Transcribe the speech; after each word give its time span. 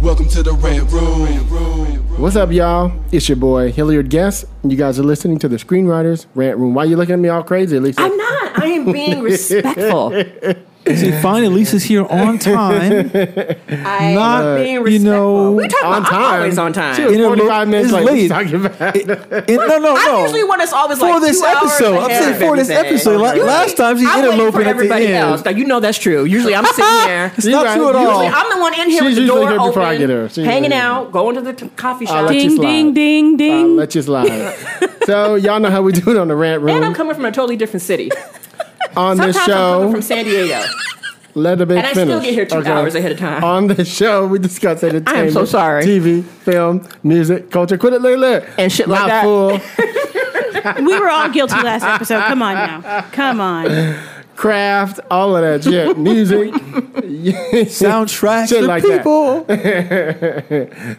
Welcome 0.00 0.28
to 0.28 0.42
the 0.42 0.52
Red 0.52 0.90
Room. 0.92 1.26
What's 2.20 2.36
up, 2.36 2.50
y'all? 2.52 2.92
It's 3.12 3.28
your 3.28 3.36
boy 3.36 3.70
Hilliard 3.72 4.08
Guess. 4.10 4.44
and 4.62 4.70
You 4.72 4.78
guys 4.78 4.98
are 4.98 5.02
listening 5.02 5.38
to 5.40 5.48
the 5.48 5.56
Screenwriters 5.56 6.26
Rant 6.34 6.58
Room. 6.58 6.74
Why 6.74 6.84
you 6.84 6.96
looking 6.96 7.14
at 7.14 7.18
me 7.18 7.28
all 7.28 7.42
crazy, 7.42 7.78
Lisa? 7.78 8.00
I'm 8.00 8.16
not. 8.16 8.62
I 8.62 8.66
am 8.66 8.92
being 8.92 9.20
respectful. 9.22 10.10
See, 10.86 11.12
finally, 11.20 11.48
Lisa's 11.48 11.84
here 11.84 12.04
on 12.06 12.38
time. 12.38 13.10
I'm 13.14 14.14
Not, 14.14 14.56
being 14.56 14.86
you 14.86 14.98
know, 14.98 15.52
we 15.52 15.68
talk 15.68 15.84
on 15.84 15.90
about 15.92 15.96
I'm 15.98 16.04
time. 16.04 16.34
always 16.40 16.58
on 16.58 16.72
time. 16.72 16.96
She 16.96 17.04
was 17.04 17.12
You 17.12 17.18
know, 17.18 17.28
45 17.28 17.68
minutes 17.68 17.84
it's 17.84 17.92
late. 17.94 18.04
What 18.04 18.14
you 18.14 18.20
late. 18.22 18.28
talking 18.28 18.64
about? 18.64 18.96
And- 19.50 19.56
no, 19.56 19.78
no, 19.78 19.94
I 19.96 20.04
no. 20.06 20.22
usually 20.22 20.42
want 20.44 20.62
us 20.62 20.72
always 20.72 20.98
like 20.98 21.12
for 21.14 21.20
like 21.20 21.28
this 21.28 21.38
two 21.40 21.46
hours 21.46 21.56
episode, 21.58 21.96
I'm 21.98 22.10
ahead 22.10 22.22
saying 22.22 22.32
of 22.34 22.40
for 22.40 22.56
this 22.56 22.70
everything. 22.70 22.94
episode. 22.94 23.20
Like, 23.20 23.34
Usually, 23.36 23.48
last 23.52 23.76
time 23.76 23.98
she 23.98 24.04
I'm 24.06 24.16
waiting 24.22 24.32
interloping 24.32 24.60
at 24.60 24.64
the 24.64 24.70
everybody 24.70 25.06
end. 25.06 25.14
else. 25.14 25.44
Now 25.44 25.50
you 25.50 25.64
know 25.64 25.80
that's 25.80 25.98
true. 25.98 26.24
Usually 26.24 26.54
I'm 26.54 26.64
sitting 26.74 26.84
here. 27.08 27.32
It's 27.36 27.46
not 27.46 27.66
right. 27.66 27.76
true 27.76 27.88
at 27.90 27.94
all. 27.96 28.02
Usually 28.06 28.26
I'm 28.28 28.50
the 28.50 28.60
one 28.60 28.74
in 28.80 28.90
here 28.90 28.98
She's 29.00 29.02
with 29.02 29.14
the 29.16 29.20
usually 29.20 29.40
door 29.42 29.48
here 29.50 29.58
before 29.68 29.82
I 29.82 29.96
get 29.98 30.10
her. 30.10 30.28
She's 30.30 30.44
hanging 30.44 30.64
usually- 30.70 30.80
out, 30.80 31.12
going 31.12 31.34
to 31.36 31.42
the 31.42 31.52
t- 31.52 31.68
coffee 31.76 32.06
shop, 32.06 32.26
let 32.26 32.34
you 32.34 32.40
Ding, 32.40 32.56
slide. 32.56 32.62
ding, 32.66 32.94
ding, 32.94 33.36
ding. 33.36 33.52
I'll 33.64 33.68
let 33.74 33.94
you 33.94 34.02
slide. 34.02 34.54
so 35.04 35.34
y'all 35.36 35.60
know 35.60 35.70
how 35.70 35.82
we 35.82 35.92
do 35.92 36.10
it 36.10 36.16
on 36.16 36.28
the 36.28 36.34
Rant 36.34 36.62
Room. 36.62 36.74
and 36.76 36.84
I'm 36.86 36.94
coming 36.94 37.14
from 37.14 37.26
a 37.26 37.30
totally 37.32 37.56
different 37.56 37.82
city. 37.82 38.10
On 38.96 39.16
Sometimes 39.16 39.34
this 39.34 39.36
I'm 39.42 39.46
coming 39.50 39.88
show, 39.88 39.92
from 39.92 40.02
San 40.02 40.24
Diego, 40.24 40.62
let 41.34 41.58
the 41.58 41.66
bit 41.66 41.78
and 41.78 41.86
I 41.86 41.94
finish. 41.94 42.08
still 42.08 42.20
get 42.22 42.34
here 42.34 42.46
two 42.46 42.56
okay? 42.58 42.70
hours 42.70 42.94
ahead 42.94 43.12
of 43.12 43.18
time. 43.18 43.44
On 43.44 43.66
this 43.68 43.92
show, 43.94 44.26
we 44.26 44.38
discuss 44.38 44.82
entertainment. 44.82 45.08
I 45.16 45.20
am 45.22 45.30
so 45.30 45.44
sorry. 45.44 45.84
TV, 45.84 46.24
film, 46.24 46.86
music, 47.02 47.50
culture. 47.50 47.78
Quit 47.78 47.92
it, 47.94 48.02
lit, 48.02 48.44
And 48.58 48.72
shit 48.72 48.88
like 48.88 49.06
Mouthful, 49.06 49.60
We 50.84 50.98
were 50.98 51.08
all 51.08 51.28
guilty 51.30 51.54
last 51.62 51.84
episode. 51.84 52.22
Come 52.24 52.42
on 52.42 52.54
now. 52.54 53.02
Come 53.12 53.40
on. 53.40 53.96
craft, 54.36 55.00
all 55.10 55.36
of 55.36 55.42
that 55.42 55.62
shit. 55.70 55.96
Music. 55.98 56.52
Soundtracks 57.70 58.48
Shit 58.48 58.60
for 58.60 58.66
like 58.66 58.82
that. 58.82 58.98
people. 58.98 59.44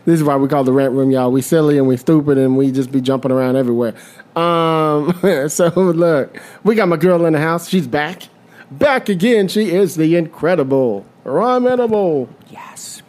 This 0.06 0.20
is 0.20 0.24
why 0.24 0.36
we 0.38 0.48
call 0.48 0.64
the 0.64 0.72
rant 0.72 0.94
room, 0.94 1.12
y'all. 1.12 1.32
We 1.32 1.42
silly 1.42 1.78
and 1.78 1.88
we 1.88 1.98
stupid 1.98 2.38
and 2.38 2.58
we 2.58 2.72
just 2.72 2.92
be 2.92 3.02
jumping 3.02 3.32
around 3.32 3.56
everywhere. 3.56 3.94
Um, 4.36 5.14
so 5.50 5.70
look, 5.70 6.38
we 6.64 6.76
got 6.76 6.88
my 6.88 6.98
girl 6.98 7.26
in 7.26 7.34
the 7.34 7.40
house. 7.40 7.68
She's 7.68 7.88
back, 7.88 8.24
back 8.70 9.10
again. 9.10 9.48
She 9.48 9.72
is 9.72 9.96
the 9.96 10.16
incredible, 10.16 11.06
inimitable 11.26 12.30
yes. 12.50 13.02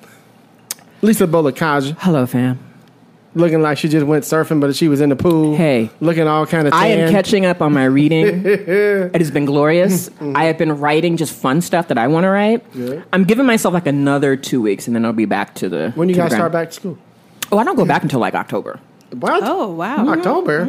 Lisa 1.00 1.27
Bolekaja, 1.27 1.97
Hello, 1.98 2.27
fam. 2.27 2.59
looking 3.34 3.61
like 3.61 3.78
she 3.78 3.89
just 3.89 4.06
went 4.06 4.25
surfing, 4.25 4.61
but 4.61 4.75
she 4.77 4.89
was 4.89 5.00
in 5.00 5.09
the 5.09 5.17
pool. 5.17 5.56
Hey. 5.56 5.91
looking 6.00 6.27
all 6.28 6.47
kind 6.47 6.66
of. 6.66 6.75
I 6.75 6.88
am 6.88 7.10
catching 7.10 7.44
up 7.44 7.60
on 7.60 7.72
my 7.72 7.84
reading. 7.84 8.43
it 8.47 9.16
has 9.16 9.31
been 9.31 9.44
glorious. 9.44 10.09
Mm-hmm. 10.10 10.37
I 10.37 10.44
have 10.44 10.59
been 10.59 10.78
writing 10.78 11.16
just 11.16 11.34
fun 11.34 11.60
stuff 11.60 11.89
that 11.89 11.99
I 11.99 12.09
want 12.09 12.25
to 12.25 12.31
write. 12.31 12.72
Good. 12.72 13.04
I'm 13.12 13.25
giving 13.25 13.47
myself 13.47 13.75
like 13.75 13.87
another 13.87 14.37
two 14.37 14.62
weeks, 14.62 14.87
and 14.87 14.94
then 14.94 15.04
I'll 15.04 15.12
be 15.12 15.25
back 15.25 15.54
to 15.56 15.69
the. 15.69 15.93
When 15.94 16.09
you 16.09 16.15
guys 16.15 16.33
start 16.33 16.53
back 16.53 16.69
to 16.71 16.75
school? 16.75 16.99
Oh, 17.50 17.59
I 17.59 17.65
don't 17.65 17.77
go 17.77 17.84
back 17.84 18.03
until 18.03 18.21
like 18.21 18.34
October. 18.34 18.81
What? 19.12 19.43
Oh, 19.44 19.72
wow. 19.72 20.09
October. 20.09 20.65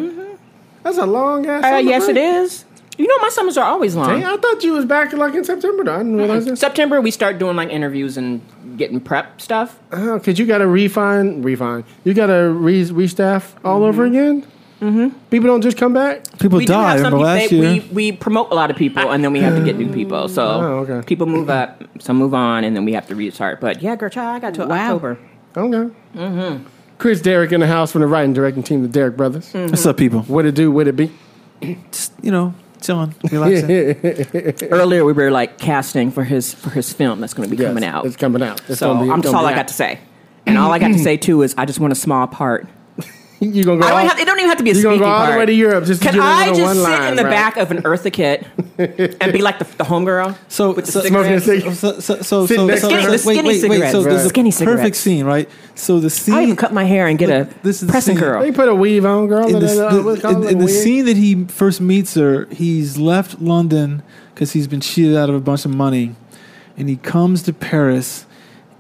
That's 0.83 0.97
a 0.97 1.05
long 1.05 1.45
ass. 1.45 1.63
Uh, 1.63 1.77
yes, 1.77 2.07
it 2.07 2.17
is. 2.17 2.65
You 2.97 3.07
know, 3.07 3.17
my 3.23 3.29
summers 3.29 3.57
are 3.57 3.65
always 3.65 3.95
long. 3.95 4.19
Hey, 4.21 4.23
I 4.25 4.37
thought 4.37 4.63
you 4.63 4.73
was 4.73 4.85
back 4.85 5.13
like 5.13 5.33
in 5.33 5.43
September. 5.43 5.83
Though. 5.83 5.95
I 5.95 5.97
didn't 5.97 6.15
realize 6.15 6.45
this. 6.45 6.59
September, 6.59 7.01
we 7.01 7.09
start 7.09 7.39
doing 7.39 7.55
like 7.55 7.69
interviews 7.69 8.17
and 8.17 8.39
getting 8.77 8.99
prep 8.99 9.41
stuff. 9.41 9.79
Oh, 9.91 10.19
cause 10.19 10.37
you 10.37 10.45
got 10.45 10.59
to 10.59 10.67
refine, 10.67 11.41
refine. 11.41 11.85
You 12.03 12.13
got 12.13 12.27
to 12.27 12.49
re 12.51 12.83
restaff 12.85 13.53
all 13.65 13.79
Mm-hmm. 13.79 13.83
over 13.89 14.05
again. 14.05 14.45
Mm-hmm. 14.79 15.17
People 15.31 15.47
don't 15.47 15.61
just 15.61 15.77
come 15.77 15.93
back. 15.93 16.23
People 16.39 16.57
we 16.59 16.65
do 16.65 16.73
died. 16.73 16.97
Remember 16.97 17.17
people. 17.17 17.19
last 17.21 17.49
they- 17.49 17.55
year? 17.55 17.71
we, 17.71 18.11
we 18.11 18.11
promote 18.11 18.51
a 18.51 18.53
lot 18.53 18.69
of 18.69 18.75
people, 18.77 19.09
and 19.11 19.23
then 19.23 19.31
we 19.33 19.39
have 19.39 19.55
to 19.57 19.63
get 19.63 19.77
new 19.77 19.91
people. 19.91 20.27
So 20.33 20.43
Oh, 20.45 20.85
okay. 20.87 21.01
people 21.07 21.25
move 21.25 21.49
up, 21.49 21.81
some 21.99 22.17
move 22.17 22.33
on, 22.35 22.63
and 22.63 22.75
then 22.75 22.83
we 22.85 22.93
have 22.93 23.07
to 23.07 23.15
restart. 23.15 23.59
But 23.61 23.81
yeah, 23.81 23.95
girl, 23.95 24.09
child, 24.09 24.35
I 24.35 24.39
got 24.39 24.53
to 24.55 24.65
Wow. 24.67 24.75
October. 24.95 25.17
Okay. 25.55 25.93
Mm-hmm. 26.15 26.67
Chris 26.97 27.21
Derrick 27.21 27.51
in 27.51 27.59
the 27.59 27.67
house 27.67 27.91
from 27.91 28.01
the 28.01 28.07
writing 28.07 28.33
directing 28.33 28.63
team, 28.63 28.81
the 28.81 28.87
Derrick 28.87 29.17
Brothers. 29.17 29.51
Mm. 29.53 29.69
What's 29.69 29.85
up, 29.85 29.97
people? 29.97 30.21
What 30.23 30.45
it 30.45 30.55
do? 30.55 30.71
What 30.71 30.87
it 30.87 30.95
be? 30.95 31.11
Just, 31.91 32.13
you 32.21 32.31
know, 32.31 32.53
chilling, 32.81 33.15
relaxing. 33.31 34.67
Earlier, 34.71 35.05
we 35.05 35.13
were 35.13 35.31
like 35.31 35.57
casting 35.57 36.11
for 36.11 36.23
his 36.23 36.53
for 36.53 36.69
his 36.69 36.91
film 36.93 37.21
that's 37.21 37.33
going 37.33 37.49
to 37.49 37.55
be 37.55 37.61
Yes, 37.61 37.69
coming 37.69 37.83
out. 37.83 38.05
It's 38.05 38.15
coming 38.15 38.41
out. 38.43 38.61
It's 38.69 38.79
so 38.79 38.93
gonna 38.93 39.05
be, 39.05 39.11
I'm 39.11 39.21
just 39.21 39.33
gonna 39.33 39.45
all 39.45 39.49
be 39.49 39.53
I 39.53 39.57
got 39.57 39.67
to 39.69 39.73
say. 39.73 39.99
And 40.45 40.57
all 40.57 40.71
I 40.71 40.79
got 40.79 40.89
to 40.89 40.99
say 40.99 41.17
too 41.17 41.41
is 41.41 41.55
I 41.57 41.65
just 41.65 41.79
want 41.79 41.93
a 41.93 41.95
small 41.95 42.27
part. 42.27 42.67
You 43.51 43.63
gonna 43.63 43.81
go? 43.81 43.85
I 43.85 43.89
don't 43.89 43.99
all, 44.01 44.07
have, 44.09 44.19
it 44.19 44.25
don't 44.25 44.39
even 44.39 44.49
have 44.49 44.57
to 44.59 44.63
be 44.63 44.71
a 44.71 44.73
you 44.73 44.83
gonna 44.83 44.95
speaking 44.95 45.07
go 45.07 45.11
all 45.11 45.19
part. 45.21 45.33
the 45.33 45.37
way 45.39 45.45
to 45.47 45.53
Europe 45.53 45.85
just 45.85 46.01
to 46.01 46.07
Can 46.09 46.15
get 46.15 46.23
a 46.23 46.25
I 46.27 46.39
little 46.49 46.55
just 46.55 46.65
one 46.65 46.75
sit 46.75 46.81
line, 46.83 47.09
in 47.11 47.15
the 47.17 47.23
right? 47.23 47.29
back 47.31 47.57
of 47.57 47.71
an 47.71 47.81
Eartha 47.83 48.11
Kitt 48.13 48.45
and 49.21 49.33
be 49.33 49.41
like 49.41 49.59
the, 49.59 49.65
the 49.77 49.83
homegirl? 49.83 50.37
So, 50.47 50.71
with 50.73 50.87
so, 50.89 51.01
Smoking 51.01 51.33
a 51.33 51.39
cigarettes? 51.39 51.79
cigarette. 51.79 52.01
so, 52.03 52.15
so, 52.15 52.21
so, 52.21 52.45
Sitting 52.47 52.61
so, 52.61 52.67
next 52.67 52.81
so, 52.81 52.89
so- 52.89 53.11
The 53.11 53.17
skinny 53.17 53.37
wait, 53.37 53.45
wait, 53.45 53.69
wait. 53.69 53.77
cigarettes. 53.79 53.91
So 53.91 54.03
Right. 54.03 54.15
a 54.15 54.29
Skinny 54.29 54.51
perfect 54.51 54.95
scene, 54.95 55.25
right? 55.25 55.49
So 55.75 55.99
the 55.99 56.09
scene. 56.09 56.35
I 56.35 56.43
even 56.43 56.55
cut 56.55 56.73
my 56.73 56.83
hair 56.83 57.07
and 57.07 57.17
get 57.19 57.29
a 57.29 57.47
This 57.63 57.81
is 57.81 57.87
the 57.87 57.91
pressing 57.91 58.15
scene. 58.17 58.23
curl. 58.23 58.41
They 58.41 58.51
put 58.51 58.69
a 58.69 58.75
weave 58.75 59.05
on, 59.05 59.27
girl. 59.27 59.47
in, 59.47 59.55
and 59.55 59.63
this, 59.63 59.75
the, 59.77 60.01
what's 60.03 60.19
it 60.19 60.21
called, 60.21 60.43
in, 60.45 60.51
in 60.51 60.57
the 60.59 60.67
scene 60.69 61.05
that 61.05 61.17
he 61.17 61.45
first 61.45 61.81
meets 61.81 62.13
her, 62.15 62.45
he's 62.51 62.97
left 62.97 63.41
London 63.41 64.03
because 64.33 64.53
he's 64.53 64.67
been 64.67 64.81
cheated 64.81 65.15
out 65.15 65.29
of 65.29 65.35
a 65.35 65.39
bunch 65.39 65.65
of 65.65 65.71
money, 65.75 66.15
and 66.77 66.89
he 66.89 66.95
comes 66.97 67.43
to 67.43 67.53
Paris, 67.53 68.25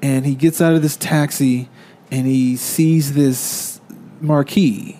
and 0.01 0.25
he 0.25 0.35
gets 0.35 0.59
out 0.61 0.73
of 0.73 0.81
this 0.81 0.97
taxi, 0.97 1.69
and 2.11 2.25
he 2.27 2.55
sees 2.55 3.13
this 3.13 3.72
marquee, 4.23 4.97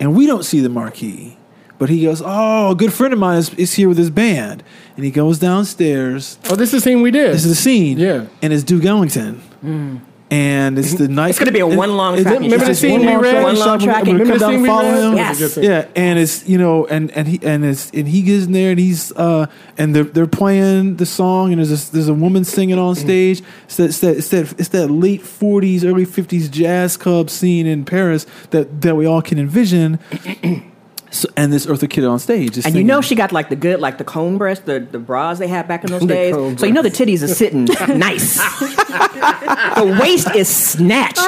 and 0.00 0.14
we 0.16 0.26
don't 0.26 0.44
see 0.44 0.60
the 0.60 0.68
marquee, 0.68 1.36
but 1.78 1.88
he 1.88 2.02
goes, 2.02 2.22
"Oh, 2.24 2.70
a 2.70 2.74
good 2.74 2.92
friend 2.92 3.12
of 3.12 3.18
mine 3.20 3.38
is, 3.38 3.54
is 3.54 3.74
here 3.74 3.88
with 3.88 3.98
his 3.98 4.10
band," 4.10 4.62
and 4.96 5.04
he 5.04 5.10
goes 5.10 5.38
downstairs. 5.38 6.38
Oh, 6.50 6.56
this 6.56 6.72
is 6.74 6.82
the 6.82 6.90
scene 6.90 7.02
we 7.02 7.10
did. 7.10 7.32
This 7.34 7.44
is 7.44 7.50
the 7.50 7.54
scene, 7.62 7.98
Yeah. 7.98 8.24
and 8.40 8.52
it's 8.52 8.62
Duke 8.64 8.84
Ellington. 8.84 9.40
Mm. 9.64 10.00
And 10.32 10.78
it's 10.78 10.94
the 10.94 11.08
night. 11.08 11.28
It's 11.30 11.38
gonna 11.38 11.52
be 11.52 11.60
a 11.60 11.66
one 11.66 11.94
long 11.94 12.16
Is 12.16 12.22
track. 12.22 12.36
it- 12.36 12.40
remember 12.40 12.64
the 12.64 12.74
scene 12.74 13.04
one 13.04 13.16
we 13.20 13.22
read? 13.28 13.42
One 13.42 13.54
long 13.58 13.78
track. 13.78 14.04
When 14.06 14.14
we 14.14 14.20
Remember 14.22 14.38
come 14.38 14.38
the 14.38 14.38
down 14.38 14.48
scene 14.48 14.54
and 14.54 14.62
we 14.62 14.68
follow 14.68 15.10
read? 15.12 15.30
him. 15.30 15.40
Yes. 15.40 15.56
Yeah, 15.58 15.84
and 15.94 16.18
it's 16.18 16.48
you 16.48 16.56
know, 16.56 16.86
and 16.86 17.10
and 17.10 17.28
he 17.28 17.38
and 17.42 17.64
it's 17.66 17.90
and 17.90 18.08
he 18.08 18.22
gets 18.22 18.46
in 18.46 18.52
there 18.52 18.70
and 18.70 18.80
he's 18.80 19.12
uh 19.12 19.44
and 19.76 19.94
they're 19.94 20.04
they're 20.04 20.26
playing 20.26 20.96
the 20.96 21.04
song 21.04 21.52
and 21.52 21.58
there's 21.58 21.88
a, 21.88 21.92
there's 21.92 22.08
a 22.08 22.14
woman 22.14 22.44
singing 22.44 22.78
on 22.78 22.94
stage. 22.94 23.42
It's 23.66 23.76
that, 23.76 23.84
it's 23.90 23.98
that 24.00 24.16
it's 24.16 24.28
that 24.30 24.54
it's 24.58 24.68
that 24.70 24.88
late 24.88 25.20
forties, 25.20 25.84
early 25.84 26.06
fifties 26.06 26.48
jazz 26.48 26.96
club 26.96 27.28
scene 27.28 27.66
in 27.66 27.84
Paris 27.84 28.24
that 28.50 28.80
that 28.80 28.96
we 28.96 29.04
all 29.04 29.20
can 29.20 29.38
envision. 29.38 29.98
So, 31.12 31.28
and 31.36 31.52
this 31.52 31.66
Eartha 31.66 31.88
Kitt 31.90 32.04
on 32.04 32.18
stage, 32.18 32.56
is 32.56 32.64
And 32.64 32.74
you 32.74 32.82
know 32.82 33.02
she 33.02 33.14
got 33.14 33.32
like 33.32 33.50
the 33.50 33.56
good, 33.56 33.80
like 33.80 33.98
the 33.98 34.04
cone 34.04 34.38
breast, 34.38 34.64
the, 34.64 34.80
the 34.80 34.98
bras 34.98 35.38
they 35.38 35.46
had 35.46 35.68
back 35.68 35.84
in 35.84 35.90
those 35.90 36.06
days. 36.06 36.34
cone 36.34 36.56
So 36.56 36.64
you 36.64 36.72
know 36.72 36.80
the 36.82 36.88
titties 36.90 37.22
are 37.22 37.28
sitting 37.28 37.64
nice. 37.98 38.36
the 38.38 39.98
waist 40.00 40.34
is 40.34 40.48
snatched. 40.48 41.20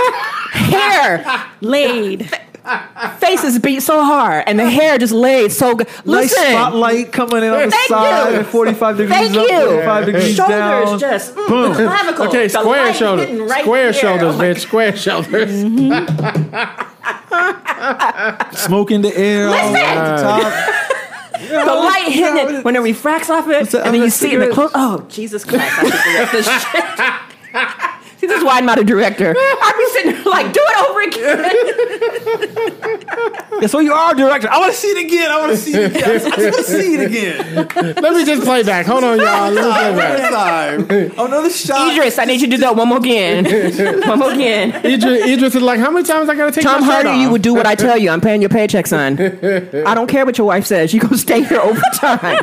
Hair, 0.53 1.51
Laid. 1.61 2.31
Faces 3.19 3.59
beat 3.59 3.81
so 3.81 4.03
hard, 4.03 4.45
and 4.47 4.59
the 4.59 4.71
hair 4.71 4.97
just 4.97 5.13
laid 5.13 5.53
so 5.53 5.75
good. 5.75 5.87
nice 6.07 6.35
spotlight 6.35 7.13
coming 7.13 7.43
in 7.43 7.51
on 7.51 7.59
the 7.67 7.71
Thank 7.71 7.89
side, 7.89 8.35
you. 8.37 8.43
forty 8.45 8.73
five 8.73 8.97
degrees 8.97 9.19
Thank 9.19 9.37
up, 9.37 9.51
you. 9.51 9.67
forty 9.67 9.85
five 9.85 10.07
degrees 10.07 10.35
Shoulders 10.35 10.57
down. 10.59 10.99
just 10.99 11.35
mm, 11.35 11.47
Boom. 11.47 11.75
clavicle. 11.75 12.27
Okay, 12.29 12.49
square 12.49 12.95
shoulders. 12.95 13.39
right 13.39 13.61
square 13.65 13.93
here. 13.93 14.01
shoulders, 14.01 14.35
Oh 14.35 14.39
my 14.39 14.45
bitch. 14.45 14.61
Square 14.61 14.97
shoulders. 14.97 16.85
smoke 18.53 18.91
in 18.91 19.03
the 19.03 19.17
air, 19.17 19.49
all 19.49 19.53
Listen. 19.53 19.77
at 19.77 20.17
the 20.17 20.23
top. 20.23 20.53
the 21.67 21.75
light 21.75 22.09
hitting 22.09 22.57
it 22.57 22.65
when 22.65 22.77
it 22.77 22.81
refracts 22.81 23.31
off 23.31 23.49
it, 23.49 23.75
and 23.75 23.95
then 23.95 24.03
you 24.03 24.11
see 24.11 24.33
it 24.33 24.35
in 24.35 24.49
the 24.49 24.55
close. 24.55 24.71
Oh, 24.75 25.05
Jesus 25.09 25.45
Christ! 25.45 25.73
I 25.77 27.21
this. 28.27 28.35
See, 28.35 28.35
this 28.35 28.39
is 28.39 28.45
why 28.45 28.59
I'm 28.59 28.67
not 28.67 28.79
a 28.79 28.85
director. 28.85 29.35
I'd 29.39 29.75
be 29.79 29.87
sitting 29.93 30.13
there 30.13 30.25
like, 30.25 30.53
do 30.53 30.61
it 30.63 30.77
over 30.89 31.01
again. 31.03 31.55
Yeah, 33.61 33.69
so 33.69 33.79
you 33.79 33.93
are 33.93 34.13
a 34.13 34.17
director. 34.17 34.49
I 34.51 34.59
want 34.59 34.73
to 34.73 34.79
see 34.79 34.89
it 34.89 35.07
again. 35.07 35.31
I 35.31 35.39
want 35.39 35.53
to 35.53 35.57
see 35.57 35.75
it 35.75 35.93
again. 35.93 36.05
I 36.05 36.13
just 36.19 36.25
want 36.27 36.55
to 36.57 36.65
see 36.65 36.95
it 36.95 37.01
again. 37.07 37.95
Let 38.03 38.13
me 38.15 38.25
just 38.25 38.43
play 38.43 38.65
back. 38.65 38.85
Hold 38.87 39.05
on, 39.05 39.19
y'all. 39.19 39.51
Let 39.53 39.65
me 39.65 39.73
play 39.73 39.97
back. 39.97 40.31
time. 40.31 41.13
Oh, 41.17 41.27
another 41.27 41.51
shot. 41.51 41.93
Idris, 41.93 42.19
I 42.19 42.25
need 42.25 42.41
you 42.41 42.49
to 42.49 42.57
do 42.57 42.61
that 42.63 42.75
one 42.75 42.89
more 42.89 42.99
again. 42.99 43.45
one 44.09 44.19
more 44.19 44.33
again. 44.33 44.75
Idris, 44.85 45.25
Idris 45.27 45.55
is 45.55 45.63
like, 45.63 45.79
how 45.79 45.91
many 45.93 46.05
times 46.05 46.29
I 46.29 46.35
gotta 46.35 46.51
take 46.51 46.65
Tom 46.65 46.81
my 46.81 46.87
shirt 46.87 47.07
Hardy, 47.07 47.09
off? 47.11 47.19
you 47.21 47.31
would 47.31 47.43
do 47.43 47.55
what 47.55 47.65
I 47.65 47.77
tell 47.77 47.97
you. 47.97 48.11
I'm 48.11 48.21
paying 48.21 48.43
your 48.43 48.51
paycheck, 48.51 48.89
son. 48.89 49.21
I 49.21 49.95
don't 49.95 50.09
care 50.09 50.27
what 50.27 50.37
your 50.37 50.49
wife 50.49 50.67
says. 50.67 50.93
You're 50.93 51.05
gonna 51.05 51.17
stay 51.17 51.45
here 51.45 51.61
overtime. 51.61 52.43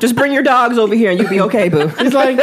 Just 0.00 0.16
bring 0.16 0.32
your 0.32 0.42
dogs 0.42 0.78
over 0.78 0.94
here 0.94 1.10
and 1.10 1.20
you'll 1.20 1.30
be 1.30 1.40
okay, 1.42 1.68
boo. 1.68 1.88
He's 1.88 2.14
like, 2.14 2.38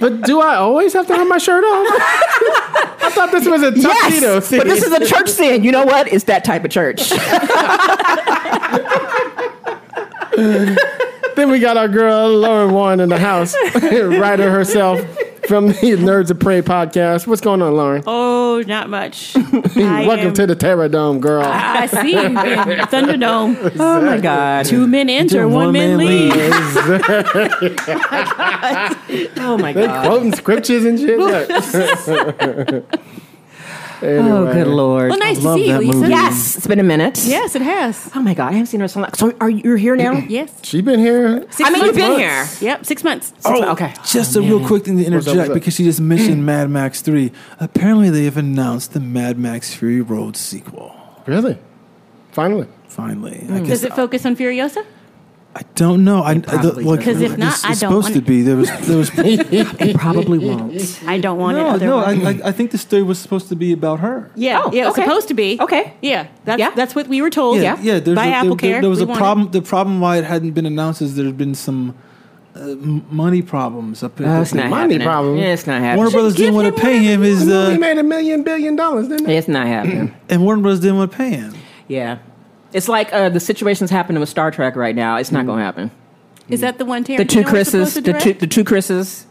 but 0.00 0.22
do 0.22 0.40
I 0.40 0.56
always 0.56 0.92
have 0.92 1.06
to 1.06 1.14
have 1.14 1.28
my 1.28 1.38
shirt 1.38 1.64
on? 1.64 1.75
I 1.84 3.10
thought 3.12 3.30
this 3.32 3.46
was 3.46 3.62
a 3.62 3.70
tuxedo 3.72 4.34
Yes, 4.34 4.46
scene. 4.46 4.58
but 4.58 4.66
this 4.66 4.82
is 4.84 4.92
a 4.92 5.04
church 5.06 5.28
scene. 5.28 5.64
You 5.64 5.72
know 5.72 5.84
what? 5.84 6.08
It's 6.12 6.24
that 6.24 6.44
type 6.44 6.64
of 6.64 6.70
church. 6.70 7.10
Then 10.36 11.50
we 11.50 11.58
got 11.60 11.76
our 11.76 11.88
girl 11.88 12.28
Lauren 12.38 12.72
Warren 12.72 13.00
in 13.00 13.08
the 13.10 13.18
house, 13.18 13.54
writer 13.74 14.50
herself 14.50 15.00
from 15.46 15.68
the 15.68 15.74
Nerds 15.74 16.30
of 16.30 16.40
Prey 16.40 16.62
podcast. 16.62 17.26
What's 17.26 17.40
going 17.40 17.62
on, 17.62 17.74
Lauren? 17.74 18.02
Oh, 18.06 18.62
not 18.66 18.88
much. 18.88 19.34
Welcome 19.76 20.28
am- 20.28 20.34
to 20.34 20.46
the 20.46 20.56
Terror 20.56 20.88
Dome, 20.88 21.20
girl. 21.20 21.44
I 21.44 21.86
see 21.86 22.10
you 22.12 22.20
in 22.20 22.34
Thunderdome. 22.34 23.76
Oh 23.78 24.00
my 24.00 24.18
God. 24.18 24.66
Two 24.66 24.86
men 24.86 25.08
enter, 25.08 25.48
one, 25.48 25.72
man 25.72 25.98
leave. 25.98 26.32
Oh 29.38 29.58
my 29.58 29.70
oh, 29.70 29.74
God. 29.74 29.74
They're 29.74 30.02
quoting 30.02 30.34
scriptures 30.34 30.84
and 30.84 30.98
shit. 30.98 33.16
Look. 34.02 34.26
Oh, 34.26 34.52
good 34.52 34.66
Lord. 34.66 35.10
Well, 35.10 35.18
nice 35.18 35.38
to 35.38 35.44
love 35.44 35.58
see 35.58 35.68
you, 35.68 35.78
Lisa. 35.78 35.98
movie. 35.98 36.10
Yes, 36.10 36.56
it's 36.56 36.66
been 36.66 36.80
a 36.80 36.82
minute. 36.82 37.20
Yes, 37.24 37.54
it 37.54 37.62
has. 37.62 38.10
Oh 38.14 38.20
my 38.20 38.34
God, 38.34 38.48
I 38.50 38.52
haven't 38.52 38.66
seen 38.66 38.80
her 38.80 38.88
so 38.88 39.00
long. 39.00 39.12
So 39.14 39.32
are 39.40 39.48
you 39.48 39.62
you're 39.64 39.76
here 39.76 39.96
now? 39.96 40.24
Yes. 40.36 40.52
She 40.62 40.82
been 40.82 40.98
here. 40.98 41.46
Six 41.50 41.68
I 41.68 41.72
mean, 41.72 41.84
you've 41.84 41.94
been 41.94 42.18
here. 42.18 42.46
Yep, 42.60 42.84
six 42.84 43.04
months. 43.04 43.32
Oh, 43.44 43.70
okay. 43.72 43.94
Just 44.04 44.34
a 44.36 44.40
oh, 44.40 44.42
real 44.42 44.66
quick 44.66 44.84
thing 44.84 44.98
to 44.98 45.04
What's 45.04 45.08
up, 45.08 45.14
what's 45.14 45.26
interject 45.28 45.50
up? 45.50 45.54
because 45.54 45.74
she 45.74 45.84
just 45.84 46.00
mentioned 46.00 46.44
Mad 46.46 46.68
Max 46.68 47.00
3. 47.00 47.30
Apparently, 47.60 48.10
they 48.10 48.24
have 48.24 48.36
announced 48.36 48.92
the 48.92 49.00
Mad 49.00 49.38
Max 49.38 49.72
Fury 49.72 50.00
Road 50.00 50.36
sequel. 50.36 50.94
Really? 51.26 51.58
Finally. 52.32 52.68
Finally. 52.88 53.36
I 53.36 53.44
mm. 53.44 53.58
guess 53.60 53.68
Does 53.68 53.84
it 53.84 53.94
focus 53.94 54.26
on 54.26 54.36
Furiosa? 54.36 54.84
I 55.58 55.62
don't 55.74 56.04
know. 56.04 56.20
I, 56.22 56.32
I 56.32 56.38
probably 56.38 56.84
look, 56.84 57.00
does. 57.00 57.04
'Cause 57.14 57.22
if 57.22 57.32
it's- 57.32 57.38
not, 57.38 57.52
it's 57.54 57.64
I 57.64 57.68
don't 57.68 57.76
supposed 57.76 58.04
want 58.04 58.14
to 58.14 58.18
it. 58.20 58.26
be. 58.26 58.42
There 58.42 58.56
was 58.56 58.68
there 58.86 58.98
was 58.98 59.10
It 59.16 59.96
probably 59.96 60.38
won't. 60.38 61.02
I 61.06 61.18
don't 61.18 61.38
want 61.38 61.56
it 61.56 61.62
no, 61.62 61.76
no. 61.78 61.98
I. 62.00 62.12
I 62.30 62.40
I 62.48 62.52
think 62.52 62.72
the 62.72 62.78
story 62.78 63.02
was 63.02 63.18
supposed 63.18 63.48
to 63.48 63.56
be 63.56 63.72
about 63.72 64.00
her. 64.00 64.30
yeah, 64.34 64.60
Oh, 64.62 64.70
yeah, 64.72 64.82
it 64.82 64.86
was 64.86 64.92
okay. 64.94 65.04
supposed 65.04 65.28
to 65.28 65.34
be. 65.34 65.58
Okay. 65.60 65.94
Yeah, 66.02 66.26
that's, 66.44 66.60
Yeah. 66.60 66.70
that's 66.74 66.94
what 66.94 67.08
we 67.08 67.22
were 67.22 67.30
told. 67.30 67.56
Yeah. 67.62 67.78
yeah. 67.80 68.00
There's 68.00 68.14
by 68.16 68.26
a, 68.26 68.32
Apple 68.32 68.56
there, 68.56 68.72
Care. 68.72 68.80
there 68.82 68.90
was 68.90 68.98
We 68.98 69.04
a 69.04 69.08
want 69.08 69.18
problem. 69.18 69.50
The 69.50 69.62
problem 69.62 70.00
why 70.02 70.18
it 70.18 70.24
hadn't 70.24 70.50
been 70.52 70.66
announced 70.66 71.00
is 71.00 71.16
there 71.16 71.24
had 71.24 71.38
been 71.38 71.54
some 71.54 71.94
uh, 72.54 72.74
money 73.10 73.40
problems 73.42 74.02
up 74.02 74.20
Oh, 74.20 74.42
it's 74.42 74.52
not 74.54 74.68
Money 74.68 74.94
happening. 74.94 75.06
problem. 75.06 75.38
Yeah, 75.38 75.52
it's 75.54 75.66
not 75.66 75.80
happening. 75.80 75.96
Warner. 75.96 76.10
Brothers 76.10 76.34
didn't 76.36 76.54
want 76.54 76.74
to 76.76 76.82
pay 76.82 76.98
him 76.98 77.22
his, 77.22 77.44
he 77.44 77.52
uh, 77.52 77.78
made 77.78 77.98
a 77.98 78.02
million 78.02 78.42
billion 78.42 78.76
dollars, 78.76 79.08
didn't 79.08 79.26
he? 79.26 79.34
It's 79.36 79.48
not 79.48 79.66
happening. 79.66 80.14
and 80.28 80.42
Warner 80.44 80.60
Brothers 80.62 80.80
didn't 80.80 80.96
want 80.98 81.10
to 81.12 81.16
pay 81.16 81.30
him. 81.30 81.54
Yeah. 81.88 82.18
It's 82.76 82.88
like 82.88 83.12
uh, 83.12 83.28
the 83.30 83.40
situation's 83.40 83.90
happening 83.90 84.20
with 84.20 84.28
Star 84.28 84.50
Trek 84.50 84.76
right 84.76 84.94
now. 84.94 85.16
It's 85.16 85.32
not 85.32 85.44
Mm. 85.44 85.46
going 85.46 85.58
to 85.58 85.64
happen. 85.64 85.90
Is 86.48 86.60
that 86.60 86.78
the 86.78 86.84
one 86.84 87.02
Tarantino 87.04 87.16
The 87.16 87.24
two 87.24 87.40
was 87.40 87.48
Chris's, 87.48 87.72
supposed 87.92 87.94
to 87.94 88.00
the 88.12 88.12
two, 88.18 88.24
direct? 88.24 88.40
the 88.40 88.46
two 88.46 88.64
Chris's, 88.64 89.26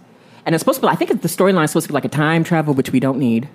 and 0.45 0.53
it's 0.56 0.62
supposed 0.62 0.81
to 0.81 0.88
be. 0.88 0.92
I 0.92 0.95
think 0.95 1.21
the 1.21 1.27
storyline's 1.27 1.71
supposed 1.71 1.86
to 1.86 1.89
be 1.89 1.94
like 1.94 2.06
a 2.06 2.09
time 2.09 2.44
travel, 2.44 2.74
which 2.74 2.92
we 2.92 3.00
don't 3.00 3.19
need. 3.19 3.47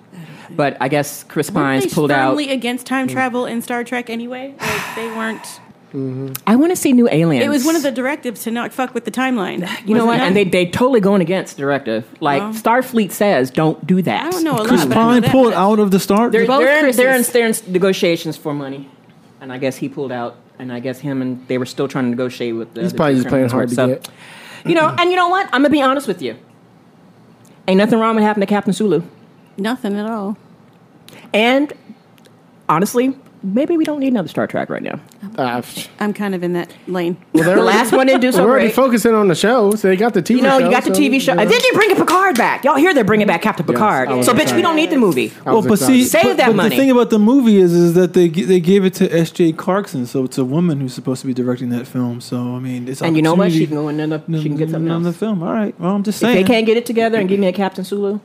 But 0.49 0.75
I 0.81 0.87
guess 0.87 1.23
Chris 1.25 1.49
Weren't 1.51 1.65
Pines 1.65 1.83
they 1.85 1.89
pulled 1.91 2.11
out. 2.11 2.29
firmly 2.31 2.49
against 2.51 2.85
time 2.85 3.07
travel 3.07 3.45
in 3.45 3.61
Star 3.61 3.83
Trek 3.83 4.09
anyway. 4.09 4.55
Like 4.59 4.95
they 4.95 5.07
weren't. 5.07 5.59
I 6.47 6.55
want 6.55 6.71
to 6.71 6.75
see 6.77 6.93
new 6.93 7.09
aliens. 7.09 7.43
It 7.45 7.49
was 7.49 7.65
one 7.65 7.75
of 7.75 7.83
the 7.83 7.91
directives 7.91 8.43
to 8.43 8.51
not 8.51 8.71
fuck 8.71 8.93
with 8.93 9.03
the 9.03 9.11
timeline. 9.11 9.67
You 9.85 9.93
know 9.93 10.05
what? 10.05 10.21
And 10.21 10.35
they 10.35 10.45
they 10.45 10.65
totally 10.65 11.01
going 11.01 11.21
against 11.21 11.57
the 11.57 11.61
directive. 11.63 12.05
Like 12.21 12.41
Oh. 12.41 12.51
Starfleet 12.53 13.11
says, 13.11 13.51
don't 13.51 13.85
do 13.85 14.01
that. 14.03 14.25
I 14.27 14.29
don't 14.31 14.43
know 14.45 14.53
a 14.55 14.59
lot. 14.59 14.67
Chris 14.67 14.85
but 14.85 14.95
I 14.97 15.01
know 15.01 15.05
Pine 15.11 15.21
that 15.23 15.31
pulled 15.31 15.45
much. 15.47 15.55
out 15.55 15.79
of 15.79 15.91
the 15.91 15.99
start. 15.99 16.31
They're, 16.31 16.47
Both 16.47 16.61
they're, 16.61 16.87
in, 16.87 16.95
they're, 16.95 17.09
in, 17.09 17.15
Chris's. 17.23 17.33
they're 17.33 17.47
in 17.47 17.73
negotiations 17.73 18.37
for 18.37 18.53
money, 18.53 18.89
and 19.41 19.51
I 19.51 19.57
guess 19.57 19.75
he 19.75 19.89
pulled 19.89 20.11
out. 20.11 20.37
And 20.59 20.71
I 20.71 20.79
guess 20.79 20.99
him 20.99 21.23
and 21.23 21.45
they 21.47 21.57
were 21.57 21.65
still 21.65 21.87
trying 21.87 22.05
to 22.05 22.09
negotiate 22.11 22.55
with 22.55 22.75
the. 22.75 22.81
He's 22.81 22.91
the 22.91 22.97
probably 22.97 23.15
just 23.15 23.27
playing 23.27 23.49
hard 23.49 23.69
to 23.69 23.75
So, 23.75 23.87
get. 23.87 24.07
You 24.63 24.75
know, 24.75 24.95
and 24.97 25.09
you 25.09 25.15
know 25.15 25.27
what? 25.27 25.47
I'm 25.47 25.63
gonna 25.63 25.71
be 25.71 25.81
honest 25.81 26.07
with 26.07 26.21
you. 26.21 26.37
Ain't 27.67 27.79
nothing 27.79 27.99
wrong 27.99 28.15
with 28.15 28.23
happening 28.23 28.45
to 28.45 28.49
Captain 28.49 28.73
Sulu. 28.73 29.01
Nothing 29.57 29.97
at 29.97 30.05
all. 30.05 30.37
And 31.33 31.73
honestly, 32.69 33.17
maybe 33.43 33.77
we 33.77 33.83
don't 33.85 33.99
need 33.99 34.09
another 34.09 34.27
Star 34.27 34.47
Trek 34.47 34.69
right 34.69 34.83
now. 34.83 34.99
Uh, 35.37 35.61
I'm 35.99 36.13
kind 36.13 36.35
of 36.35 36.43
in 36.43 36.53
that 36.53 36.71
lane. 36.87 37.15
well, 37.33 37.55
The 37.55 37.61
last 37.63 37.91
one 37.93 38.07
didn't 38.07 38.21
do 38.21 38.31
so 38.33 38.43
We're 38.43 38.51
already 38.51 38.65
great. 38.67 38.75
focusing 38.75 39.13
on 39.13 39.27
the 39.29 39.35
show, 39.35 39.71
so 39.75 39.87
they 39.87 39.95
got 39.95 40.13
the 40.13 40.21
TV 40.21 40.37
You 40.37 40.41
know, 40.41 40.59
show. 40.59 40.65
you 40.65 40.71
got 40.71 40.83
the 40.83 40.93
so, 40.93 40.99
TV 41.01 41.21
show. 41.21 41.31
you 41.31 41.35
know. 41.37 41.41
And 41.43 41.51
then 41.51 41.61
you 41.63 41.73
bring 41.73 41.91
it 41.91 41.97
Picard 41.97 42.37
back. 42.37 42.63
Y'all 42.65 42.75
hear 42.75 42.93
they're 42.93 43.03
bringing 43.03 43.27
back 43.27 43.41
Captain 43.41 43.65
Picard. 43.65 44.09
I 44.09 44.13
was 44.15 44.25
so, 44.25 44.33
bitch, 44.33 44.53
we 44.55 44.61
don't 44.61 44.75
need 44.75 44.89
the 44.89 44.97
movie. 44.97 45.31
Well, 45.45 45.57
was 45.57 45.67
but 45.67 45.79
see. 45.79 46.03
Save 46.03 46.23
but, 46.23 46.37
that 46.37 46.47
but 46.47 46.55
money. 46.57 46.69
the 46.69 46.75
thing 46.75 46.91
about 46.91 47.09
the 47.09 47.19
movie 47.19 47.57
is, 47.57 47.71
is 47.73 47.93
that 47.93 48.13
they 48.13 48.27
they 48.27 48.59
gave 48.59 48.83
it 48.83 48.93
to 48.95 49.11
S.J. 49.15 49.53
Clarkson, 49.53 50.05
so 50.05 50.23
it's 50.25 50.37
a 50.37 50.45
woman 50.45 50.81
who's 50.81 50.93
supposed 50.93 51.21
to 51.21 51.27
be 51.27 51.33
directing 51.33 51.69
that 51.69 51.87
film. 51.87 52.19
So 52.21 52.55
I 52.55 52.59
mean, 52.59 52.87
it's 52.87 53.01
And 53.01 53.15
you 53.15 53.21
know 53.21 53.31
what? 53.33 53.45
opportunity- 53.47 53.59
She 53.59 53.67
can 53.67 53.75
go 53.77 53.87
in 53.89 53.99
another. 53.99 54.23
She 54.41 54.43
can 54.49 54.57
get 54.57 54.69
something 54.69 54.91
on 54.91 55.03
the 55.03 55.13
film. 55.13 55.41
All 55.43 55.53
right. 55.53 55.79
Well, 55.79 55.95
I'm 55.95 56.03
just 56.03 56.17
If 56.21 56.27
saying. 56.27 56.35
they 56.35 56.43
can't 56.43 56.65
get 56.65 56.77
it 56.77 56.85
together 56.85 57.17
and 57.19 57.29
give 57.29 57.39
me 57.39 57.47
a 57.47 57.53
Captain 57.53 57.83
Sulu, 57.85 58.19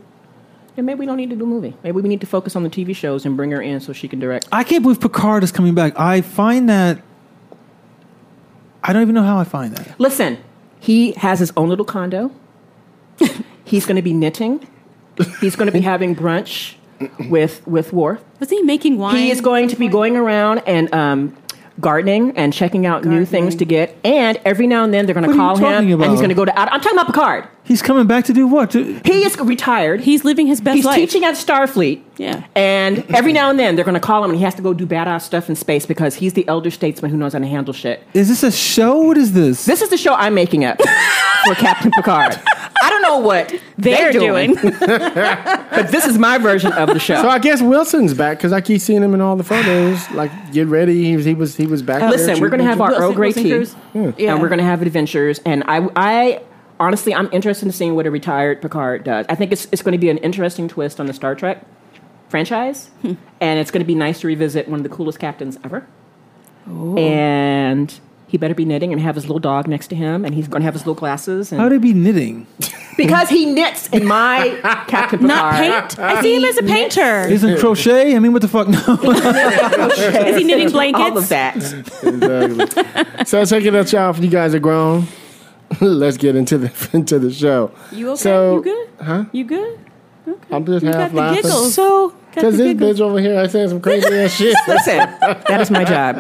then 0.76 0.84
maybe 0.84 1.00
we 1.00 1.06
don't 1.06 1.17
need 1.17 1.31
to 1.31 1.37
do 1.37 1.44
a 1.44 1.46
movie. 1.46 1.75
Maybe 1.82 2.00
we 2.00 2.08
need 2.08 2.20
to 2.20 2.26
focus 2.26 2.55
on 2.55 2.62
the 2.62 2.70
TV 2.70 2.94
shows 2.94 3.25
and 3.26 3.37
bring 3.37 3.50
her 3.50 3.61
in 3.61 3.81
so 3.81 3.93
she 3.93 4.08
can 4.08 4.20
direct. 4.20 4.46
I 4.52 4.62
can't 4.62 4.82
believe 4.82 5.00
Picard 5.00 5.43
is 5.43 5.50
coming 5.50 5.75
back. 5.75 5.99
I 5.99 6.20
find 6.20 6.69
that. 6.69 7.02
I 8.84 8.93
don't 8.93 9.02
even 9.02 9.14
know 9.14 9.23
how 9.25 9.38
I 9.38 9.44
find 9.44 9.75
that. 9.75 9.99
Listen, 9.99 10.38
he 10.78 11.12
has 11.12 11.40
his 11.40 11.52
own 11.56 11.69
little 11.69 11.84
condo. 11.84 12.31
He's 13.64 13.87
going 13.87 13.96
to 13.96 14.02
be 14.02 14.12
knitting. 14.12 14.69
He's 15.40 15.56
going 15.56 15.67
to 15.67 15.73
be 15.73 15.81
having 15.81 16.14
brunch 16.14 16.75
with 17.31 17.67
with 17.67 17.93
Worf. 17.93 18.22
Was 18.38 18.50
he 18.50 18.62
making 18.62 18.99
wine? 18.99 19.17
He 19.17 19.31
is 19.31 19.40
going 19.40 19.69
to 19.69 19.76
be 19.76 19.88
going 19.88 20.17
around 20.17 20.58
and 20.67 20.93
um, 20.94 21.37
gardening 21.81 22.37
and 22.37 22.52
checking 22.52 22.87
out 22.87 23.05
new 23.05 23.25
things 23.25 23.55
to 23.56 23.64
get. 23.64 23.96
And 24.05 24.40
every 24.44 24.67
now 24.67 24.84
and 24.84 24.93
then 24.94 25.06
they're 25.06 25.14
going 25.14 25.28
to 25.31 25.37
What 25.37 25.38
are 25.38 25.52
you 25.55 25.55
call 25.55 25.56
him, 25.56 25.88
talking 25.88 26.02
and 26.02 26.11
he's 26.11 26.20
going 26.20 26.28
to 26.31 26.34
go 26.34 26.44
to. 26.44 26.58
I'm 26.58 26.81
talking 26.81 26.99
about 26.99 27.06
Picard. 27.06 27.49
He's 27.64 27.82
coming 27.82 28.06
back 28.06 28.25
to 28.26 28.32
do 28.32 28.46
what? 28.46 28.70
To, 28.73 29.00
He 29.05 29.25
is 29.25 29.37
retired. 29.38 30.00
He's 30.00 30.25
living 30.25 30.46
his 30.46 30.61
best 30.61 30.76
He's 30.76 30.84
life. 30.84 30.96
He's 30.99 31.11
teaching 31.11 31.25
at 31.25 31.34
Starfleet. 31.34 32.00
Yeah. 32.17 32.46
And 32.55 33.05
every 33.11 33.32
now 33.32 33.50
and 33.50 33.58
then 33.58 33.75
they're 33.75 33.84
going 33.84 33.94
to 33.94 34.00
call 34.00 34.23
him 34.25 34.31
and 34.31 34.38
he 34.38 34.44
has 34.44 34.55
to 34.55 34.62
go 34.62 34.73
do 34.73 34.87
badass 34.87 35.23
stuff 35.23 35.49
in 35.49 35.56
space 35.56 35.84
because 35.84 36.14
he's 36.14 36.34
the 36.34 36.46
elder 36.46 36.70
statesman 36.70 37.11
who 37.11 37.17
knows 37.17 37.32
how 37.32 37.40
to 37.40 37.46
handle 37.46 37.75
shit. 37.75 38.02
is 38.14 38.29
this 38.29 38.43
a 38.43 38.52
show? 38.52 39.00
What 39.00 39.19
is 39.19 39.32
this? 39.32 39.64
This 39.64 39.82
is 39.82 39.90
the 39.90 39.96
show 39.96 40.14
I'm 40.14 40.34
making 40.34 40.64
up 40.64 40.79
for 41.44 41.55
Captain 41.56 41.90
Picard. 41.90 42.40
I 42.86 42.90
don't 42.90 43.02
know 43.02 43.18
what 43.18 43.48
They're 43.76 44.10
they're, 44.10 44.12
doing, 44.12 44.54
doing. 44.54 44.74
but 44.80 45.88
this 45.90 46.06
is 46.06 46.18
my 46.18 46.38
version 46.38 46.72
of 46.72 46.88
the 46.88 46.98
show. 47.00 47.20
So 47.22 47.28
I 47.28 47.38
guess 47.38 47.60
Wilson's 47.60 48.14
back 48.14 48.38
because 48.38 48.52
I 48.52 48.60
keep 48.60 48.81
seeing 48.81 49.02
him 49.02 49.12
in 49.14 49.20
all 49.20 49.36
the 49.36 49.44
photos. 49.44 50.08
Like, 50.12 50.31
get 50.52 50.69
ready. 50.69 51.05
He 51.05 51.16
was 51.16 51.24
he 51.24 51.34
was, 51.34 51.56
he 51.56 51.66
was 51.66 51.82
back. 51.82 52.00
there 52.00 52.10
Listen, 52.10 52.40
we're 52.40 52.48
going 52.48 52.60
to 52.60 52.64
have 52.66 52.81
our 52.81 52.90
Wilson- 52.90 53.05
Earl 53.08 53.12
Grey 53.14 53.32
tea, 53.32 53.50
Cruz? 53.50 53.74
Yeah. 53.94 54.12
and 54.32 54.40
we're 54.40 54.48
going 54.48 54.58
to 54.58 54.64
have 54.64 54.82
adventures. 54.82 55.40
And 55.44 55.64
I, 55.66 55.88
I 55.96 56.43
honestly, 56.78 57.14
I'm 57.14 57.28
interested 57.32 57.66
in 57.66 57.72
seeing 57.72 57.94
what 57.96 58.06
a 58.06 58.10
retired 58.10 58.62
Picard 58.62 59.02
does. 59.05 59.26
I 59.28 59.34
think 59.34 59.52
it's 59.52 59.66
it's 59.72 59.82
going 59.82 59.93
to 59.93 59.98
be 59.98 60.10
an 60.10 60.19
interesting 60.19 60.69
twist 60.69 61.00
on 61.00 61.06
the 61.06 61.12
Star 61.12 61.34
Trek 61.34 61.64
franchise, 62.28 62.88
Hmm. 63.02 63.14
and 63.40 63.58
it's 63.58 63.70
going 63.70 63.82
to 63.82 63.86
be 63.86 63.94
nice 63.94 64.20
to 64.20 64.26
revisit 64.26 64.69
one 64.69 64.78
of 64.81 64.82
the 64.84 64.88
coolest 64.88 65.19
captains 65.19 65.58
ever. 65.64 65.86
And 66.96 67.98
he 68.28 68.36
better 68.38 68.54
be 68.54 68.64
knitting 68.64 68.92
and 68.92 69.00
have 69.00 69.14
his 69.14 69.24
little 69.26 69.38
dog 69.38 69.68
next 69.68 69.88
to 69.88 69.94
him, 69.96 70.24
and 70.24 70.34
he's 70.34 70.48
going 70.48 70.60
to 70.60 70.64
have 70.64 70.74
his 70.74 70.82
little 70.82 70.94
glasses. 70.94 71.52
And 71.52 71.60
How 71.60 71.66
would 71.68 71.72
he 71.72 71.78
be 71.78 71.94
knitting? 71.94 72.46
because 72.96 73.28
he 73.28 73.44
knits 73.46 73.88
in 73.90 74.06
my 74.06 74.58
Captain 74.88 75.18
Picard. 75.20 75.22
Not 75.28 75.54
paint. 75.54 75.98
I 75.98 76.22
see 76.22 76.36
him 76.36 76.44
as 76.44 76.56
a 76.56 76.62
painter. 76.62 77.28
Isn't 77.28 77.58
crochet? 77.58 78.16
I 78.16 78.18
mean, 78.18 78.32
what 78.32 78.42
the 78.42 78.48
fuck? 78.48 78.68
No. 78.68 78.78
Is 80.26 80.36
he 80.38 80.44
knitting 80.44 80.70
blankets? 80.70 81.02
All 81.10 81.18
of 81.18 81.28
that. 81.28 81.56
Exactly. 81.56 83.24
so 83.26 83.44
check 83.44 83.64
it 83.64 83.74
out, 83.74 83.92
y'all. 83.92 84.10
If 84.10 84.24
you 84.24 84.30
guys 84.30 84.54
are 84.54 84.58
grown, 84.60 85.06
let's 85.80 86.16
get 86.16 86.36
into 86.36 86.58
the 86.58 86.88
into 86.92 87.18
the 87.18 87.30
show. 87.30 87.70
You 87.92 88.10
okay? 88.12 88.16
So- 88.22 88.56
you 88.56 88.62
good? 88.62 88.88
Huh? 89.04 89.24
You 89.32 89.44
good? 89.44 89.78
I'm 90.50 90.64
just 90.64 90.84
You 90.84 90.92
half 90.92 90.98
got 90.98 91.10
the 91.10 91.16
laughing 91.16 91.42
giggles. 91.42 91.74
So 91.74 92.14
because 92.36 92.56
this 92.58 92.74
giggles. 92.74 92.98
bitch 92.98 93.00
over 93.00 93.18
here, 93.18 93.38
I 93.38 93.46
saying 93.46 93.70
some 93.70 93.80
crazy 93.80 94.06
ass 94.14 94.32
shit. 94.32 94.54
listen, 94.68 94.98
that 94.98 95.60
is 95.60 95.70
my 95.70 95.84
job. 95.84 96.16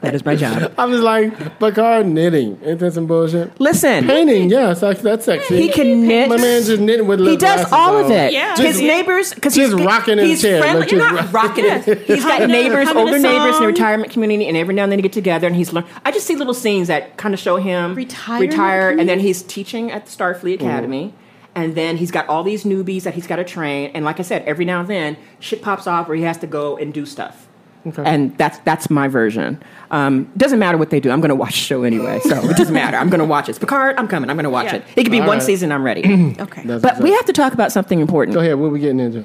That 0.00 0.14
is 0.14 0.24
my 0.24 0.36
job. 0.36 0.72
I'm 0.78 0.90
just 0.90 1.02
like 1.02 1.58
Picard 1.58 2.06
knitting. 2.06 2.60
Ain't 2.64 2.78
that 2.78 2.92
some 2.92 3.06
bullshit? 3.06 3.60
Listen, 3.60 4.06
Painting, 4.06 4.50
yeah, 4.50 4.72
that's, 4.74 5.02
that's 5.02 5.24
sexy. 5.24 5.60
he 5.62 5.68
can 5.68 6.06
knit. 6.06 6.28
My 6.28 6.36
man 6.36 6.62
just 6.62 6.80
knitting 6.80 7.06
with. 7.06 7.20
He 7.20 7.36
does 7.36 7.40
glasses 7.40 7.72
all 7.72 7.98
of 7.98 8.10
it. 8.10 8.32
Yeah. 8.32 8.56
His 8.56 8.80
neighbors, 8.80 9.34
because 9.34 9.54
he's 9.54 9.74
rocking 9.74 10.18
in 10.18 10.26
he's 10.26 10.42
chair, 10.42 10.60
friendly. 10.60 10.80
like 10.82 10.90
You're 10.92 11.00
not 11.00 11.32
rocking 11.32 11.64
it. 11.66 11.84
He's 12.06 12.24
got 12.24 12.40
Humming 12.40 12.48
neighbors, 12.48 12.88
older 12.88 13.18
neighbors 13.18 13.56
in 13.56 13.62
the 13.62 13.66
retirement 13.66 14.12
community, 14.12 14.46
and 14.46 14.56
every 14.56 14.74
now 14.74 14.84
and 14.84 14.92
then 14.92 14.98
they 14.98 15.02
get 15.02 15.12
together 15.12 15.46
and 15.46 15.56
he's 15.56 15.72
learn. 15.72 15.84
I 16.04 16.12
just 16.12 16.26
see 16.26 16.36
little 16.36 16.54
scenes 16.54 16.88
that 16.88 17.16
kind 17.16 17.34
of 17.34 17.40
show 17.40 17.56
him 17.56 17.94
Retirement 17.94 18.50
retired, 18.52 19.00
and 19.00 19.08
then 19.08 19.20
he's 19.20 19.42
teaching 19.42 19.90
at 19.90 20.06
the 20.06 20.12
Starfleet 20.12 20.54
Academy. 20.56 21.08
Mm-hmm. 21.08 21.27
And 21.64 21.74
then 21.74 21.96
he's 21.96 22.10
got 22.10 22.28
all 22.28 22.42
these 22.42 22.64
newbies 22.64 23.02
that 23.02 23.14
he's 23.14 23.26
got 23.26 23.36
to 23.36 23.44
train. 23.44 23.90
And 23.94 24.04
like 24.04 24.18
I 24.18 24.22
said, 24.22 24.42
every 24.44 24.64
now 24.64 24.80
and 24.80 24.88
then 24.88 25.16
shit 25.40 25.62
pops 25.62 25.86
off 25.86 26.08
where 26.08 26.16
he 26.16 26.22
has 26.24 26.38
to 26.38 26.46
go 26.46 26.76
and 26.76 26.92
do 26.94 27.04
stuff. 27.06 27.46
Okay. 27.86 28.02
And 28.04 28.36
that's 28.36 28.58
that's 28.60 28.90
my 28.90 29.08
version. 29.08 29.62
Um, 29.90 30.30
doesn't 30.36 30.58
matter 30.58 30.76
what 30.76 30.90
they 30.90 31.00
do. 31.00 31.10
I'm 31.10 31.20
going 31.20 31.28
to 31.30 31.34
watch 31.34 31.52
the 31.52 31.58
show 31.58 31.84
anyway, 31.84 32.20
so 32.20 32.36
it 32.50 32.56
doesn't 32.56 32.74
matter. 32.74 32.96
I'm 32.96 33.08
going 33.08 33.20
to 33.20 33.24
watch 33.24 33.48
it. 33.48 33.50
It's 33.52 33.58
Picard. 33.58 33.96
I'm 33.96 34.08
coming. 34.08 34.28
I'm 34.30 34.36
going 34.36 34.44
to 34.44 34.50
watch 34.50 34.66
Yeah. 34.66 34.76
it. 34.76 34.84
It 34.96 35.04
could 35.04 35.12
be 35.12 35.20
All 35.20 35.26
one 35.28 35.38
right. 35.38 35.42
season. 35.46 35.70
I'm 35.72 35.82
ready. 35.84 36.02
Okay. 36.40 36.62
That's 36.64 36.82
but 36.82 36.94
what's 36.94 37.00
we 37.00 37.12
have 37.12 37.24
to 37.26 37.32
talk 37.32 37.54
about 37.54 37.72
something 37.72 38.00
important. 38.00 38.34
Go 38.34 38.40
ahead. 38.40 38.56
What 38.58 38.72
we 38.72 38.80
getting 38.80 39.00
into? 39.00 39.24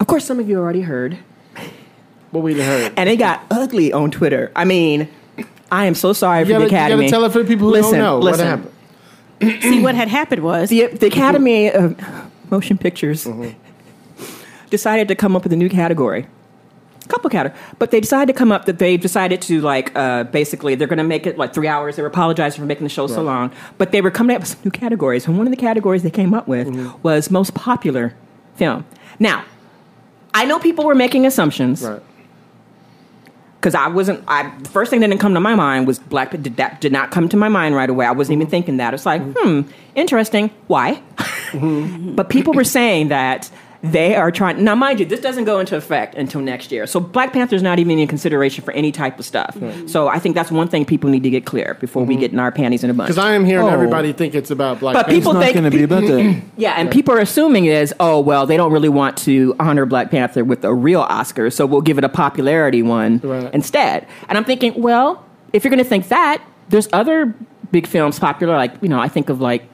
Of 0.00 0.06
course, 0.08 0.24
some 0.24 0.38
of 0.40 0.48
you 0.48 0.58
already 0.58 0.82
heard, 0.82 1.16
What 2.30 2.42
we 2.42 2.60
heard? 2.60 2.92
and 2.96 3.08
it 3.08 3.16
got 3.16 3.42
ugly 3.50 3.92
on 3.92 4.10
Twitter. 4.10 4.52
I 4.54 4.64
mean, 4.64 5.08
I 5.72 5.86
am 5.86 5.94
so 5.94 6.12
sorry 6.12 6.40
You 6.40 6.44
for 6.46 6.50
gotta, 6.52 6.64
the 6.64 6.66
Academy. 6.68 7.04
you 7.04 7.10
gotta 7.10 7.20
tell 7.20 7.24
it 7.24 7.32
for 7.32 7.38
the 7.42 7.48
people 7.48 7.68
who 7.68 7.72
listen, 7.72 7.92
don't 7.92 8.00
know 8.02 8.18
listen. 8.18 8.46
what 8.46 8.58
happened. 8.58 8.72
See 9.40 9.82
what 9.82 9.94
had 9.94 10.08
happened 10.08 10.42
was 10.42 10.70
The, 10.70 10.86
the 10.86 11.06
Academy 11.06 11.70
of 11.72 11.94
Motion 12.50 12.78
Pictures 12.78 13.24
Mm-hmm. 13.24 13.50
decided 14.70 15.08
to 15.08 15.14
come 15.14 15.36
up 15.36 15.42
with 15.44 15.52
a 15.52 15.56
new 15.56 15.68
category. 15.68 16.26
Couple 17.08 17.30
categories, 17.30 17.62
but 17.78 17.92
they 17.92 18.00
decided 18.00 18.26
to 18.32 18.36
come 18.36 18.50
up 18.50 18.64
that 18.64 18.80
they 18.80 18.96
decided 18.96 19.40
to 19.42 19.60
like 19.60 19.92
uh, 19.96 20.24
basically 20.24 20.74
they're 20.74 20.88
going 20.88 20.98
to 20.98 21.04
make 21.04 21.24
it 21.24 21.38
like 21.38 21.54
three 21.54 21.68
hours. 21.68 21.94
They 21.94 22.02
were 22.02 22.08
apologizing 22.08 22.60
for 22.60 22.66
making 22.66 22.82
the 22.82 22.88
show 22.90 23.06
so 23.06 23.22
long, 23.22 23.52
but 23.78 23.92
they 23.92 24.00
were 24.00 24.10
coming 24.10 24.34
up 24.34 24.42
with 24.42 24.48
some 24.48 24.58
new 24.64 24.72
categories. 24.72 25.24
And 25.28 25.38
one 25.38 25.46
of 25.46 25.52
the 25.52 25.56
categories 25.56 26.02
they 26.02 26.10
came 26.10 26.34
up 26.34 26.48
with 26.48 26.66
Mm-hmm. 26.66 27.00
was 27.04 27.30
most 27.30 27.54
popular 27.54 28.12
film. 28.56 28.84
Now, 29.20 29.44
I 30.34 30.46
know 30.46 30.58
people 30.58 30.84
were 30.84 30.96
making 30.96 31.26
assumptions 31.26 31.82
Right. 31.84 32.02
Because 33.60 33.74
I 33.74 33.88
wasn't. 33.88 34.22
I 34.28 34.52
the 34.58 34.68
first 34.68 34.90
thing 34.90 35.00
that 35.00 35.08
didn't 35.08 35.20
come 35.20 35.34
to 35.34 35.40
my 35.40 35.54
mind 35.54 35.86
was 35.86 35.98
Black. 35.98 36.30
Did 36.30 36.56
that 36.56 36.80
did 36.80 36.92
not 36.92 37.10
come 37.10 37.28
to 37.30 37.36
my 37.36 37.48
mind 37.48 37.74
right 37.74 37.90
away. 37.90 38.06
I 38.06 38.12
wasn't 38.12 38.36
even 38.36 38.48
thinking 38.48 38.76
that. 38.76 38.94
It's 38.94 39.06
like, 39.06 39.22
hmm, 39.22 39.62
interesting. 39.94 40.50
Why? 40.66 41.02
but 41.54 42.28
people 42.28 42.52
were 42.52 42.64
saying 42.64 43.08
that 43.08 43.50
they 43.92 44.14
are 44.16 44.30
trying. 44.30 44.62
Now, 44.62 44.74
mind 44.74 45.00
you, 45.00 45.06
this 45.06 45.20
doesn't 45.20 45.44
go 45.44 45.58
into 45.60 45.76
effect 45.76 46.14
until 46.14 46.40
next 46.40 46.70
year. 46.72 46.86
So 46.86 47.00
Black 47.00 47.32
Panther's 47.32 47.62
not 47.62 47.78
even 47.78 47.98
in 47.98 48.06
consideration 48.08 48.64
for 48.64 48.72
any 48.72 48.92
type 48.92 49.18
of 49.18 49.24
stuff. 49.24 49.56
So 49.86 50.08
I 50.08 50.18
think 50.18 50.34
that's 50.34 50.50
one 50.50 50.68
thing 50.68 50.84
people 50.84 51.10
need 51.10 51.22
to 51.22 51.30
get 51.30 51.44
clear 51.44 51.74
before 51.80 52.04
we 52.04 52.14
mm-hmm. 52.14 52.20
get 52.20 52.32
in 52.32 52.38
our 52.38 52.52
panties 52.52 52.84
in 52.84 52.90
a 52.90 52.94
bunch. 52.94 53.08
Because 53.08 53.18
I 53.24 53.34
am 53.34 53.44
hearing 53.44 53.66
Oh. 53.66 53.70
everybody 53.70 54.12
think 54.12 54.34
it's 54.34 54.50
about 54.50 54.80
Black 54.80 54.94
But 54.94 55.06
Panther. 55.06 55.18
people 55.18 55.32
It's 55.32 55.34
not 55.36 55.44
think- 55.44 55.54
going 55.54 55.70
to 55.70 55.76
be 55.76 55.82
about 55.82 56.02
that. 56.02 56.42
Yeah, 56.56 56.74
and 56.76 56.90
people 56.90 57.14
are 57.14 57.20
assuming 57.20 57.66
is, 57.66 57.92
oh 58.00 58.20
well, 58.20 58.46
they 58.46 58.56
don't 58.56 58.72
really 58.72 58.88
want 58.88 59.16
to 59.18 59.54
honor 59.60 59.84
Black 59.86 60.10
Panther 60.10 60.44
with 60.44 60.64
a 60.64 60.72
real 60.72 61.02
Oscar, 61.02 61.50
so 61.50 61.66
we'll 61.66 61.80
give 61.82 61.98
it 61.98 62.04
a 62.04 62.08
popularity 62.08 62.82
one 62.82 63.20
Right. 63.22 63.52
instead. 63.52 64.06
And 64.28 64.38
I'm 64.38 64.44
thinking, 64.44 64.80
well, 64.80 65.24
if 65.52 65.64
you're 65.64 65.70
going 65.70 65.82
to 65.82 65.88
think 65.88 66.08
that, 66.08 66.42
there's 66.68 66.88
other 66.92 67.34
big 67.72 67.86
films 67.86 68.18
popular, 68.18 68.56
like 68.56 68.72
you 68.82 68.88
know, 68.88 68.98
I 69.00 69.08
think 69.08 69.28
of 69.28 69.40
like. 69.40 69.64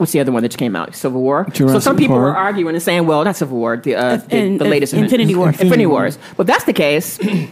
What's 0.00 0.12
the 0.12 0.20
other 0.20 0.32
one 0.32 0.42
that 0.42 0.48
just 0.48 0.58
came 0.58 0.74
out? 0.74 0.94
Civil 0.94 1.20
War. 1.20 1.46
so 1.54 1.78
some 1.78 1.94
people 1.98 2.16
were 2.16 2.34
arguing 2.34 2.74
and 2.74 2.82
saying, 2.82 3.06
"Well, 3.06 3.22
that's 3.22 3.38
Civil 3.40 3.58
War, 3.58 3.76
the 3.76 3.96
uh, 3.96 4.16
the, 4.16 4.34
and- 4.36 4.58
the 4.58 4.64
latest 4.64 4.94
Infinity 4.94 5.34
War. 5.34 5.48
Infinity, 5.48 5.66
Infinity 5.66 5.86
Wars." 5.86 6.18
But 6.38 6.44
if 6.44 6.46
that's 6.46 6.64
the 6.64 6.72
case, 6.72 7.18
you 7.22 7.50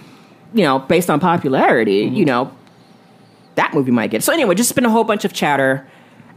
know, 0.55 0.79
based 0.79 1.11
on 1.11 1.21
popularity, 1.21 2.07
Mm-hmm. 2.07 2.15
you 2.15 2.25
know, 2.25 2.51
that 3.57 3.75
movie 3.75 3.91
might 3.91 4.11
get. 4.11 4.23
So 4.25 4.33
anyway, 4.33 4.55
just 4.55 4.75
been 4.75 4.87
a 4.87 4.91
whole 4.91 5.05
bunch 5.05 5.27
of 5.27 5.35
chatter 5.35 5.87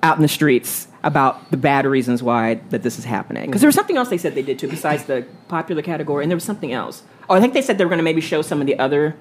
out 0.03 0.17
in 0.17 0.21
the 0.21 0.27
streets 0.27 0.89
about 1.03 1.49
the 1.49 1.55
bad 1.57 1.85
reasons 1.85 2.21
why 2.21 2.55
that 2.71 2.83
this 2.83 2.99
is 2.99 3.05
happening. 3.05 3.45
Because 3.45 3.61
there 3.61 3.67
was 3.69 3.75
something 3.75 3.95
else 3.95 4.09
they 4.09 4.17
said 4.17 4.35
they 4.35 4.41
did 4.41 4.59
too, 4.59 4.67
besides 4.67 5.05
the 5.05 5.25
popular 5.47 5.81
category, 5.81 6.23
and 6.25 6.29
there 6.29 6.35
was 6.35 6.43
something 6.43 6.73
else. 6.73 7.03
Oh, 7.29 7.35
I 7.35 7.39
think 7.39 7.53
they 7.53 7.61
said 7.61 7.77
they 7.77 7.85
were 7.85 7.89
going 7.89 7.99
to 7.99 8.03
maybe 8.03 8.19
show 8.21 8.41
some 8.41 8.59
of 8.59 8.67
the 8.67 8.77
other 8.77 9.15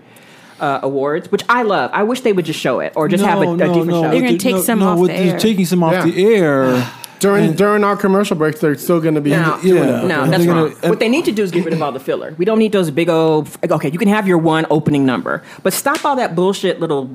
uh, 0.61 0.81
awards, 0.83 1.31
which 1.33 1.43
I 1.49 1.63
love. 1.63 1.91
I 1.93 2.03
wish 2.05 2.21
they 2.21 2.33
would 2.33 2.45
just 2.45 2.61
show 2.61 2.81
it 2.81 2.93
or 2.97 3.09
just 3.09 3.25
have 3.25 3.39
a, 3.39 3.53
a 3.53 3.57
different 3.57 3.91
show. 3.91 4.03
They're 4.11 4.21
gonna 4.23 4.39
take 4.39 4.63
some 4.65 4.83
off 4.83 4.99
with 4.99 5.11
the 5.11 5.17
air. 5.17 5.39
Taking 5.39 5.67
some 5.67 5.83
off 5.83 5.93
Yeah. 5.93 6.05
the 6.05 6.25
air. 6.35 6.93
during 7.21 7.53
during 7.53 7.85
our 7.85 7.97
commercial 7.97 8.37
breaks, 8.37 8.61
they're 8.61 8.75
still 8.77 9.01
going 9.01 9.15
to 9.15 9.21
be. 9.21 9.29
No, 9.31 9.59
Yeah. 9.63 10.03
no, 10.07 10.27
that's 10.27 10.45
they're 10.45 10.55
wrong. 10.55 10.71
gonna- 10.81 10.89
what 10.89 11.01
they 11.01 11.09
need 11.09 11.25
to 11.27 11.33
do 11.33 11.43
is 11.43 11.51
get 11.51 11.65
rid 11.67 11.75
of 11.75 11.83
all 11.83 11.93
the 11.93 12.01
filler. 12.01 12.35
We 12.39 12.45
don't 12.47 12.59
need 12.59 12.73
those 12.73 12.91
big 12.91 13.09
old. 13.11 13.49
Okay, 13.71 13.91
you 13.91 13.99
can 13.99 14.09
have 14.09 14.27
your 14.27 14.39
one 14.39 14.65
opening 14.71 15.05
number, 15.05 15.43
but 15.63 15.73
stop 15.75 16.03
all 16.07 16.17
that 16.17 16.35
bullshit, 16.35 16.81
little 16.81 17.11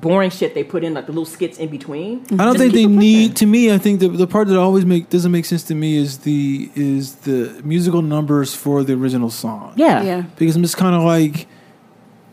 boring 0.00 0.30
shit 0.30 0.54
they 0.54 0.64
put 0.64 0.82
in, 0.84 0.94
like 0.94 1.04
the 1.06 1.12
little 1.12 1.26
skits 1.26 1.58
in 1.58 1.68
between. 1.68 2.20
I 2.32 2.36
don't 2.36 2.38
Just 2.54 2.58
think 2.58 2.72
they 2.72 2.82
it 2.82 2.86
pushing. 2.86 2.98
need. 2.98 3.36
To 3.36 3.46
me, 3.46 3.72
I 3.72 3.78
think 3.78 4.00
the 4.00 4.08
the 4.08 4.26
part 4.26 4.48
that 4.48 4.58
always 4.58 4.84
make 4.84 5.08
doesn't 5.10 5.32
make 5.32 5.44
sense 5.46 5.62
to 5.64 5.74
me 5.74 5.96
is 5.96 6.18
the 6.18 6.70
is 6.74 7.14
the 7.16 7.60
musical 7.64 8.02
numbers 8.02 8.54
for 8.54 8.82
the 8.84 8.92
original 8.94 9.30
song. 9.30 9.72
Yeah, 9.76 10.02
yeah. 10.02 10.22
because 10.36 10.54
I'm 10.56 10.62
just 10.62 10.76
kind 10.76 10.94
of 10.94 11.02
like, 11.02 11.46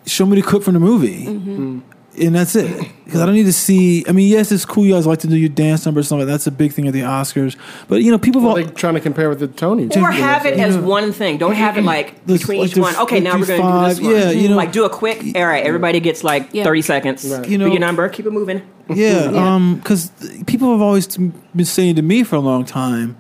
show 0.08 0.26
me 0.26 0.40
the 0.40 0.48
clip 0.48 0.64
from 0.64 0.74
the 0.74 0.80
movie, 0.80 1.26
Mm-hmm. 1.26 1.80
and 2.22 2.36
that's 2.36 2.56
it. 2.56 2.88
Because 3.06 3.22
I 3.22 3.26
don't 3.26 3.36
need 3.36 3.46
to 3.46 3.54
see. 3.54 4.04
I 4.08 4.12
mean, 4.12 4.28
yes, 4.30 4.52
it's 4.52 4.66
cool. 4.66 4.86
You 4.86 4.94
guys 4.94 5.06
like 5.08 5.20
to 5.20 5.28
do 5.28 5.38
your 5.38 5.50
dance 5.50 5.86
numbers, 5.86 6.06
and 6.06 6.10
something. 6.10 6.28
That's 6.28 6.46
a 6.48 6.52
big 6.52 6.74
thing 6.74 6.88
at 6.88 6.94
the 6.94 7.02
Oscars. 7.02 7.56
But 7.88 8.02
you 8.04 8.12
know, 8.12 8.18
people 8.18 8.42
Well, 8.42 8.56
have 8.58 8.68
they 8.68 8.74
trying 8.74 8.96
to 8.96 9.00
compare 9.00 9.30
with 9.30 9.40
the 9.40 9.48
Tony. 9.48 9.88
Or 9.96 10.12
have 10.12 10.46
it 10.46 10.60
as 10.60 10.78
one 10.78 11.12
thing. 11.14 11.38
Don't 11.38 11.56
have 11.56 11.78
it 11.78 11.84
like 11.84 12.16
Let's- 12.28 12.42
between 12.42 12.62
like 12.62 12.72
each 12.72 12.78
one. 12.78 12.96
Okay, 12.98 13.20
now 13.22 13.38
we're 13.40 13.46
going 13.46 13.62
to 13.62 13.68
do 13.68 13.88
this 13.90 14.02
one. 14.02 14.12
Yeah, 14.16 14.30
you 14.32 14.50
know- 14.50 14.56
like 14.58 14.72
do 14.72 14.84
a 14.86 14.90
quick. 14.90 15.24
All 15.36 15.46
right, 15.46 15.64
everybody 15.66 16.00
gets 16.00 16.24
like 16.24 16.50
Yeah. 16.54 16.64
thirty 16.64 16.82
seconds. 16.82 17.24
Right. 17.26 17.48
You 17.48 17.58
know- 17.58 17.68
your 17.68 17.80
number. 17.80 18.10
Keep 18.10 18.26
it 18.26 18.32
moving. 18.32 18.62
Yeah, 18.94 19.32
um, 19.36 19.76
because 19.76 20.12
people 20.48 20.72
have 20.72 20.82
always 20.82 21.08
been 21.18 21.66
saying 21.66 21.96
to 21.98 22.02
me 22.02 22.24
for 22.24 22.36
a 22.36 22.40
long 22.42 22.66
time, 22.66 23.16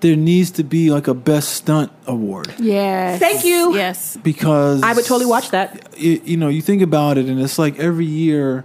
there 0.00 0.16
needs 0.16 0.52
to 0.52 0.62
be 0.64 0.90
like 0.90 1.08
a 1.08 1.14
best 1.14 1.48
stunt 1.54 1.90
award 2.06 2.54
Yes. 2.58 3.18
Thank 3.18 3.44
you. 3.44 3.74
Yes. 3.74 4.16
because 4.22 4.82
I 4.82 4.92
would 4.92 5.04
totally 5.04 5.26
watch 5.26 5.50
that. 5.50 5.88
it, 5.96 6.24
you 6.24 6.36
know, 6.36 6.48
you 6.48 6.62
think 6.62 6.82
about 6.82 7.18
it, 7.18 7.26
and 7.26 7.40
it's 7.40 7.58
like 7.58 7.78
every 7.78 8.06
year 8.06 8.64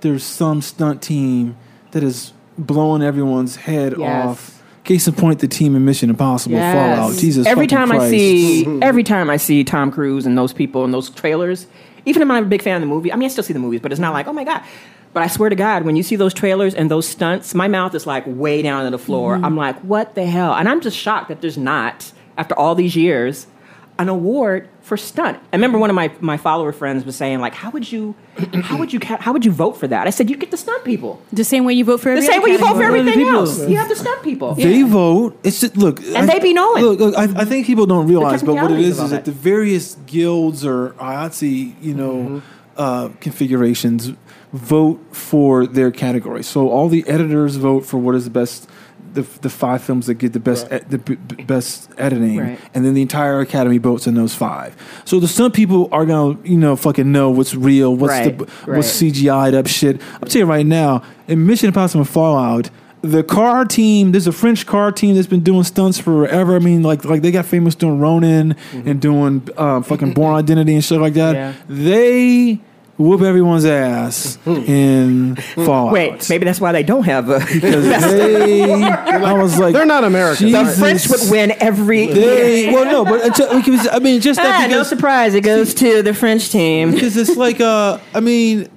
there's 0.00 0.24
some 0.24 0.60
stunt 0.62 1.00
team 1.02 1.56
that 1.92 2.02
is 2.02 2.32
blowing 2.58 3.02
everyone's 3.02 3.56
head 3.56 3.94
Yes. 3.96 4.26
off. 4.26 4.62
Case 4.84 5.06
in 5.06 5.14
point, 5.14 5.38
the 5.38 5.46
team 5.46 5.76
in 5.76 5.84
Mission 5.84 6.10
Impossible 6.10 6.56
Yes. 6.56 6.74
Fallout. 6.96 7.16
Jesus, 7.18 7.46
Every 7.46 7.66
fucking 7.68 7.78
time 7.88 7.92
I 7.92 8.10
see, 8.10 8.66
every 8.82 9.04
time 9.04 9.30
I 9.30 9.36
see 9.36 9.62
Tom 9.62 9.92
Cruise 9.92 10.26
and 10.26 10.36
those 10.36 10.52
people 10.52 10.84
and 10.84 10.92
those 10.92 11.08
trailers, 11.10 11.68
even 12.04 12.20
if 12.20 12.26
I'm 12.26 12.34
not 12.34 12.42
a 12.42 12.46
big 12.46 12.62
fan 12.62 12.74
of 12.74 12.80
the 12.80 12.86
movie, 12.88 13.12
I 13.12 13.16
mean, 13.16 13.26
I 13.26 13.28
still 13.28 13.44
see 13.44 13.52
the 13.52 13.60
movies, 13.60 13.80
but 13.80 13.92
it's 13.92 14.00
not 14.00 14.12
like, 14.12 14.26
oh 14.26 14.32
my 14.32 14.42
god. 14.42 14.62
But 15.12 15.22
I 15.22 15.26
swear 15.26 15.50
to 15.50 15.56
God, 15.56 15.84
when 15.84 15.94
you 15.96 16.02
see 16.02 16.16
those 16.16 16.32
trailers 16.32 16.74
and 16.74 16.90
those 16.90 17.06
stunts, 17.06 17.54
my 17.54 17.68
mouth 17.68 17.94
is 17.94 18.06
like 18.06 18.24
way 18.26 18.62
down 18.62 18.86
on 18.86 18.92
the 18.92 18.98
floor. 18.98 19.34
Mm-hmm. 19.34 19.44
I'm 19.44 19.56
like, 19.56 19.78
what 19.80 20.14
the 20.14 20.24
hell? 20.24 20.54
And 20.54 20.68
I'm 20.68 20.80
just 20.80 20.96
shocked 20.96 21.28
that 21.28 21.40
there's 21.42 21.58
not, 21.58 22.12
after 22.38 22.58
all 22.58 22.74
these 22.74 22.96
years, 22.96 23.46
an 23.98 24.08
award 24.08 24.70
for 24.80 24.96
stunt. 24.96 25.38
I 25.52 25.56
remember 25.56 25.78
one 25.78 25.90
of 25.90 25.94
my, 25.94 26.10
my 26.20 26.38
follower 26.38 26.72
friends 26.72 27.04
was 27.04 27.14
saying, 27.14 27.40
like, 27.40 27.54
how 27.54 27.70
would 27.70 27.92
you, 27.92 28.14
how 28.62 28.78
would 28.78 28.90
you, 28.90 28.98
how 29.02 29.34
would 29.34 29.44
you 29.44 29.52
vote 29.52 29.72
for 29.76 29.86
that? 29.86 30.06
I 30.06 30.10
said, 30.10 30.30
you 30.30 30.36
get 30.36 30.50
the 30.50 30.56
stunt 30.56 30.82
people. 30.82 31.22
The 31.30 31.44
same 31.44 31.66
way 31.66 31.74
you 31.74 31.84
vote 31.84 32.00
for 32.00 32.08
The 32.08 32.16
every 32.16 32.26
same 32.26 32.42
way 32.42 32.50
you 32.52 32.58
vote 32.58 32.74
for 32.74 32.82
everything 32.82 33.12
people. 33.12 33.34
else. 33.34 33.60
You 33.68 33.76
have 33.76 33.90
the 33.90 33.96
stunt 33.96 34.22
people. 34.22 34.54
They 34.54 34.82
vote. 34.82 35.38
It's 35.44 35.60
just, 35.60 35.76
look, 35.76 36.02
And 36.02 36.26
they 36.26 36.38
be 36.40 36.54
knowing. 36.54 36.82
Look, 36.82 37.00
look 37.00 37.18
I, 37.18 37.42
I 37.42 37.44
think 37.44 37.66
people 37.66 37.84
don't 37.84 38.08
realize, 38.08 38.42
but 38.42 38.54
what 38.54 38.70
it 38.70 38.80
is 38.80 38.86
is 38.86 38.86
of 38.86 38.92
is 38.92 39.00
all 39.00 39.08
that 39.08 39.24
that. 39.26 39.30
the 39.30 39.32
various 39.32 39.94
guilds 40.06 40.64
or 40.64 40.90
IATSE, 40.94 41.74
you 41.82 41.94
know, 41.94 42.12
Mm-hmm. 42.14 42.38
Uh, 42.76 43.08
configurations 43.20 44.12
vote 44.52 45.00
for 45.14 45.66
their 45.66 45.90
category. 45.90 46.42
So 46.42 46.68
all 46.68 46.88
the 46.88 47.04
editors 47.08 47.56
vote 47.56 47.84
for 47.86 47.98
what 47.98 48.14
is 48.14 48.24
the 48.24 48.30
best. 48.30 48.68
The, 49.14 49.22
the 49.42 49.50
five 49.50 49.82
films 49.82 50.06
that 50.06 50.14
get 50.14 50.32
the 50.32 50.40
best 50.40 50.70
Right. 50.70 50.80
e- 50.80 50.84
the 50.88 50.96
b- 50.96 51.16
b- 51.16 51.44
best 51.44 51.90
editing, 51.98 52.38
Right. 52.38 52.58
and 52.72 52.82
then 52.82 52.94
the 52.94 53.02
entire 53.02 53.40
academy 53.40 53.76
votes 53.76 54.08
on 54.08 54.14
those 54.14 54.34
five. 54.34 54.74
So 55.04 55.20
the 55.20 55.28
some 55.28 55.52
people 55.52 55.90
are 55.92 56.06
gonna 56.06 56.38
you 56.44 56.56
know 56.56 56.76
fucking 56.76 57.12
know 57.12 57.28
what's 57.28 57.54
real, 57.54 57.94
what's 57.94 58.10
Right, 58.12 58.38
the 58.38 58.44
what's 58.72 58.88
CGI'd 59.02 59.54
up 59.54 59.66
shit. 59.66 60.00
I'm 60.14 60.28
telling 60.28 60.46
you 60.46 60.50
right 60.50 60.64
now, 60.64 61.02
in 61.28 61.44
Mission 61.44 61.66
Impossible 61.66 62.06
Fallout, 62.06 62.70
the 63.02 63.22
car 63.24 63.64
team, 63.64 64.12
there's 64.12 64.26
a 64.28 64.32
French 64.32 64.64
car 64.66 64.92
team 64.92 65.14
that's 65.16 65.26
been 65.26 65.42
doing 65.42 65.64
stunts 65.64 65.98
forever. 65.98 66.56
I 66.56 66.60
mean, 66.60 66.82
like 66.82 67.04
like 67.04 67.22
they 67.22 67.30
got 67.32 67.44
famous 67.46 67.74
doing 67.74 67.98
Ronin 67.98 68.56
and 68.72 69.00
doing 69.00 69.48
uh, 69.56 69.82
fucking 69.82 70.12
Bourne 70.14 70.36
Identity 70.36 70.74
and 70.74 70.84
shit 70.84 71.00
like 71.00 71.14
that. 71.14 71.34
Yeah. 71.34 71.52
They 71.68 72.60
whoop 72.98 73.22
everyone's 73.22 73.64
ass 73.64 74.38
in 74.46 75.34
Fallout. 75.56 75.92
Wait, 75.94 76.28
maybe 76.30 76.44
that's 76.44 76.60
why 76.60 76.70
they 76.70 76.84
don't 76.84 77.02
have 77.04 77.28
a. 77.30 77.40
because 77.40 77.84
they, 77.84 78.82
I 78.84 79.32
was 79.32 79.58
like, 79.58 79.72
They're 79.74 79.84
not 79.86 80.04
Americans. 80.04 80.52
The 80.52 80.64
French 80.78 81.08
would 81.08 81.28
win 81.30 81.52
every. 81.60 82.06
They, 82.06 82.72
well, 82.72 82.84
no, 82.84 83.04
but 83.04 83.26
it's, 83.26 83.40
uh, 83.40 83.56
because- 83.58 83.88
I 83.90 83.98
mean, 83.98 84.20
just 84.20 84.38
that 84.38 84.64
Ah, 84.64 84.72
no 84.72 84.82
surprise, 84.84 85.34
it 85.34 85.40
goes 85.42 85.74
to 85.74 86.02
the 86.02 86.14
French 86.14 86.50
team. 86.50 86.92
because 86.92 87.16
it's 87.16 87.36
like 87.36 87.60
uh 87.60 87.98
I 88.14 88.20
mean 88.20 88.68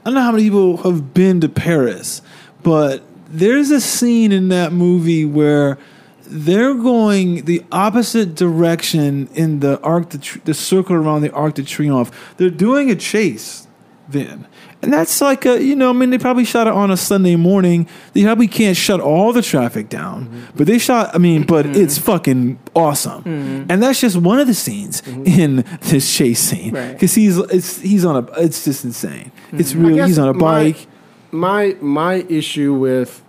I 0.00 0.10
don't 0.10 0.14
know 0.14 0.22
how 0.22 0.32
many 0.32 0.42
people 0.44 0.78
have 0.78 1.14
been 1.14 1.40
to 1.42 1.48
Paris, 1.48 2.20
but 2.64 3.02
there's 3.34 3.70
a 3.70 3.80
scene 3.80 4.32
in 4.32 4.48
that 4.48 4.72
movie 4.72 5.24
where 5.24 5.78
they're 6.26 6.74
going 6.74 7.44
the 7.44 7.62
opposite 7.70 8.34
direction 8.34 9.28
in 9.34 9.60
the 9.60 9.80
arc 9.82 10.10
the, 10.10 10.18
tr- 10.18 10.38
the 10.44 10.54
circle 10.54 10.96
around 10.96 11.22
the 11.22 11.32
arc 11.32 11.54
de 11.54 11.62
triomphe. 11.62 12.12
They're 12.36 12.48
doing 12.50 12.90
a 12.90 12.96
chase 12.96 13.66
then 14.06 14.46
and 14.82 14.92
that's 14.92 15.22
like 15.22 15.46
a 15.46 15.62
you 15.62 15.74
know 15.74 15.88
i 15.88 15.92
mean 15.94 16.10
they 16.10 16.18
probably 16.18 16.44
shot 16.44 16.66
it 16.66 16.72
on 16.74 16.90
a 16.90 16.96
sunday 16.96 17.36
morning. 17.36 17.88
They 18.12 18.22
probably 18.22 18.48
can't 18.48 18.76
shut 18.76 19.00
all 19.00 19.32
the 19.32 19.40
traffic 19.42 19.88
down 19.88 20.46
but 20.54 20.66
they 20.66 20.78
shot 20.78 21.14
i 21.14 21.18
mean 21.18 21.44
but 21.44 21.64
it's 21.66 21.98
fucking 21.98 22.58
awesome. 22.76 23.22
And 23.68 23.82
that's 23.82 24.00
just 24.00 24.16
one 24.16 24.38
of 24.40 24.46
the 24.46 24.54
scenes 24.54 25.02
in 25.06 25.64
this 25.82 26.14
chase 26.14 26.40
scene. 26.40 26.74
Right. 26.74 26.92
because 26.92 27.14
he's 27.14 27.38
it's 27.38 27.80
he's 27.80 28.04
on 28.04 28.24
a 28.24 28.32
it's 28.40 28.64
just 28.64 28.84
insane. 28.84 29.32
It's 29.52 29.74
really 29.74 30.02
he's 30.02 30.18
on 30.18 30.28
a 30.28 30.34
bike. 30.34 30.76
My 30.76 30.93
my 31.34 31.76
my 31.80 32.24
issue 32.28 32.72
with 32.72 33.22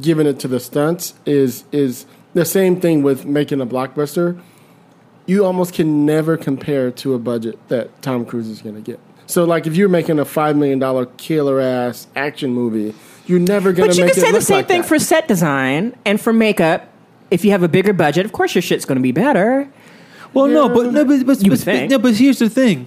giving 0.00 0.26
it 0.26 0.40
to 0.40 0.48
the 0.48 0.58
stunts 0.58 1.14
is 1.24 1.64
is 1.70 2.06
the 2.34 2.44
same 2.44 2.80
thing 2.80 3.02
with 3.02 3.24
making 3.24 3.60
a 3.60 3.66
blockbuster. 3.66 4.40
You 5.26 5.44
almost 5.44 5.74
can 5.74 6.06
never 6.06 6.36
compare 6.36 6.90
to 6.92 7.14
a 7.14 7.18
budget 7.18 7.58
that 7.68 8.00
Tom 8.00 8.24
Cruise 8.24 8.48
is 8.48 8.62
going 8.62 8.76
to 8.76 8.80
get. 8.80 9.00
So, 9.26 9.44
like, 9.44 9.66
if 9.66 9.74
you're 9.76 9.88
making 9.88 10.18
a 10.18 10.24
five 10.24 10.56
million 10.56 10.78
dollar 10.78 11.06
killer 11.06 11.60
ass 11.60 12.06
action 12.16 12.52
movie, 12.52 12.94
you're 13.26 13.40
never 13.40 13.72
going 13.72 13.90
to. 13.90 13.94
But 13.94 13.98
you 13.98 14.04
make 14.04 14.14
can 14.14 14.22
say 14.22 14.32
the 14.32 14.40
same 14.40 14.58
like 14.58 14.68
thing 14.68 14.82
that. 14.82 14.88
for 14.88 14.98
set 14.98 15.28
design 15.28 15.96
and 16.04 16.20
for 16.20 16.32
makeup. 16.32 16.88
If 17.28 17.44
you 17.44 17.50
have 17.50 17.64
a 17.64 17.68
bigger 17.68 17.92
budget, 17.92 18.24
of 18.24 18.30
course 18.30 18.54
your 18.54 18.62
shit's 18.62 18.84
going 18.84 18.98
to 18.98 19.02
be 19.02 19.10
better. 19.10 19.68
Well, 20.32 20.46
no, 20.46 20.68
but 20.68 20.92
no, 20.92 21.04
but 21.04 21.26
but, 21.26 21.42
You 21.42 21.50
would 21.50 21.58
but, 21.58 21.64
think. 21.64 21.90
no, 21.90 21.98
but 21.98 22.14
here's 22.14 22.38
the 22.38 22.48
thing: 22.48 22.86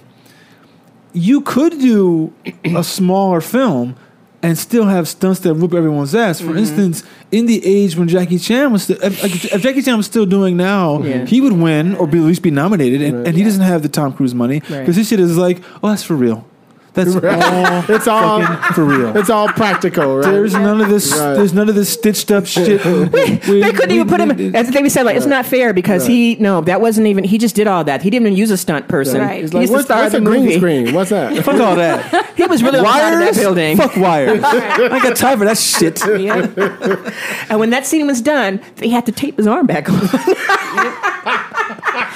you 1.12 1.40
could 1.40 1.72
do 1.78 2.32
a 2.64 2.84
smaller 2.84 3.40
film 3.40 3.96
and 4.42 4.56
still 4.56 4.86
have 4.86 5.06
stunts 5.06 5.40
that 5.40 5.54
whoop 5.54 5.74
everyone's 5.74 6.14
ass. 6.14 6.40
Mm-hmm. 6.40 6.50
For 6.52 6.56
instance, 6.56 7.02
in 7.30 7.44
the 7.46 7.64
age 7.64 7.94
when 7.96 8.08
Jackie 8.08 8.38
Chan 8.38 8.72
was, 8.72 8.84
still, 8.84 8.96
if, 9.02 9.22
like, 9.22 9.44
if 9.52 9.60
Jackie 9.62 9.82
Chan 9.82 9.96
was 9.96 10.06
still 10.06 10.24
doing 10.24 10.56
now, 10.56 11.02
Yeah. 11.02 11.26
he 11.26 11.40
would 11.42 11.52
win 11.52 11.94
or 11.96 12.06
be, 12.06 12.18
at 12.18 12.24
least 12.24 12.42
be 12.42 12.50
nominated, 12.50 13.02
and, 13.02 13.26
and 13.26 13.36
he 13.36 13.44
doesn't 13.44 13.60
have 13.62 13.82
the 13.82 13.88
Tom 13.90 14.14
Cruise 14.14 14.34
money 14.34 14.60
because 14.60 14.78
Right. 14.78 14.94
his 14.94 15.08
shit 15.08 15.20
is 15.20 15.36
like, 15.36 15.60
oh, 15.82 15.90
that's 15.90 16.02
for 16.02 16.14
real. 16.16 16.46
That's 16.92 17.14
all 17.16 17.20
It's 17.94 18.08
all 18.08 18.42
fucking 18.42 18.74
for 18.74 18.84
real. 18.84 19.16
it's 19.16 19.30
all 19.30 19.48
practical, 19.48 20.16
right? 20.16 20.30
There's 20.30 20.54
none 20.54 20.80
of 20.80 20.88
this. 20.88 21.10
Right. 21.12 21.34
There's 21.34 21.52
none 21.54 21.68
of 21.68 21.74
this 21.74 21.88
stitched 21.92 22.30
up 22.30 22.46
shit. 22.54 22.82
They 22.82 23.38
couldn't 23.72 23.90
even 23.92 24.08
put 24.08 24.20
him. 24.20 24.50
That's 24.52 24.68
the 24.68 24.72
thing 24.72 24.82
we 24.82 24.88
said. 24.88 25.04
Like, 25.06 25.16
it's 25.16 25.26
not 25.26 25.46
fair 25.46 25.72
because 25.72 26.06
he 26.06 26.36
no, 26.36 26.60
that 26.62 26.80
wasn't 26.80 27.06
even. 27.06 27.24
He 27.24 27.38
just 27.38 27.54
did 27.54 27.66
all 27.66 27.84
that. 27.84 28.02
He 28.02 28.10
didn't 28.10 28.26
even 28.26 28.36
use 28.36 28.50
a 28.50 28.56
stunt 28.56 28.88
person. 28.88 29.20
Right. 29.20 29.40
He's 29.42 29.50
He 29.50 29.56
like, 29.58 29.62
used 29.62 29.72
what's, 29.72 29.84
star 29.84 30.02
what's 30.02 30.14
a 30.14 30.18
the 30.20 30.24
green 30.26 30.44
movie. 30.44 30.56
screen? 30.56 30.94
What's 30.94 31.10
that? 31.10 31.44
Fuck 31.44 31.60
all 31.60 31.76
that. 31.76 32.34
He 32.36 32.44
was 32.46 32.62
really 32.62 32.78
the 32.78 32.82
that 32.84 33.18
Wires? 33.20 33.38
building. 33.38 33.76
Fuck 33.76 33.96
wires. 33.96 34.42
I 34.42 34.98
got 35.02 35.16
time 35.16 35.38
for 35.38 35.44
that 35.44 35.58
shit. 35.58 36.00
And 36.06 37.60
when 37.60 37.70
that 37.70 37.86
scene 37.86 38.06
was 38.06 38.20
done, 38.20 38.60
they 38.76 38.88
had 38.88 39.06
to 39.06 39.12
tape 39.12 39.36
his 39.36 39.46
arm 39.46 39.66
back 39.66 39.88
on. 39.88 40.00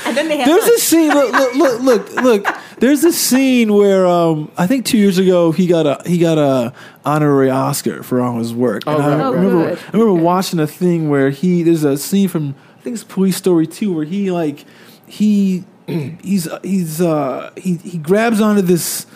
and 0.06 0.16
then 0.16 0.28
they 0.28 0.38
had 0.38 0.48
There's 0.48 0.64
a 0.66 0.78
scene. 0.78 1.10
Look, 1.12 1.32
look, 1.32 1.54
look, 1.54 1.80
look, 1.80 2.12
look. 2.22 2.46
There's 2.84 3.02
a 3.02 3.12
scene 3.12 3.72
where 3.72 4.06
um, 4.06 4.52
I 4.58 4.66
think 4.66 4.84
two 4.84 4.98
years 4.98 5.16
ago 5.16 5.52
he 5.52 5.66
got 5.66 5.86
a 5.86 6.06
he 6.06 6.18
got 6.18 6.36
a 6.36 6.74
honorary 7.02 7.48
Oscar 7.48 8.02
for 8.02 8.20
all 8.20 8.36
his 8.36 8.52
work. 8.52 8.82
And 8.86 9.02
I 9.02 9.08
right, 9.08 9.24
right. 9.24 9.34
remember 9.34 9.70
good. 9.70 9.78
I 9.78 9.90
remember 9.96 10.22
watching 10.22 10.60
a 10.60 10.66
thing 10.66 11.08
where 11.08 11.30
he 11.30 11.62
there's 11.62 11.82
a 11.82 11.96
scene 11.96 12.28
from 12.28 12.54
I 12.76 12.82
think 12.82 12.92
it's 12.92 13.02
Police 13.02 13.38
Story 13.38 13.66
two 13.66 13.90
where 13.94 14.04
he 14.04 14.30
like 14.30 14.66
he 15.06 15.64
he's 15.86 16.46
he's 16.62 17.00
uh 17.00 17.52
he 17.56 17.76
he 17.76 17.96
grabs 17.96 18.42
onto 18.42 18.60
this 18.60 19.06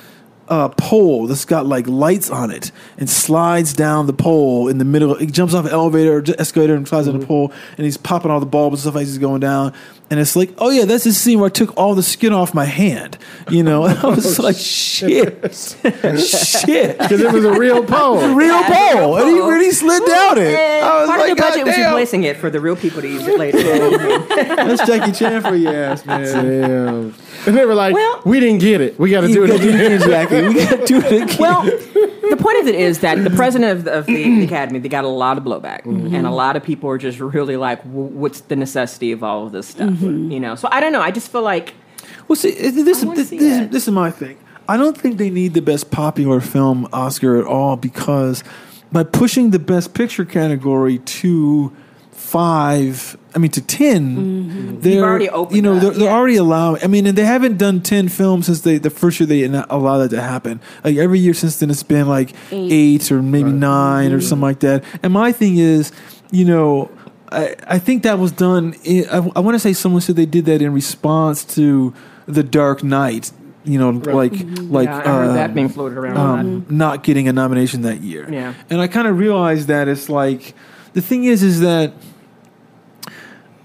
uh, 0.49 0.71
pole 0.71 1.27
that's 1.27 1.45
got 1.45 1.67
like 1.67 1.87
lights 1.87 2.31
on 2.31 2.51
it 2.51 2.73
and 2.97 3.09
slides 3.09 3.75
down 3.75 4.07
the 4.07 4.13
pole 4.13 4.69
in 4.69 4.79
the 4.79 4.85
middle. 4.85 5.15
He 5.15 5.27
jumps 5.27 5.55
off 5.55 5.67
an 5.67 5.73
elevator 5.73 6.19
or 6.19 6.25
escalator 6.39 6.75
and 6.75 6.89
slides 6.89 7.07
on 7.07 7.19
the 7.19 7.27
pole, 7.27 7.53
and 7.77 7.85
he's 7.85 7.97
popping 7.97 8.31
all 8.31 8.41
the 8.41 8.47
bulbs 8.47 8.77
and 8.77 8.81
stuff 8.91 9.01
as 9.01 9.09
he's 9.09 9.19
going 9.19 9.41
down. 9.41 9.75
And 10.11 10.19
it's 10.19 10.35
like, 10.37 10.55
oh 10.59 10.71
yeah, 10.71 10.87
that's 10.87 11.05
the 11.05 11.12
scene 11.12 11.38
where 11.38 11.49
I 11.49 11.53
took 11.53 11.77
all 11.77 11.95
the 11.95 12.03
skin 12.03 12.33
off 12.33 12.55
my 12.55 12.65
hand. 12.65 13.19
You 13.50 13.62
know, 13.62 13.83
I 14.03 14.07
was 14.07 14.38
oh, 14.38 14.43
like, 14.43 14.57
shit, 14.57 15.55
shit. 15.55 16.99
Because 16.99 17.21
it 17.21 17.33
was 17.33 17.45
a 17.45 17.53
real 17.59 17.85
pole. 17.85 18.19
A 18.29 18.35
real 18.35 18.62
pole, 18.62 19.17
and 19.19 19.29
he 19.29 19.38
really 19.38 19.71
slid 19.71 20.05
down 20.07 20.38
it. 20.38 20.55
Eh, 20.55 20.81
I 20.83 21.00
was 21.00 21.09
part 21.09 21.21
like, 21.21 21.31
of 21.31 21.37
the 21.37 21.43
budget 21.43 21.59
God 21.59 21.67
was 21.67 21.77
damn. 21.77 21.87
replacing 21.87 22.25
it 22.25 22.37
for 22.37 22.50
the 22.50 22.61
real 22.61 22.77
people 22.77 23.00
to 23.00 23.09
use 23.09 23.27
it 23.27 23.38
later. 23.38 23.59
That's 23.59 24.87
Jackie 24.87 25.12
Chan 25.12 25.43
for 25.43 25.55
your 25.55 25.75
ass, 25.75 26.05
man. 26.05 26.25
Damn. 26.25 27.15
And 27.47 27.57
they 27.57 27.65
were 27.65 27.75
like, 27.75 27.95
Well- 27.95 28.23
we 28.25 28.41
didn't 28.41 28.61
get 28.61 28.81
it. 28.81 28.99
We 28.99 29.11
got 29.11 29.23
to 29.23 29.29
do 29.29 29.45
it 29.45 29.49
gotta 29.49 29.62
do 29.62 29.69
it 29.69 29.75
again. 29.75 29.93
again, 29.93 30.09
Jackie. 30.09 30.49
We 30.49 30.55
gotta 30.55 30.87
do 30.87 30.99
it 30.99 31.23
again. 31.23 31.37
well, 31.38 31.62
the 31.62 32.18
point 32.38 32.61
of 32.61 32.66
it 32.66 32.75
is 32.75 33.00
that 33.00 33.23
the 33.25 33.30
president 33.37 33.78
of 33.78 33.85
the, 33.85 33.92
of 33.92 34.07
the 34.07 34.45
academy 34.45 34.78
they 34.78 34.88
got 34.88 35.04
a 35.04 35.09
lot 35.09 35.38
of 35.38 35.45
blowback, 35.45 35.85
mm-hmm. 35.85 36.14
and 36.14 36.26
a 36.26 36.30
lot 36.30 36.57
of 36.57 36.62
people 36.62 36.88
are 36.90 36.99
just 36.99 37.21
really 37.21 37.57
like, 37.57 37.83
"What's 37.83 38.40
the 38.42 38.57
necessity 38.57 39.12
of 39.12 39.23
all 39.23 39.47
of 39.47 39.52
this 39.52 39.68
stuff?" 39.68 39.90
Mm-hmm. 39.90 40.30
You 40.30 40.40
know. 40.40 40.54
So 40.54 40.68
I 40.71 40.80
don't 40.80 40.92
know. 40.92 41.02
I 41.02 41.11
just 41.11 41.30
feel 41.30 41.42
like 41.42 41.75
Well, 42.26 42.37
see, 42.37 42.52
this, 42.52 43.04
I 43.04 43.14
this, 43.14 43.28
see 43.28 43.38
this, 43.38 43.71
this 43.71 43.88
is 43.88 43.92
my 43.92 44.11
thing. 44.11 44.38
I 44.68 44.76
don't 44.76 44.97
think 44.97 45.18
they 45.18 45.30
need 45.30 45.54
the 45.54 45.62
best 45.62 45.90
popular 45.90 46.40
film 46.40 46.88
Oscar 46.92 47.38
at 47.38 47.47
all 47.47 47.76
because 47.76 48.45
by 48.92 49.02
pushing 49.02 49.50
the 49.50 49.59
best 49.59 49.95
picture 49.95 50.25
category 50.25 50.99
to 50.99 51.75
five, 52.11 53.18
I 53.35 53.39
mean 53.39 53.51
to 53.53 53.61
10 53.61 54.59
they're 54.81 54.93
You've 54.95 55.03
already 55.03 55.29
opened 55.29 55.57
you 55.57 55.63
know 55.63 55.77
up, 55.77 55.83
they're, 55.83 55.91
they're 55.93 56.12
already 56.12 56.37
allowing. 56.37 56.83
I 56.83 56.87
mean, 56.87 57.07
and 57.07 57.17
they 57.19 57.25
haven't 57.25 57.59
done 57.59 57.81
ten 57.81 58.09
films 58.09 58.47
since 58.47 58.61
they 58.61 58.79
the 58.79 58.91
first 58.91 59.19
year 59.19 59.27
they 59.27 59.43
allowed 59.45 59.99
that 59.99 60.11
to 60.11 60.23
happen. 60.23 60.61
Like 60.85 60.97
every 60.97 61.19
year 61.19 61.35
since 61.35 61.59
then, 61.59 61.71
it's 61.71 61.83
been 61.83 62.09
like 62.09 62.35
eight, 62.51 63.11
or 63.11 63.23
maybe 63.23 63.51
nine 63.51 64.12
or 64.12 64.21
something 64.21 64.43
like 64.43 64.61
that. 64.61 64.85
And 65.03 65.12
my 65.12 65.33
thing 65.33 65.57
is, 65.57 65.93
you 66.31 66.45
know. 66.45 66.91
I, 67.31 67.57
I 67.67 67.79
think 67.79 68.05
that 68.05 68.19
was 68.19 68.33
done. 68.33 68.75
In, 68.85 69.07
I, 69.11 69.17
I 69.37 69.41
want 69.41 69.55
to 69.55 69.59
say 69.59 69.75
someone 69.75 70.01
said 70.01 70.17
they 70.17 70.25
did 70.25 70.47
that 70.47 70.62
in 70.62 70.73
response 70.73 71.45
to 71.57 71.93
the 72.25 72.43
Dark 72.43 72.83
Knight. 72.83 73.33
You 73.64 73.79
know, 73.79 73.91
like 73.91 74.33
like 74.33 74.87
yeah, 74.87 74.97
I 74.97 75.03
heard 75.03 75.29
uh, 75.29 75.33
that 75.35 75.55
being 75.55 75.69
floated 75.69 75.99
around. 75.99 76.17
a 76.17 76.19
lot. 76.19 76.38
um, 76.38 76.67
not 76.71 77.03
getting 77.03 77.29
a 77.29 77.35
nomination 77.35 77.83
that 77.83 78.01
year. 78.01 78.27
Yeah. 78.33 78.55
and 78.71 78.81
I 78.81 78.87
kind 78.87 79.07
of 79.07 79.19
realized 79.19 79.69
that 79.69 79.88
it's 79.88 80.09
like 80.09 80.55
the 80.95 81.03
thing 81.03 81.25
is 81.25 81.43
is 81.43 81.61
that 81.61 81.93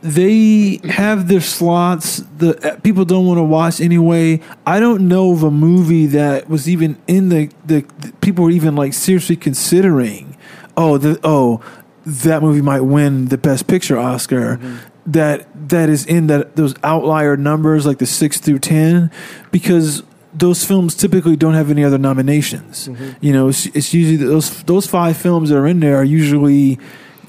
they 0.03 0.81
have 0.83 1.29
their 1.29 1.41
slots. 1.41 2.17
The 2.37 2.73
uh, 2.73 2.79
people 2.81 3.05
don't 3.05 3.25
want 3.25 3.37
to 3.37 3.43
watch 3.43 3.79
anyway. 3.79 4.41
I 4.67 4.81
don't 4.81 5.07
know 5.07 5.31
of 5.31 5.43
a 5.43 5.51
movie 5.51 6.07
that 6.07 6.49
was 6.49 6.67
even 6.67 6.97
in 7.07 7.29
the 7.29 7.49
the, 7.65 7.85
the 7.99 8.11
people 8.19 8.43
were 8.43 8.51
even 8.51 8.75
like 8.75 8.93
seriously 8.93 9.37
considering. 9.37 10.37
Oh, 10.75 10.97
the 10.97 11.19
oh, 11.23 11.61
that 12.05 12.41
movie 12.41 12.61
might 12.61 12.81
win 12.81 13.27
the 13.29 13.37
best 13.37 13.67
picture 13.67 13.97
Oscar. 13.97 14.59
That 15.05 15.47
that 15.69 15.89
is 15.89 16.05
in 16.05 16.27
that 16.27 16.57
those 16.57 16.75
outlier 16.83 17.37
numbers 17.37 17.85
like 17.85 17.99
the 17.99 18.05
six 18.05 18.39
through 18.39 18.59
ten, 18.59 19.09
because 19.51 20.03
those 20.33 20.65
films 20.65 20.95
typically 20.95 21.37
don't 21.37 21.53
have 21.53 21.69
any 21.69 21.83
other 21.83 21.97
nominations. 21.97 22.89
You 23.21 23.31
know, 23.31 23.47
it's, 23.47 23.67
it's 23.67 23.93
usually 23.93 24.17
those 24.17 24.63
those 24.63 24.85
five 24.85 25.15
films 25.15 25.49
that 25.49 25.57
are 25.57 25.67
in 25.67 25.79
there 25.79 25.95
are 25.95 26.03
usually, 26.03 26.77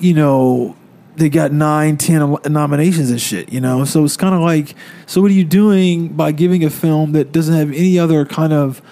you 0.00 0.14
know, 0.14 0.74
they 1.16 1.28
got 1.28 1.52
nine, 1.52 1.96
ten 1.96 2.36
nominations 2.48 3.10
and 3.10 3.20
shit. 3.20 3.52
You 3.52 3.60
know, 3.60 3.84
so 3.84 4.04
it's 4.04 4.16
kind 4.16 4.34
of 4.34 4.40
like, 4.40 4.74
so 5.06 5.20
what 5.20 5.30
are 5.30 5.34
you 5.34 5.44
doing 5.44 6.08
by 6.08 6.32
giving 6.32 6.64
a 6.64 6.70
film 6.70 7.12
that 7.12 7.32
doesn't 7.32 7.54
have 7.54 7.68
any 7.68 7.98
other 7.98 8.24
kind 8.24 8.52
of 8.52 8.82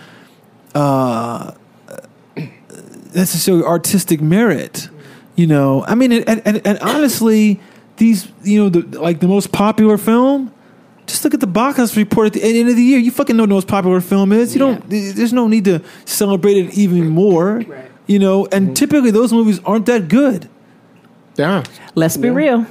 uh, 0.75 1.53
necessarily 3.15 3.65
artistic 3.65 4.21
merit? 4.21 4.89
You 5.35 5.47
know, 5.47 5.85
I 5.87 5.95
mean, 5.95 6.13
and, 6.13 6.43
and, 6.45 6.67
and 6.67 6.79
honestly, 6.81 7.61
these 7.97 8.29
you 8.43 8.63
know, 8.63 8.69
the, 8.69 9.01
like 9.01 9.21
the 9.21 9.29
most 9.29 9.53
popular 9.53 9.99
film. 9.99 10.53
Just 11.07 11.25
look 11.25 11.35
at 11.35 11.41
the 11.41 11.49
box 11.49 11.81
office 11.81 11.97
report 11.97 12.29
at 12.29 12.33
the 12.35 12.43
end 12.43 12.69
of 12.69 12.77
the 12.77 12.83
year. 12.83 12.99
You 12.99 13.11
fucking 13.11 13.37
know 13.37 13.43
what 13.43 13.49
the 13.49 13.55
most 13.55 13.67
popular 13.67 14.01
film 14.01 14.33
is. 14.33 14.55
You 14.55 14.61
don't. 14.61 14.89
There's 14.89 15.33
no 15.33 15.49
need 15.49 15.65
to 15.65 15.83
celebrate 16.05 16.57
it 16.59 16.75
even 16.75 17.09
more. 17.09 17.65
You 18.07 18.19
know, 18.19 18.47
and 18.53 18.77
typically 18.77 19.11
those 19.11 19.33
movies 19.33 19.59
aren't 19.65 19.87
that 19.87 20.09
good. 20.09 20.49
Yeah. 21.37 21.63
Let's 21.95 22.17
be 22.17 22.31
real. 22.31 22.67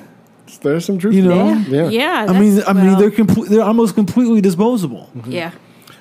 There's 0.61 0.85
some 0.85 0.97
truth 0.99 1.15
You 1.15 1.23
know, 1.23 1.55
that. 1.55 1.67
Yeah. 1.69 1.89
Yeah. 1.89 2.25
I 2.29 2.37
mean, 2.39 2.55
that's- 2.55 2.69
I 2.69 2.73
mean, 2.73 2.91
well, 2.91 2.99
they're 2.99 3.11
complete. 3.11 3.49
They're 3.49 3.63
almost 3.63 3.95
completely 3.95 4.41
disposable. 4.41 5.09
yeah. 5.25 5.51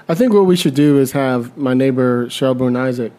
I 0.09 0.15
think 0.15 0.33
what 0.35 0.45
we 0.47 0.57
should 0.57 0.75
do 0.75 0.99
is 0.99 1.13
have 1.13 1.57
my 1.57 1.73
neighbor 1.73 2.27
Cheryl 2.27 2.59
Boone 2.59 2.75
Isaac 2.77 3.13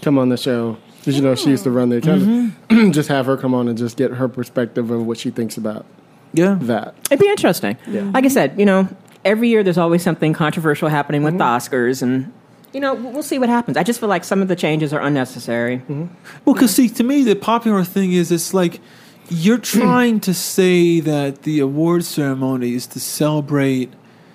come 0.00 0.16
on 0.16 0.28
the 0.28 0.36
show. 0.36 0.76
Did 1.02 1.14
you 1.14 1.22
know 1.22 1.34
she 1.34 1.50
used 1.50 1.64
to 1.64 1.70
run 1.72 1.88
the 1.88 1.96
academy? 1.96 2.52
Mm-hmm. 2.70 2.90
just 2.92 3.08
have 3.08 3.26
her 3.26 3.36
come 3.36 3.52
on 3.52 3.66
and 3.68 3.76
just 3.76 3.96
get 3.96 4.12
her 4.12 4.28
perspective 4.28 4.90
of 4.92 5.04
what 5.06 5.18
she 5.18 5.30
thinks 5.30 5.56
about 5.56 5.84
Yeah, 6.32 6.56
that. 6.62 6.94
It'd 7.10 7.18
be 7.18 7.28
interesting. 7.28 7.76
Yeah. 7.88 8.02
Like 8.14 8.24
I 8.24 8.28
said, 8.28 8.58
you 8.58 8.64
know, 8.64 8.88
every 9.24 9.48
year 9.48 9.64
there's 9.64 9.78
always 9.78 10.02
something 10.04 10.32
controversial 10.32 10.88
happening 10.88 11.24
with 11.24 11.36
the 11.38 11.44
Oscars, 11.44 12.00
and 12.02 12.32
you 12.76 12.80
know, 12.80 12.92
we'll 12.92 13.22
see 13.22 13.38
what 13.38 13.48
happens. 13.48 13.78
I 13.78 13.82
just 13.82 14.00
feel 14.00 14.10
like 14.10 14.22
some 14.22 14.42
of 14.42 14.48
the 14.48 14.54
changes 14.54 14.92
are 14.92 15.00
unnecessary. 15.00 15.78
Mm-hmm. 15.78 16.08
Well, 16.44 16.52
because 16.52 16.74
see, 16.74 16.90
to 16.90 17.02
me, 17.02 17.22
the 17.22 17.34
popular 17.34 17.82
thing 17.84 18.12
is 18.12 18.30
it's 18.30 18.52
like 18.52 18.82
you're 19.30 19.56
trying 19.56 20.20
to 20.20 20.34
say 20.34 21.00
that 21.00 21.44
the 21.44 21.58
award 21.58 22.04
ceremony 22.04 22.74
is 22.74 22.86
to 22.88 23.00
celebrate. 23.00 23.90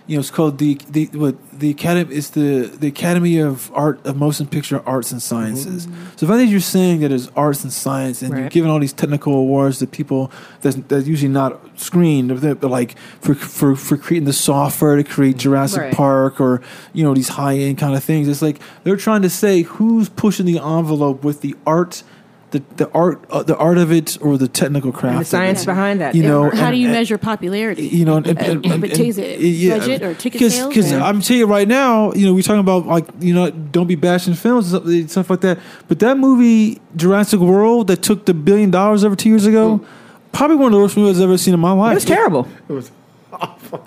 You 0.08 0.18
know, 0.18 0.20
it's 0.20 0.32
called 0.32 0.58
the 0.58 0.80
the 0.90 1.06
what 1.14 1.36
the 1.52 1.70
academy 1.70 2.16
is 2.16 2.32
the 2.32 2.62
the 2.68 2.88
Academy 2.88 3.38
of 3.40 3.72
Art 3.74 4.06
of 4.06 4.18
Motion 4.18 4.48
Picture 4.48 4.82
Arts 4.86 5.12
and 5.12 5.22
Sciences. 5.22 5.88
Mm-hmm. 5.88 6.18
So 6.18 6.26
if 6.26 6.32
I 6.32 6.38
think 6.38 6.52
you're 6.52 6.60
saying 6.60 7.02
that 7.02 7.12
it's 7.12 7.30
arts 7.36 7.64
and 7.64 7.72
science, 7.72 8.22
and 8.22 8.38
you're 8.38 8.50
giving 8.50 8.70
all 8.70 8.80
these 8.80 8.94
technical 8.94 9.34
awards 9.34 9.80
to 9.80 9.88
people 9.88 10.32
that's, 10.62 10.76
that's 10.88 11.08
usually 11.08 11.32
not 11.32 11.60
screened, 11.80 12.42
but 12.42 12.60
but 12.60 12.72
like 12.72 12.98
for 13.22 13.36
for 13.36 13.76
for 13.76 13.98
creating 13.98 14.26
the 14.26 14.34
software 14.34 14.96
to 14.96 15.04
create 15.04 15.38
Jurassic 15.38 15.82
Right. 15.82 15.94
Park 15.94 16.42
or 16.42 16.62
you 16.94 17.04
know 17.04 17.14
these 17.14 17.30
high 17.30 17.56
end 17.58 17.78
kind 17.78 17.96
of 17.96 18.04
things. 18.04 18.28
It's 18.28 18.42
like 18.42 18.60
they're 18.84 18.98
trying 18.98 19.22
to 19.22 19.30
say 19.30 19.62
who's 19.62 20.10
pushing 20.10 20.46
the 20.46 20.60
envelope 20.60 21.24
with 21.24 21.42
the 21.42 21.56
art 21.66 22.04
the 22.52 22.62
the 22.78 22.92
art 22.92 23.24
uh, 23.30 23.44
the 23.44 23.58
art 23.58 23.78
of 23.78 23.92
it 23.92 24.18
or 24.22 24.38
the 24.38 24.48
technical 24.48 24.92
craft, 24.92 25.20
the 25.20 25.26
science 25.26 25.64
it. 25.64 25.66
behind 25.66 26.02
that. 26.02 26.16
You 26.16 26.24
know, 26.24 26.50
How 26.50 26.68
and- 26.68 26.76
do 26.76 26.80
you 26.80 26.88
and- 26.88 26.94
measure 26.96 27.18
popularity? 27.18 27.88
you 27.88 28.06
know, 28.06 28.18
and, 28.18 28.28
and, 28.28 28.40
and, 28.40 28.66
and- 28.66 28.82
but 28.82 28.92
is 29.00 29.18
it 29.18 29.40
yeah, 29.40 29.78
budget 29.78 30.04
or 30.04 30.14
ticket 30.14 30.42
Cause, 30.42 30.56
sales? 30.56 30.68
Because 30.70 30.92
or- 30.92 31.00
I'm 31.00 31.22
telling 31.22 31.40
you 31.40 31.48
right 31.48 31.68
now, 31.68 32.12
you 32.14 32.26
know, 32.26 32.34
we're 32.34 32.42
talking 32.44 32.60
about 32.60 32.86
like 32.86 33.08
you 33.20 33.34
know, 33.34 33.50
don't 33.50 33.88
be 33.88 33.96
bashing 33.96 34.34
films 34.36 34.72
and 34.74 34.84
stuff, 34.86 35.10
stuff 35.12 35.30
like 35.30 35.42
that. 35.42 35.60
But 35.88 36.00
that 36.00 36.18
movie 36.18 36.80
Jurassic 36.96 37.40
World 37.40 37.88
that 37.88 38.04
took 38.04 38.26
the 38.26 38.34
billion 38.34 38.70
dollars 38.70 39.04
over 39.04 39.16
two 39.16 39.30
years 39.30 39.46
ago, 39.46 39.84
probably 40.32 40.58
one 40.58 40.68
of 40.68 40.72
the 40.74 40.80
worst 40.80 40.98
movies 40.98 41.18
I've 41.20 41.24
ever 41.24 41.38
seen 41.38 41.54
in 41.54 41.60
my 41.60 41.72
life. 41.72 41.92
It 41.94 41.96
was 41.96 42.06
terrible. 42.06 42.48
It 42.70 42.74
was 42.74 42.92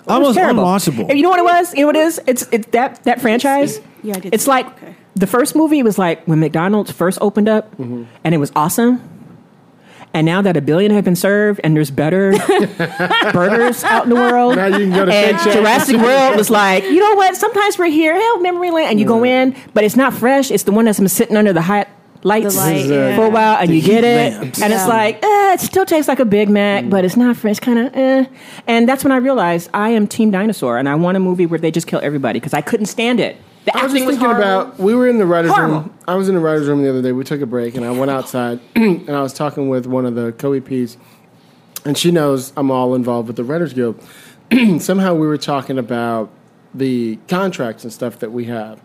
almost 0.07 0.35
terrible. 0.37 0.63
unwatchable. 0.63 1.09
And 1.09 1.17
you 1.17 1.23
know 1.23 1.29
what 1.29 1.39
it 1.39 1.45
was? 1.45 1.73
You 1.73 1.81
know 1.81 1.87
what 1.87 1.95
it 1.95 2.05
is? 2.07 2.21
It's 2.27 2.47
it's 2.51 2.67
that 2.71 3.03
that 3.03 3.21
franchise. 3.21 3.79
Yeah, 4.03 4.15
I 4.15 4.19
did 4.19 4.33
It's 4.33 4.47
like 4.47 4.67
that. 4.79 4.83
Okay. 4.83 4.95
the 5.15 5.27
first 5.27 5.55
movie 5.55 5.81
was 5.83 5.97
like 5.97 6.25
when 6.27 6.39
McDonald's 6.39 6.91
first 6.91 7.17
opened 7.21 7.49
up, 7.49 7.71
Mm-hmm. 7.77 8.03
and 8.23 8.35
it 8.35 8.37
was 8.37 8.51
awesome. 8.55 9.11
And 10.13 10.23
now 10.25 10.41
that 10.43 10.55
a 10.55 10.61
billion 10.61 10.91
have 10.93 11.03
been 11.03 11.15
served, 11.17 11.59
and 11.63 11.75
there's 11.75 11.91
better 11.91 12.31
burgers 13.33 13.83
out 13.83 14.03
in 14.05 14.09
the 14.09 14.15
world, 14.15 14.55
Now 14.55 14.67
you 14.67 14.77
can 14.77 14.91
go 14.91 15.03
to 15.05 15.11
and 15.13 15.35
Shake 15.37 15.43
Shack. 15.43 15.53
Jurassic 15.61 15.97
World 15.97 16.37
was 16.37 16.49
like, 16.49 16.83
you 16.85 16.99
know 16.99 17.15
what? 17.15 17.35
Sometimes 17.35 17.77
we're 17.77 17.87
here, 17.87 18.13
hell, 18.13 18.39
memory 18.39 18.71
lane, 18.71 18.87
and 18.87 18.99
you 18.99 19.05
go 19.05 19.25
in, 19.25 19.55
but 19.73 19.83
it's 19.83 19.97
not 19.97 20.13
fresh. 20.13 20.51
It's 20.51 20.63
the 20.63 20.71
one 20.71 20.85
that's 20.85 20.99
been 20.99 21.09
sitting 21.09 21.35
under 21.35 21.51
the 21.51 21.61
hot 21.61 21.87
lights 22.25 22.55
The 22.55 22.59
light, 22.61 22.75
is, 22.77 22.91
uh, 22.91 22.93
yeah. 22.93 23.15
for 23.15 23.25
a 23.27 23.29
while, 23.29 23.57
and 23.59 23.69
The 23.69 23.75
you 23.77 23.81
get 23.81 24.03
it, 24.03 24.33
lamps. 24.33 24.61
and 24.61 24.73
it's 24.73 24.87
like, 24.87 25.23
eh, 25.23 25.53
it 25.53 25.59
still 25.61 25.85
tastes 25.85 26.07
like 26.09 26.19
a 26.19 26.25
Big 26.25 26.49
Mac, 26.49 26.89
but 26.89 27.05
it's 27.05 27.15
not 27.15 27.37
fresh. 27.37 27.51
It's 27.51 27.59
kind 27.61 27.79
of, 27.79 27.95
eh. 27.95 28.25
And 28.67 28.89
that's 28.89 29.03
when 29.03 29.11
I 29.13 29.17
realized 29.17 29.69
I 29.73 29.91
am 29.91 30.07
Team 30.07 30.31
Dinosaur, 30.31 30.77
and 30.77 30.89
I 30.89 30.95
want 30.95 31.15
a 31.15 31.19
movie 31.19 31.45
where 31.45 31.59
they 31.59 31.71
just 31.71 31.87
kill 31.87 31.99
everybody 32.03 32.39
because 32.39 32.53
I 32.53 32.61
couldn't 32.61 32.87
stand 32.87 33.19
it. 33.19 33.37
The 33.65 33.71
I 33.77 33.83
was 33.83 33.91
acting 33.93 34.07
just 34.07 34.19
thinking 34.19 34.25
horrible. 34.37 34.61
about. 34.71 34.79
We 34.79 34.93
were 34.95 35.07
in 35.07 35.17
the 35.17 35.25
writers' 35.25 35.51
Horrible. 35.51 35.75
room. 35.81 35.93
I 36.07 36.15
was 36.15 36.27
in 36.29 36.35
the 36.35 36.41
writers' 36.41 36.67
room 36.67 36.83
the 36.83 36.89
other 36.89 37.01
day. 37.01 37.11
We 37.13 37.23
took 37.23 37.41
a 37.41 37.45
break, 37.45 37.75
and 37.75 37.85
I 37.85 37.91
went 37.91 38.11
outside, 38.11 38.59
and 38.75 39.09
I 39.09 39.21
was 39.21 39.33
talking 39.33 39.69
with 39.69 39.85
one 39.87 40.05
of 40.05 40.15
the 40.15 40.33
co-EPs, 40.33 40.97
and 41.85 41.97
she 41.97 42.11
knows 42.11 42.51
I'm 42.57 42.69
all 42.71 42.93
involved 42.95 43.27
with 43.27 43.37
the 43.37 43.43
Writers 43.43 43.73
Guild. 43.73 44.01
Somehow 44.79 45.13
we 45.15 45.25
were 45.27 45.37
talking 45.37 45.77
about 45.79 46.29
the 46.73 47.17
contracts 47.27 47.83
and 47.83 47.93
stuff 47.93 48.19
that 48.19 48.31
we 48.31 48.45
have, 48.45 48.79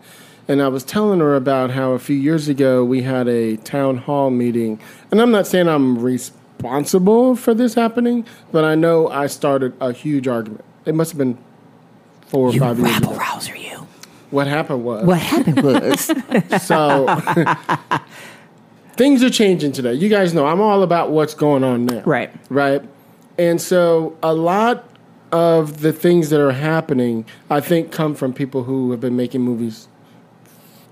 and 0.51 0.61
I 0.61 0.67
was 0.67 0.83
telling 0.83 1.21
her 1.21 1.33
about 1.37 1.71
how 1.71 1.93
a 1.93 1.99
few 1.99 2.15
years 2.17 2.49
ago 2.49 2.83
we 2.83 3.03
had 3.03 3.29
a 3.29 3.55
town 3.55 3.95
hall 3.95 4.29
meeting, 4.29 4.81
and 5.09 5.21
I'm 5.21 5.31
not 5.31 5.47
saying 5.47 5.69
I'm 5.69 5.97
responsible 5.97 7.37
for 7.37 7.53
this 7.53 7.73
happening, 7.73 8.25
but 8.51 8.65
I 8.65 8.75
know 8.75 9.07
I 9.07 9.27
started 9.27 9.73
a 9.79 9.93
huge 9.93 10.27
argument. 10.27 10.65
It 10.85 10.93
must 10.93 11.11
have 11.11 11.17
been 11.17 11.37
four 12.27 12.49
or 12.49 12.53
You 12.53 12.59
five 12.59 12.77
years 12.79 12.97
ago. 12.97 13.13
rouser, 13.13 13.55
you. 13.55 13.87
What 14.31 14.47
happened 14.47 14.83
was 14.83 15.05
What 15.05 15.19
happened 15.19 15.63
was, 15.63 16.11
so 16.61 17.07
things 18.97 19.23
are 19.23 19.29
changing 19.29 19.71
today. 19.71 19.93
You 19.93 20.09
guys 20.09 20.33
know 20.33 20.45
I'm 20.47 20.59
all 20.59 20.83
about 20.83 21.11
what's 21.11 21.33
going 21.33 21.63
on 21.63 21.85
now. 21.85 22.01
Right. 22.01 22.29
Right. 22.49 22.81
And 23.37 23.61
so 23.61 24.17
a 24.21 24.33
lot 24.33 24.83
of 25.31 25.79
the 25.79 25.93
things 25.93 26.29
that 26.31 26.41
are 26.41 26.51
happening, 26.51 27.25
I 27.49 27.61
think, 27.61 27.93
come 27.93 28.15
from 28.15 28.33
people 28.33 28.63
who 28.63 28.91
have 28.91 28.99
been 28.99 29.15
making 29.15 29.41
movies 29.43 29.87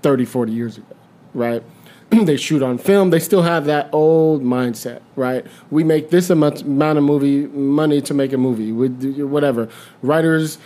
30, 0.02 0.24
40 0.24 0.52
years 0.52 0.78
ago. 0.78 0.86
Right. 1.34 1.62
they 2.10 2.36
shoot 2.36 2.62
on 2.62 2.78
film. 2.78 3.10
They 3.10 3.20
still 3.20 3.42
have 3.42 3.66
that 3.66 3.88
old 3.92 4.42
mindset, 4.42 5.00
right? 5.14 5.46
We 5.70 5.84
make 5.84 6.10
this 6.10 6.28
amount 6.28 6.62
amount 6.62 6.98
of 6.98 7.04
movie 7.04 7.46
money 7.46 8.00
to 8.02 8.14
make 8.14 8.32
a 8.32 8.38
movie. 8.38 8.72
Do- 8.88 9.28
whatever. 9.28 9.68
Writers, 10.02 10.58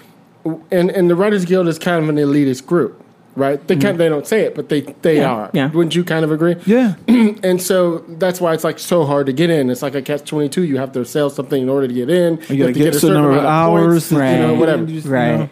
and 0.70 0.90
and 0.90 1.10
the 1.10 1.14
Writers 1.14 1.44
Guild 1.44 1.68
is 1.68 1.78
kind 1.78 2.02
of 2.02 2.08
an 2.08 2.16
elitist 2.16 2.64
group, 2.64 3.04
right? 3.36 3.66
They 3.66 3.74
mm-hmm. 3.74 3.82
kind 3.82 4.00
they 4.00 4.08
don't 4.08 4.26
say 4.26 4.42
it, 4.42 4.54
but 4.54 4.70
they 4.70 4.80
they 5.02 5.18
Yeah, 5.18 5.30
are. 5.30 5.50
yeah. 5.52 5.70
Wouldn't 5.70 5.94
you 5.94 6.02
kind 6.02 6.24
of 6.24 6.32
agree? 6.32 6.56
yeah, 6.64 6.94
And 7.08 7.60
so 7.60 7.98
that's 8.08 8.40
why 8.40 8.54
it's 8.54 8.64
like 8.64 8.78
so 8.78 9.04
hard 9.04 9.26
to 9.26 9.34
get 9.34 9.50
in. 9.50 9.68
It's 9.68 9.82
like 9.82 9.94
a 9.94 10.00
catch 10.02 10.24
twenty 10.24 10.48
two. 10.48 10.64
You 10.64 10.78
have 10.78 10.92
to 10.92 11.04
sell 11.04 11.28
something 11.28 11.60
in 11.62 11.68
order 11.68 11.86
to 11.86 11.92
get 11.92 12.08
in. 12.08 12.36
you 12.36 12.38
have 12.38 12.48
to 12.48 12.64
have 12.66 12.74
get 12.74 12.94
a 12.94 13.00
certain 13.00 13.20
number 13.20 13.36
of 13.36 13.44
hours, 13.44 14.08
points, 14.08 14.32
you 14.32 14.38
know, 14.38 14.54
whatever. 14.54 14.84
Right. 14.84 15.32
you 15.32 15.38
know, 15.38 15.50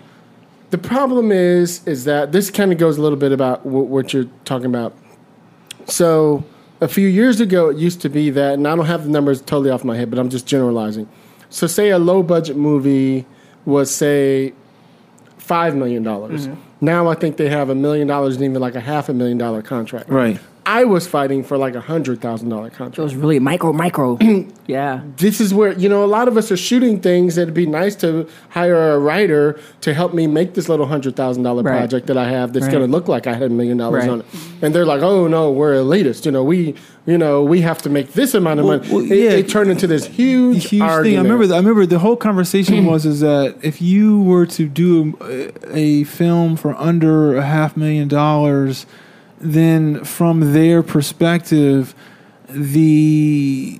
The 0.73 0.79
problem 0.79 1.31
is, 1.31 1.87
is 1.87 2.07
that 2.07 2.33
this 2.33 2.51
kind 2.51 2.73
of 2.73 2.79
goes 2.79 2.97
a 2.97 3.03
little 3.03 3.19
bit 3.19 3.31
about 3.31 3.67
what, 3.67 3.89
what 3.89 4.15
you're 4.15 4.31
talking 4.47 4.65
about. 4.65 4.97
So 5.85 6.45
a 6.81 6.89
few 6.89 7.07
years 7.07 7.41
ago, 7.41 7.69
it 7.69 7.77
used 7.77 8.01
to 8.01 8.09
be 8.09 8.31
that, 8.31 8.55
and 8.55 8.67
I 8.67 8.75
don't 8.75 8.87
have 8.87 9.05
the 9.05 9.11
numbers 9.11 9.43
totally 9.43 9.69
off 9.69 9.85
my 9.85 9.99
head, 9.99 10.09
but 10.09 10.19
I'm 10.19 10.31
just 10.31 10.47
generalizing. 10.47 11.11
So 11.51 11.67
say 11.67 11.91
a 11.91 11.99
low 11.99 12.23
budget 12.23 12.57
movie 12.57 13.27
was 13.67 13.95
say 13.95 14.55
five 15.37 15.77
million 15.77 16.03
dollars. 16.03 16.47
Mm-hmm. 16.49 16.61
Now 16.81 17.07
I 17.07 17.17
think 17.17 17.37
they 17.37 17.51
have 17.51 17.69
a 17.69 17.75
million 17.75 18.09
dollars 18.09 18.37
and 18.37 18.45
even 18.47 18.59
like 18.59 18.75
a 18.75 18.81
half 18.81 19.11
a 19.11 19.13
million 19.13 19.37
dollar 19.37 19.61
contract. 19.61 20.09
right. 20.09 20.41
I 20.65 20.85
was 20.85 21.07
fighting 21.09 21.43
for 21.43 21.59
like 21.59 21.75
a 21.75 21.81
hundred 21.81 22.21
thousand 22.21 22.49
dollar 22.49 22.71
contract. 22.71 22.99
it 22.99 23.03
was 23.03 23.17
really 23.17 23.39
micro, 23.41 23.73
micro. 23.73 24.17
yeah. 24.69 25.03
this 25.17 25.41
is 25.41 25.53
where 25.53 25.73
you 25.73 25.89
know 25.89 26.05
a 26.05 26.07
lot 26.07 26.29
of 26.29 26.37
us 26.37 26.53
are 26.53 26.57
shooting 26.57 27.01
things 27.01 27.35
that'd 27.35 27.53
be 27.53 27.67
nice 27.67 27.97
to 27.97 28.29
hire 28.51 28.93
a 28.93 28.99
writer 28.99 29.59
to 29.81 29.93
help 29.93 30.15
me 30.15 30.27
make 30.29 30.55
this 30.55 30.69
little 30.69 30.87
hundred 30.87 31.17
thousand 31.17 31.43
dollar 31.43 31.63
Right. 31.65 31.79
project 31.79 32.07
that 32.07 32.17
I 32.17 32.29
have 32.31 32.53
that's 32.53 32.67
Right. 32.67 32.73
going 32.73 32.87
to 32.87 32.91
look 32.91 33.09
like 33.09 33.27
I 33.27 33.33
had 33.35 33.43
a 33.43 33.49
million 33.51 33.77
dollars 33.77 34.07
on 34.07 34.21
it, 34.21 34.27
and 34.63 34.73
they're 34.75 34.87
like, 34.87 35.03
"Oh 35.03 35.27
no, 35.27 35.51
we're 35.51 35.75
elitist." 35.75 36.27
You 36.27 36.31
know, 36.33 36.45
we 36.45 36.75
you 37.07 37.19
know 37.19 37.43
we 37.43 37.61
have 37.63 37.79
to 37.83 37.91
make 37.91 38.13
this 38.13 38.33
amount 38.35 38.61
of 38.61 38.67
Well, 38.67 38.79
money. 38.79 38.93
well, 38.93 39.03
it, 39.13 39.19
yeah. 39.19 39.31
it 39.33 39.49
turned 39.49 39.71
into 39.71 39.89
this 39.89 40.07
huge, 40.07 40.69
huge 40.69 40.81
argument. 40.83 41.05
thing. 41.07 41.19
I 41.19 41.23
remember. 41.23 41.47
The, 41.49 41.55
I 41.55 41.59
remember 41.59 41.87
the 41.87 41.99
whole 41.99 42.17
conversation 42.17 42.87
was 42.93 43.05
is 43.05 43.19
that 43.21 43.57
if 43.63 43.83
you 43.83 44.21
were 44.23 44.47
to 44.47 44.69
do 44.69 45.19
a, 45.21 45.77
a 45.77 46.05
film 46.05 46.55
for 46.57 46.75
under 46.77 47.37
a 47.37 47.43
half 47.43 47.77
million 47.77 48.07
dollars, 48.07 48.87
then 49.43 50.05
from 50.05 50.53
their 50.53 50.83
perspective, 50.83 51.95
the 52.49 53.79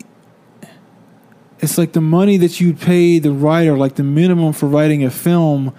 it's 1.61 1.79
like 1.79 1.93
the 1.93 2.01
money 2.01 2.37
that 2.39 2.61
you 2.61 2.75
pay 2.75 3.19
the 3.21 3.31
writer, 3.31 3.77
like 3.77 3.95
the 3.95 4.03
minimum 4.03 4.53
for 4.53 4.67
writing 4.67 5.05
a 5.05 5.11
film, 5.11 5.73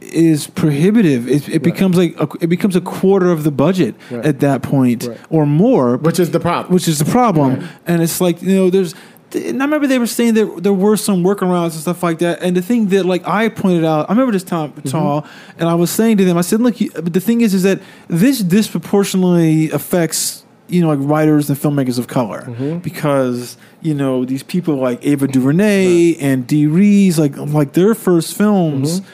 is 0.00 0.46
prohibitive. 0.46 1.28
It, 1.28 1.48
it 1.48 1.62
becomes 1.62 1.98
like 1.98 2.18
a, 2.18 2.26
it 2.40 2.46
becomes 2.46 2.74
a 2.76 2.80
quarter 2.80 3.30
of 3.30 3.44
the 3.44 3.50
budget 3.50 3.94
Right. 4.10 4.24
at 4.24 4.40
that 4.40 4.62
point 4.62 5.04
Right. 5.04 5.18
or 5.28 5.44
more 5.44 5.98
which 5.98 6.18
is 6.18 6.30
the 6.30 6.40
problem. 6.40 6.72
which 6.72 6.88
is 6.88 6.98
the 6.98 7.04
problem. 7.04 7.68
And 7.86 8.02
it's 8.02 8.20
like 8.20 8.40
you 8.42 8.54
know, 8.56 8.70
there's. 8.70 8.94
And 9.34 9.62
I 9.62 9.66
remember 9.66 9.86
they 9.86 9.98
were 9.98 10.06
saying 10.06 10.34
that 10.34 10.62
there 10.62 10.72
were 10.72 10.96
some 10.96 11.22
workarounds 11.22 11.72
and 11.72 11.80
stuff 11.80 12.02
like 12.02 12.18
that. 12.20 12.42
And 12.42 12.56
the 12.56 12.62
thing 12.62 12.88
that 12.88 13.04
like 13.04 13.26
I 13.26 13.48
pointed 13.48 13.84
out, 13.84 14.08
I 14.08 14.12
remember 14.12 14.32
this 14.32 14.42
time 14.42 14.72
mm-hmm. 14.72 14.88
tall, 14.88 15.26
and 15.58 15.68
I 15.68 15.74
was 15.74 15.90
saying 15.90 16.16
to 16.18 16.24
them, 16.24 16.38
I 16.38 16.40
said, 16.40 16.60
look, 16.60 16.80
you, 16.80 16.90
but 16.92 17.12
the 17.12 17.20
thing 17.20 17.42
is, 17.42 17.52
is 17.52 17.62
that 17.64 17.80
this 18.08 18.40
disproportionately 18.40 19.70
affects 19.70 20.44
you 20.68 20.82
know 20.82 20.88
like 20.88 20.98
writers 21.00 21.48
and 21.48 21.58
filmmakers 21.58 21.98
of 21.98 22.06
color 22.08 22.42
mm-hmm. 22.42 22.78
because 22.78 23.56
you 23.80 23.94
know 23.94 24.24
these 24.24 24.42
people 24.42 24.76
like 24.76 25.04
Ava 25.04 25.26
DuVernay 25.26 26.16
and 26.16 26.46
Dee 26.46 26.66
Rees, 26.66 27.18
like 27.18 27.36
like 27.36 27.72
their 27.72 27.94
first 27.94 28.36
films. 28.36 29.00
Mm-hmm. 29.00 29.10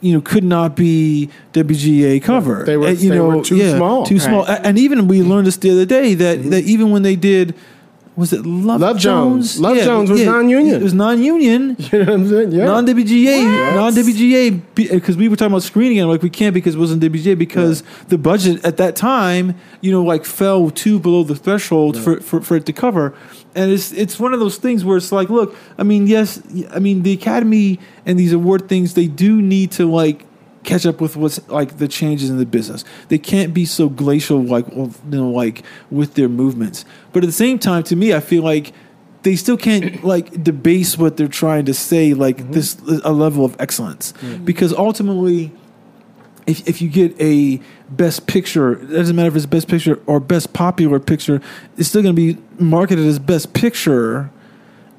You 0.00 0.12
know, 0.12 0.20
could 0.20 0.44
not 0.44 0.76
be 0.76 1.28
WGA 1.54 2.22
cover. 2.22 2.62
They 2.62 2.76
were- 2.76 2.90
you 2.90 3.08
they 3.08 3.16
know, 3.16 3.38
were 3.38 3.42
too 3.42 3.56
yeah, 3.56 3.74
small. 3.74 4.06
Too 4.06 4.20
small. 4.20 4.44
Right. 4.44 4.60
A- 4.60 4.64
And 4.64 4.78
even 4.78 5.08
we 5.08 5.24
learned 5.24 5.48
this 5.48 5.56
the 5.56 5.72
other 5.72 5.86
day 5.86 6.14
that, 6.14 6.40
that 6.50 6.62
even 6.62 6.92
when 6.92 7.02
they 7.02 7.16
did, 7.16 7.56
was 8.18 8.32
it 8.32 8.44
Love, 8.44 8.80
Love 8.80 8.98
Jones. 8.98 9.54
Jones? 9.54 9.60
Love 9.60 9.76
Jones 9.78 10.10
was 10.10 10.24
non-union. 10.24 10.74
It 10.74 10.82
was 10.82 10.92
non-union, 10.92 11.76
you 11.78 11.98
know 12.00 12.04
what 12.04 12.14
I'm 12.14 12.28
saying? 12.28 12.50
Yeah. 12.50 12.64
non 12.64 12.84
WGA, 12.84 13.74
non 13.76 13.92
WGA. 13.92 14.60
Because 14.74 15.16
we 15.16 15.28
were 15.28 15.36
talking 15.36 15.52
about 15.52 15.62
screening, 15.62 16.00
and 16.00 16.08
like 16.08 16.20
we 16.20 16.28
can't 16.28 16.52
because 16.52 16.74
it 16.74 16.78
wasn't 16.78 17.00
WGA 17.00 17.38
because 17.38 17.84
the 18.08 18.18
budget 18.18 18.64
at 18.64 18.76
that 18.78 18.96
time, 18.96 19.54
you 19.82 19.92
know, 19.92 20.02
like 20.02 20.24
fell 20.24 20.68
too 20.68 20.98
below 20.98 21.22
the 21.22 21.36
threshold 21.36 21.96
for, 21.96 22.20
for, 22.20 22.40
for 22.40 22.56
it 22.56 22.66
to 22.66 22.72
cover. 22.72 23.14
And 23.54 23.70
it's 23.70 23.92
it's 23.92 24.18
one 24.18 24.34
of 24.34 24.40
those 24.40 24.56
things 24.56 24.84
where 24.84 24.96
it's 24.96 25.12
like, 25.12 25.30
look, 25.30 25.54
I 25.78 25.84
mean, 25.84 26.08
yes, 26.08 26.42
I 26.72 26.80
mean 26.80 27.04
the 27.04 27.12
Academy 27.12 27.78
and 28.04 28.18
these 28.18 28.32
award 28.32 28.68
things, 28.68 28.94
they 28.94 29.06
do 29.06 29.40
need 29.40 29.70
to 29.72 29.86
like 29.86 30.24
catch 30.68 30.84
up 30.84 31.00
with 31.00 31.16
what's 31.16 31.46
like 31.48 31.78
the 31.78 31.88
changes 31.88 32.28
in 32.28 32.36
the 32.36 32.46
business. 32.46 32.84
They 33.08 33.18
can't 33.18 33.54
be 33.54 33.64
so 33.64 33.88
glacial 33.88 34.42
like 34.42 34.68
you 34.68 34.92
know 35.04 35.30
like 35.30 35.64
with 35.90 36.14
their 36.14 36.28
movements. 36.28 36.84
But 37.12 37.24
at 37.24 37.26
the 37.26 37.32
same 37.32 37.58
time 37.58 37.82
to 37.84 37.96
me 37.96 38.12
I 38.12 38.20
feel 38.20 38.42
like 38.42 38.72
they 39.22 39.34
still 39.34 39.56
can't 39.56 40.04
like 40.14 40.42
debase 40.44 40.98
what 40.98 41.16
they're 41.16 41.26
trying 41.26 41.64
to 41.64 41.74
say 41.74 42.12
like 42.12 42.36
mm-hmm. 42.36 42.52
this 42.52 42.76
a 43.02 43.12
level 43.12 43.44
of 43.44 43.56
excellence 43.58 44.12
mm-hmm. 44.12 44.44
because 44.44 44.72
ultimately 44.74 45.52
if, 46.46 46.66
if 46.66 46.82
you 46.82 46.88
get 46.88 47.18
a 47.20 47.60
best 47.90 48.26
picture, 48.26 48.72
it 48.72 48.86
doesn't 48.86 49.14
matter 49.14 49.28
if 49.28 49.36
it's 49.36 49.46
best 49.46 49.68
picture 49.68 50.00
or 50.06 50.18
best 50.18 50.54
popular 50.54 50.98
picture, 50.98 51.42
it's 51.76 51.90
still 51.90 52.02
going 52.02 52.16
to 52.16 52.34
be 52.34 52.40
marketed 52.58 53.06
as 53.06 53.18
best 53.18 53.52
picture. 53.52 54.30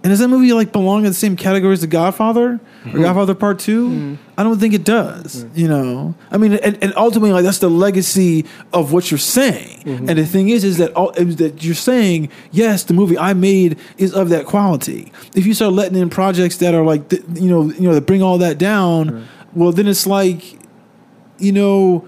And 0.01 0.11
does 0.11 0.19
that 0.19 0.29
movie 0.29 0.53
like 0.53 0.71
belong 0.71 0.99
in 0.99 1.11
the 1.11 1.13
same 1.13 1.35
category 1.35 1.73
as 1.73 1.81
The 1.81 1.87
Godfather 1.87 2.53
or 2.53 2.57
mm-hmm. 2.57 3.01
Godfather 3.01 3.35
Part 3.35 3.59
2 3.59 3.89
mm-hmm. 3.89 4.15
I 4.37 4.43
don't 4.43 4.57
think 4.57 4.73
it 4.73 4.85
does. 4.85 5.43
Mm-hmm. 5.43 5.59
You 5.59 5.67
know, 5.67 6.15
I 6.31 6.37
mean, 6.37 6.53
and, 6.53 6.81
and 6.81 6.93
ultimately, 6.95 7.33
like 7.33 7.43
that's 7.43 7.57
the 7.57 7.69
legacy 7.69 8.45
of 8.71 8.93
what 8.93 9.11
you're 9.11 9.17
saying. 9.17 9.81
And 9.85 10.17
the 10.17 10.25
thing 10.25 10.47
is, 10.47 10.63
is 10.63 10.77
that 10.77 10.93
all, 10.93 11.09
is 11.11 11.35
that 11.37 11.63
you're 11.63 11.75
saying 11.75 12.29
yes, 12.51 12.85
the 12.85 12.93
movie 12.93 13.17
I 13.17 13.33
made 13.33 13.77
is 13.97 14.13
of 14.13 14.29
that 14.29 14.45
quality. 14.45 15.11
If 15.35 15.45
you 15.45 15.53
start 15.53 15.73
letting 15.73 15.97
in 15.97 16.09
projects 16.09 16.57
that 16.57 16.73
are 16.73 16.85
like, 16.85 17.09
th- 17.09 17.23
you 17.33 17.49
know, 17.49 17.69
you 17.69 17.81
know, 17.81 17.93
that 17.93 18.05
bring 18.05 18.23
all 18.23 18.37
that 18.37 18.57
down, 18.57 19.27
well, 19.53 19.73
then 19.73 19.87
it's 19.87 20.07
like 20.07 20.59
you 21.39 21.51
know, 21.51 22.07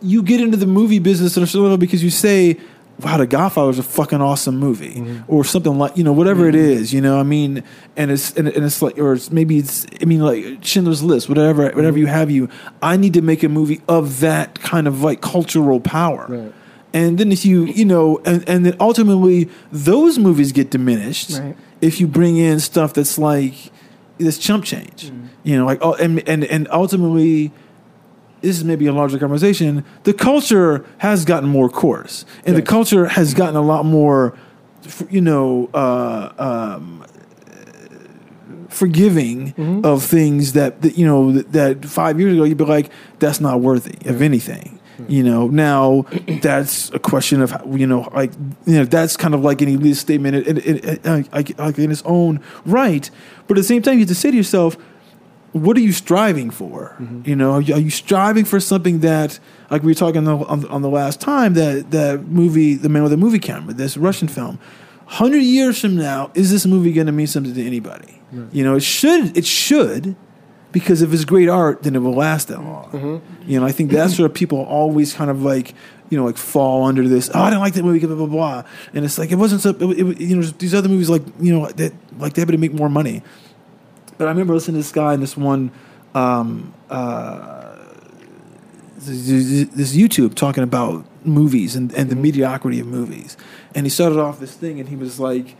you 0.00 0.22
get 0.22 0.40
into 0.40 0.56
the 0.56 0.66
movie 0.66 0.98
business 0.98 1.36
a 1.36 1.46
certain 1.46 1.78
because 1.78 2.02
you 2.04 2.10
say, 2.10 2.58
wow, 3.00 3.16
The 3.18 3.26
Godfather 3.26 3.70
is 3.70 3.78
a 3.78 3.82
fucking 3.82 4.20
awesome 4.20 4.58
movie, 4.58 4.94
mm-hmm. 4.94 5.22
or 5.28 5.44
something 5.44 5.78
like 5.78 5.96
you 5.96 6.04
know 6.04 6.12
whatever 6.12 6.48
it 6.48 6.54
mm-hmm. 6.54 6.80
is, 6.80 6.92
you 6.92 7.00
know. 7.00 7.18
I 7.18 7.22
mean, 7.22 7.62
and 7.96 8.10
it's 8.10 8.34
and, 8.36 8.48
and 8.48 8.64
it's 8.64 8.80
like, 8.80 8.98
or 8.98 9.14
it's, 9.14 9.30
maybe 9.30 9.58
it's 9.58 9.86
I 10.00 10.04
mean 10.04 10.20
like 10.20 10.58
Schindler's 10.62 11.02
List, 11.02 11.28
whatever 11.28 11.70
whatever 11.70 11.98
you 11.98 12.06
mm-hmm. 12.06 12.14
have 12.14 12.30
you. 12.30 12.48
I 12.82 12.96
need 12.96 13.14
to 13.14 13.22
make 13.22 13.42
a 13.42 13.48
movie 13.48 13.82
of 13.88 14.20
that 14.20 14.60
kind 14.60 14.86
of 14.86 15.02
like 15.02 15.20
cultural 15.20 15.80
power. 15.80 16.26
Right. 16.28 16.54
And 16.92 17.18
then 17.18 17.30
if 17.32 17.44
you 17.44 17.64
you 17.64 17.84
know, 17.84 18.20
and, 18.24 18.48
and 18.48 18.64
then 18.64 18.76
ultimately 18.80 19.50
those 19.70 20.18
movies 20.18 20.52
get 20.52 20.70
diminished 20.70 21.30
Right. 21.32 21.56
if 21.80 22.00
you 22.00 22.06
bring 22.06 22.38
in 22.38 22.60
stuff 22.60 22.94
that's 22.94 23.18
like 23.18 23.54
this 24.18 24.38
chump 24.38 24.64
change, 24.64 25.12
you 25.42 25.56
know, 25.58 25.66
like 25.66 25.78
oh, 25.82 25.94
and 25.94 26.26
and 26.26 26.44
and 26.44 26.68
ultimately 26.70 27.52
this 28.42 28.56
is 28.58 28.64
maybe 28.64 28.86
a 28.86 28.92
larger 28.92 29.18
conversation. 29.18 29.84
The 30.04 30.12
culture 30.12 30.84
has 30.98 31.24
gotten 31.24 31.48
more 31.48 31.68
coarse, 31.68 32.24
and 32.44 32.54
the 32.56 32.62
culture 32.62 33.06
has 33.06 33.34
gotten 33.34 33.56
a 33.56 33.62
lot 33.62 33.84
more, 33.84 34.36
you 35.10 35.20
know, 35.20 35.68
uh, 35.74 36.32
um, 36.38 37.04
forgiving 38.68 39.54
of 39.84 40.02
things 40.02 40.52
that, 40.52 40.82
that 40.82 40.98
you 40.98 41.06
know 41.06 41.32
that, 41.32 41.52
that 41.52 41.84
five 41.86 42.20
years 42.20 42.34
ago 42.34 42.44
you'd 42.44 42.58
be 42.58 42.64
like, 42.64 42.90
that's 43.18 43.40
not 43.40 43.60
worthy 43.60 43.96
of 44.08 44.20
anything. 44.22 44.80
You 45.08 45.22
know, 45.24 45.48
now 45.48 46.06
that's 46.40 46.90
a 46.92 46.98
question 46.98 47.42
of 47.42 47.50
how- 47.50 47.64
you 47.70 47.86
know, 47.86 48.08
like 48.14 48.32
you 48.64 48.76
know, 48.78 48.84
that's 48.84 49.14
kind 49.16 49.34
of 49.34 49.42
like 49.42 49.60
an 49.60 49.68
elitist 49.78 49.96
statement 49.96 50.46
in, 50.46 50.56
in, 50.58 50.78
in, 50.78 51.02
like, 51.32 51.58
like 51.58 51.78
in 51.78 51.90
its 51.90 52.02
own 52.06 52.40
right. 52.64 53.10
But 53.46 53.58
at 53.58 53.60
the 53.60 53.66
same 53.66 53.82
time, 53.82 53.94
you 53.94 54.00
have 54.00 54.08
to 54.08 54.14
say 54.14 54.30
to 54.30 54.36
yourself, 54.36 54.76
what 55.56 55.76
are 55.76 55.80
you 55.80 55.92
striving 55.92 56.50
for? 56.50 56.96
Mm-hmm. 57.00 57.22
You 57.28 57.36
know, 57.36 57.52
are 57.52 57.60
you, 57.60 57.74
are 57.74 57.80
you 57.80 57.90
striving 57.90 58.44
for 58.44 58.60
something 58.60 59.00
that, 59.00 59.38
like 59.70 59.82
we 59.82 59.90
were 59.90 59.94
talking 59.94 60.26
on 60.26 60.38
the, 60.38 60.46
on, 60.46 60.60
the- 60.60 60.68
on 60.68 60.82
the 60.82 60.88
last 60.88 61.20
time, 61.20 61.54
that 61.54 61.90
that 61.90 62.26
movie, 62.26 62.74
the 62.74 62.88
man 62.88 63.02
with 63.02 63.12
the 63.12 63.16
movie 63.16 63.38
camera, 63.38 63.74
this 63.74 63.96
Russian 63.96 64.28
film. 64.28 64.58
Hundred 65.06 65.42
years 65.42 65.80
from 65.80 65.96
now, 65.96 66.30
is 66.34 66.50
this 66.50 66.66
movie 66.66 66.92
going 66.92 67.06
to 67.06 67.12
mean 67.12 67.28
something 67.28 67.54
to 67.54 67.64
anybody? 67.64 68.20
You 68.52 68.64
know, 68.64 68.74
it 68.76 68.82
should. 68.82 69.36
It 69.36 69.46
should, 69.46 70.16
because 70.72 71.00
if 71.00 71.12
it's 71.14 71.24
great 71.24 71.48
art, 71.48 71.84
then 71.84 71.94
it 71.94 72.00
will 72.00 72.12
last 72.14 72.48
that 72.48 72.60
long. 72.60 72.90
Mm-hmm. 72.90 73.50
You 73.50 73.60
know, 73.60 73.66
I 73.66 73.72
think 73.72 73.90
that's 73.92 74.18
where 74.18 74.28
people 74.28 74.62
always 74.64 75.14
kind 75.14 75.30
of 75.30 75.42
like. 75.42 75.74
You 76.08 76.16
know, 76.16 76.24
like 76.24 76.36
fall 76.36 76.84
under 76.84 77.08
this. 77.08 77.28
Oh, 77.34 77.40
I 77.40 77.50
didn't 77.50 77.62
like 77.62 77.74
that 77.74 77.82
movie. 77.82 77.98
Blah 78.06 78.14
blah 78.14 78.26
blah. 78.26 78.62
And 78.94 79.04
it's 79.04 79.18
like 79.18 79.32
it 79.32 79.34
wasn't 79.34 79.60
so. 79.60 79.70
It, 79.70 79.98
it, 79.98 80.20
you 80.20 80.36
know, 80.36 80.42
these 80.42 80.72
other 80.72 80.88
movies 80.88 81.10
like 81.10 81.22
you 81.40 81.52
know 81.52 81.66
that 81.66 81.92
like 82.18 82.34
they 82.34 82.42
happen 82.42 82.52
to 82.52 82.58
make 82.58 82.72
more 82.72 82.88
money. 82.88 83.24
But 84.18 84.26
I 84.26 84.30
remember 84.30 84.54
listening 84.54 84.74
to 84.74 84.78
this 84.78 84.92
guy 84.92 85.14
in 85.14 85.20
this 85.20 85.36
one, 85.36 85.70
um, 86.14 86.72
uh, 86.90 87.76
this, 88.96 89.94
YouTube 89.96 90.34
talking 90.34 90.64
about 90.64 91.04
movies 91.24 91.76
and, 91.76 91.92
and 91.94 92.10
the 92.10 92.16
mediocrity 92.16 92.80
of 92.80 92.86
movies. 92.86 93.36
And 93.74 93.84
he 93.84 93.90
started 93.90 94.18
off 94.18 94.40
this 94.40 94.54
thing 94.56 94.80
and 94.80 94.88
he 94.88 94.96
was 94.96 95.20
like, 95.20 95.56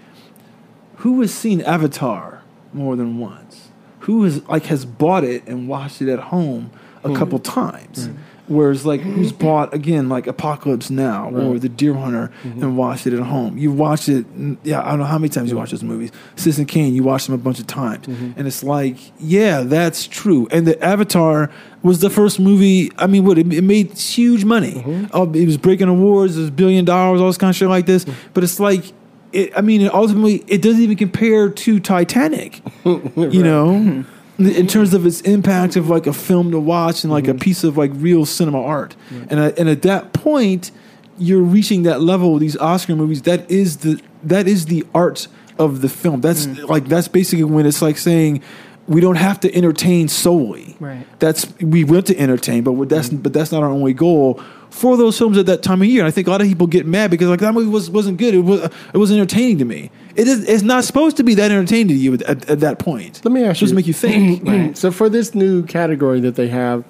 who 0.97 1.21
has 1.21 1.33
seen 1.35 1.61
Avatar 1.63 2.43
more 2.73 2.97
than 2.97 3.19
once? 3.19 3.69
Who 4.01 4.23
has 4.25 4.47
like 4.49 4.65
has 4.67 4.85
bought 4.85 5.25
it 5.25 5.47
and 5.47 5.69
watched 5.69 6.01
it 6.01 6.09
at 6.09 6.19
home 6.19 6.71
a 7.05 7.15
couple 7.15 7.39
times? 7.39 8.09
Whereas 8.49 8.87
like 8.87 9.01
who's 9.01 9.33
bought 9.33 9.75
again 9.75 10.09
like 10.09 10.27
Apocalypse 10.27 10.89
Now 10.89 11.31
or 11.31 11.59
The 11.59 11.69
Deer 11.69 11.95
Hunter 11.95 12.31
mm-hmm. 12.43 12.63
and 12.63 12.77
watched 12.77 13.07
it 13.07 13.13
at 13.13 13.21
home? 13.21 13.59
You 13.59 13.73
watched 13.73 14.09
it, 14.09 14.25
yeah. 14.63 14.83
I 14.83 14.91
don't 14.91 15.01
know 15.01 15.05
how 15.05 15.19
many 15.19 15.31
times 15.31 15.51
you 15.51 15.57
watch 15.57 15.73
those 15.73 15.83
movies. 15.83 16.13
Citizen 16.37 16.65
Kane, 16.65 16.95
you 16.95 17.03
watched 17.03 17.27
them 17.27 17.35
a 17.35 17.39
bunch 17.39 17.59
of 17.59 17.67
times, 17.67 18.07
mm-hmm. 18.07 18.33
and 18.37 18.47
it's 18.47 18.63
like, 18.63 18.99
yeah, 19.19 19.63
that's 19.63 20.07
true. 20.07 20.47
And 20.53 20.67
the 20.67 20.83
Avatar 20.83 21.51
was 21.83 22.01
the 22.01 22.11
first 22.11 22.39
movie. 22.39 22.93
I 22.99 23.09
mean, 23.09 23.25
what 23.25 23.37
it, 23.37 23.53
it 23.53 23.63
made 23.63 23.93
huge 23.93 24.45
money. 24.45 25.09
Oh, 25.13 25.33
it 25.33 25.47
was 25.47 25.57
breaking 25.57 25.89
awards. 25.89 26.37
It 26.37 26.41
was 26.43 26.51
billion 26.51 26.85
dollars, 26.85 27.21
all 27.21 27.27
this 27.27 27.39
kind 27.39 27.51
of 27.51 27.57
shit 27.57 27.69
like 27.69 27.87
this. 27.87 28.07
But 28.35 28.45
it's 28.45 28.61
like. 28.61 28.85
It, 29.33 29.53
I 29.59 29.61
mean, 29.61 29.91
ultimately, 29.93 30.45
it 30.47 30.63
doesn't 30.63 30.81
even 30.81 30.97
compare 30.97 31.51
to 31.51 31.81
Titanic. 31.81 32.63
You 32.85 33.43
know, 33.43 34.05
in 34.39 34.67
terms 34.67 34.93
of 34.93 35.07
its 35.07 35.21
impact 35.23 35.77
of 35.77 35.89
like 35.89 36.07
a 36.07 36.13
film 36.13 36.51
to 36.51 36.61
watch 36.61 37.05
and 37.05 37.13
like 37.13 37.27
a 37.27 37.31
mm-hmm. 37.31 37.39
piece 37.39 37.65
of 37.65 37.77
like 37.77 37.91
real 37.95 38.27
cinema 38.27 38.61
art. 38.61 38.95
And 39.31 39.41
I, 39.41 39.49
and 39.51 39.69
at 39.69 39.83
that 39.83 40.13
point, 40.13 40.71
you're 41.19 41.43
reaching 41.43 41.85
that 41.85 42.01
level 42.01 42.33
with 42.33 42.43
these 42.43 42.57
Oscar 42.57 42.95
movies. 42.97 43.23
That 43.23 43.51
is 43.51 43.79
the 43.79 44.01
that 44.23 44.47
is 44.47 44.67
the 44.67 44.85
art 44.95 45.29
of 45.59 45.81
the 45.81 45.89
film. 45.89 46.21
That's 46.21 46.47
mm. 46.47 46.69
like 46.69 46.87
that's 46.87 47.09
basically 47.09 47.45
when 47.45 47.67
it's 47.67 47.81
like 47.81 47.99
saying 47.99 48.43
we 48.87 49.01
don't 49.01 49.17
have 49.17 49.41
to 49.41 49.55
entertain 49.55 50.09
solely. 50.09 50.77
Right. 50.79 51.07
That's 51.19 51.53
we 51.61 51.85
went 51.85 52.07
to 52.09 52.19
entertain, 52.19 52.63
but 52.63 52.89
that's 52.89 53.09
mm. 53.09 53.23
but 53.23 53.33
that's 53.33 53.53
not 53.53 53.63
our 53.63 53.71
only 53.71 53.95
goal 53.95 54.43
for 54.77 54.97
those 54.97 55.17
films 55.17 55.39
at 55.39 55.47
that 55.47 55.63
time 55.63 55.81
of 55.81 55.89
year. 55.89 56.01
And 56.03 56.07
I 56.09 56.11
think 56.11 56.27
a 56.27 56.31
lot 56.31 56.41
of 56.43 56.47
people 56.47 56.67
get 56.67 56.85
mad 56.87 57.11
because 57.11 57.29
like 57.29 57.41
that 57.41 57.55
movie 57.55 57.69
was 57.71 57.91
wasn't 57.91 58.19
good. 58.19 58.35
It 58.35 58.41
was 58.41 58.61
it 58.93 58.99
was 58.99 59.11
entertaining 59.11 59.59
to 59.59 59.65
me. 59.65 59.91
It 60.15 60.29
is 60.29 60.49
it's 60.49 60.63
not 60.63 60.85
supposed 60.85 61.17
to 61.17 61.25
be 61.25 61.35
that 61.35 61.51
entertaining 61.51 61.89
to 61.89 61.95
you 61.95 62.15
at, 62.15 62.23
at, 62.23 62.51
at 62.51 62.61
that 62.61 62.79
point. 62.79 63.23
Let 63.25 63.33
me 63.33 63.43
ask 63.43 63.53
It's 63.53 63.63
you. 63.63 63.69
to 63.69 63.75
make 63.75 63.87
you 63.87 63.95
think. 63.95 64.77
So 64.77 64.91
for 64.91 65.09
this 65.09 65.35
new 65.35 65.63
category 65.65 66.21
that 66.21 66.35
they 66.37 66.49
have, 66.49 66.85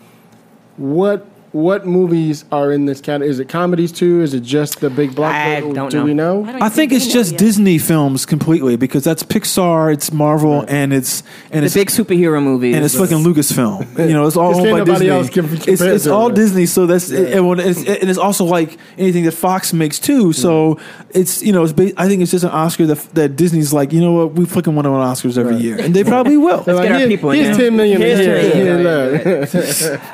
what 0.76 1.26
what 1.52 1.86
movies 1.86 2.44
are 2.52 2.70
in 2.72 2.84
this 2.86 3.00
category? 3.00 3.30
Is 3.30 3.38
it 3.38 3.48
comedies 3.48 3.92
too? 3.92 4.20
Is 4.20 4.34
it 4.34 4.42
just 4.42 4.80
the 4.80 4.90
big 4.90 5.10
blockbuster? 5.12 5.74
don't 5.74 5.90
Do 5.90 5.98
know. 5.98 6.04
we 6.04 6.14
know? 6.14 6.44
don't 6.44 6.62
I 6.62 6.68
think 6.68 6.90
they 6.90 6.96
it's 6.96 7.06
just 7.06 7.32
yet. 7.32 7.38
Disney 7.40 7.78
films 7.78 8.26
completely 8.26 8.76
because 8.76 9.04
that's 9.04 9.22
Pixar, 9.22 9.92
it's 9.92 10.12
Marvel, 10.12 10.64
and 10.68 10.92
it's 10.92 11.22
and 11.50 11.62
The 11.62 11.66
it's 11.66 11.74
big 11.74 11.88
superhero 11.88 12.42
movies. 12.42 12.76
and 12.76 12.84
it's 12.84 12.96
fucking 12.96 13.18
Lucasfilm. 13.18 13.98
You 14.06 14.12
know, 14.12 14.26
it's 14.26 14.36
all 14.36 14.54
owned 14.54 14.70
by 14.86 14.92
Disney. 14.92 15.08
else 15.08 15.30
can 15.30 15.46
it's 15.46 15.80
it's 15.80 16.04
to 16.04 16.12
all 16.12 16.28
it. 16.28 16.34
Disney, 16.34 16.66
so 16.66 16.86
that's 16.86 17.10
it, 17.10 17.32
and 17.36 17.60
it's, 17.60 17.78
and 17.78 18.10
it's 18.10 18.18
also 18.18 18.44
like 18.44 18.76
anything 18.98 19.24
that 19.24 19.32
Fox 19.32 19.72
makes 19.72 19.98
too. 19.98 20.26
Mm. 20.28 20.34
So 20.34 20.78
it's 21.10 21.42
you 21.42 21.52
know, 21.52 21.64
it's 21.64 21.72
ba- 21.72 21.92
I 21.96 22.06
think 22.08 22.22
it's 22.22 22.30
just 22.30 22.44
an 22.44 22.50
Oscar 22.50 22.86
that 22.86 22.98
that 23.14 23.36
Disney's 23.36 23.72
like, 23.72 23.92
you 23.92 24.00
know 24.00 24.12
what, 24.12 24.32
we 24.34 24.44
fucking 24.44 24.74
want 24.74 24.84
to 24.86 24.90
win 24.92 25.00
Oscars 25.00 25.38
every 25.38 25.54
Right. 25.54 25.60
year, 25.62 25.80
and 25.80 25.94
they 25.94 26.04
probably 26.04 26.36
will. 26.46 26.60
They're 26.62 26.76
get 26.76 26.92
our 26.92 26.98
"Here- 26.98 27.08
people 27.08 27.30
in 27.30 27.44
here's 27.44 27.56
ten 27.56 27.76
million. 27.76 28.00
Here's 28.00 28.18
Here, 28.20 28.50
10 28.52 28.56
here, 28.56 28.78
million. 28.78 29.40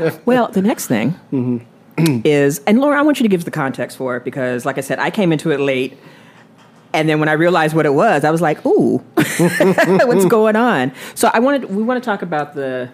look. 0.07 0.23
Well, 0.27 0.49
the 0.49 0.62
next 0.62 0.87
thing 0.87 1.14
is, 2.25 2.61
and 2.66 2.81
Laura, 2.81 2.99
I 2.99 3.03
want 3.03 3.18
you 3.21 3.25
to 3.25 3.29
give 3.29 3.40
us 3.40 3.45
the 3.45 3.51
context 3.51 3.97
for 3.97 4.16
it 4.16 4.25
because, 4.25 4.64
like 4.64 4.79
I 4.79 4.81
said, 4.83 4.99
I 4.99 5.11
came 5.11 5.33
into 5.33 5.51
it 5.51 5.61
late. 5.61 5.99
And 6.95 7.09
then 7.09 7.21
when 7.21 7.29
I 7.31 7.33
realized 7.33 7.75
what 7.75 7.87
it 7.87 7.95
was, 7.95 8.23
I 8.23 8.31
was 8.31 8.42
like, 8.42 8.64
ooh, 8.66 8.99
what's 9.16 10.25
going 10.27 10.57
on? 10.57 10.92
So 11.14 11.31
I 11.33 11.38
wanted, 11.38 11.64
we 11.75 11.83
want 11.83 12.03
to 12.03 12.05
talk 12.05 12.21
about 12.23 12.55
the 12.55 12.90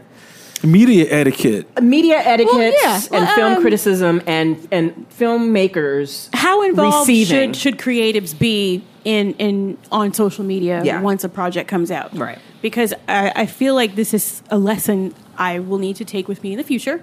Media 0.63 1.07
etiquette. 1.09 1.81
media 1.83 2.17
etiquette 2.19 2.53
Well, 2.53 2.73
yeah. 2.83 2.95
and 3.13 3.27
Well, 3.27 3.35
film 3.37 3.53
um, 3.55 3.61
criticism 3.63 4.21
and, 4.27 4.67
and 4.73 5.07
filmmakers. 5.11 6.29
How 6.35 6.63
involved 6.63 7.09
Receiving. 7.09 7.53
should 7.53 7.57
should 7.57 7.79
creatives 7.79 8.37
be 8.37 8.83
in 9.05 9.35
in 9.35 9.79
on 9.93 10.13
social 10.13 10.45
media 10.45 10.83
Yeah. 10.85 11.01
once 11.01 11.23
a 11.23 11.29
project 11.29 11.69
comes 11.69 11.93
out? 11.93 12.17
Right. 12.17 12.39
Because 12.61 12.93
I, 13.09 13.33
I 13.37 13.47
feel 13.47 13.77
like 13.77 13.95
this 13.95 14.13
is 14.13 14.43
a 14.51 14.59
lesson 14.59 15.15
I 15.37 15.61
will 15.61 15.79
need 15.79 15.95
to 15.97 16.05
take 16.05 16.27
with 16.27 16.43
me 16.43 16.53
in 16.53 16.59
the 16.59 16.65
future. 16.65 17.03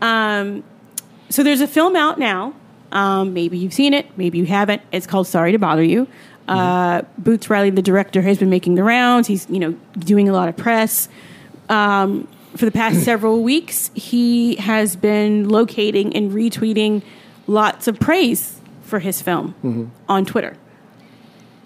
Um, 0.00 0.62
so 1.32 1.42
there's 1.42 1.60
a 1.60 1.66
film 1.66 1.96
out 1.96 2.18
now. 2.18 2.54
Um, 2.92 3.32
maybe 3.32 3.56
you've 3.56 3.72
seen 3.72 3.94
it, 3.94 4.06
maybe 4.18 4.38
you 4.38 4.44
haven't. 4.44 4.82
It's 4.92 5.06
called 5.06 5.26
Sorry 5.26 5.52
to 5.52 5.58
Bother 5.58 5.82
You. 5.82 6.06
Uh, 6.48 7.02
Boots 7.18 7.48
Riley, 7.48 7.70
the 7.70 7.82
director, 7.82 8.20
has 8.20 8.38
been 8.38 8.50
making 8.50 8.74
the 8.74 8.82
rounds. 8.84 9.28
He's 9.28 9.48
you 9.48 9.58
know 9.58 9.72
doing 9.98 10.28
a 10.28 10.32
lot 10.32 10.48
of 10.48 10.56
press. 10.56 11.08
Um, 11.68 12.28
for 12.56 12.64
the 12.66 12.70
past 12.72 13.00
several 13.04 13.42
weeks, 13.42 13.90
he 13.94 14.56
has 14.56 14.96
been 14.96 15.48
locating 15.48 16.14
and 16.14 16.32
retweeting 16.32 17.02
lots 17.46 17.88
of 17.88 17.98
praise 17.98 18.60
for 18.82 18.98
his 18.98 19.22
film 19.22 19.90
on 20.08 20.26
Twitter. 20.26 20.56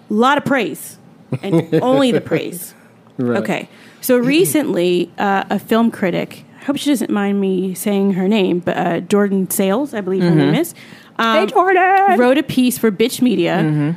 A 0.09 0.13
lot 0.13 0.37
of 0.37 0.45
praise, 0.45 0.97
and 1.41 1.75
only 1.81 2.11
the 2.11 2.21
praise. 2.21 2.73
Right. 3.17 3.41
Okay. 3.41 3.69
So 3.99 4.17
recently, 4.17 5.11
uh, 5.17 5.43
a 5.49 5.59
film 5.59 5.91
critic, 5.91 6.45
I 6.59 6.63
hope 6.65 6.77
she 6.77 6.89
doesn't 6.89 7.09
mind 7.11 7.39
me 7.39 7.73
saying 7.73 8.13
her 8.13 8.27
name, 8.27 8.59
but 8.59 8.77
uh, 8.77 8.99
Jourdain 9.01 9.51
Searles, 9.51 9.93
I 9.93 10.01
believe 10.01 10.23
her 10.23 10.35
name 10.35 10.53
is, 10.55 10.73
um, 11.17 11.39
Hey, 11.39 11.45
Jordan! 11.53 12.19
wrote 12.19 12.37
a 12.37 12.43
piece 12.43 12.77
for 12.77 12.91
Bitch 12.91 13.21
Media, 13.21 13.95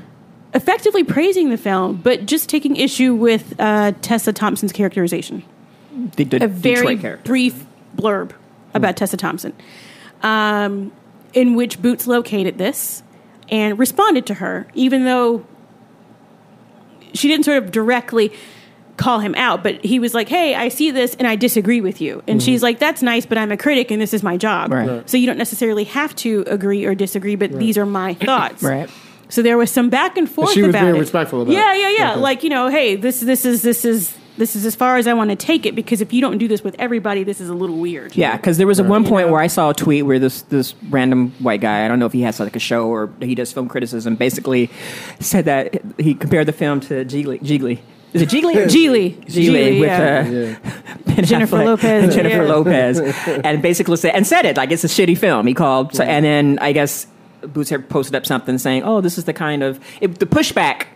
effectively 0.54 1.02
praising 1.04 1.50
the 1.50 1.56
film, 1.56 1.96
but 1.96 2.26
just 2.26 2.48
taking 2.48 2.76
issue 2.76 3.14
with 3.14 3.54
uh, 3.58 3.92
Tessa 4.02 4.32
Thompson's 4.32 4.72
characterization. 4.72 5.42
The, 6.16 6.24
the 6.24 6.44
A 6.44 6.48
very 6.48 6.76
Detroit 6.76 7.00
character. 7.00 7.24
brief 7.24 7.64
blurb 7.96 8.32
about 8.74 8.96
Tessa 8.96 9.16
Thompson, 9.16 9.52
um, 10.22 10.92
in 11.32 11.54
which 11.56 11.80
Boots 11.82 12.06
located 12.06 12.58
this 12.58 13.02
and 13.48 13.78
responded 13.78 14.26
to 14.26 14.34
her, 14.34 14.66
even 14.74 15.04
though 15.04 15.44
she 17.14 17.26
didn't 17.28 17.44
sort 17.44 17.58
of 17.58 17.72
directly 17.72 18.32
call 19.00 19.18
him 19.18 19.34
out, 19.34 19.62
but 19.62 19.82
he 19.84 19.98
was 19.98 20.14
like, 20.14 20.28
"Hey, 20.28 20.54
I 20.54 20.68
see 20.68 20.90
this 20.90 21.14
and 21.14 21.26
I 21.26 21.34
disagree 21.34 21.80
with 21.80 22.00
you." 22.00 22.22
And 22.28 22.38
mm-hmm. 22.38 22.44
she's 22.44 22.62
like, 22.62 22.78
"That's 22.78 23.02
nice, 23.02 23.26
but 23.26 23.38
I'm 23.38 23.50
a 23.50 23.56
critic 23.56 23.90
and 23.90 24.00
this 24.00 24.12
is 24.12 24.22
my 24.22 24.36
job. 24.36 24.70
Right. 24.70 24.88
Right. 24.88 25.10
So 25.10 25.16
you 25.16 25.26
don't 25.26 25.38
necessarily 25.38 25.84
have 25.84 26.14
to 26.16 26.44
agree 26.46 26.84
or 26.84 26.94
disagree, 26.94 27.34
but 27.34 27.52
these 27.52 27.78
are 27.78 27.86
my 27.86 28.14
thoughts." 28.28 28.62
Right. 28.62 28.90
So 29.30 29.42
there 29.42 29.56
was 29.56 29.70
some 29.70 29.90
back 29.90 30.16
and 30.16 30.28
forth 30.28 30.52
she 30.52 30.62
was 30.62 30.70
about 30.70 30.82
being 30.82 30.96
it. 30.96 31.00
respectful 31.00 31.42
about 31.42 31.52
yeah, 31.52 31.72
it. 31.72 31.80
Yeah, 31.80 31.90
yeah, 31.90 32.12
Okay. 32.12 32.20
Like 32.20 32.42
you 32.42 32.50
know, 32.50 32.68
hey, 32.68 32.96
this 32.96 33.20
this 33.20 33.44
is 33.44 33.62
this 33.62 33.84
is 33.84 34.14
This 34.36 34.56
is 34.56 34.64
as 34.64 34.74
far 34.74 34.96
as 34.96 35.06
I 35.06 35.12
want 35.12 35.30
to 35.30 35.36
take 35.36 35.66
it 35.66 35.74
because 35.74 36.00
if 36.00 36.12
you 36.12 36.20
don't 36.20 36.38
do 36.38 36.48
this 36.48 36.64
with 36.64 36.74
everybody, 36.78 37.24
this 37.24 37.40
is 37.40 37.48
a 37.48 37.54
little 37.54 37.76
weird. 37.76 38.16
Yeah, 38.16 38.36
because 38.36 38.56
there 38.56 38.66
was 38.66 38.80
at 38.80 38.86
one 38.86 39.02
You 39.02 39.08
point 39.08 39.26
know? 39.26 39.32
where 39.32 39.42
I 39.42 39.48
saw 39.48 39.70
a 39.70 39.74
tweet 39.74 40.04
where 40.04 40.18
this 40.18 40.42
this 40.42 40.74
random 40.88 41.32
white 41.40 41.60
guy, 41.60 41.84
I 41.84 41.88
don't 41.88 41.98
know 41.98 42.06
if 42.06 42.12
he 42.12 42.22
has 42.22 42.40
like 42.40 42.56
a 42.56 42.60
show 42.60 42.88
or 42.88 43.10
he 43.20 43.34
does 43.34 43.52
film 43.52 43.68
criticism, 43.68 44.16
basically 44.16 44.70
said 45.20 45.44
that 45.44 45.82
he 45.98 46.14
compared 46.14 46.46
the 46.46 46.52
film 46.52 46.80
to 46.80 47.04
Jiggly. 47.04 47.40
Jiggly. 47.40 47.80
Is 48.12 48.22
it 48.22 48.28
Jiggly? 48.28 48.54
Gigli. 48.66 49.24
Gigli 49.26 49.80
with 49.80 49.88
yeah. 49.88 50.58
uh, 50.64 51.04
Ben 51.14 51.24
Jennifer 51.24 51.56
Affleck 51.58 51.64
Lopez, 51.66 52.04
and 52.04 52.12
Jennifer 52.12 52.42
yeah. 52.42 52.52
Lopez, 52.52 52.98
and 53.44 53.62
basically 53.62 53.96
said 53.96 54.14
and 54.14 54.26
said 54.26 54.44
it 54.44 54.56
like 54.56 54.70
it's 54.72 54.84
a 54.84 54.88
shitty 54.88 55.16
film. 55.16 55.46
He 55.46 55.54
called, 55.54 55.94
so, 55.94 56.02
and 56.04 56.24
then 56.24 56.58
I 56.60 56.72
guess 56.72 57.06
Boots 57.42 57.70
had 57.70 57.88
posted 57.88 58.14
up 58.16 58.26
something 58.26 58.58
saying, 58.58 58.82
"Oh, 58.82 59.00
this 59.00 59.16
is 59.16 59.24
the 59.24 59.32
kind 59.32 59.62
of 59.62 59.78
it, 60.00 60.18
the 60.18 60.26
pushback 60.26 60.86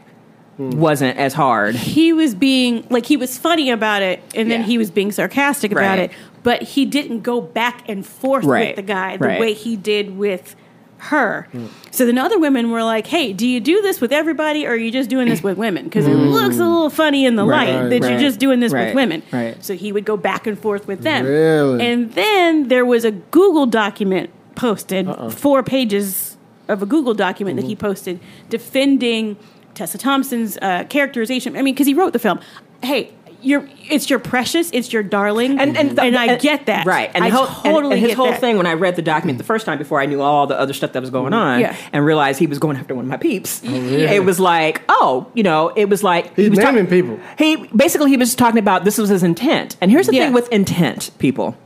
wasn't 0.58 1.18
as 1.18 1.32
hard." 1.34 1.74
he 1.74 2.12
was 2.12 2.34
being 2.34 2.86
like 2.90 3.06
he 3.06 3.16
was 3.16 3.36
funny 3.38 3.70
about 3.70 4.02
it 4.02 4.20
and 4.34 4.50
then 4.50 4.60
Yeah. 4.60 4.66
he 4.66 4.78
was 4.78 4.90
being 4.90 5.10
sarcastic 5.10 5.72
about 5.72 5.98
Right. 5.98 6.10
it 6.10 6.12
but 6.44 6.62
he 6.62 6.84
didn't 6.84 7.20
go 7.22 7.40
back 7.40 7.88
and 7.88 8.04
forth 8.06 8.44
Right. 8.44 8.68
with 8.68 8.76
the 8.76 8.82
guy 8.82 9.16
the 9.16 9.26
Right. 9.26 9.40
way 9.40 9.52
he 9.52 9.74
did 9.76 10.16
with 10.16 10.54
her 11.04 11.48
so 11.90 12.04
then 12.06 12.18
other 12.18 12.38
women 12.38 12.70
were 12.70 12.82
like 12.82 13.06
hey 13.06 13.32
do 13.32 13.46
you 13.46 13.60
do 13.60 13.80
this 13.82 14.00
with 14.00 14.12
everybody 14.12 14.66
or 14.66 14.70
are 14.70 14.76
you 14.76 14.90
just 14.90 15.08
doing 15.10 15.28
this 15.28 15.42
with 15.42 15.56
women 15.58 15.84
because 15.84 16.06
it 16.06 16.14
looks 16.14 16.56
a 16.56 16.64
little 16.66 16.90
funny 16.90 17.24
in 17.26 17.36
the 17.36 17.44
Right, 17.44 17.68
light 17.74 17.90
that 17.90 18.02
right, 18.02 18.10
you're 18.10 18.20
just 18.20 18.38
doing 18.40 18.60
this 18.60 18.72
right, 18.72 18.86
with 18.86 18.94
women 18.94 19.22
right. 19.32 19.62
so 19.64 19.74
he 19.74 19.92
would 19.92 20.04
go 20.04 20.16
back 20.16 20.46
and 20.46 20.58
forth 20.58 20.86
with 20.86 21.02
them 21.02 21.24
Really? 21.26 21.84
and 21.86 22.12
then 22.14 22.68
there 22.68 22.84
was 22.84 23.04
a 23.04 23.10
google 23.10 23.66
document 23.66 24.30
posted 24.54 25.08
four 25.32 25.62
pages 25.62 26.36
of 26.68 26.82
a 26.82 26.86
google 26.86 27.14
document 27.14 27.56
that 27.56 27.66
he 27.66 27.76
posted 27.76 28.18
defending 28.48 29.36
Tessa 29.74 29.98
Thompson's 29.98 30.56
uh, 30.62 30.84
characterization. 30.88 31.56
I 31.56 31.62
mean, 31.62 31.74
because 31.74 31.88
he 31.88 31.94
wrote 31.94 32.12
the 32.12 32.20
film. 32.20 32.38
Hey, 32.80 33.12
you're 33.44 33.68
it's 33.90 34.08
your 34.10 34.18
precious, 34.18 34.70
it's 34.72 34.92
your 34.92 35.02
darling, 35.02 35.58
and 35.60 35.76
and, 35.76 35.98
and 35.98 36.16
I 36.16 36.36
get 36.36 36.66
that, 36.66 36.86
right? 36.86 37.10
And, 37.14 37.22
I 37.24 37.28
whole, 37.28 37.46
totally 37.46 37.92
and, 37.94 38.00
his 38.00 38.08
get 38.10 38.16
whole 38.16 38.30
that. 38.30 38.40
thing 38.40 38.56
when 38.56 38.66
I 38.66 38.72
read 38.74 38.96
the 38.96 39.02
document 39.02 39.38
the 39.38 39.44
first 39.44 39.66
time 39.66 39.78
before 39.78 40.00
I 40.00 40.06
knew 40.06 40.20
all 40.20 40.46
the 40.46 40.58
other 40.58 40.72
stuff 40.72 40.92
that 40.92 41.00
was 41.00 41.10
going 41.10 41.32
on, 41.34 41.60
Yeah. 41.60 41.76
and 41.92 42.04
realized 42.04 42.38
he 42.38 42.46
was 42.46 42.58
going 42.58 42.76
after 42.76 42.94
one 42.94 43.04
of 43.04 43.08
my 43.10 43.16
peeps. 43.16 43.62
Oh, 43.64 43.68
it 43.70 44.24
was 44.24 44.40
like, 44.40 44.82
oh, 44.88 45.30
you 45.34 45.42
know, 45.42 45.68
it 45.76 45.88
was 45.88 46.02
like 46.02 46.34
He's 46.36 46.46
he 46.46 46.50
was 46.50 46.58
talk- 46.58 46.74
naming 46.74 46.88
people. 46.90 47.18
He 47.38 47.56
basically 47.68 48.10
he 48.10 48.16
was 48.16 48.34
talking 48.34 48.58
about 48.58 48.84
this 48.84 48.98
was 48.98 49.10
his 49.10 49.22
intent, 49.22 49.76
and 49.80 49.90
here's 49.90 50.06
the 50.06 50.14
Yeah. 50.14 50.24
thing 50.26 50.32
with 50.34 50.48
intent, 50.52 51.10
people. 51.18 51.56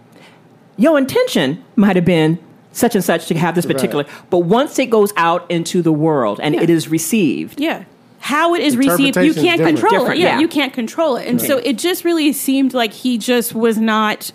Your 0.76 0.98
intention 0.98 1.64
might 1.76 1.96
have 1.96 2.04
been 2.04 2.38
such 2.72 2.94
and 2.94 3.02
such 3.02 3.26
to 3.26 3.36
have 3.38 3.54
this 3.54 3.66
particular, 3.66 4.04
but 4.30 4.40
once 4.40 4.78
it 4.78 4.90
goes 4.90 5.12
out 5.16 5.50
into 5.50 5.82
the 5.82 5.92
world 5.92 6.38
and 6.42 6.54
Yeah. 6.54 6.62
it 6.62 6.70
is 6.70 6.88
received, 6.88 7.60
Yeah. 7.60 7.84
How 8.20 8.54
it 8.54 8.62
is 8.62 8.76
received, 8.76 9.16
you 9.16 9.32
can't 9.32 9.60
control 9.60 9.90
Different, 9.90 10.18
it. 10.18 10.22
Yeah, 10.22 10.34
yeah. 10.34 10.40
you 10.40 10.48
can't 10.48 10.72
control 10.72 11.16
it. 11.16 11.28
And 11.28 11.40
so 11.40 11.58
it 11.58 11.78
just 11.78 12.04
really 12.04 12.32
seemed 12.32 12.74
like 12.74 12.92
he 12.92 13.16
just 13.16 13.54
was 13.54 13.78
not 13.78 14.32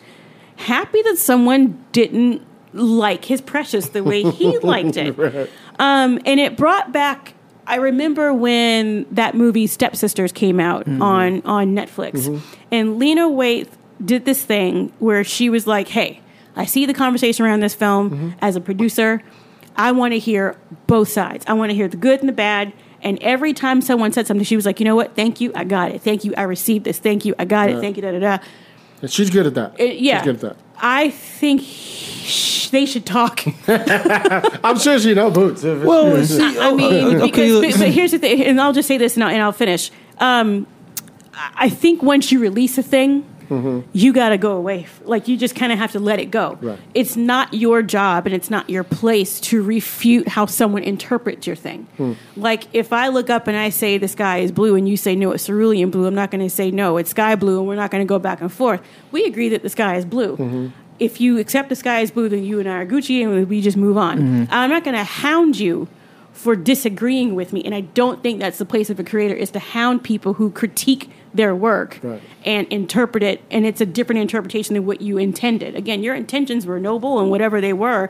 happy 0.56 1.02
that 1.02 1.18
someone 1.18 1.84
didn't 1.92 2.42
like 2.74 3.26
his 3.26 3.42
precious 3.42 3.90
the 3.90 4.04
way 4.04 4.24
he 4.24 4.58
liked 4.64 4.98
it. 4.98 5.52
Um, 5.80 6.20
and 6.26 6.40
it 6.40 6.56
brought 6.58 6.92
back 6.92 7.34
I 7.66 7.76
remember 7.76 8.34
when 8.34 9.06
that 9.12 9.36
movie 9.36 9.68
Stepsisters 9.68 10.32
came 10.32 10.60
out 10.60 10.88
on 10.88 11.42
on 11.46 11.76
Netflix, 11.76 12.42
and 12.72 13.00
Lena 13.00 13.30
Waithe 13.30 13.70
did 14.04 14.26
this 14.26 14.44
thing 14.44 14.92
where 15.00 15.24
she 15.24 15.50
was 15.50 15.66
like, 15.66 15.88
"Hey, 15.88 16.22
I 16.56 16.66
see 16.66 16.86
the 16.86 16.94
conversation 16.94 17.46
around 17.46 17.62
this 17.62 17.74
film 17.74 18.36
as 18.42 18.56
a 18.56 18.62
producer. 18.62 19.22
I 19.76 19.92
want 19.92 20.14
to 20.14 20.20
hear 20.20 20.58
both 20.88 21.10
sides. 21.10 21.46
I 21.48 21.54
want 21.54 21.70
to 21.70 21.76
hear 21.76 21.88
the 21.88 21.98
good 21.98 22.20
and 22.20 22.28
the 22.28 22.34
bad." 22.34 22.74
And 23.04 23.22
every 23.22 23.54
time 23.54 23.82
someone 23.82 24.12
said 24.12 24.26
something, 24.28 24.46
she 24.46 24.56
was 24.56 24.66
like, 24.66 24.80
"You 24.80 24.86
know 24.86 24.96
what? 24.96 25.16
Thank 25.16 25.40
you. 25.42 25.52
I 25.54 25.64
got 25.66 25.92
it. 25.92 26.02
Thank 26.02 26.24
you. 26.24 26.34
I 26.36 26.44
received 26.44 26.86
this. 26.86 26.98
Thank 27.00 27.26
you. 27.26 27.36
I 27.38 27.46
got 27.46 27.70
it. 27.70 27.80
Thank 27.80 27.98
you." 27.98 28.02
Da 28.02 28.12
da 28.12 28.20
da. 28.20 28.38
And 29.02 29.12
she's 29.12 29.30
good 29.30 29.46
at 29.46 29.54
that. 29.56 29.80
Uh, 29.80 29.84
yeah, 29.84 30.18
She's 30.20 30.26
good 30.26 30.36
at 30.36 30.42
that. 30.42 30.56
I 30.82 31.10
think 31.10 31.62
sh- 31.62 32.70
they 32.70 32.86
should 32.86 33.06
talk. 33.06 33.44
I'm 33.68 34.80
sure 34.80 34.98
she 35.00 35.14
know 35.14 35.30
boots. 35.30 35.64
Well, 35.64 36.08
it's- 36.16 36.30
see, 36.30 36.60
I 36.60 36.74
mean, 36.74 37.20
because, 37.20 37.52
look- 37.52 37.70
but, 37.72 37.80
but 37.80 37.90
here's 37.90 38.12
the 38.12 38.20
thing, 38.20 38.42
and 38.44 38.60
I'll 38.62 38.74
just 38.74 38.88
say 38.88 38.98
this 38.98 39.16
and 39.16 39.24
I'll, 39.24 39.30
and 39.30 39.42
I'll 39.42 39.52
finish. 39.52 39.92
Um, 40.20 40.66
I 41.34 41.66
I 41.66 41.70
think 41.70 42.02
once 42.04 42.32
you 42.32 42.40
release 42.40 42.78
a 42.78 42.84
thing, 42.84 43.26
Mm-hmm. 43.50 43.88
you 43.94 44.14
got 44.14 44.30
to 44.30 44.38
go 44.38 44.54
away. 44.54 44.88
Like 45.04 45.28
you 45.28 45.38
just 45.38 45.56
kind 45.56 45.72
of 45.72 45.80
have 45.80 45.92
to 45.94 46.00
let 46.00 46.20
it 46.20 46.32
go. 46.32 46.58
Right. 46.62 46.80
It's 46.94 47.16
not 47.16 47.54
your 47.54 47.82
job 47.82 48.26
and 48.26 48.36
it's 48.36 48.50
not 48.50 48.70
your 48.70 48.84
place 48.84 49.40
to 49.42 49.64
refute 49.64 50.28
how 50.28 50.46
someone 50.46 50.84
interprets 50.84 51.48
your 51.48 51.56
thing. 51.56 51.88
Hmm. 51.98 52.14
Like 52.36 52.64
if 52.74 52.94
I 52.94 53.10
look 53.10 53.30
up 53.30 53.48
and 53.48 53.58
I 53.58 53.70
say 53.70 53.98
the 53.98 54.08
sky 54.08 54.40
is 54.40 54.52
blue 54.52 54.76
and 54.76 54.88
you 54.88 54.98
say 54.98 55.16
no, 55.16 55.32
it's 55.32 55.46
cerulean 55.46 55.92
blue, 55.92 56.08
I'm 56.08 56.16
not 56.16 56.32
going 56.32 56.42
to 56.42 56.50
say 56.50 56.72
no, 56.72 56.98
it's 56.98 57.12
sky 57.12 57.36
blue, 57.36 57.60
and 57.60 57.68
we're 57.68 57.76
not 57.76 57.92
going 57.92 58.06
to 58.06 58.08
go 58.08 58.20
back 58.20 58.42
and 58.42 58.52
forth. 58.52 58.82
We 59.12 59.26
agree 59.26 59.50
that 59.50 59.62
the 59.64 59.70
sky 59.70 59.96
is 59.98 60.06
blue. 60.06 60.38
Mm-hmm. 60.38 60.68
If 61.00 61.20
you 61.20 61.40
accept 61.40 61.70
the 61.70 61.76
sky 61.76 62.02
is 62.02 62.12
blue, 62.12 62.30
then 62.30 62.44
you 62.44 62.60
and 62.60 62.70
I 62.70 62.78
are 62.78 62.86
Gucci, 62.86 63.24
and 63.24 63.50
we 63.50 63.62
just 63.62 63.78
move 63.78 63.98
on. 63.98 64.20
Mm-hmm. 64.20 64.44
I'm 64.50 64.70
not 64.70 64.84
going 64.84 64.96
to 64.96 65.04
hound 65.04 65.60
you 65.60 65.88
for 66.34 66.56
disagreeing 66.56 67.36
with 67.36 67.54
me. 67.54 67.64
And 67.64 67.74
I 67.74 67.82
don't 67.82 68.22
think 68.22 68.40
that's 68.40 68.58
the 68.58 68.66
place 68.66 68.90
of 68.90 69.00
a 69.00 69.04
creator 69.04 69.36
is 69.36 69.52
to 69.52 69.60
hound 69.60 70.04
people 70.04 70.34
who 70.34 70.52
critique 70.52 71.10
their 71.34 71.56
work 71.56 72.00
Right. 72.04 72.22
and 72.46 72.68
interpret 72.68 73.24
it 73.24 73.42
and 73.50 73.66
it's 73.66 73.82
a 73.82 73.86
different 73.86 74.22
interpretation 74.22 74.76
than 74.76 74.86
what 74.86 75.02
you 75.02 75.18
intended. 75.18 75.76
Again, 75.76 76.04
your 76.04 76.14
intentions 76.16 76.66
were 76.66 76.80
noble 76.80 77.20
and 77.20 77.30
whatever 77.32 77.60
they 77.60 77.74
were, 77.74 78.10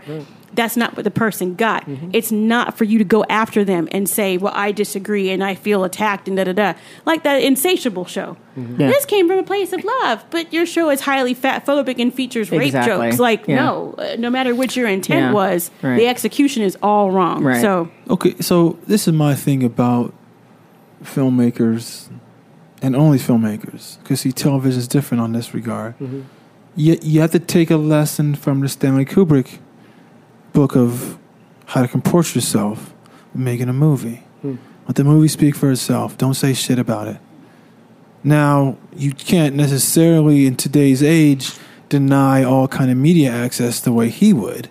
that's 0.54 0.78
not 0.78 0.96
what 0.96 1.04
the 1.04 1.10
person 1.10 1.56
got. 1.56 1.84
It's 2.12 2.32
not 2.32 2.78
for 2.78 2.84
you 2.84 3.00
to 3.00 3.04
go 3.04 3.24
after 3.28 3.64
them 3.64 3.88
and 3.92 4.08
say, 4.08 4.38
Well, 4.38 4.54
I 4.56 4.72
disagree 4.72 5.32
and 5.32 5.44
I 5.44 5.56
feel 5.56 5.84
attacked 5.84 6.28
and 6.28 6.38
da 6.38 6.44
da 6.44 6.54
da. 6.54 6.74
Like 7.06 7.24
that 7.24 7.42
insatiable 7.42 8.06
show. 8.06 8.38
Yeah. 8.56 8.88
This 8.88 9.06
came 9.06 9.28
from 9.28 9.40
a 9.40 9.44
place 9.44 9.74
of 9.74 9.84
love, 9.84 10.24
but 10.30 10.54
your 10.54 10.66
show 10.68 10.92
is 10.92 11.02
highly 11.02 11.34
fat 11.34 11.66
phobic 11.66 12.00
and 12.00 12.14
features 12.14 12.52
rape 12.52 12.62
Exactly. 12.68 13.08
jokes. 13.08 13.20
Like, 13.20 13.48
Yeah. 13.48 13.56
no, 13.56 13.96
uh, 13.98 14.16
no 14.20 14.30
matter 14.30 14.54
what 14.54 14.76
your 14.76 14.88
intent 14.88 15.22
Yeah. 15.28 15.32
was, 15.32 15.72
Right. 15.82 15.98
the 15.98 16.08
execution 16.08 16.62
is 16.62 16.78
all 16.84 17.10
wrong. 17.10 17.44
Right. 17.44 17.60
So 17.62 17.90
Okay, 18.10 18.36
so 18.40 18.78
this 18.86 19.08
is 19.08 19.14
my 19.14 19.34
thing 19.34 19.64
about 19.64 20.14
filmmakers 21.04 22.10
and 22.84 22.96
only 22.96 23.18
filmmakers, 23.18 23.98
because 24.00 24.22
see, 24.22 24.32
television 24.32 24.78
is 24.78 24.88
different 24.88 25.22
on 25.22 25.32
this 25.34 25.54
regard. 25.56 25.96
You, 26.76 27.00
you 27.02 27.22
have 27.22 27.32
to 27.32 27.40
take 27.40 27.72
a 27.72 27.78
lesson 27.78 28.36
from 28.36 28.60
the 28.60 28.68
Stanley 28.70 29.06
Kubrick 29.06 29.58
book 30.52 30.76
of 30.76 31.18
how 31.68 31.82
to 31.82 31.88
comport 31.88 32.36
yourself 32.36 32.94
making 33.34 33.70
a 33.70 33.74
movie. 33.74 34.24
Let 34.88 34.98
the 34.98 35.04
movie 35.06 35.30
speak 35.30 35.56
for 35.56 35.72
itself. 35.72 36.18
Don't 36.18 36.34
say 36.34 36.54
shit 36.54 36.78
about 36.78 37.08
it. 37.08 37.18
Now, 38.24 38.78
you 38.96 39.14
can't 39.14 39.56
necessarily, 39.56 40.46
in 40.46 40.56
today's 40.56 41.02
age, 41.02 41.54
deny 41.90 42.44
all 42.44 42.68
kind 42.68 42.92
of 42.92 42.98
media 42.98 43.32
access 43.32 43.80
the 43.80 43.92
way 43.94 44.10
he 44.10 44.34
would. 44.34 44.70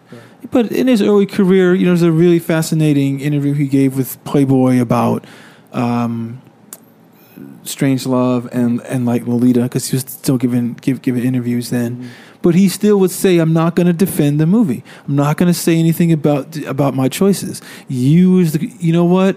But 0.51 0.71
in 0.71 0.87
his 0.87 1.01
early 1.01 1.25
career, 1.27 1.75
you 1.75 1.85
know, 1.87 1.93
there's 1.93 2.03
a 2.03 2.13
really 2.13 2.39
fascinating 2.39 3.21
interview 3.21 3.55
he 3.55 3.69
gave 3.69 3.97
with 3.97 4.23
Playboy 4.25 4.81
about 4.81 5.25
um, 5.73 6.43
Strangelove 7.65 8.49
and 8.53 8.81
and 8.83 9.07
like 9.07 9.27
Lolita, 9.27 9.63
because 9.63 9.89
he 9.89 9.97
was 9.97 10.03
still 10.03 10.39
giving 10.39 10.75
give, 10.75 11.03
giving 11.03 11.25
interviews 11.25 11.71
then. 11.71 11.97
Mm-hmm. 11.97 12.09
But 12.43 12.55
he 12.55 12.69
still 12.69 12.99
would 12.99 13.11
say, 13.11 13.39
"I'm 13.39 13.53
not 13.53 13.77
going 13.77 13.87
to 13.87 13.93
defend 13.93 14.41
the 14.41 14.47
movie. 14.47 14.83
I'm 15.07 15.17
not 15.17 15.37
going 15.37 15.53
to 15.53 15.59
say 15.59 15.79
anything 15.79 16.13
about 16.13 16.57
about 16.67 16.95
my 16.95 17.09
choices. 17.09 17.63
You, 17.89 18.41
is 18.41 18.53
the, 18.53 18.67
you 18.79 18.93
know 18.93 19.05
what? 19.05 19.37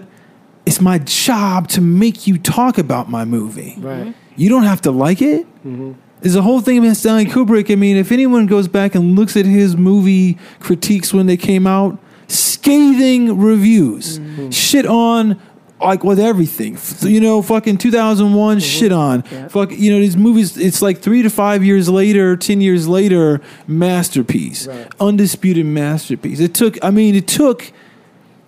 It's 0.64 0.80
my 0.80 0.98
job 0.98 1.68
to 1.68 1.80
make 1.80 2.26
you 2.26 2.38
talk 2.38 2.78
about 2.78 3.08
my 3.08 3.24
movie. 3.24 3.76
Right. 3.78 4.06
Mm-hmm. 4.06 4.12
You 4.34 4.48
don't 4.48 4.64
have 4.64 4.82
to 4.82 4.90
like 4.90 5.22
it. 5.22 5.46
Mm-hmm. 5.64 5.92
There's 6.20 6.34
a 6.34 6.42
whole 6.42 6.60
thing 6.60 6.78
about 6.78 6.96
Stanley 6.96 7.26
Kubrick. 7.26 7.70
I 7.70 7.76
mean, 7.76 7.96
if 7.96 8.10
anyone 8.10 8.46
goes 8.46 8.66
back 8.68 8.94
and 8.94 9.16
looks 9.16 9.36
at 9.36 9.44
his 9.44 9.76
movie 9.76 10.38
critiques 10.58 11.14
when 11.14 11.26
they 11.26 11.36
came 11.36 11.66
out, 11.66 11.98
scathing 12.26 13.38
reviews, 13.38 14.18
shit 14.50 14.86
on 14.86 15.40
like 15.80 16.04
with 16.04 16.18
everything. 16.18 16.78
You 17.00 17.20
know, 17.20 17.42
fucking 17.42 17.78
2001, 17.78 18.58
mm-hmm. 18.58 18.60
shit 18.60 18.92
on. 18.92 19.22
Fuck, 19.48 19.72
you 19.72 19.92
know, 19.92 20.00
these 20.00 20.16
movies. 20.16 20.56
It's 20.56 20.82
like 20.82 21.00
three 21.00 21.22
to 21.22 21.30
five 21.30 21.64
years 21.64 21.88
later, 21.88 22.36
ten 22.36 22.60
years 22.60 22.88
later, 22.88 23.40
masterpiece, 23.66 24.66
Right. 24.66 24.88
undisputed 25.00 25.66
masterpiece. 25.66 26.40
It 26.40 26.54
took. 26.54 26.82
I 26.84 26.90
mean, 26.90 27.14
it 27.14 27.28
took 27.28 27.72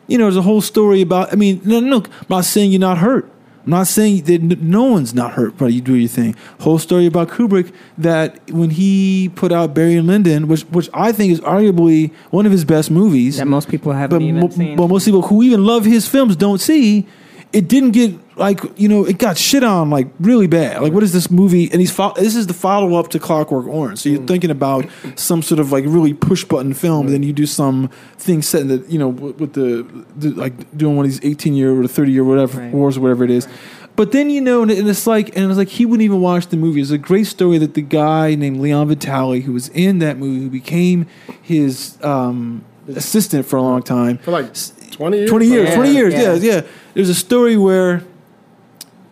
you 0.09 0.17
know, 0.17 0.25
there's 0.25 0.37
a 0.37 0.43
whole 0.43 0.63
story 0.63 1.03
about. 1.03 1.33
I 1.33 1.37
mean, 1.37 1.61
no, 1.65 1.81
no, 1.81 1.99
I'm 1.99 2.27
not 2.29 2.45
saying 2.45 2.73
you're 2.73 2.81
not 2.81 2.99
hurt. 2.99 3.31
I'm 3.65 3.71
not 3.71 3.87
saying 3.87 4.23
that 4.25 4.41
no 4.63 4.85
one's 4.85 5.15
not 5.15 5.33
hurt, 5.33 5.59
but 5.59 5.67
you 5.67 5.81
do 5.81 5.95
your 5.95 6.09
thing. 6.09 6.35
Whole 6.61 6.79
story 6.79 7.07
about 7.07 7.29
Kubrick 7.29 7.73
that 7.99 8.51
when 8.51 8.71
he 8.71 9.31
put 9.35 9.53
out 9.53 9.75
Barry 9.75 9.97
and 9.97 10.07
Lyndon, 10.07 10.49
which 10.49 10.63
which 10.63 10.89
I 10.95 11.13
think 11.13 11.33
is 11.33 11.41
arguably 11.41 12.13
one 12.31 12.47
of 12.47 12.53
his 12.53 12.65
best 12.65 12.91
movies, 12.91 13.37
that 13.37 13.47
most 13.47 13.69
people 13.69 13.93
haven't 13.93 14.19
but, 14.19 14.25
even 14.25 14.41
mo- 14.41 14.49
seen. 14.49 14.77
but 14.77 14.89
most 14.89 15.05
people 15.05 15.23
who 15.23 15.43
even 15.43 15.65
love 15.65 15.85
his 15.85 16.09
films 16.09 16.37
don't 16.37 16.61
see. 16.61 17.07
It 17.53 17.67
didn't 17.67 17.93
get 17.93 18.15
like 18.37 18.61
you 18.79 18.89
know 18.89 19.05
it 19.07 19.17
got 19.19 19.39
shit 19.39 19.65
on 19.65 19.89
like 19.89 20.09
really 20.21 20.47
bad. 20.47 20.83
Like 20.83 20.93
what 20.93 21.03
is 21.03 21.13
this 21.15 21.31
movie? 21.31 21.71
And 21.73 21.81
he's 21.81 21.91
fo- 21.91 22.13
this 22.13 22.37
is 22.37 22.47
the 22.47 22.53
follow 22.55 22.97
up 22.99 23.09
to 23.11 23.19
Clockwork 23.19 23.67
Orange. 23.67 24.01
So 24.01 24.11
you're 24.11 24.27
thinking 24.27 24.51
about 24.51 24.87
some 25.17 25.41
sort 25.43 25.59
of 25.59 25.73
like 25.73 25.85
really 25.87 26.13
push 26.13 26.45
button 26.45 26.75
film, 26.75 27.07
and 27.07 27.15
then 27.15 27.23
you 27.23 27.33
do 27.33 27.47
some 27.47 27.89
thing 28.19 28.43
set 28.43 28.61
in 28.61 28.69
the 28.69 28.85
you 28.89 28.99
know 28.99 29.09
with 29.09 29.41
with 29.41 29.53
the, 29.55 29.87
the 30.17 30.31
like 30.35 30.77
doing 30.77 30.97
one 30.97 31.07
of 31.07 31.11
these 31.11 31.25
18 31.25 31.55
year 31.55 31.81
or 31.81 31.87
30 31.89 32.13
year 32.13 32.23
whatever 32.23 32.61
Right. 32.61 32.73
wars 32.73 32.99
or 32.99 33.01
whatever 33.01 33.25
it 33.25 33.31
is. 33.31 33.49
But 33.97 34.13
then 34.13 34.31
you 34.31 34.41
know, 34.43 34.63
and 34.63 34.71
it's 34.71 35.07
like, 35.09 35.35
and 35.37 35.51
it's 35.51 35.57
like 35.59 35.67
he 35.69 35.85
wouldn't 35.85 36.05
even 36.05 36.21
watch 36.21 36.47
the 36.49 36.57
movie. 36.57 36.81
It's 36.81 36.91
a 36.93 36.99
great 36.99 37.27
story 37.27 37.59
that 37.59 37.75
the 37.75 37.83
guy 37.83 38.35
named 38.37 38.61
Leon 38.61 38.87
Vitali, 38.89 39.41
who 39.41 39.53
was 39.55 39.71
in 39.71 39.99
that 39.99 40.19
movie, 40.19 40.41
who 40.45 40.51
became 40.51 41.07
his 41.43 41.99
um, 42.05 42.65
assistant 42.87 43.45
for 43.47 43.57
a 43.57 43.63
long 43.63 43.83
time, 43.83 44.19
For 44.19 44.31
like 44.31 44.51
20 44.99 45.17
years? 45.17 45.31
20 45.31 45.47
years, 45.47 45.69
Yeah, 45.71 45.75
20 45.75 45.93
years, 45.93 46.13
yeah. 46.15 46.35
yeah. 46.35 46.55
yeah, 46.57 46.61
There's 46.95 47.09
a 47.09 47.15
story 47.15 47.57
where, 47.57 48.03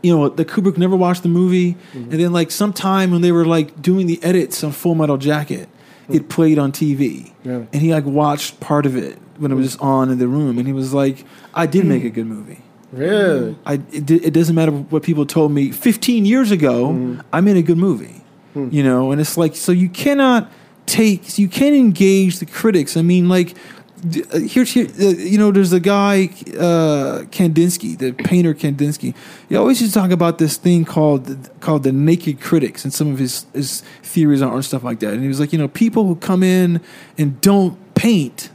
you 0.02 0.14
know, 0.14 0.28
the 0.28 0.44
Kubrick 0.44 0.76
never 0.76 0.94
watched 0.96 1.22
the 1.22 1.28
movie, 1.28 1.72
Mm-hmm. 1.94 2.10
and 2.12 2.20
then 2.20 2.32
like 2.32 2.50
sometime 2.50 3.10
when 3.10 3.22
they 3.22 3.32
were 3.32 3.44
like 3.46 3.80
doing 3.80 4.06
the 4.06 4.22
edits 4.22 4.62
on 4.62 4.72
Full 4.72 4.94
Metal 4.94 5.16
Jacket, 5.16 5.68
it 6.08 6.28
played 6.28 6.58
on 6.58 6.70
TV, 6.72 7.30
Hmm. 7.42 7.48
Yeah. 7.48 7.56
Hmm. 7.58 7.64
and 7.72 7.82
he 7.82 7.92
like 7.92 8.04
watched 8.04 8.60
part 8.60 8.86
of 8.86 8.94
it 8.96 9.18
when 9.38 9.50
it 9.52 9.54
was 9.54 9.66
just 9.66 9.80
on 9.80 10.10
in 10.10 10.18
the 10.18 10.28
room, 10.28 10.58
and 10.58 10.66
he 10.66 10.72
was 10.72 10.92
like, 10.94 11.24
"I 11.54 11.66
did 11.66 11.84
make 11.84 12.04
a 12.04 12.10
good 12.10 12.26
movie." 12.26 12.60
Really? 12.92 13.56
I 13.66 13.74
it, 13.92 14.08
it 14.10 14.32
doesn't 14.32 14.54
matter 14.54 14.70
what 14.72 15.02
people 15.02 15.26
told 15.26 15.50
me 15.52 15.70
15 15.72 16.24
years 16.24 16.50
ago. 16.52 16.88
Mm-hmm. 16.90 17.20
I 17.32 17.40
made 17.40 17.56
a 17.56 17.62
good 17.62 17.76
movie, 17.78 18.22
Hmm. 18.54 18.68
you 18.70 18.82
know, 18.84 19.10
and 19.10 19.20
it's 19.20 19.36
like 19.36 19.56
so 19.56 19.72
you 19.72 19.88
cannot 19.88 20.50
take 20.86 21.38
you 21.38 21.48
can't 21.48 21.74
engage 21.74 22.38
the 22.38 22.46
critics. 22.46 22.96
I 22.96 23.02
mean, 23.02 23.28
like 23.28 23.48
d- 23.48 23.58
here's 24.12 24.72
here 24.72 24.86
uh, 25.00 25.04
you 25.04 25.38
know 25.38 25.50
there's 25.50 25.72
a 25.72 25.80
guy 25.80 26.24
uh, 26.58 27.24
Kandinsky, 27.30 27.96
the 27.98 28.12
painter 28.12 28.54
Kandinsky. 28.54 29.14
He 29.48 29.56
always 29.56 29.80
used 29.80 29.94
to 29.94 30.00
talk 30.00 30.10
about 30.10 30.38
this 30.38 30.56
thing 30.56 30.84
called 30.84 31.50
called 31.60 31.82
the 31.82 31.92
naked 31.92 32.40
critics 32.40 32.84
and 32.84 32.92
some 32.92 33.12
of 33.12 33.18
his 33.18 33.46
his 33.52 33.82
theories 34.02 34.42
on 34.42 34.48
art 34.48 34.56
and 34.56 34.64
stuff 34.64 34.84
like 34.84 35.00
that. 35.00 35.12
And 35.12 35.22
he 35.22 35.28
was 35.28 35.40
like, 35.40 35.52
you 35.52 35.58
know, 35.58 35.68
people 35.68 36.06
who 36.06 36.16
come 36.16 36.42
in 36.42 36.80
and 37.18 37.40
don't 37.40 37.76
paint 37.94 38.50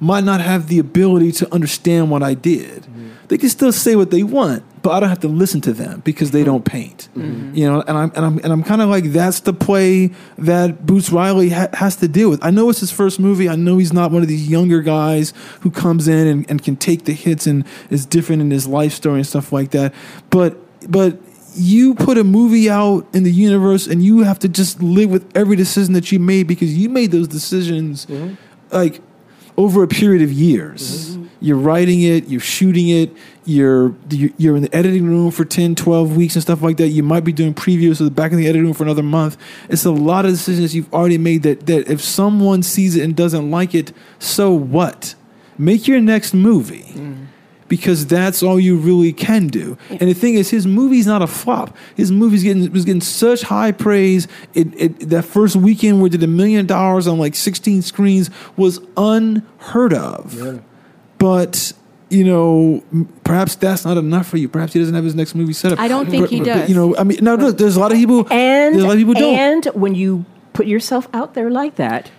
might 0.00 0.24
not 0.24 0.40
have 0.40 0.66
the 0.66 0.78
ability 0.78 1.30
to 1.30 1.54
understand 1.54 2.10
what 2.10 2.22
I 2.22 2.34
did. 2.34 2.86
They 3.28 3.38
can 3.38 3.48
still 3.48 3.72
say 3.72 3.94
what 3.96 4.10
they 4.10 4.24
want, 4.24 4.64
but 4.82 4.90
I 4.90 5.00
don't 5.00 5.08
have 5.08 5.20
to 5.20 5.28
listen 5.28 5.60
to 5.62 5.72
them 5.72 6.00
because 6.00 6.32
they 6.32 6.42
don't 6.42 6.64
paint. 6.64 7.08
Mm-hmm. 7.16 7.54
You 7.54 7.70
know, 7.70 7.80
and 7.86 7.96
I'm 7.96 8.12
and 8.14 8.24
I'm 8.24 8.38
and 8.38 8.52
I'm 8.52 8.62
kind 8.62 8.82
of 8.82 8.88
like 8.88 9.04
that's 9.04 9.40
the 9.40 9.52
play 9.52 10.10
that 10.38 10.84
Boots 10.84 11.10
Riley 11.10 11.50
ha- 11.50 11.68
has 11.72 11.96
to 11.96 12.08
deal 12.08 12.28
with. 12.28 12.44
I 12.44 12.50
know 12.50 12.68
it's 12.68 12.80
his 12.80 12.90
first 12.90 13.20
movie. 13.20 13.48
I 13.48 13.56
know 13.56 13.78
he's 13.78 13.92
not 13.92 14.10
one 14.10 14.22
of 14.22 14.28
these 14.28 14.48
younger 14.48 14.82
guys 14.82 15.32
who 15.60 15.70
comes 15.70 16.08
in 16.08 16.26
and, 16.26 16.50
and 16.50 16.62
can 16.62 16.76
take 16.76 17.04
the 17.04 17.12
hits 17.12 17.46
and 17.46 17.64
is 17.90 18.04
different 18.04 18.42
in 18.42 18.50
his 18.50 18.66
life 18.66 18.92
story 18.92 19.16
and 19.16 19.26
stuff 19.26 19.52
like 19.52 19.70
that. 19.70 19.94
But 20.30 20.56
but 20.90 21.18
you 21.54 21.94
put 21.94 22.18
a 22.18 22.24
movie 22.24 22.70
out 22.70 23.06
in 23.12 23.22
the 23.22 23.30
universe 23.30 23.86
and 23.86 24.02
you 24.02 24.20
have 24.20 24.38
to 24.40 24.48
just 24.48 24.82
live 24.82 25.10
with 25.10 25.30
every 25.36 25.56
decision 25.56 25.92
that 25.94 26.10
you 26.10 26.18
made 26.18 26.46
because 26.46 26.76
you 26.76 26.88
made 26.88 27.12
those 27.12 27.28
decisions 27.28 28.06
mm-hmm. 28.06 28.34
like 28.74 29.00
over 29.56 29.82
a 29.82 29.88
period 29.88 30.22
of 30.22 30.32
years. 30.32 31.16
Mm-hmm. 31.16 31.26
You're 31.40 31.58
writing 31.58 32.02
it, 32.02 32.28
you're 32.28 32.40
shooting 32.40 32.88
it, 32.88 33.14
you're 33.44 33.94
you- 34.10 34.32
you're 34.38 34.56
in 34.56 34.62
the 34.62 34.74
editing 34.74 35.04
room 35.06 35.30
for 35.30 35.44
10, 35.44 35.74
12 35.74 36.16
weeks 36.16 36.36
and 36.36 36.42
stuff 36.42 36.62
like 36.62 36.76
that. 36.76 36.88
You 36.88 37.02
might 37.02 37.24
be 37.24 37.32
doing 37.32 37.54
previews 37.54 38.00
of 38.00 38.04
the 38.06 38.10
back 38.10 38.32
in 38.32 38.38
the 38.38 38.46
editing 38.46 38.64
room 38.66 38.74
for 38.74 38.84
another 38.84 39.02
month. 39.02 39.36
It's 39.68 39.84
a 39.84 39.90
lot 39.90 40.24
of 40.24 40.30
decisions 40.32 40.74
you've 40.74 40.92
already 40.92 41.18
made 41.18 41.42
that 41.42 41.66
that 41.66 41.90
if 41.90 42.00
someone 42.00 42.62
sees 42.62 42.96
it 42.96 43.02
and 43.02 43.16
doesn't 43.16 43.50
like 43.50 43.74
it, 43.74 43.92
so 44.18 44.52
what? 44.52 45.14
Make 45.58 45.86
your 45.88 46.00
next 46.00 46.34
movie. 46.34 46.92
Mm. 46.94 47.26
Because 47.68 48.06
that's 48.06 48.42
all 48.42 48.60
you 48.60 48.76
really 48.76 49.14
can 49.14 49.46
do. 49.46 49.78
And 49.88 50.00
the 50.00 50.12
thing 50.12 50.34
is, 50.34 50.50
his 50.50 50.66
movie's 50.66 51.06
not 51.06 51.22
a 51.22 51.26
flop. 51.26 51.74
His 51.96 52.12
movie's 52.12 52.42
getting 52.42 52.70
was 52.70 52.84
getting 52.84 53.00
such 53.00 53.42
high 53.44 53.72
praise. 53.72 54.28
It, 54.52 54.68
it 54.78 55.08
that 55.08 55.22
first 55.22 55.56
weekend 55.56 55.98
where 56.00 56.08
it 56.08 56.10
did 56.12 56.22
a 56.22 56.26
million 56.26 56.66
dollars 56.66 57.06
on 57.08 57.18
like 57.18 57.34
16 57.34 57.80
screens 57.80 58.28
was 58.58 58.78
unheard 58.98 59.94
of. 59.94 60.34
Yeah. 60.34 60.58
But 61.16 61.72
you 62.12 62.24
know, 62.24 62.82
perhaps 63.24 63.54
that's 63.56 63.84
not 63.84 63.96
enough 63.96 64.28
for 64.28 64.36
you. 64.36 64.48
Perhaps 64.48 64.72
he 64.74 64.78
doesn't 64.78 64.94
have 64.94 65.04
his 65.04 65.14
next 65.14 65.34
movie 65.34 65.52
set 65.52 65.72
up. 65.72 65.80
I 65.80 65.88
don't 65.88 66.08
think 66.10 66.24
But- 66.24 66.30
he 66.30 66.38
but- 66.38 66.46
but, 66.46 66.54
does. 66.54 66.68
you 66.68 66.74
know, 66.74 66.96
I 66.96 67.04
mean, 67.04 67.18
no, 67.22 67.34
look, 67.34 67.58
there's 67.58 67.76
a 67.76 67.80
lot 67.80 67.92
of 67.92 67.98
people, 67.98 68.26
And 68.30 68.74
there's 68.74 68.84
a 68.84 68.86
lot 68.86 68.92
of 68.92 68.98
people 68.98 69.14
don't. 69.14 69.34
and 69.34 69.64
when 69.74 69.94
you 69.94 70.24
put 70.52 70.66
yourself 70.66 71.08
out 71.14 71.34
there 71.34 71.50
like 71.50 71.76
that, 71.76 72.10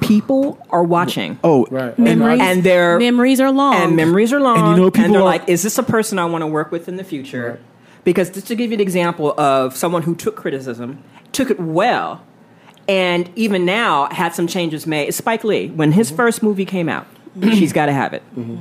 people 0.00 0.58
are 0.70 0.82
watching. 0.82 1.38
oh, 1.44 1.66
Right. 1.70 1.98
Memories, 1.98 2.40
And 2.42 2.62
they're- 2.62 2.98
memories 2.98 3.40
are 3.40 3.50
long. 3.50 3.74
and 3.76 3.96
memories 3.96 4.32
are 4.32 4.40
long. 4.40 4.58
And 4.58 4.76
you 4.76 4.84
know, 4.84 4.90
people 4.90 5.12
they're 5.12 5.20
are- 5.20 5.24
like, 5.24 5.48
"Is 5.48 5.62
this 5.62 5.78
a 5.78 5.82
person 5.82 6.18
I 6.18 6.24
want 6.26 6.42
to 6.42 6.46
work 6.46 6.70
with 6.72 6.88
in 6.88 6.96
the 6.96 7.04
future?" 7.04 7.58
Because 8.04 8.30
just 8.30 8.46
to 8.48 8.54
give 8.54 8.70
you 8.70 8.74
an 8.74 8.80
example 8.80 9.34
of 9.38 9.76
someone 9.76 10.02
who 10.02 10.14
took 10.14 10.34
criticism, 10.36 10.98
took 11.32 11.50
it 11.50 11.60
well, 11.60 12.22
and 12.88 13.28
even 13.36 13.64
now 13.64 14.08
had 14.10 14.34
some 14.34 14.46
changes 14.46 14.86
made. 14.86 15.12
Spike 15.14 15.44
Lee, 15.44 15.68
when 15.68 15.92
his 15.92 16.08
mm-hmm. 16.08 16.16
first 16.16 16.42
movie 16.42 16.64
came 16.64 16.88
out, 16.88 17.06
mm-hmm. 17.38 17.50
she's 17.52 17.72
got 17.72 17.86
to 17.86 17.92
have 17.92 18.12
it. 18.14 18.22
Mm-hmm. 18.38 18.56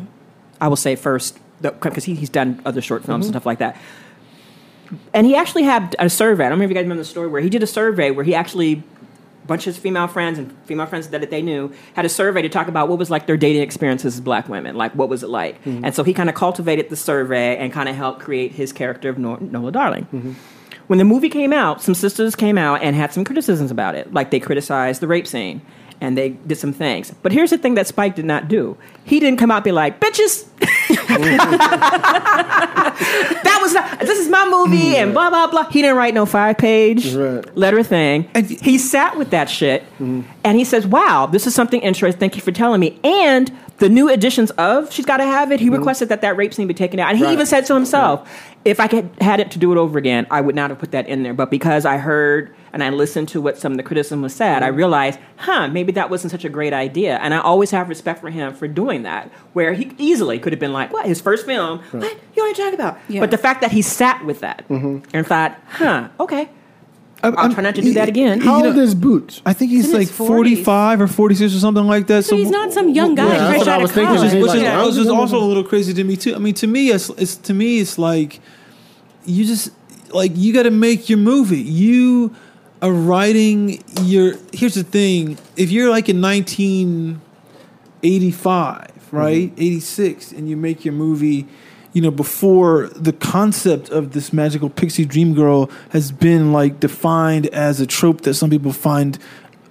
I 0.60 0.68
will 0.68 0.76
say 0.76 0.96
first 0.96 1.38
because 1.62 2.04
he, 2.04 2.16
he's 2.16 2.30
done 2.30 2.62
other 2.66 2.82
short 2.82 3.04
films 3.04 3.26
and 3.26 3.34
mm-hmm. 3.34 3.40
stuff 3.40 3.46
like 3.46 3.60
that. 3.60 3.78
And 5.14 5.26
he 5.26 5.36
actually 5.36 5.64
had 5.64 5.96
a 6.00 6.10
survey. 6.10 6.46
I 6.46 6.50
don't 6.50 6.58
remember 6.58 6.66
if 6.66 6.70
you 6.70 6.76
guys 6.76 6.84
remember 6.84 7.04
the 7.04 7.10
story 7.10 7.28
where 7.28 7.42
he 7.42 7.50
did 7.50 7.64
a 7.64 7.68
survey 7.68 8.12
where 8.12 8.24
he 8.24 8.34
actually 8.36 8.84
a 9.44 9.48
bunch 9.48 9.66
of 9.66 9.76
his 9.76 9.78
female 9.78 10.08
friends 10.08 10.38
and 10.38 10.56
female 10.66 10.86
friends 10.86 11.08
that 11.10 11.30
they 11.30 11.42
knew 11.42 11.74
had 11.94 12.06
a 12.06 12.10
survey 12.10 12.42
to 12.42 12.50
talk 12.50 12.68
about 12.68 12.90
what 12.90 13.00
was 13.00 13.10
like 13.10 13.28
their 13.28 13.38
dating 13.38 13.62
experiences 13.62 14.16
as 14.16 14.22
black 14.22 14.50
women, 14.50 14.76
like 14.76 14.94
what 14.94 15.10
was 15.10 15.24
it 15.24 15.30
like. 15.30 15.56
Mm-hmm. 15.64 15.86
And 15.86 15.96
so 15.96 16.04
he 16.04 16.14
kind 16.14 16.30
of 16.30 16.36
cultivated 16.36 16.90
the 16.90 16.98
survey 16.98 17.58
and 17.58 17.72
kind 17.72 17.88
of 17.88 17.96
helped 17.96 18.20
create 18.20 18.52
his 18.52 18.74
character 18.74 19.10
of 19.10 19.18
Nor- 19.18 19.40
Nola 19.40 19.72
Darling. 19.72 20.04
Mm-hmm. 20.06 20.34
When 20.88 21.00
the 21.00 21.06
movie 21.06 21.30
came 21.30 21.54
out, 21.54 21.82
some 21.82 21.96
sisters 21.96 22.36
came 22.36 22.58
out 22.58 22.82
and 22.82 22.96
had 22.96 23.12
some 23.12 23.24
criticisms 23.24 23.72
about 23.72 23.96
it. 23.96 24.14
Like 24.14 24.32
they 24.32 24.40
criticized 24.40 25.02
the 25.02 25.08
rape 25.08 25.28
scene 25.28 25.62
and 26.02 26.18
they 26.18 26.30
did 26.30 26.58
some 26.58 26.74
things. 26.74 27.12
But 27.22 27.32
here's 27.32 27.50
the 27.50 27.58
thing 27.58 27.76
that 27.76 27.88
Spike 27.88 28.16
did 28.16 28.26
not 28.26 28.48
do. 28.48 28.78
He 29.04 29.20
didn't 29.20 29.40
come 29.40 29.52
out 29.52 29.58
and 29.58 29.64
be 29.64 29.72
like, 29.72 30.00
bitches, 30.00 30.46
that 33.44 33.60
was 33.62 33.74
not, 33.74 34.00
this 34.00 34.20
is 34.20 34.30
my 34.30 34.48
movie 34.50 34.94
mm. 34.94 34.96
and 34.96 35.14
blah, 35.14 35.30
blah, 35.30 35.48
blah. 35.48 35.70
He 35.70 35.82
didn't 35.82 35.98
write 35.98 36.14
no 36.14 36.26
five 36.26 36.58
page 36.58 37.14
Right. 37.16 37.58
letter 37.58 37.84
thing. 37.84 38.30
And- 38.34 38.48
he 38.48 38.78
sat 38.78 39.18
with 39.18 39.30
that 39.32 39.50
shit 39.50 39.84
mm-hmm. 39.94 40.22
and 40.44 40.58
he 40.58 40.64
says, 40.64 40.86
wow, 40.86 41.26
this 41.26 41.48
is 41.48 41.56
something 41.56 41.82
interesting. 41.82 42.20
Thank 42.20 42.36
you 42.36 42.42
for 42.42 42.52
telling 42.52 42.80
me. 42.80 43.00
And 43.04 43.52
the 43.78 43.90
new 43.90 44.10
editions 44.10 44.52
of 44.52 44.92
She's 44.92 45.06
Gotta 45.06 45.24
Have 45.26 45.52
It, 45.52 45.60
he 45.60 45.68
mm-hmm. 45.68 45.76
requested 45.76 46.10
that 46.10 46.22
that 46.22 46.36
rape 46.36 46.54
scene 46.54 46.68
be 46.68 46.74
taken 46.74 47.00
out. 47.00 47.10
And 47.10 47.18
he 47.18 47.24
Right. 47.24 47.34
even 47.34 47.46
said 47.46 47.66
to 47.68 47.74
himself, 47.74 48.28
if 48.66 48.80
I 48.80 48.88
could 48.88 49.10
had 49.22 49.40
it 49.40 49.52
to 49.52 49.60
do 49.60 49.72
it 49.72 49.78
over 49.78 49.98
again, 49.98 50.28
I 50.30 50.42
would 50.42 50.56
not 50.56 50.70
have 50.70 50.80
put 50.80 50.92
that 50.92 51.08
in 51.08 51.24
there. 51.24 51.34
But 51.34 51.50
because 51.50 51.86
I 51.86 51.98
heard 51.98 52.54
and 52.78 52.84
I 52.84 52.92
listened 52.92 53.28
to 53.30 53.42
what 53.42 53.58
some 53.58 53.72
of 53.72 53.78
the 53.78 53.84
criticism 53.84 54.22
was 54.22 54.36
said, 54.36 54.62
I 54.62 54.68
mm-hmm. 54.68 54.78
realized, 54.78 55.20
huh, 55.38 55.68
maybe 55.68 55.92
that 55.94 56.12
wasn't 56.12 56.30
such 56.30 56.46
a 56.46 56.50
great 56.50 56.74
idea. 56.74 57.18
And 57.18 57.34
I 57.34 57.40
always 57.40 57.72
have 57.72 57.90
respect 57.90 58.22
for 58.22 58.30
him 58.30 58.54
for 58.54 58.68
doing 58.68 59.02
that, 59.02 59.32
where 59.54 59.74
he 59.74 59.92
easily 59.98 60.38
could 60.38 60.54
have 60.54 60.60
been 60.60 60.74
like, 60.74 60.94
what, 60.94 61.08
his 61.08 61.20
first 61.20 61.48
film? 61.48 61.80
What? 61.90 62.16
You 62.36 62.44
want 62.44 62.56
to 62.56 62.62
talk 62.62 62.74
about? 62.76 63.00
Yeah. 63.10 63.22
But 63.22 63.32
the 63.32 63.40
fact 63.40 63.62
that 63.62 63.72
he 63.72 63.82
sat 63.82 64.24
with 64.26 64.42
that 64.42 64.64
mm-hmm. 64.68 65.10
and 65.12 65.26
thought, 65.26 65.60
huh, 65.70 66.10
okay, 66.20 66.50
I'm, 67.24 67.36
I'll 67.36 67.52
try 67.52 67.64
not 67.64 67.74
to 67.74 67.82
do 67.82 67.94
that 67.94 68.10
again. 68.10 68.42
How 68.42 68.64
old 68.64 68.78
is 68.78 68.94
Boots? 68.94 69.42
I 69.44 69.54
think 69.54 69.72
he's 69.72 69.92
like 69.92 70.08
45 70.08 71.02
or 71.02 71.08
46 71.08 71.56
or 71.56 71.60
something 71.60 71.88
like 71.88 72.06
that. 72.08 72.26
so 72.26 72.38
he's 72.38 72.52
not 72.52 72.74
some 72.74 72.90
young 72.90 73.16
guy 73.16 73.24
Yeah, 73.24 73.30
that's 73.30 73.50
fresh 73.50 73.60
what 73.60 73.68
I 73.68 73.74
out 73.74 73.82
was 73.82 73.90
of 73.90 73.96
thinking. 73.96 74.16
college. 74.18 74.32
He's 74.34 74.44
which 74.44 74.54
is, 74.54 74.62
Yeah. 74.62 74.86
which 74.86 74.98
is 74.98 75.08
also 75.08 75.40
a 75.40 75.48
little 75.48 75.64
crazy 75.64 75.96
to 75.96 76.04
me 76.04 76.16
too. 76.16 76.36
I 76.36 76.38
mean, 76.38 76.54
to 76.54 76.68
me, 76.68 76.92
it's, 76.92 77.10
it's 77.10 77.38
to 77.38 77.56
me, 77.56 77.80
it's 77.80 77.98
like 77.98 78.40
you 79.26 79.46
just 79.46 79.72
like 80.14 80.32
you 80.36 80.54
got 80.54 80.64
to 80.64 80.72
make 80.72 81.10
your 81.10 81.18
movie. 81.18 81.62
You 81.62 82.36
are 82.82 82.92
writing 82.92 83.84
your. 84.02 84.36
Here's 84.54 84.74
the 84.76 84.84
thing: 84.84 85.38
if 85.56 85.72
you're 85.72 85.90
like 85.90 86.10
in 86.10 86.22
1985, 86.22 88.88
mm-hmm. 88.88 89.16
right, 89.16 89.52
86, 89.58 90.32
and 90.32 90.50
you 90.50 90.58
make 90.58 90.86
your 90.86 90.94
movie. 90.94 91.48
You 91.94 92.02
know, 92.04 92.12
before 92.12 92.90
the 92.90 93.14
concept 93.14 93.90
of 93.90 94.12
this 94.12 94.32
magical 94.32 94.70
pixie 94.70 95.06
dream 95.06 95.34
girl 95.34 95.72
has 95.92 96.12
been 96.12 96.54
like 96.54 96.80
defined 96.80 97.48
as 97.48 97.80
a 97.80 97.88
trope 97.88 98.22
that 98.22 98.36
some 98.36 98.52
people 98.52 98.72
find 98.72 99.18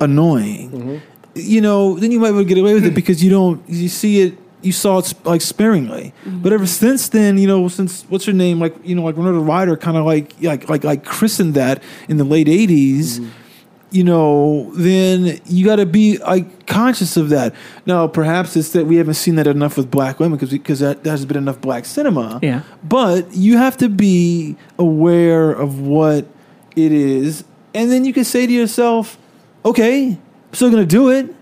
annoying 0.01 0.71
mm-hmm. 0.71 0.97
you 1.35 1.61
know, 1.61 1.97
then 1.99 2.11
you 2.11 2.19
might 2.19 2.31
be 2.31 2.39
able 2.39 2.43
to 2.43 2.49
get 2.49 2.59
away 2.59 2.75
with 2.75 2.85
it 2.85 2.95
because 2.95 3.23
you 3.23 3.31
don't, 3.31 3.63
you 3.69 3.89
see 3.89 4.23
it, 4.23 4.39
you 4.67 4.73
saw 4.73 4.99
it 4.99 5.15
like 5.25 5.41
sparingly. 5.41 6.13
Mm-hmm. 6.25 6.43
But 6.43 6.53
ever 6.53 6.67
since 6.67 7.09
then, 7.09 7.39
you 7.39 7.47
know, 7.47 7.69
since 7.69 8.03
what's 8.09 8.25
her 8.27 8.33
name, 8.33 8.61
like 8.61 8.75
you 8.85 8.95
know, 8.95 9.05
like 9.05 9.17
Renata 9.17 9.39
Ryder, 9.39 9.77
kind 9.77 9.97
of 9.97 10.05
like 10.05 10.35
like 10.41 10.69
like 10.69 10.85
like 10.85 11.05
christened 11.05 11.55
that 11.55 11.83
in 12.09 12.17
the 12.17 12.25
late 12.25 12.49
'80s. 12.49 13.19
Mm-hmm. 13.19 13.29
You 13.93 14.03
know, 14.03 14.73
then 14.75 15.41
you 15.47 15.65
got 15.65 15.77
to 15.77 15.87
be 15.87 16.19
like 16.19 16.67
conscious 16.67 17.17
of 17.17 17.29
that. 17.29 17.55
Now, 17.87 18.09
perhaps 18.09 18.57
it's 18.57 18.71
that 18.71 18.85
we 18.85 18.97
haven't 18.97 19.15
seen 19.15 19.37
that 19.37 19.47
enough 19.47 19.77
with 19.77 19.91
black 19.91 20.19
women 20.19 20.37
because 20.37 20.51
because 20.51 20.81
that, 20.81 21.05
that 21.05 21.11
has 21.11 21.25
been 21.25 21.37
enough 21.37 21.61
black 21.61 21.85
cinema. 21.85 22.41
Yeah. 22.43 22.63
But 22.83 23.33
you 23.33 23.57
have 23.57 23.77
to 23.79 23.89
be 23.89 24.57
aware 24.77 25.53
of 25.53 25.81
what 25.81 26.27
it 26.75 26.93
is, 26.93 27.45
and 27.75 27.91
then 27.91 28.05
you 28.05 28.13
can 28.13 28.25
say 28.25 28.45
to 28.47 28.53
yourself, 28.53 29.17
"Okay, 29.65 30.09
I'm 30.09 30.55
still 30.55 30.71
going 30.71 30.83
to 30.83 30.87
do 30.87 31.11
it. 31.11 31.35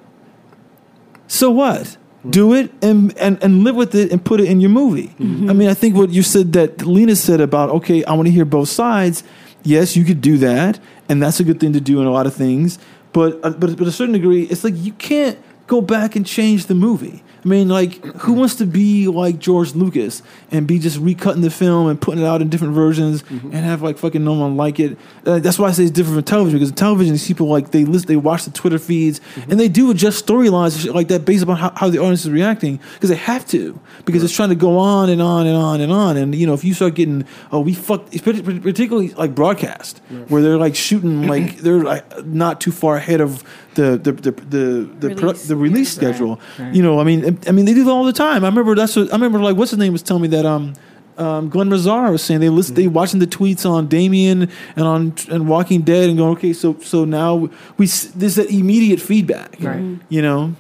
So 1.27 1.51
what? 1.51 1.97
Do 2.31 2.55
it 2.55 2.71
and, 2.83 3.17
and, 3.19 3.43
and 3.43 3.65
live 3.65 3.77
with 3.77 3.95
it 3.95 4.11
and 4.11 4.25
put 4.25 4.41
it 4.41 4.49
in 4.49 4.61
your 4.61 4.71
movie. 4.71 5.15
I 5.21 5.53
mean, 5.53 5.69
I 5.69 5.75
think 5.75 5.95
what 5.97 6.11
you 6.11 6.23
said 6.23 6.53
that 6.55 6.87
Lena 6.87 7.17
said 7.17 7.41
about, 7.41 7.71
okay, 7.71 8.05
I 8.05 8.15
want 8.15 8.27
to 8.27 8.33
hear 8.33 8.45
both 8.45 8.69
sides. 8.69 9.23
Yes, 9.63 9.97
you 9.97 10.05
could 10.05 10.21
do 10.21 10.39
that, 10.39 10.79
and 11.09 11.23
that's 11.23 11.41
a 11.41 11.45
good 11.45 11.59
thing 11.61 11.73
to 11.73 11.81
do 11.81 12.01
in 12.01 12.07
a 12.07 12.11
lot 12.11 12.27
of 12.27 12.35
things. 12.35 12.79
But 13.13 13.41
uh, 13.45 13.51
but 13.51 13.77
but 13.77 13.79
to 13.79 13.85
a 13.85 13.93
certain 13.93 14.13
degree, 14.13 14.43
it's 14.45 14.65
like 14.65 14.75
you 14.77 14.93
can't 14.93 15.39
go 15.67 15.81
back 15.81 16.17
and 16.17 16.27
change 16.27 16.67
the 16.67 16.75
movie. 16.75 17.23
I 17.45 17.49
mean, 17.49 17.69
like, 17.69 18.03
who 18.23 18.33
wants 18.33 18.55
to 18.57 18.67
be 18.67 19.07
like 19.07 19.39
George 19.39 19.75
Lucas 19.75 20.23
and 20.51 20.67
be 20.67 20.79
just 20.79 20.99
recutting 20.99 21.43
the 21.43 21.51
film 21.51 21.89
and 21.89 22.01
putting 22.01 22.23
it 22.23 22.27
out 22.27 22.41
in 22.41 22.49
different 22.49 22.75
versions 22.75 23.23
Mm-hmm. 23.25 23.49
and 23.49 23.65
have 23.67 23.83
like 23.83 23.99
fucking 23.99 24.25
no 24.25 24.33
one 24.33 24.57
like 24.57 24.81
it? 24.81 24.97
Uh, 25.27 25.39
that's 25.41 25.59
why 25.59 25.69
I 25.69 25.73
say 25.73 25.83
it's 25.83 25.93
different 25.93 26.17
from 26.17 26.25
television 26.25 26.59
because 26.59 26.71
in 26.71 26.75
television, 26.77 27.13
these 27.13 27.27
people 27.27 27.47
like 27.49 27.71
they 27.71 27.85
list, 27.85 28.07
they 28.07 28.17
watch 28.17 28.45
the 28.45 28.51
Twitter 28.51 28.79
feeds 28.79 29.21
Mm-hmm. 29.21 29.51
and 29.51 29.61
they 29.61 29.69
do 29.69 29.91
adjust 29.91 30.27
storylines 30.27 30.93
like 30.95 31.09
that 31.09 31.25
based 31.27 31.43
upon 31.43 31.57
how, 31.57 31.71
how 31.77 31.89
the 31.91 31.99
audience 31.99 32.25
is 32.25 32.31
reacting 32.31 32.81
because 32.95 33.11
they 33.11 33.17
have 33.17 33.47
to 33.49 33.79
because 34.07 34.25
it's 34.25 34.35
trying 34.35 34.49
to 34.49 34.55
go 34.55 34.79
on 34.79 35.11
and 35.11 35.21
on 35.21 35.47
and 35.47 35.57
on 35.57 35.81
and 35.81 35.93
on. 35.93 36.17
And 36.17 36.35
you 36.35 36.47
know, 36.47 36.55
if 36.55 36.65
you 36.65 36.73
start 36.73 36.95
getting 36.95 37.27
oh 37.53 37.61
we 37.61 37.75
fucked, 37.75 38.11
particularly 38.25 39.11
like 39.11 39.35
broadcast 39.35 39.99
where 40.29 40.41
they're 40.43 40.57
like 40.57 40.75
shooting 40.75 41.27
like 41.27 41.59
they're 41.59 41.83
like 41.83 42.25
not 42.27 42.61
too 42.61 42.73
far 42.73 42.97
ahead 42.97 43.21
of 43.21 43.43
the 43.75 43.99
the 44.03 44.13
the 44.13 44.31
the 44.33 45.09
the, 45.09 45.15
pro- 45.15 45.29
Release. 45.29 45.49
the 45.49 45.57
release 45.57 45.95
schedule. 45.95 46.41
You 46.73 46.83
know, 46.83 47.01
I 47.01 47.05
mean, 47.05 47.39
I 47.47 47.53
mean, 47.53 47.65
they 47.65 47.75
do 47.75 47.85
that 47.85 47.91
all 47.91 48.05
the 48.05 48.13
time. 48.13 48.45
I 48.45 48.49
remember 48.49 48.75
that's 48.75 48.97
what 48.97 49.11
I 49.11 49.17
remember. 49.17 49.39
Like, 49.41 49.57
what's 49.57 49.71
his 49.71 49.79
name 49.79 49.93
was 49.93 50.03
telling 50.03 50.23
me 50.23 50.29
that 50.29 50.47
um. 50.47 50.75
Um, 51.17 51.49
Glen 51.49 51.69
Mazzara 51.71 52.11
was 52.11 52.25
saying 52.25 52.41
they 52.41 52.49
listen, 52.49 52.75
they 52.75 52.89
watching 52.89 53.21
the 53.21 53.27
tweets 53.29 53.65
on 53.71 53.87
Damien 53.87 54.51
and 54.75 54.85
on 54.85 55.15
and 55.31 55.49
Walking 55.49 55.83
Dead 55.83 56.09
and 56.09 56.19
going 56.19 56.33
okay 56.33 56.53
so 56.53 56.77
so 56.81 57.05
now 57.05 57.49
we 57.77 57.87
there's 57.87 58.35
that 58.35 58.51
immediate 58.51 59.01
feedback 59.01 59.55
Right. 59.61 59.97
you 60.09 60.21
know 60.21 60.57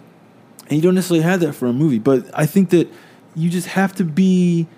and 0.69 0.77
you 0.77 0.81
don't 0.81 0.95
necessarily 0.95 1.25
have 1.25 1.41
that 1.41 1.55
for 1.55 1.67
a 1.67 1.73
movie 1.73 1.99
but 1.99 2.31
I 2.39 2.47
think 2.47 2.71
that 2.71 2.89
you 3.35 3.51
just 3.51 3.67
have 3.67 3.97
to 3.97 4.05
be 4.05 4.69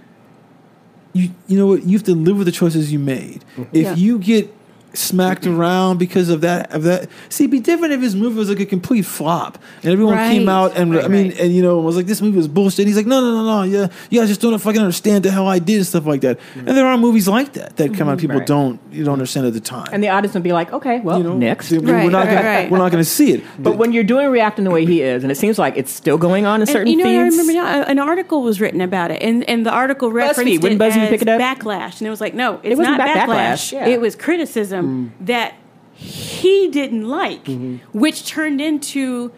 you 1.12 1.28
you 1.46 1.58
know 1.58 1.66
what 1.66 1.84
you 1.84 1.92
have 1.98 2.04
to 2.06 2.14
live 2.14 2.38
with 2.38 2.46
the 2.46 2.52
choices 2.52 2.90
you 2.90 2.98
made 2.98 3.44
if 3.74 3.82
Yeah. 3.84 3.94
you 3.96 4.18
get 4.18 4.54
smacked 4.96 5.46
around 5.46 5.98
because 5.98 6.28
of 6.28 6.40
that 6.42 6.72
of 6.72 6.82
that 6.84 7.08
see 7.28 7.44
it'd 7.44 7.50
be 7.52 7.60
different 7.60 7.92
if 7.92 8.00
his 8.00 8.14
movie 8.16 8.36
was 8.36 8.48
like 8.48 8.60
a 8.60 8.66
complete 8.66 9.02
flop 9.04 9.58
and 9.82 9.92
everyone 9.92 10.16
came 10.30 10.48
out 10.48 10.76
and 10.76 10.94
Right, 10.94 11.04
I 11.04 11.08
mean 11.08 11.28
right. 11.30 11.40
and 11.40 11.54
you 11.54 11.62
know 11.62 11.78
was 11.80 11.96
like 11.96 12.06
this 12.06 12.20
movie 12.22 12.36
was 12.36 12.48
bullshit 12.48 12.86
he's 12.86 12.96
like 12.96 13.06
no 13.06 13.20
no 13.20 13.30
no 13.42 13.44
no 13.44 13.62
yeah 13.64 13.88
you 14.10 14.20
guys 14.20 14.28
just 14.28 14.40
don't 14.40 14.58
fucking 14.58 14.80
understand 14.80 15.24
the 15.24 15.30
hell 15.30 15.46
I 15.46 15.58
did 15.58 15.76
and 15.78 15.86
stuff 15.86 16.06
like 16.06 16.20
that 16.22 16.38
and 16.54 16.68
there 16.68 16.86
are 16.86 16.96
movies 16.98 17.28
like 17.28 17.52
that 17.54 17.76
that 17.76 17.94
come 17.94 18.08
out 18.08 18.18
mm-hmm. 18.18 18.20
people 18.22 18.38
Right. 18.38 18.46
don't 18.46 18.80
you 18.90 19.04
don't 19.04 19.14
understand 19.14 19.46
at 19.46 19.52
the 19.52 19.60
time 19.60 19.88
And 19.92 20.02
the 20.02 20.08
audience 20.08 20.34
would 20.34 20.42
be 20.42 20.52
like, 20.52 20.72
okay, 20.72 21.00
well, 21.00 21.18
you 21.18 21.24
know 21.24 21.36
next. 21.36 21.70
we- 21.70 21.78
we're 21.78 21.92
Right, 21.94 22.10
not 22.10 22.26
gonna, 22.26 22.42
right. 22.42 22.70
we're 22.70 22.78
not 22.78 22.90
going 22.92 23.02
to 23.04 23.08
see 23.08 23.32
it 23.32 23.42
But 23.58 23.76
when 23.78 23.92
you're 23.92 24.04
doing 24.04 24.28
reacting 24.30 24.64
the 24.64 24.70
way 24.70 24.84
he 24.86 25.02
is, 25.02 25.22
and 25.22 25.30
it 25.32 25.36
seems 25.36 25.58
like 25.58 25.76
it's 25.76 25.92
still 25.92 26.18
going 26.18 26.46
on 26.46 26.60
in 26.60 26.66
certain 26.66 26.88
you 26.88 26.96
know, 26.98 27.04
what 27.04 27.14
I 27.14 27.22
remember 27.22 27.52
now 27.52 27.82
an 27.82 27.98
article 27.98 28.42
was 28.42 28.60
written 28.60 28.80
about 28.80 29.10
it, 29.10 29.22
and 29.22 29.44
and 29.48 29.64
the 29.66 29.70
article 29.70 30.10
referenced 30.12 30.40
BuzzFeed, 30.40 30.62
wouldn't 30.62 30.82
it 30.82 30.86
as 30.86 31.08
pick 31.10 31.22
it 31.22 31.28
up? 31.28 31.40
backlash, 31.40 31.98
and 31.98 32.06
it 32.06 32.10
was 32.10 32.20
like, 32.20 32.34
no, 32.34 32.60
it's 32.62 32.76
wasn't 32.78 32.96
not 32.96 32.98
back- 32.98 33.28
backlash. 33.28 33.70
backlash, 33.70 33.72
yeah. 33.72 33.86
It 33.88 34.00
was 34.00 34.16
criticism 34.16 34.85
that 35.20 35.54
he 35.94 36.68
didn't 36.70 37.08
like, 37.08 37.46
which 37.92 38.26
turned 38.26 38.60
into. 38.60 39.32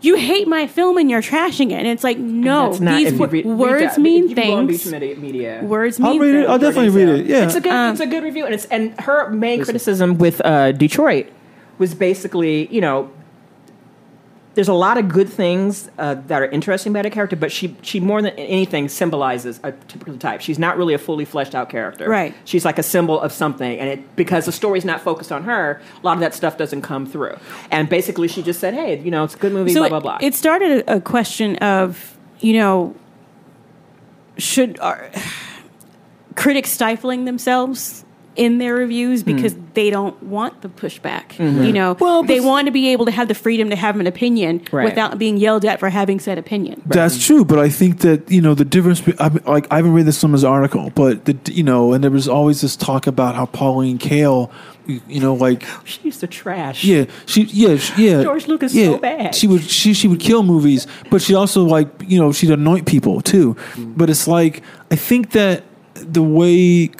You 0.00 0.16
hate 0.16 0.46
my 0.46 0.66
film 0.66 0.98
and 0.98 1.10
you're 1.10 1.22
trashing 1.22 1.70
it, 1.70 1.76
and 1.76 1.86
it's 1.86 2.04
like 2.04 2.18
no. 2.18 2.74
These 2.74 3.06
if 3.06 3.12
you 3.14 3.18
wo- 3.20 3.26
read- 3.26 3.46
read 3.46 3.56
words 3.56 3.94
that- 3.94 4.00
mean 4.02 4.24
if 4.24 4.30
you 4.30 4.36
go 4.36 4.52
on 4.52 4.66
things. 4.68 4.84
Bitch 4.86 4.92
Media- 4.92 5.16
Media. 5.16 5.60
Words 5.64 5.98
mean 5.98 6.08
I'll 6.12 6.18
read 6.18 6.34
it. 6.34 6.46
I'll 6.46 6.58
definitely 6.58 6.90
read 6.90 7.08
it 7.20 7.26
yeah 7.26 7.44
It's 7.46 7.54
a 7.54 7.60
good. 7.62 7.72
Um, 7.72 7.92
it's 7.92 8.00
a 8.00 8.06
good 8.06 8.22
review, 8.22 8.44
and 8.44 8.52
it's 8.54 8.66
and 8.66 9.00
her 9.00 9.30
main 9.30 9.64
criticism 9.64 10.18
with 10.18 10.42
uh, 10.44 10.72
Detroit 10.72 11.28
was 11.78 11.94
basically, 11.94 12.66
you 12.66 12.82
know, 12.82 13.10
there's 14.54 14.68
a 14.68 14.74
lot 14.74 14.98
of 14.98 15.08
good 15.08 15.28
things 15.28 15.90
uh, 15.98 16.14
that 16.26 16.40
are 16.40 16.46
interesting 16.46 16.92
about 16.92 17.06
a 17.06 17.10
character, 17.10 17.36
but 17.36 17.50
she 17.50 17.76
she 17.82 18.00
more 18.00 18.22
than 18.22 18.32
anything 18.34 18.88
symbolizes 18.88 19.58
a 19.62 19.72
typical 19.72 20.16
type. 20.16 20.40
She's 20.40 20.58
not 20.58 20.76
really 20.76 20.94
a 20.94 20.98
fully 20.98 21.24
fleshed 21.24 21.54
out 21.54 21.68
character. 21.68 22.08
Right. 22.08 22.34
She's 22.44 22.64
like 22.64 22.78
a 22.78 22.82
symbol 22.82 23.20
of 23.20 23.32
something, 23.32 23.78
and 23.78 23.88
it 23.88 24.16
because 24.16 24.46
the 24.46 24.52
story's 24.52 24.84
not 24.84 25.00
focused 25.00 25.32
on 25.32 25.44
her, 25.44 25.80
a 26.00 26.06
lot 26.06 26.14
of 26.14 26.20
that 26.20 26.34
stuff 26.34 26.56
doesn't 26.56 26.82
come 26.82 27.06
through. 27.06 27.36
And 27.70 27.88
basically, 27.88 28.28
she 28.28 28.42
just 28.42 28.60
said, 28.60 28.74
"Hey, 28.74 29.00
you 29.00 29.10
know, 29.10 29.24
it's 29.24 29.34
a 29.34 29.38
good 29.38 29.52
movie." 29.52 29.72
so 29.72 29.80
blah 29.80 29.88
blah 29.88 30.00
blah. 30.00 30.18
It 30.20 30.34
started 30.34 30.84
a, 30.86 30.96
a 30.96 31.00
question 31.00 31.56
of, 31.56 32.16
you 32.40 32.54
know, 32.54 32.94
should 34.38 34.78
are 34.78 35.10
critics 36.36 36.70
stifling 36.70 37.24
themselves 37.24 38.03
in 38.36 38.58
their 38.58 38.74
reviews 38.74 39.22
Hmm. 39.22 39.34
because 39.36 39.54
they 39.74 39.90
don't 39.90 40.20
want 40.22 40.60
the 40.62 40.68
pushback. 40.68 41.28
Mm-hmm. 41.36 41.64
You 41.64 41.72
know, 41.72 41.96
Well, 42.00 42.22
they 42.22 42.40
want 42.40 42.66
to 42.66 42.72
be 42.72 42.88
able 42.88 43.04
to 43.06 43.10
have 43.12 43.28
the 43.28 43.34
freedom 43.34 43.70
to 43.70 43.76
have 43.76 43.98
an 44.00 44.06
opinion 44.06 44.60
Right. 44.72 44.84
without 44.84 45.18
being 45.18 45.36
yelled 45.36 45.64
at 45.64 45.78
for 45.80 45.88
having 45.88 46.18
said 46.20 46.38
opinion. 46.38 46.82
That's 46.86 47.24
true, 47.24 47.44
but 47.44 47.58
I 47.58 47.68
think 47.68 48.00
that 48.00 48.30
you 48.30 48.40
know 48.40 48.54
the 48.54 48.64
difference. 48.64 49.00
be- 49.00 49.14
I, 49.20 49.28
like 49.46 49.66
I 49.70 49.76
haven't 49.76 49.92
read 49.92 50.06
this 50.06 50.18
someone's 50.18 50.44
article, 50.44 50.90
but 50.94 51.24
the 51.26 51.36
you 51.52 51.62
know, 51.62 51.92
and 51.92 52.02
there 52.02 52.10
was 52.10 52.28
always 52.28 52.60
this 52.60 52.76
talk 52.76 53.06
about 53.06 53.34
how 53.36 53.46
Pauline 53.46 53.98
Kael, 53.98 54.50
you, 54.86 55.00
you 55.08 55.20
know, 55.20 55.34
like 55.34 55.64
she 55.84 56.00
used 56.02 56.20
to 56.20 56.26
trash. 56.26 56.84
yeah, 56.84 57.04
she 57.26 57.42
yeah 57.44 57.76
she, 57.76 58.08
yeah 58.08 58.22
George 58.22 58.46
Lucas 58.48 58.74
yeah, 58.74 58.86
so 58.86 58.98
bad. 58.98 59.34
She 59.34 59.46
would 59.46 59.62
she 59.62 59.94
she 59.94 60.08
would 60.08 60.20
kill 60.20 60.42
movies, 60.42 60.86
but 61.10 61.22
she 61.22 61.34
also 61.34 61.62
like 61.64 61.88
you 62.06 62.18
know 62.18 62.32
she'd 62.32 62.50
anoint 62.50 62.86
people 62.86 63.20
too. 63.20 63.56
But 63.78 64.10
it's 64.10 64.26
like 64.28 64.62
I 64.90 64.96
think 64.96 65.30
that 65.32 65.62
the 65.94 66.22
way 66.22 66.90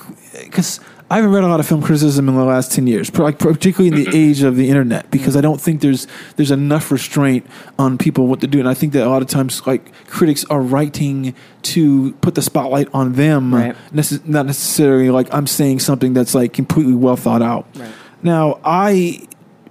because. 0.45 0.81
I 1.15 1.19
haven't 1.19 1.31
read 1.31 1.45
a 1.45 1.47
lot 1.47 1.61
of 1.61 1.69
film 1.69 1.81
criticism 1.81 2.29
in 2.29 2.35
the 2.35 2.43
last 2.43 2.73
ten 2.73 2.89
years, 2.89 3.17
like 3.17 3.39
particularly 3.39 3.87
in 3.87 4.05
the 4.05 4.11
mm-hmm. 4.11 4.31
age 4.31 4.43
of 4.43 4.57
the 4.57 4.69
internet, 4.69 5.13
because 5.13 5.37
I 5.37 5.39
mm-hmm. 5.39 5.43
don't 5.45 5.61
think 5.61 5.81
there's 5.81 6.09
there's 6.35 6.51
enough 6.51 6.91
restraint 6.91 7.47
on 7.79 7.99
people 7.99 8.27
what 8.27 8.41
to 8.41 8.49
do, 8.49 8.59
and 8.59 8.69
I 8.69 8.75
think 8.75 8.95
that 8.95 9.07
a 9.07 9.09
lot 9.09 9.23
of 9.23 9.29
times 9.29 9.65
like 9.65 9.93
critics 10.09 10.45
are 10.47 10.61
writing 10.61 11.37
to 11.75 12.15
put 12.15 12.35
the 12.35 12.43
spotlight 12.43 12.89
on 12.93 13.13
them, 13.13 13.55
Right. 13.55 13.77
necess- 13.93 14.27
not 14.27 14.47
necessarily 14.47 15.09
like 15.11 15.33
I'm 15.33 15.47
saying 15.47 15.79
something 15.79 16.15
that's 16.15 16.35
like 16.35 16.53
completely 16.53 16.95
well 16.95 17.15
thought 17.15 17.43
out. 17.43 17.69
Right. 17.77 17.93
Now 18.25 18.59
I, 18.65 19.25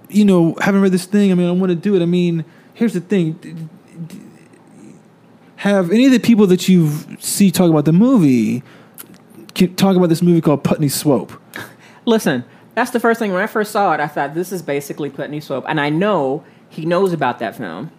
you 0.08 0.24
know, 0.24 0.56
haven't 0.62 0.80
read 0.80 0.92
this 0.92 1.04
thing. 1.04 1.30
I 1.30 1.34
mean, 1.34 1.46
I 1.46 1.50
want 1.50 1.68
to 1.68 1.76
do 1.76 1.94
it. 1.94 2.00
I 2.00 2.06
mean, 2.06 2.46
here's 2.72 2.94
the 2.94 3.02
thing. 3.02 3.68
Have 5.56 5.90
any 5.90 6.06
of 6.06 6.12
the 6.12 6.20
people 6.20 6.46
that 6.46 6.70
you 6.70 6.90
see 7.20 7.50
talk 7.50 7.68
about 7.68 7.84
the 7.84 7.92
movie 7.92 8.62
can 9.54 9.74
talk 9.76 9.96
about 9.96 10.08
this 10.08 10.22
movie 10.22 10.40
called 10.40 10.64
Putney 10.64 10.88
Swope? 10.88 11.32
Listen, 12.04 12.44
that's 12.74 12.90
the 12.90 13.00
first 13.00 13.18
thing 13.18 13.32
when 13.32 13.40
I 13.40 13.46
first 13.46 13.70
saw 13.72 13.94
it. 13.94 14.00
I 14.00 14.08
thought 14.08 14.34
this 14.34 14.52
is 14.52 14.62
basically 14.62 15.10
Putney 15.10 15.40
Swope, 15.40 15.64
and 15.68 15.80
I 15.80 15.90
know 15.90 16.44
he 16.68 16.84
knows 16.84 17.12
about 17.12 17.38
that 17.38 17.56
film. 17.56 17.90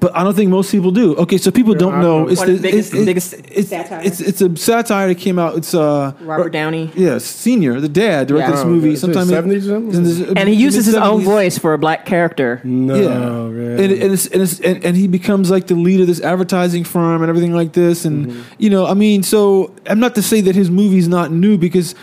But 0.00 0.16
I 0.16 0.24
don't 0.24 0.34
think 0.34 0.50
most 0.50 0.72
people 0.72 0.90
do. 0.90 1.14
Okay, 1.16 1.38
so 1.38 1.50
people 1.52 1.74
don't 1.74 2.00
know. 2.00 2.26
It's 2.26 2.40
One 2.40 2.50
of 2.50 2.56
the 2.56 2.62
biggest- 2.70 2.92
it's, 2.92 3.04
biggest 3.04 3.34
it's, 3.48 3.68
satire. 3.68 4.00
it's 4.04 4.20
it's 4.20 4.40
a 4.40 4.56
satire 4.56 5.06
that 5.08 5.18
came 5.18 5.38
out. 5.38 5.56
It's 5.56 5.74
uh 5.74 6.12
Robert 6.22 6.50
Downey. 6.50 6.90
Yeah, 6.96 7.18
senior, 7.18 7.80
the 7.80 7.88
dad 7.88 8.26
directed 8.26 8.50
Yeah. 8.50 8.56
this 8.56 8.64
movie. 8.64 8.92
is 8.94 8.98
it 8.98 9.00
Sometime 9.12 9.28
in- 9.28 9.60
70s 9.60 9.66
or 9.66 9.68
something? 9.74 9.94
in 9.94 10.04
the- 10.04 10.40
And 10.40 10.48
he 10.48 10.56
uses 10.56 10.86
his 10.86 10.94
own 10.96 11.18
mid-seventies. 11.18 11.26
voice 11.26 11.58
for 11.58 11.72
a 11.74 11.78
black 11.78 12.04
character. 12.04 12.60
No, 12.64 12.94
yeah, 12.96 13.08
man. 13.08 13.80
and, 13.80 13.92
and, 13.92 14.12
it's, 14.12 14.26
and, 14.26 14.42
it's, 14.42 14.58
and, 14.60 14.84
and 14.84 14.96
he 14.96 15.06
becomes 15.06 15.50
like 15.50 15.68
the 15.68 15.74
lead 15.76 16.00
of 16.00 16.08
this 16.08 16.20
advertising 16.20 16.82
firm 16.84 17.22
and 17.22 17.28
everything 17.28 17.54
like 17.54 17.72
this, 17.72 18.04
and 18.04 18.26
Mm-hmm. 18.26 18.40
you 18.58 18.70
know, 18.70 18.86
I 18.86 18.94
mean, 18.94 19.22
so 19.22 19.72
I'm 19.86 20.00
not 20.00 20.14
to 20.16 20.22
say 20.22 20.40
that 20.42 20.54
his 20.56 20.68
movie's 20.70 21.06
not 21.08 21.30
new 21.30 21.56
because 21.58 21.92
it 21.92 21.96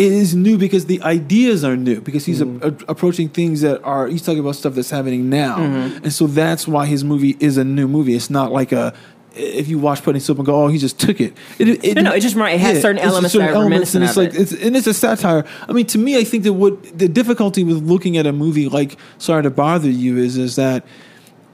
is 0.00 0.34
new 0.34 0.56
because 0.58 0.86
the 0.86 1.00
ideas 1.02 1.62
are 1.64 1.76
new 1.76 2.00
because 2.00 2.24
he's 2.26 2.40
Mm-hmm. 2.40 2.64
a, 2.64 2.68
a- 2.68 2.92
approaching 2.92 3.28
things 3.28 3.60
that 3.60 3.82
are 3.84 4.06
he's 4.08 4.22
talking 4.22 4.40
about 4.40 4.56
stuff 4.56 4.74
that's 4.74 4.90
happening 4.90 5.28
now, 5.28 5.56
Mm-hmm. 5.58 6.04
and 6.04 6.12
so 6.12 6.26
that's 6.26 6.66
why 6.66 6.86
his 6.86 7.04
movie 7.04 7.36
is 7.40 7.56
a 7.58 7.64
new 7.64 7.86
movie. 7.86 8.14
It's 8.14 8.30
not 8.30 8.50
like 8.52 8.72
a 8.72 8.94
if 9.32 9.68
you 9.68 9.78
watch 9.78 10.02
Putney 10.02 10.18
Swope 10.18 10.38
and 10.38 10.46
go, 10.46 10.64
oh, 10.64 10.68
he 10.68 10.76
just 10.78 10.98
took 10.98 11.20
it. 11.20 11.36
it, 11.60 11.84
it 11.84 11.94
No, 11.94 12.02
no, 12.02 12.12
it 12.12 12.20
just 12.20 12.34
it 12.36 12.58
has 12.60 12.82
certain 12.82 12.96
it's 12.98 13.06
just 13.06 13.34
elements 13.36 13.92
that 13.92 13.98
are 13.98 14.02
and 14.02 14.04
it's 14.08 14.16
like 14.16 14.30
it. 14.34 14.40
it's 14.40 14.52
and 14.52 14.76
it's 14.76 14.88
a 14.88 14.94
satire. 14.94 15.44
I 15.68 15.72
mean, 15.72 15.86
to 15.86 15.98
me, 15.98 16.18
I 16.18 16.24
think 16.24 16.42
that 16.44 16.54
what 16.54 16.82
the 16.98 17.06
difficulty 17.08 17.62
with 17.62 17.80
looking 17.82 18.16
at 18.16 18.26
a 18.26 18.32
movie 18.32 18.68
like 18.68 18.96
Sorry 19.18 19.42
to 19.44 19.50
Bother 19.50 19.88
You 19.90 20.16
is 20.16 20.36
is 20.36 20.56
that 20.56 20.84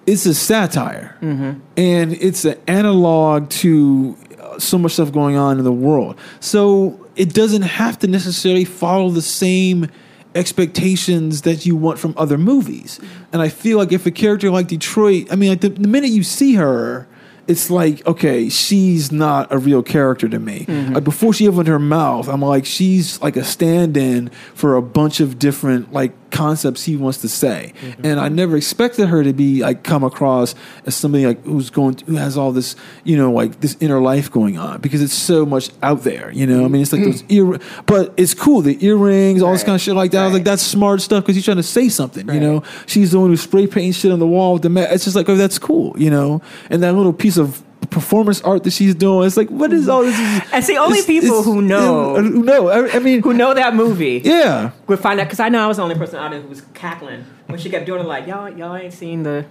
it's 0.07 0.25
a 0.25 0.35
satire 0.35 1.17
Mm-hmm. 1.21 1.61
and 1.77 2.13
it's 2.15 2.45
an 2.47 2.59
analog 2.67 3.51
to 3.63 4.17
so 4.59 4.79
much 4.79 4.93
stuff 4.93 5.13
going 5.13 5.37
on 5.37 5.59
in 5.59 5.65
the 5.65 5.73
world. 5.73 6.19
So 6.41 7.07
it 7.17 7.33
doesn't 7.33 7.63
have 7.63 7.99
to 8.01 8.07
necessarily 8.07 8.65
follow 8.65 9.11
the 9.11 9.23
same 9.23 9.89
expectations 10.35 11.43
that 11.43 11.67
you 11.67 11.75
want 11.75 11.99
from 11.99 12.15
other 12.17 12.39
movies. 12.39 12.99
Mm-hmm. 12.99 13.25
And 13.33 13.43
I 13.43 13.49
feel 13.49 13.79
like 13.79 13.93
if 13.93 14.07
a 14.07 14.11
character 14.11 14.51
like 14.51 14.69
Detroit, 14.69 15.29
I 15.31 15.37
mean, 15.37 15.51
like 15.51 15.63
the, 15.63 15.71
the 15.71 15.89
minute 15.89 16.11
you 16.11 16.23
see 16.23 16.55
her, 16.55 17.09
it's 17.49 17.71
like 17.71 18.05
okay, 18.07 18.49
she's 18.49 19.13
not 19.13 19.53
a 19.53 19.59
real 19.59 19.83
character 19.83 20.29
to 20.29 20.39
me. 20.39 20.67
Mm-hmm. 20.67 20.95
Like 20.95 21.05
before 21.05 21.33
she 21.33 21.49
opened 21.49 21.69
her 21.69 21.79
mouth, 21.79 22.29
I'm 22.29 22.43
like 22.43 22.67
she's 22.67 23.21
like 23.23 23.37
a 23.37 23.45
stand-in 23.45 24.31
for 24.55 24.77
a 24.77 24.83
bunch 24.83 25.21
of 25.21 25.39
different 25.39 25.93
like 25.93 26.13
concepts 26.31 26.85
he 26.85 26.97
wants 26.97 27.19
to 27.23 27.29
say, 27.29 27.73
mm-hmm. 27.81 28.07
and 28.07 28.21
I 28.21 28.29
never 28.29 28.57
expected 28.57 29.09
her 29.09 29.23
to 29.23 29.33
be 29.33 29.63
like 29.63 29.83
come 29.83 30.05
across 30.05 30.55
as 30.85 30.95
somebody 30.95 31.27
like 31.27 31.43
who's 31.45 31.71
going 31.71 31.99
who 32.07 32.17
has 32.17 32.37
all 32.37 32.53
this 32.53 32.77
you 33.05 33.17
know 33.17 33.33
like 33.33 33.61
this 33.61 33.77
inner 33.81 34.01
life 34.01 34.31
going 34.31 34.59
on 34.59 34.81
because 34.81 35.03
it's 35.03 35.15
so 35.15 35.47
much 35.47 35.71
out 35.83 36.03
there. 36.03 36.31
You 36.33 36.47
know, 36.47 36.65
I 36.65 36.69
mean, 36.69 36.83
it's 36.83 36.93
like 36.93 37.05
those 37.05 37.23
mm-hmm. 37.23 37.53
ear, 37.53 37.61
but 37.87 38.15
it's 38.17 38.35
cool 38.35 38.61
the 38.61 38.85
earrings, 38.85 39.43
all 39.43 39.53
this 39.53 39.65
kind 39.65 39.75
of 39.75 39.81
shit 39.81 39.95
like 39.95 40.11
that. 40.13 40.23
I 40.23 40.25
was 40.25 40.35
like, 40.35 40.45
that's 40.45 40.63
smart 40.63 41.01
stuff 41.01 41.25
because 41.25 41.37
he's 41.37 41.45
trying 41.45 41.59
to 41.59 41.63
say 41.63 41.89
something. 41.89 42.29
You 42.33 42.41
know, 42.41 42.63
she's 42.87 43.13
the 43.13 43.21
one 43.21 43.31
who 43.31 43.37
spray 43.37 43.67
painting 43.67 43.93
shit 43.93 44.13
on 44.13 44.19
the 44.19 44.27
wall 44.27 44.55
with 44.55 44.63
the 44.63 44.71
mat. 44.71 44.93
It's 44.93 45.05
just 45.05 45.17
like, 45.17 45.29
oh, 45.29 45.37
that's 45.37 45.59
cool. 45.59 45.95
You 45.99 46.11
know, 46.11 46.43
and 46.71 46.83
that 46.83 46.95
little 46.95 47.13
piece 47.13 47.37
of 47.37 47.63
performance 47.87 48.41
art 48.43 48.65
that 48.65 48.73
she's 48.73 48.95
doing. 48.95 49.27
It's 49.27 49.37
like, 49.37 49.49
what 49.49 49.73
is 49.73 49.89
all 49.89 50.03
this? 50.03 50.19
And 50.53 50.65
see, 50.65 50.77
only 50.77 51.03
people 51.03 51.43
who 51.43 51.63
know- 51.63 52.17
uh, 52.17 52.23
who 52.23 52.43
know. 52.43 52.69
I, 52.69 52.93
I 52.97 52.99
mean, 52.99 53.23
Who 53.23 53.33
know 53.35 53.55
that 53.55 53.75
movie? 53.75 54.21
yeah. 54.25 54.71
Would 54.87 54.99
find 54.99 55.19
out 55.21 55.25
because 55.25 55.41
I 55.41 55.49
know 55.49 55.65
I 55.65 55.67
was 55.67 55.77
the 55.79 55.83
only 55.83 55.95
person 55.97 56.17
out 56.19 56.31
there 56.31 56.41
who 56.41 56.49
was 56.49 56.63
cackling 56.75 57.25
when 57.47 57.59
she 57.59 57.71
kept 57.71 57.87
doing 57.87 58.01
it. 58.01 58.07
Like 58.07 58.27
y'all, 58.27 58.49
y'all 58.51 58.77
ain't 58.77 58.93
seen 58.93 59.23
the. 59.23 59.47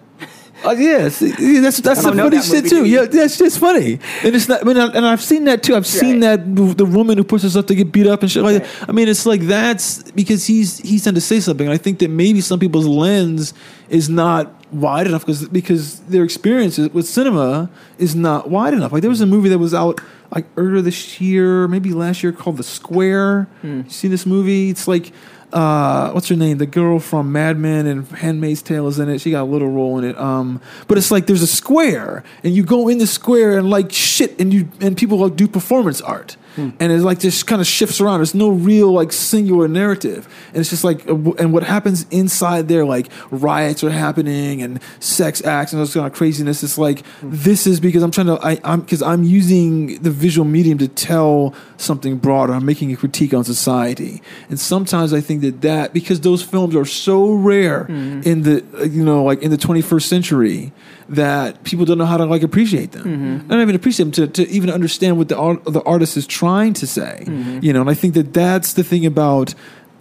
Uh, 0.63 0.71
yeah, 0.71 1.09
see, 1.09 1.33
yeah, 1.37 1.61
that's 1.61 1.79
that's 1.79 2.01
some 2.01 2.15
funny 2.17 2.37
that 2.37 2.43
shit 2.45 2.67
too. 2.69 2.85
you? 2.85 3.01
Yeah, 3.01 3.05
that's 3.05 3.37
just 3.37 3.59
funny, 3.59 3.99
and 4.23 4.35
it's 4.35 4.47
not. 4.47 4.61
I 4.61 4.63
mean, 4.63 4.77
I- 4.77 4.87
and 4.93 5.05
I've 5.05 5.21
seen 5.21 5.43
that 5.45 5.61
too. 5.63 5.75
I've 5.75 5.85
seen 5.85 6.21
Right. 6.21 6.37
that 6.37 6.77
the 6.77 6.85
woman 6.85 7.17
who 7.17 7.23
pushes 7.23 7.57
up 7.57 7.67
to 7.67 7.75
get 7.75 7.91
beat 7.91 8.07
up 8.07 8.21
and 8.21 8.31
shit 8.31 8.41
like 8.43 8.63
that. 8.63 8.89
I 8.89 8.91
mean, 8.93 9.07
it's 9.07 9.25
like 9.25 9.41
that's 9.41 10.01
because 10.13 10.47
he's 10.47 10.77
he's 10.79 11.03
trying 11.03 11.15
to 11.15 11.21
say 11.21 11.39
something. 11.39 11.67
And 11.67 11.73
I 11.73 11.77
think 11.77 11.99
that 11.99 12.09
maybe 12.09 12.41
some 12.41 12.59
people's 12.59 12.85
lens 12.87 13.53
is 13.89 14.09
not 14.09 14.53
wide 14.71 15.07
enough 15.07 15.21
because 15.25 15.47
because 15.49 15.99
their 16.01 16.23
experience 16.23 16.77
with 16.77 17.05
cinema 17.07 17.69
is 17.99 18.15
not 18.15 18.49
wide 18.49 18.73
enough. 18.73 18.91
Like 18.91 19.01
there 19.01 19.09
was 19.11 19.21
a 19.21 19.25
movie 19.27 19.49
that 19.49 19.59
was 19.59 19.73
out 19.73 19.99
like 20.33 20.45
earlier 20.57 20.81
this 20.81 21.21
year, 21.21 21.67
maybe 21.67 21.91
last 21.93 22.23
year, 22.23 22.31
called 22.31 22.57
The 22.57 22.63
Square. 22.63 23.47
Hmm. 23.61 23.81
You 23.85 23.89
seen 23.89 24.11
this 24.11 24.25
movie? 24.25 24.69
It's 24.69 24.87
like 24.87 25.11
uh, 25.55 26.11
what's 26.11 26.27
her 26.27 26.35
name? 26.35 26.57
The 26.57 26.65
girl 26.65 26.99
from 26.99 27.31
Mad 27.31 27.57
Men 27.57 27.87
and 27.87 28.05
Handmaid's 28.09 28.61
Tale 28.61 28.87
is 28.87 28.99
in 28.99 29.07
it. 29.09 29.21
She 29.21 29.31
got 29.31 29.43
a 29.43 29.45
little 29.45 29.69
role 29.69 29.97
in 29.97 30.03
it. 30.03 30.17
Um, 30.17 30.61
but 30.89 30.97
it's 30.97 31.11
like 31.11 31.27
there's 31.27 31.41
a 31.41 31.47
square, 31.47 32.23
and 32.43 32.53
you 32.53 32.63
go 32.63 32.89
in 32.89 32.97
the 32.97 33.07
square 33.07 33.57
and 33.57 33.69
like 33.69 33.91
shit, 33.91 34.37
and 34.39 34.53
you 34.53 34.67
and 34.81 34.97
people 34.97 35.17
like 35.17 35.37
do 35.37 35.47
performance 35.47 36.01
art, 36.01 36.35
and 36.57 36.91
it's 36.91 37.03
like 37.03 37.19
just 37.19 37.47
kind 37.47 37.61
of 37.61 37.67
shifts 37.67 38.01
around. 38.01 38.19
There's 38.19 38.35
no 38.35 38.49
real 38.49 38.91
like 38.91 39.11
singular 39.11 39.67
narrative, 39.67 40.27
and 40.49 40.57
it's 40.57 40.69
just 40.69 40.83
like, 40.83 41.07
uh, 41.07 41.31
and 41.33 41.53
what 41.53 41.63
happens 41.63 42.05
inside 42.11 42.67
there, 42.67 42.85
like 42.85 43.07
riots 43.31 43.83
are 43.83 43.89
happening 43.89 44.61
and 44.61 44.79
sex 44.99 45.43
acts 45.45 45.73
and 45.73 45.79
all 45.79 45.85
this 45.85 45.93
kind 45.93 46.05
of 46.07 46.13
craziness. 46.13 46.63
It's 46.63 46.77
like 46.77 47.03
this 47.21 47.67
is 47.67 47.79
because 47.79 48.03
I'm 48.03 48.11
trying 48.11 48.27
to, 48.27 48.39
I, 48.41 48.59
I'm 48.63 48.81
because 48.81 49.01
I'm 49.01 49.23
using 49.23 50.01
the 50.01 50.11
visual 50.11 50.45
medium 50.45 50.77
to 50.79 50.87
tell 50.87 51.53
something 51.77 52.17
broader. 52.17 52.53
I'm 52.53 52.65
making 52.65 52.91
a 52.91 52.95
critique 52.95 53.33
on 53.33 53.43
society, 53.43 54.21
and 54.49 54.59
sometimes 54.59 55.13
I 55.13 55.21
think 55.21 55.41
that 55.41 55.61
that 55.61 55.93
because 55.93 56.21
those 56.21 56.41
films 56.43 56.75
are 56.75 56.85
so 56.85 57.33
rare 57.33 57.85
in 57.87 58.43
the 58.43 58.63
uh, 58.79 58.83
you 58.83 59.03
know 59.03 59.23
like 59.23 59.41
in 59.41 59.51
the 59.51 59.57
21st 59.57 60.03
century 60.03 60.71
that 61.09 61.63
people 61.63 61.85
don't 61.85 61.97
know 61.97 62.05
how 62.05 62.17
to 62.17 62.25
like 62.25 62.41
appreciate 62.43 62.91
them. 62.91 63.47
Not 63.47 63.61
even 63.61 63.75
appreciate 63.75 64.05
them 64.05 64.11
to, 64.13 64.27
to 64.43 64.49
even 64.49 64.69
understand 64.69 65.17
what 65.17 65.29
the 65.29 65.37
art, 65.37 65.63
the 65.65 65.83
artist 65.83 66.17
is 66.17 66.25
trying 66.25 66.73
to 66.73 66.87
say. 66.87 67.23
You 67.61 67.73
know, 67.73 67.81
and 67.81 67.89
I 67.89 67.93
think 67.93 68.13
that 68.15 68.33
that's 68.33 68.73
the 68.73 68.83
thing 68.83 69.05
about. 69.05 69.53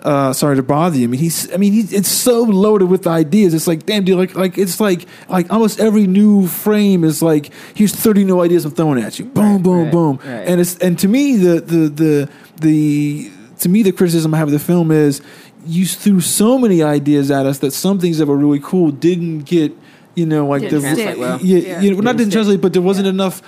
Uh, 0.02 0.34
sorry 0.34 0.54
to 0.54 0.62
bother 0.62 0.98
you. 0.98 1.04
I 1.04 1.06
mean, 1.06 1.20
he's. 1.20 1.50
I 1.50 1.56
mean, 1.56 1.72
he's. 1.72 1.90
It's 1.90 2.10
so 2.10 2.42
loaded 2.42 2.90
with 2.90 3.06
ideas. 3.06 3.54
It's 3.54 3.66
like, 3.66 3.86
damn, 3.86 4.04
dude. 4.04 4.18
Like, 4.18 4.34
like 4.34 4.58
it's 4.58 4.78
like, 4.78 5.06
like 5.30 5.50
almost 5.50 5.80
every 5.80 6.06
new 6.06 6.46
frame 6.46 7.04
is 7.04 7.22
like, 7.22 7.50
here's 7.74 7.94
thirty 7.94 8.22
new 8.22 8.40
ideas 8.42 8.66
I'm 8.66 8.72
throwing 8.72 9.02
at 9.02 9.18
you. 9.18 9.24
Boom, 9.24 9.62
boom, 9.62 9.84
right, 9.84 9.92
boom. 9.92 10.16
right. 10.18 10.46
And 10.46 10.60
it's 10.60 10.76
and 10.78 10.98
to 10.98 11.08
me 11.08 11.36
the 11.36 11.60
the 11.60 11.88
the 11.88 12.30
the 12.60 13.30
to 13.60 13.68
me 13.70 13.82
the 13.82 13.92
criticism 13.92 14.34
I 14.34 14.38
have 14.38 14.48
of 14.48 14.52
the 14.52 14.58
film 14.58 14.90
is 14.90 15.22
you 15.64 15.86
threw 15.86 16.20
so 16.20 16.58
many 16.58 16.82
ideas 16.82 17.30
at 17.30 17.46
us 17.46 17.60
that 17.60 17.70
some 17.70 17.98
things 17.98 18.18
that 18.18 18.26
were 18.26 18.36
really 18.36 18.60
cool 18.60 18.90
didn't 18.90 19.40
get 19.46 19.72
you 20.14 20.26
know 20.26 20.46
like 20.46 20.62
Didn't 20.62 20.82
the 20.82 20.86
translate 20.88 21.18
well. 21.18 21.40
yeah, 21.42 21.58
Yeah. 21.58 21.80
you 21.80 21.94
know, 21.94 22.00
not 22.00 22.16
didn't 22.16 22.32
translate 22.32 22.60
but 22.60 22.72
there 22.72 22.82
wasn't 22.82 23.06
enough 23.08 23.42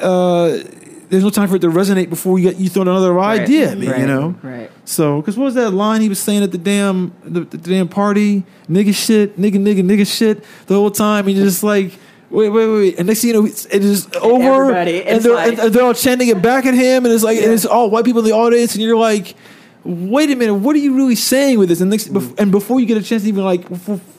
uh 0.00 0.58
there's 1.08 1.24
no 1.24 1.30
time 1.30 1.48
for 1.48 1.56
it 1.56 1.60
to 1.62 1.68
resonate 1.68 2.08
before 2.08 2.38
you 2.38 2.50
get 2.50 2.60
you 2.60 2.68
throw 2.68 2.82
another 2.82 3.12
Right. 3.12 3.40
idea 3.40 3.72
at 3.72 3.78
me, 3.78 3.86
you 3.86 4.06
know. 4.06 4.36
Right. 4.42 4.70
So, 4.84 5.20
because 5.20 5.36
what 5.36 5.46
was 5.46 5.54
that 5.54 5.70
line 5.72 6.00
he 6.02 6.08
was 6.08 6.20
saying 6.20 6.44
at 6.44 6.52
the 6.52 6.58
damn 6.58 7.12
the, 7.24 7.40
the 7.40 7.58
damn 7.58 7.88
party? 7.88 8.44
Nigga 8.70 8.94
shit, 8.94 9.36
nigga, 9.36 9.56
nigga, 9.56 9.82
nigga 9.82 10.06
shit 10.06 10.44
the 10.68 10.74
whole 10.74 10.90
time. 10.92 11.26
And 11.26 11.36
you're 11.36 11.46
just 11.46 11.64
like, 11.64 11.98
wait, 12.30 12.48
wait, 12.50 12.66
wait, 12.68 12.72
wait. 12.76 12.98
And 12.98 13.08
next 13.08 13.22
thing 13.22 13.28
you 13.28 13.40
know, 13.40 13.44
it's, 13.46 13.66
it 13.66 13.84
is 13.84 14.06
over. 14.22 14.44
Everybody, 14.70 15.02
and 15.04 15.20
they're, 15.20 15.34
like- 15.34 15.58
and 15.58 15.72
they're 15.74 15.82
all 15.82 15.94
chanting 15.94 16.28
it 16.28 16.40
back 16.40 16.64
at 16.64 16.74
him. 16.74 17.04
And 17.04 17.12
it's 17.12 17.24
like, 17.24 17.38
and 17.38 17.50
it's 17.52 17.64
all 17.66 17.90
white 17.90 18.04
people 18.04 18.20
in 18.20 18.26
the 18.26 18.32
audience. 18.36 18.74
And 18.76 18.82
you're 18.84 18.96
like, 18.96 19.34
wait 19.84 20.30
a 20.30 20.36
minute, 20.36 20.54
what 20.54 20.76
are 20.76 20.80
you 20.80 20.94
really 20.94 21.14
saying 21.14 21.58
with 21.58 21.68
this? 21.68 21.80
And 21.80 21.92
bef- 21.92 22.38
and 22.38 22.50
before 22.50 22.80
you 22.80 22.86
get 22.86 22.96
a 22.96 23.02
chance 23.02 23.22
to 23.22 23.28
even 23.28 23.44
like, 23.44 23.68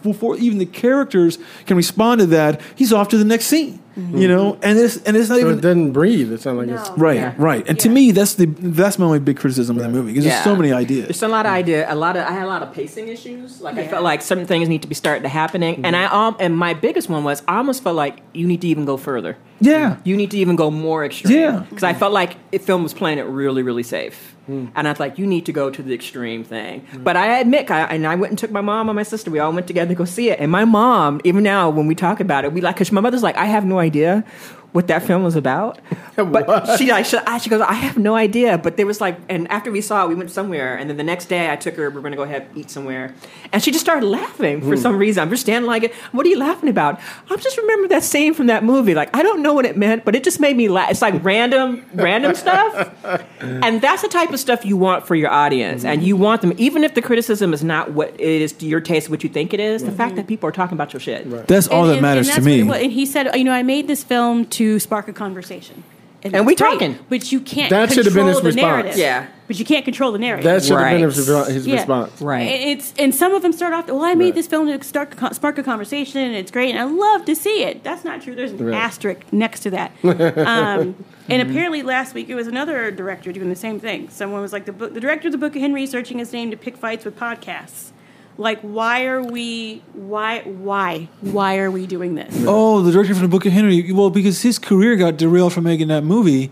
before 0.01 0.37
even 0.37 0.57
the 0.57 0.65
characters 0.65 1.37
can 1.65 1.77
respond 1.77 2.19
to 2.21 2.27
that, 2.27 2.61
he's 2.75 2.91
off 2.91 3.09
to 3.09 3.17
the 3.17 3.25
next 3.25 3.45
scene. 3.45 3.79
Mm-hmm. 3.97 4.17
You 4.17 4.27
know, 4.27 4.57
and 4.63 4.79
it's 4.79 4.97
and 5.03 5.17
it's 5.17 5.27
not 5.27 5.39
So 5.39 5.41
even 5.41 5.57
it 5.57 5.61
doesn't 5.61 5.91
breathe. 5.91 6.31
It 6.31 6.41
sounds 6.41 6.57
like 6.57 6.69
it's 6.69 6.89
Right, 6.97 7.17
Yeah. 7.17 7.33
right. 7.37 7.67
And 7.67 7.77
to 7.79 7.89
me, 7.89 8.11
that's 8.11 8.35
the 8.35 8.45
that's 8.45 8.97
my 8.97 9.05
only 9.05 9.19
big 9.19 9.37
criticism 9.37 9.77
of 9.77 9.83
the 9.83 9.89
movie 9.89 10.13
because 10.13 10.23
there's 10.25 10.43
so 10.43 10.55
many 10.55 10.71
ideas. 10.71 11.07
There's 11.07 11.23
a 11.23 11.27
lot 11.27 11.45
of 11.45 11.51
idea, 11.51 11.91
a 11.91 11.95
lot 11.95 12.15
of. 12.15 12.25
I 12.25 12.31
had 12.31 12.43
a 12.43 12.47
lot 12.47 12.63
of 12.63 12.73
pacing 12.73 13.09
issues. 13.09 13.59
Like 13.59 13.77
I 13.77 13.87
felt 13.87 14.03
like 14.03 14.21
certain 14.21 14.45
things 14.45 14.69
need 14.69 14.81
to 14.83 14.87
be 14.87 14.95
started 14.95 15.23
to 15.23 15.29
happening, 15.29 15.85
and 15.85 15.95
mm-hmm. 15.95 16.15
I 16.15 16.27
um, 16.27 16.37
and 16.39 16.55
my 16.57 16.73
biggest 16.73 17.09
one 17.09 17.23
was 17.23 17.43
I 17.47 17.57
almost 17.57 17.83
felt 17.83 17.95
like 17.95 18.19
you 18.33 18.47
need 18.47 18.61
to 18.61 18.67
even 18.67 18.85
go 18.85 18.95
further. 18.97 19.37
yeah, 19.59 19.97
You 20.03 20.15
need 20.15 20.31
to 20.31 20.37
even 20.37 20.55
go 20.55 20.71
more 20.71 21.05
extreme. 21.05 21.37
Yeah. 21.37 21.65
because 21.69 21.83
I 21.83 21.93
felt 21.93 22.13
like 22.13 22.37
it 22.51 22.61
film 22.61 22.83
was 22.83 22.93
playing 22.93 23.19
it 23.19 23.23
really, 23.23 23.61
really 23.61 23.83
safe, 23.83 24.35
mm. 24.49 24.71
and 24.73 24.87
I 24.87 24.91
was 24.91 24.99
like, 24.99 25.19
you 25.19 25.27
need 25.27 25.45
to 25.47 25.51
go 25.51 25.69
to 25.69 25.83
the 25.83 25.93
extreme 25.93 26.43
thing. 26.43 26.87
Mm. 26.91 27.03
But 27.03 27.17
I 27.17 27.39
admit, 27.39 27.69
I, 27.69 27.81
and 27.81 28.07
I 28.07 28.15
went 28.15 28.31
and 28.31 28.39
took 28.39 28.51
my 28.51 28.61
mom 28.61 28.89
and 28.89 28.95
my 28.95 29.03
sister. 29.03 29.29
We 29.29 29.39
all 29.39 29.51
went 29.51 29.67
together 29.67 29.89
to 29.89 29.95
go 29.95 30.05
see 30.05 30.29
it, 30.29 30.39
and 30.39 30.49
my 30.51 30.65
mom, 30.65 31.19
even 31.23 31.43
now 31.43 31.69
when 31.69 31.87
we 31.87 31.95
talk 31.95 32.19
about 32.19 32.45
it, 32.45 32.53
we 32.53 32.61
like 32.61 32.75
because 32.75 32.91
my 32.91 33.01
mother's 33.01 33.23
like, 33.23 33.37
I 33.37 33.45
have 33.45 33.65
no 33.65 33.79
idea 33.81 34.23
what 34.71 34.87
that 34.87 35.03
film 35.03 35.23
was 35.23 35.35
about. 35.35 35.79
But 36.17 36.77
she 36.77 36.91
like 36.91 37.05
she, 37.05 37.17
she 37.41 37.49
goes, 37.49 37.61
I 37.61 37.73
have 37.73 37.97
no 37.97 38.13
idea. 38.15 38.57
But 38.57 38.77
there 38.77 38.85
was 38.85 39.01
like, 39.01 39.17
and 39.27 39.49
after 39.49 39.71
we 39.71 39.81
saw 39.81 40.05
it, 40.05 40.09
we 40.09 40.13
went 40.13 40.29
somewhere, 40.29 40.75
and 40.75 40.87
then 40.87 40.97
the 40.97 41.03
next 41.03 41.25
day 41.25 41.49
I 41.49 41.55
took 41.55 41.75
her. 41.77 41.89
We 41.89 41.97
are 41.97 42.01
gonna 42.01 42.15
go 42.15 42.23
ahead 42.23 42.47
eat 42.53 42.69
somewhere, 42.69 43.15
and 43.51 43.63
she 43.63 43.71
just 43.71 43.83
started 43.83 44.05
laughing 44.05 44.61
for 44.61 44.75
hmm. 44.75 44.81
some 44.81 44.97
reason. 44.97 45.23
I'm 45.23 45.29
just 45.31 45.41
standing 45.41 45.67
like, 45.67 45.91
what 46.11 46.25
are 46.25 46.29
you 46.29 46.37
laughing 46.37 46.69
about? 46.69 46.99
I'm 47.29 47.39
just 47.39 47.57
remember 47.57 47.87
that 47.87 48.03
scene 48.03 48.35
from 48.35 48.47
that 48.47 48.63
movie. 48.63 48.93
Like 48.93 49.15
I 49.15 49.23
don't 49.23 49.41
know 49.41 49.53
what 49.53 49.65
it 49.65 49.77
meant, 49.77 50.05
but 50.05 50.15
it 50.15 50.23
just 50.23 50.39
made 50.39 50.55
me 50.55 50.67
laugh. 50.67 50.91
It's 50.91 51.01
like 51.01 51.23
random, 51.23 51.85
random 51.93 52.35
stuff, 52.35 52.93
and 53.39 53.81
that's 53.81 54.03
the 54.03 54.09
type 54.09 54.31
of 54.31 54.39
stuff 54.39 54.63
you 54.63 54.77
want 54.77 55.07
for 55.07 55.15
your 55.15 55.31
audience, 55.31 55.83
and 55.83 56.01
hmm. 56.01 56.07
you 56.07 56.17
want 56.17 56.41
them, 56.41 56.53
even 56.57 56.83
if 56.83 56.93
the 56.93 57.01
criticism 57.01 57.51
is 57.53 57.63
not 57.63 57.93
what 57.93 58.09
it 58.13 58.19
is 58.19 58.53
to 58.53 58.67
your 58.67 58.81
taste, 58.81 59.09
what 59.09 59.23
you 59.23 59.29
think 59.29 59.55
it 59.55 59.59
is. 59.59 59.83
The 59.83 59.91
fact 59.91 60.17
that 60.17 60.27
people 60.27 60.47
are 60.47 60.51
talking 60.51 60.75
about 60.75 60.93
your 60.93 60.99
shit. 60.99 61.47
that's 61.47 61.67
all 61.67 61.87
that 61.87 62.01
matters 62.01 62.27
to 62.27 62.33
that's 62.35 62.45
me. 62.45 62.63
what 62.63 62.81
and 62.81 62.91
he 62.91 63.05
said, 63.05 63.33
you 63.35 63.43
know, 63.43 63.53
I 63.53 63.63
made 63.63 63.87
this 63.87 64.03
film 64.03 64.45
to 64.47 64.60
spark 64.79 65.07
a 65.07 65.13
conversation. 65.13 65.83
And 66.23 66.33
that's 66.35 66.45
we 66.45 66.53
great, 66.55 66.69
talking. 66.73 66.99
But 67.09 67.31
you 67.31 67.39
can't 67.39 67.71
That 67.71 67.91
should 67.91 68.05
have 68.05 68.13
been 68.13 68.25
control 68.27 68.27
his 68.27 68.37
the 68.37 68.43
response. 68.61 68.61
narrative. 68.83 68.97
Yeah. 68.97 69.25
But 69.47 69.57
you 69.57 69.65
can't 69.65 69.83
control 69.83 70.11
the 70.11 70.19
narrative. 70.19 70.43
that 70.43 70.63
should 70.63 70.77
have 70.77 70.91
been 70.91 71.01
Right. 71.01 71.47
his, 71.47 71.55
his 71.55 71.67
Yeah. 71.67 71.75
response. 71.77 72.21
Right. 72.21 72.41
And 72.41 72.69
It's 72.79 72.93
and 72.99 73.15
some 73.15 73.33
of 73.33 73.41
them 73.41 73.51
start 73.51 73.73
off. 73.73 73.87
Well, 73.87 74.03
I 74.03 74.13
made 74.13 74.25
Right. 74.25 74.35
this 74.35 74.45
film 74.45 74.67
to 74.67 74.83
start, 74.83 75.15
spark 75.33 75.57
a 75.57 75.63
conversation, 75.63 76.21
and 76.21 76.35
it's 76.35 76.51
great, 76.51 76.69
and 76.69 76.77
I 76.77 76.83
love 76.83 77.25
to 77.25 77.35
see 77.35 77.63
it. 77.63 77.83
That's 77.83 78.05
not 78.05 78.21
true. 78.21 78.35
There's 78.35 78.51
an 78.51 78.63
Right. 78.67 78.75
asterisk 78.75 79.21
next 79.31 79.61
to 79.61 79.71
that. 79.71 79.91
Um, 80.03 80.93
and 81.27 81.41
apparently, 81.41 81.81
last 81.81 82.13
week 82.13 82.29
it 82.29 82.35
was 82.35 82.45
another 82.45 82.91
director 82.91 83.31
doing 83.31 83.49
the 83.49 83.55
same 83.55 83.79
thing. 83.79 84.09
Someone 84.11 84.41
was 84.41 84.53
like, 84.53 84.65
the 84.65 84.73
book, 84.73 84.93
the 84.93 84.99
director 84.99 85.27
of 85.29 85.31
the 85.31 85.37
Book 85.39 85.55
of 85.55 85.61
Henry 85.61 85.87
searching 85.87 86.19
his 86.19 86.31
name 86.33 86.51
to 86.51 86.57
pick 86.57 86.77
fights 86.77 87.03
with 87.03 87.17
podcasts. 87.17 87.91
Like, 88.37 88.61
why 88.61 89.05
are 89.05 89.21
we? 89.21 89.83
Why? 89.93 90.41
Why? 90.41 91.09
Why 91.21 91.59
are 91.59 91.69
we 91.69 91.85
doing 91.85 92.15
this? 92.15 92.33
Oh, 92.47 92.81
the 92.81 92.91
director 92.91 93.13
from 93.13 93.23
the 93.23 93.29
Book 93.29 93.45
of 93.45 93.51
Henry. 93.51 93.91
Well, 93.91 94.09
because 94.09 94.41
his 94.41 94.57
career 94.57 94.95
got 94.95 95.17
derailed 95.17 95.53
from 95.53 95.65
making 95.65 95.89
that 95.89 96.03
movie. 96.03 96.51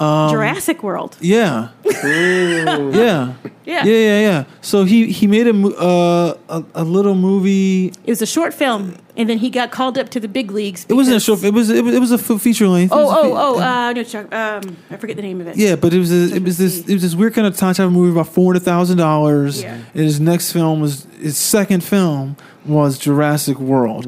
Jurassic 0.00 0.82
World. 0.82 1.16
Yeah, 1.20 1.68
yeah, 1.84 2.90
Yeah. 2.90 3.34
yeah, 3.64 3.84
yeah, 3.84 4.20
yeah. 4.20 4.44
So 4.62 4.84
he 4.84 5.12
he 5.12 5.26
made 5.26 5.46
a 5.46 5.54
uh, 5.54 6.34
a, 6.48 6.64
a 6.74 6.84
little 6.84 7.14
movie. 7.14 7.88
It 8.04 8.10
was 8.10 8.22
a 8.22 8.26
short 8.26 8.54
film, 8.54 8.96
and 9.16 9.28
then 9.28 9.38
he 9.38 9.50
got 9.50 9.70
called 9.70 9.98
up 9.98 10.08
to 10.10 10.20
the 10.20 10.26
big 10.28 10.50
leagues. 10.50 10.86
It 10.88 10.94
wasn't 10.94 11.16
a 11.18 11.20
short. 11.20 11.44
It 11.44 11.52
was 11.52 11.68
it 11.70 11.84
was, 11.84 11.94
it 11.94 12.00
was 12.00 12.12
a 12.12 12.14
f- 12.34 12.40
feature 12.40 12.66
length. 12.66 12.92
It 12.92 12.96
was 12.96 13.12
a 13.12 13.16
Oh, 13.18 13.22
fe- 13.22 13.30
oh, 13.32 13.54
oh! 13.56 13.60
Uh, 13.60 13.92
no, 13.92 14.02
Chuck. 14.02 14.34
Um, 14.34 14.76
I 14.90 14.96
forget 14.96 15.16
the 15.16 15.22
name 15.22 15.40
of 15.40 15.46
it. 15.48 15.56
Yeah, 15.56 15.76
but 15.76 15.92
it 15.92 15.98
was 15.98 16.10
a, 16.10 16.34
it 16.36 16.42
was 16.42 16.56
this 16.58 16.80
it 16.88 16.92
was 16.94 17.02
this 17.02 17.14
weird 17.14 17.34
kind 17.34 17.46
of 17.46 17.56
time 17.56 17.74
travel 17.74 17.92
movie 17.92 18.12
about 18.12 18.28
four 18.32 18.46
hundred 18.52 18.64
thousand 18.64 18.96
dollars. 18.98 19.62
Yeah. 19.62 19.74
And 19.74 20.04
his 20.04 20.18
next 20.18 20.52
film 20.52 20.80
was 20.80 21.06
his 21.20 21.36
second 21.36 21.84
film 21.84 22.36
was 22.64 22.98
Jurassic 22.98 23.58
World, 23.58 24.06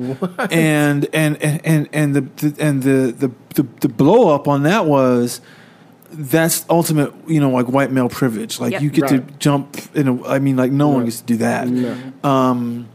and 0.51 1.07
and 1.15 1.37
and 1.43 1.61
and 1.67 1.89
and 1.93 2.15
the, 2.17 2.21
the 2.23 2.55
and 2.59 2.83
the 2.83 3.13
the 3.13 3.31
the, 3.55 3.69
the 3.81 3.89
blow 3.89 4.35
up 4.35 4.49
on 4.49 4.63
that 4.65 4.87
was 4.87 5.41
that's 6.13 6.65
ultimate 6.69 7.13
you 7.27 7.41
know 7.41 7.51
like 7.51 7.67
white 7.67 7.91
male 7.91 8.09
privilege 8.09 8.61
like 8.61 8.73
Yep. 8.73 8.83
you 8.83 8.91
get 8.91 9.09
to 9.09 9.19
jump 9.39 9.77
in 9.95 10.09
a 10.09 10.27
i 10.29 10.39
mean 10.39 10.57
like 10.57 10.71
no 10.73 10.89
one 10.89 10.99
Right. 10.99 11.05
gets 11.07 11.21
to 11.21 11.27
do 11.27 11.37
that 11.39 11.69
No. 11.69 11.97
um, 12.29 12.89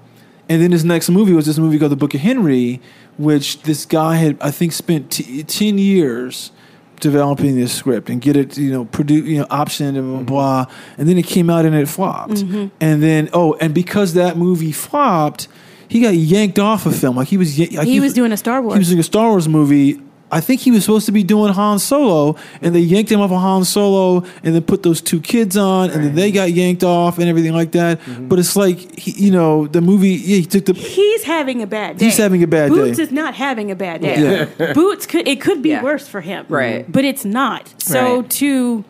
and 0.50 0.62
then 0.62 0.72
his 0.72 0.86
next 0.86 1.10
movie 1.10 1.34
was 1.34 1.46
this 1.46 1.58
movie 1.58 1.78
called 1.80 1.92
The 1.92 1.98
Book 1.98 2.14
of 2.14 2.22
Henry, 2.22 2.80
which 3.18 3.64
this 3.64 3.86
guy 3.86 4.16
had, 4.16 4.38
I 4.40 4.50
think, 4.50 4.72
spent 4.72 5.12
t- 5.12 5.44
ten 5.44 5.78
years 5.78 6.52
developing 7.02 7.56
this 7.58 7.74
script 7.74 8.10
and 8.10 8.22
get 8.22 8.38
it, 8.38 8.58
you 8.58 8.72
know, 8.72 8.86
produce, 8.86 9.26
you 9.28 9.40
know, 9.40 9.46
optioned 9.48 9.98
and 9.98 10.26
blah, 10.26 10.64
blah. 10.66 10.74
And 10.98 11.10
then 11.10 11.18
it 11.18 11.26
came 11.28 11.50
out 11.50 11.66
and 11.66 11.76
it 11.76 11.90
flopped. 11.90 12.40
And 12.40 13.04
then, 13.04 13.30
oh, 13.34 13.56
and 13.60 13.74
because 13.76 14.14
that 14.14 14.38
movie 14.38 14.72
flopped, 14.72 15.50
he 15.90 16.00
got 16.00 16.14
yanked 16.16 16.60
off 16.60 16.86
of 16.86 16.96
film. 16.96 17.18
Like 17.18 17.28
he 17.28 17.38
was, 17.38 17.60
like 17.60 17.86
He 17.86 18.00
was 18.00 18.14
doing 18.14 18.32
a 18.32 18.38
Star 18.38 18.62
Wars. 18.62 18.76
He 18.76 18.80
was 18.80 18.88
doing 18.88 19.00
a 19.02 19.04
Star 19.04 19.30
Wars 19.32 19.50
movie. 19.50 20.00
I 20.32 20.42
think 20.42 20.62
he 20.62 20.72
was 20.72 20.84
supposed 20.84 21.06
to 21.06 21.12
be 21.12 21.24
doing 21.24 21.54
Han 21.54 21.80
Solo, 21.80 22.36
and 22.62 22.76
they 22.76 22.80
yanked 22.82 23.12
him 23.12 23.22
off 23.22 23.32
of 23.32 23.40
Han 23.40 23.64
Solo, 23.64 24.26
and 24.44 24.54
then 24.54 24.62
put 24.62 24.84
those 24.84 25.00
two 25.02 25.22
kids 25.22 25.56
on, 25.56 25.90
and 25.90 26.04
then 26.04 26.16
they 26.16 26.32
got 26.32 26.52
yanked 26.52 26.84
off, 26.84 27.18
and 27.18 27.30
everything 27.30 27.54
like 27.54 27.72
that. 27.72 28.00
Mm-hmm. 28.02 28.28
But 28.28 28.40
it's 28.40 28.56
like, 28.56 28.98
he, 29.00 29.12
you 29.26 29.32
know, 29.32 29.68
the 29.68 29.80
movie. 29.82 30.10
Yeah, 30.10 30.38
he 30.38 30.46
took 30.46 30.66
the. 30.66 30.74
He's 30.74 31.24
having 31.24 31.62
a 31.62 31.68
bad 31.68 31.98
day. 31.98 32.06
He's 32.06 32.18
having 32.18 32.44
a 32.44 32.48
bad 32.48 32.70
Boots 32.70 32.98
day. 32.98 33.04
is 33.04 33.12
not 33.12 33.36
having 33.36 33.72
a 33.72 33.76
bad 33.76 34.02
day. 34.02 34.48
Boots 34.74 35.06
could 35.06 35.28
it 35.28 35.40
could 35.40 35.62
be 35.62 35.70
Yeah. 35.70 35.84
worse 35.84 36.08
for 36.08 36.22
him. 36.22 36.46
Right. 36.50 36.90
But 36.92 37.06
it's 37.06 37.24
not. 37.24 37.74
So 37.82 38.18
Right. 38.22 38.30
to 38.32 38.84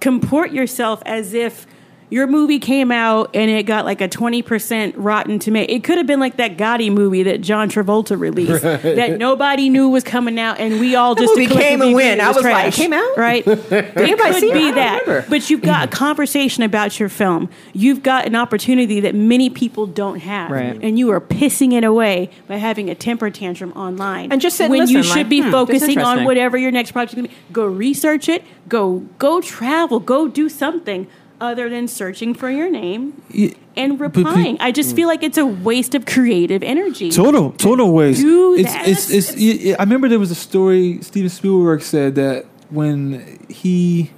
comport 0.00 0.52
yourself 0.52 1.02
as 1.06 1.34
if 1.34 1.66
your 2.10 2.26
movie 2.26 2.58
came 2.58 2.92
out 2.92 3.30
and 3.34 3.50
it 3.50 3.64
got 3.64 3.84
like 3.84 4.00
a 4.00 4.08
20% 4.08 4.94
rotten 4.96 5.38
tomato 5.38 5.72
it 5.72 5.82
could 5.84 5.98
have 5.98 6.06
been 6.06 6.20
like 6.20 6.36
that 6.36 6.56
gotti 6.56 6.92
movie 6.92 7.22
that 7.24 7.40
john 7.40 7.68
travolta 7.68 8.18
released 8.18 8.62
that 8.62 9.18
nobody 9.18 9.68
knew 9.68 9.88
was 9.88 10.04
coming 10.04 10.38
out 10.38 10.58
and 10.58 10.78
we 10.80 10.94
all 10.94 11.14
just 11.14 11.30
movie 11.34 11.46
came 11.46 11.80
collectively 11.80 11.86
and 11.88 11.90
agreed 11.90 11.94
went. 11.94 12.20
it 12.20 12.24
I 12.24 12.28
was 12.28 12.36
like, 12.36 12.44
trash, 12.44 12.78
it 12.78 12.82
came 12.82 12.92
out? 12.92 13.16
right? 13.16 13.46
It 14.04 14.18
could 14.18 14.34
see 14.36 14.52
be 14.52 14.70
that 14.72 15.06
remember. 15.06 15.28
but 15.28 15.50
you've 15.50 15.62
got 15.62 15.88
a 15.88 15.90
conversation 15.90 16.62
about 16.62 16.98
your 17.00 17.08
film. 17.08 17.48
You've 17.72 18.02
got 18.02 18.26
an 18.26 18.36
opportunity 18.36 19.00
that 19.00 19.14
many 19.14 19.50
people 19.50 19.86
don't 19.86 20.20
have 20.20 20.50
Right. 20.50 20.78
and 20.82 20.98
you 20.98 21.10
are 21.10 21.20
pissing 21.20 21.72
it 21.72 21.84
away 21.84 22.30
by 22.46 22.56
having 22.56 22.90
a 22.90 22.94
temper 22.94 23.30
tantrum 23.30 23.72
online 23.72 24.30
And 24.30 24.40
just 24.40 24.56
sit 24.56 24.64
and 24.64 24.72
when 24.72 24.88
you 24.88 25.02
should 25.02 25.16
like, 25.16 25.28
be 25.28 25.42
hmm, 25.42 25.50
focusing 25.50 25.98
on 25.98 26.24
whatever 26.24 26.56
your 26.56 26.70
next 26.70 26.92
project 26.92 27.12
is 27.12 27.16
going 27.16 27.28
to 27.28 27.34
be. 27.34 27.52
Go 27.52 27.66
research 27.66 28.28
it. 28.28 28.44
Go 28.68 29.00
go 29.18 29.40
travel. 29.40 30.00
Go 30.00 30.28
do 30.28 30.48
something 30.48 31.06
other 31.44 31.68
than 31.68 31.86
searching 31.88 32.34
for 32.34 32.50
your 32.50 32.70
name 32.70 33.20
Yeah, 33.30 33.50
and 33.76 33.98
but- 33.98 34.12
but- 34.12 34.24
replying 34.24 34.56
i 34.60 34.70
just 34.72 34.94
feel 34.96 35.08
like 35.08 35.22
it's 35.22 35.38
a 35.38 35.46
waste 35.46 35.94
of 35.94 36.06
creative 36.06 36.62
energy 36.62 37.10
Total, 37.10 37.52
total 37.52 37.92
waste. 37.92 38.20
do 38.22 38.54
it's, 38.54 38.72
that. 38.72 38.88
it's, 38.88 39.10
it's, 39.10 39.30
It's- 39.36 39.76
I 39.78 39.82
remember 39.82 40.08
there 40.08 40.18
was 40.18 40.30
a 40.30 40.34
story 40.48 40.98
Steven 41.02 41.30
Spielberg 41.30 41.82
said 41.82 42.14
that 42.16 42.46
when 42.70 43.38
he 43.48 44.10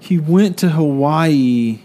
he 0.00 0.18
went 0.18 0.56
to 0.58 0.68
Hawaii 0.68 1.80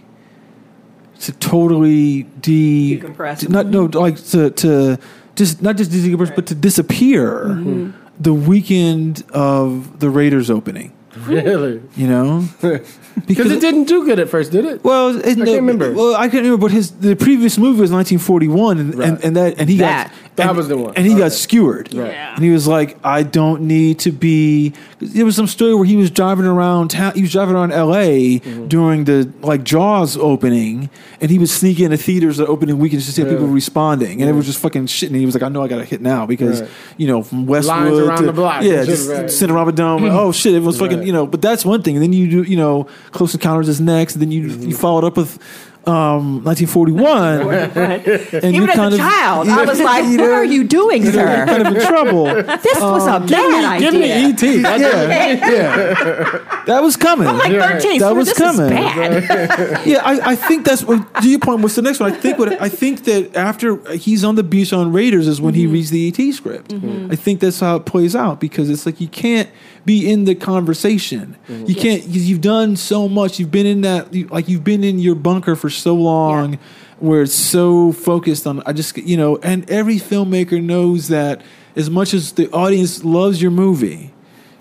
to 1.21 1.31
totally 1.33 2.23
de 2.41 2.99
Decompress. 2.99 3.39
to- 3.39 3.49
not 3.49 3.67
no 3.67 3.85
like 3.85 4.17
to 4.31 4.49
to 4.51 4.97
just 5.35 5.61
not 5.61 5.77
just 5.77 5.89
decompress 5.91 6.35
but 6.35 6.45
to 6.47 6.55
disappear 6.55 7.45
Mm-hmm. 7.45 7.91
the 8.19 8.33
weekend 8.33 9.23
of 9.33 9.99
the 9.99 10.09
Raiders 10.09 10.49
opening. 10.49 10.91
Really? 11.25 11.81
You 11.95 12.07
know, 12.07 12.45
Because 13.27 13.51
it 13.51 13.61
didn't 13.61 13.83
do 13.83 14.05
good 14.05 14.17
at 14.19 14.27
first, 14.27 14.51
did 14.51 14.65
it? 14.65 14.83
Well, 14.83 15.15
it, 15.17 15.23
I 15.23 15.33
can't 15.35 15.47
remember. 15.49 15.93
Well, 15.93 16.15
I 16.15 16.23
can't 16.29 16.43
remember, 16.43 16.57
but 16.57 16.71
his 16.71 16.89
the 16.91 17.15
previous 17.15 17.59
movie 17.59 17.79
was 17.79 17.91
1941, 17.91 18.79
and, 18.79 18.95
Right. 18.95 19.07
and, 19.09 19.23
and 19.23 19.35
that 19.35 19.59
and 19.59 19.69
he 19.69 19.77
That. 19.77 20.07
got 20.07 20.35
That 20.37 20.47
and- 20.47 20.57
was 20.57 20.67
the 20.67 20.77
one. 20.77 20.93
and 20.95 21.05
he 21.05 21.13
got 21.15 21.31
skewered. 21.31 21.93
Right. 21.93 22.07
Yeah. 22.11 22.33
And 22.33 22.43
he 22.43 22.49
was 22.49 22.67
like, 22.67 22.97
I 23.03 23.21
don't 23.21 23.61
need 23.67 23.99
to 23.99 24.11
be. 24.11 24.73
There 24.99 25.25
was 25.25 25.35
some 25.35 25.45
story 25.45 25.75
where 25.75 25.85
he 25.85 25.95
was 25.95 26.09
driving 26.09 26.45
around 26.45 26.87
town. 26.89 27.13
He 27.13 27.21
was 27.21 27.31
driving 27.31 27.53
around 27.55 27.71
L.A. 27.71 28.39
Mm-hmm. 28.39 28.67
during 28.67 29.03
the 29.03 29.31
like 29.41 29.63
Jaws 29.63 30.17
opening, 30.17 30.89
and 31.21 31.29
he 31.29 31.37
was 31.37 31.53
sneaking 31.53 31.85
into 31.85 31.97
theaters 31.97 32.37
the 32.37 32.47
opening 32.47 32.79
weekend 32.79 33.01
just 33.03 33.11
to 33.13 33.15
see 33.15 33.21
how 33.21 33.27
people 33.29 33.43
Really? 33.43 33.53
responding, 33.55 34.21
and 34.21 34.29
it 34.29 34.33
was 34.33 34.47
just 34.47 34.57
fucking 34.59 34.87
shit. 34.87 35.09
And 35.11 35.19
he 35.19 35.25
was 35.27 35.35
like, 35.35 35.43
I 35.43 35.49
know 35.49 35.61
I 35.61 35.67
got 35.67 35.77
to 35.77 35.85
hit 35.85 36.01
now 36.01 36.25
because 36.25 36.61
Right. 36.61 36.69
you 36.97 37.05
know 37.05 37.21
from 37.21 37.45
Westwood 37.45 38.01
around 38.07 38.17
to 38.21 38.25
the 38.25 38.33
block. 38.33 38.63
yeah, 38.63 38.79
Shit, 38.79 38.85
just 38.87 39.09
right. 39.11 39.25
Cinerama 39.25 39.75
Dome. 39.75 40.05
oh 40.09 40.31
shit, 40.31 40.55
it 40.55 40.63
was 40.63 40.79
fucking 40.79 40.97
Right. 40.99 41.02
You 41.05 41.13
know. 41.13 41.25
But 41.27 41.41
that's 41.41 41.65
one 41.65 41.81
thing. 41.83 41.95
And 41.95 42.03
then 42.03 42.13
you 42.13 42.29
do 42.29 42.43
you 42.43 42.57
know 42.57 42.87
Close 43.11 43.33
Encounters 43.33 43.69
is 43.69 43.79
next, 43.81 44.15
and 44.15 44.21
then 44.21 44.31
you 44.31 44.43
Mm-hmm. 44.49 44.69
you 44.69 44.75
followed 44.75 45.03
up 45.03 45.17
with. 45.17 45.39
Um, 45.85 46.45
1941, 46.45 47.41
and 47.75 48.33
Even 48.33 48.53
you 48.53 48.63
as 48.69 48.75
kind 48.75 48.93
a 48.93 48.95
of- 48.95 49.01
child, 49.01 49.49
I 49.49 49.65
was 49.65 49.81
like, 49.81 50.05
you 50.05 50.17
"What 50.21 50.29
are 50.31 50.45
you 50.45 50.63
doing, 50.63 51.03
you're 51.03 51.11
sir? 51.11 51.45
kind 51.45 51.67
of 51.67 51.75
in 51.75 51.81
trouble. 51.85 52.23
This 52.63 52.79
was 52.79 53.05
a 53.05 53.19
bad 53.19 53.65
idea. 53.65 53.91
Give 53.91 54.01
idea." 54.01 54.15
me 54.15 54.31
ET. 54.31 54.61
That's 54.63 54.81
yeah, 54.81 55.51
yeah. 55.51 56.63
That 56.67 56.81
was 56.81 56.95
coming. 56.95 57.27
I'm 57.27 57.37
like 57.37 57.51
thirteen. 57.51 57.99
That 57.99 58.09
so 58.09 58.15
was 58.15 58.27
this 58.29 58.37
coming. 58.37 58.71
Is 58.71 59.27
bad. 59.27 59.85
yeah, 59.85 60.01
I, 60.05 60.31
I 60.31 60.35
think 60.37 60.63
that's 60.65 60.83
what. 60.85 61.13
To 61.21 61.29
your 61.29 61.39
point, 61.39 61.59
what's 61.59 61.75
the 61.75 61.81
next 61.81 61.99
one? 61.99 62.13
I 62.13 62.15
think 62.15 62.39
what 62.39 62.61
I 62.61 62.69
think 62.69 63.03
that 63.03 63.35
after 63.35 63.75
he's 63.93 64.23
on 64.23 64.35
the 64.35 64.43
beach 64.43 64.71
on 64.71 64.93
Raiders 64.93 65.27
is 65.27 65.41
when 65.41 65.53
he 65.53 65.67
reads 65.67 65.89
the 65.89 66.07
ET 66.07 66.31
script. 66.33 66.71
I 66.73 67.17
think 67.17 67.41
that's 67.41 67.59
how 67.59 67.75
it 67.75 67.85
plays 67.85 68.15
out 68.15 68.39
because 68.39 68.69
it's 68.69 68.85
like 68.85 69.01
you 69.01 69.09
can't 69.09 69.49
be 69.85 70.09
in 70.09 70.25
the 70.25 70.35
conversation. 70.35 71.35
Mm-hmm. 71.47 71.65
You 71.65 71.75
can't 71.75 72.05
because 72.05 72.29
you've 72.29 72.41
done 72.41 72.75
so 72.75 73.07
much. 73.09 73.39
You've 73.39 73.51
been 73.51 73.65
in 73.65 73.81
that 73.81 74.13
like 74.31 74.47
you've 74.47 74.63
been 74.63 74.83
in 74.83 74.99
your 74.99 75.15
bunker 75.15 75.55
for 75.55 75.69
so 75.69 75.95
long. 75.95 76.57
Where 76.99 77.23
it's 77.23 77.35
so 77.35 77.91
focused 77.91 78.47
on, 78.47 78.63
I 78.65 78.71
just 78.71 78.95
you 78.97 79.17
know, 79.17 79.37
and 79.43 79.69
every 79.69 79.97
filmmaker 79.97 80.63
knows 80.63 81.09
that 81.09 81.41
as 81.75 81.89
much 81.89 82.13
as 82.13 82.31
the 82.33 82.49
audience 82.51 83.03
loves 83.03 83.41
your 83.41 83.51
movie, 83.51 84.13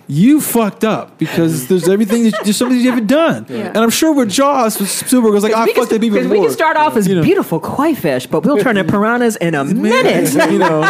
you 0.08 0.40
fucked 0.40 0.82
up 0.82 1.18
because 1.18 1.66
there's 1.68 1.88
everything 1.88 2.24
that, 2.24 2.40
there's 2.42 2.56
something 2.56 2.76
you 2.76 2.90
haven't 2.90 3.06
done. 3.06 3.46
And 3.48 3.76
I'm 3.78 3.90
sure 3.90 4.12
with 4.12 4.28
Jaws, 4.28 4.74
Spielberg 4.90 5.34
was 5.34 5.44
like, 5.44 5.52
I 5.54 5.66
fucked 5.66 5.92
up 5.92 6.02
even 6.02 6.14
Because 6.14 6.28
we 6.28 6.40
can 6.40 6.50
start 6.50 6.76
off 6.76 6.96
as 6.96 7.06
You 7.06 7.14
know. 7.14 7.22
beautiful 7.22 7.60
koi 7.60 7.94
fish, 7.94 8.26
but 8.26 8.44
we'll 8.44 8.58
turn 8.58 8.74
to 8.74 8.82
piranhas 8.82 9.36
in 9.36 9.54
a 9.54 9.62
minute. 9.88 10.32
you 10.50 10.58
know, 10.58 10.80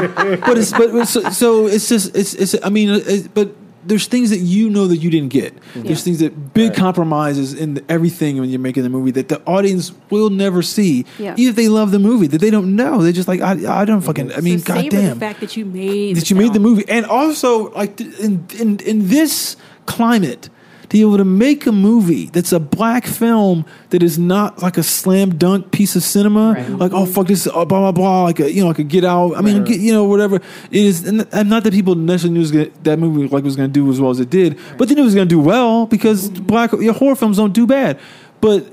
but 0.47 0.57
it's 0.57 0.73
but 0.73 1.05
so, 1.05 1.29
so 1.29 1.67
it's 1.67 1.87
just 1.87 2.17
it's 2.17 2.33
it's 2.33 2.55
I 2.65 2.71
mean, 2.71 2.89
it, 2.91 3.35
but 3.35 3.51
there's 3.85 4.07
things 4.07 4.31
that 4.31 4.39
you 4.39 4.71
know 4.71 4.87
that 4.87 4.99
you 4.99 5.11
didn't 5.11 5.31
get. 5.31 5.55
Mm-hmm. 5.55 5.83
There's 5.83 6.03
things 6.05 6.19
that 6.21 6.55
big 6.55 6.75
compromises 6.75 7.53
in 7.55 7.75
the, 7.75 7.85
everything 7.89 8.39
when 8.39 8.49
you're 8.51 8.61
making 8.61 8.83
the 8.83 8.89
movie 8.89 9.11
that 9.13 9.29
the 9.29 9.43
audience 9.47 9.93
will 10.11 10.31
never 10.31 10.63
see, 10.63 11.05
Yeah. 11.19 11.35
even 11.37 11.51
if 11.51 11.57
they 11.57 11.69
love 11.69 11.91
the 11.91 11.99
movie 11.99 12.27
that 12.29 12.41
they 12.41 12.51
don't 12.51 12.77
know. 12.77 13.03
They're 13.03 13.13
just 13.13 13.29
like 13.29 13.41
I 13.41 13.81
I 13.81 13.85
don't 13.85 14.01
fucking 14.01 14.33
I 14.33 14.41
mean, 14.41 14.59
so 14.61 14.75
goddamn 14.75 15.15
the 15.15 15.21
fact 15.21 15.41
that 15.41 15.57
you 15.57 15.65
made 15.65 16.17
that 16.17 16.31
you 16.31 16.37
made 16.37 16.53
the 16.53 16.61
movie, 16.61 16.85
and 16.89 17.05
also 17.07 17.71
like 17.73 18.01
in 18.01 18.47
in 18.59 18.79
in 18.81 19.09
this 19.09 19.57
climate, 19.87 20.49
to 20.93 20.99
be 20.99 21.01
able 21.01 21.17
to 21.17 21.25
make 21.25 21.65
a 21.65 21.73
movie 21.73 22.27
that's 22.27 22.53
a 22.53 22.61
black 22.61 23.07
film 23.07 23.65
that 23.89 24.03
is 24.03 24.19
not 24.19 24.63
like 24.63 24.77
a 24.77 24.83
slam 24.83 25.39
dunk 25.39 25.73
piece 25.73 25.97
of 25.97 26.03
cinema, 26.03 26.53
like 26.77 26.93
oh 26.93 27.07
fuck 27.07 27.27
this, 27.29 27.47
uh, 27.47 27.51
blah 27.51 27.65
blah 27.65 27.93
blah, 27.93 28.25
like 28.25 28.39
a 28.41 28.53
you 28.53 28.61
know 28.61 28.69
like 28.69 28.79
a 28.79 28.85
Get 28.85 29.03
Out. 29.03 29.35
I 29.35 29.41
mean, 29.41 29.65
get, 29.65 29.81
you 29.81 29.91
know 29.91 30.05
whatever 30.05 30.37
it 30.37 30.45
is, 30.71 31.09
and, 31.09 31.27
and 31.33 31.49
not 31.49 31.65
that 31.65 31.73
people 31.73 31.95
necessarily 31.95 32.35
knew 32.35 32.41
was 32.41 32.53
gonna, 32.53 32.69
that 32.83 32.99
movie 32.99 33.27
like 33.27 33.43
was 33.43 33.57
going 33.57 33.71
to 33.71 33.73
do 33.73 33.91
as 33.91 34.03
well 34.03 34.11
as 34.11 34.21
it 34.21 34.29
did, 34.29 34.59
but 34.77 34.89
they 34.89 34.95
knew 34.95 35.01
it 35.01 35.07
was 35.07 35.15
going 35.15 35.27
to 35.27 35.35
do 35.35 35.41
well 35.41 35.87
because 35.87 36.29
black 36.29 36.73
your 36.73 36.93
horror 36.93 37.17
films 37.17 37.39
don't 37.39 37.55
do 37.55 37.67
bad, 37.67 37.99
but 38.43 38.71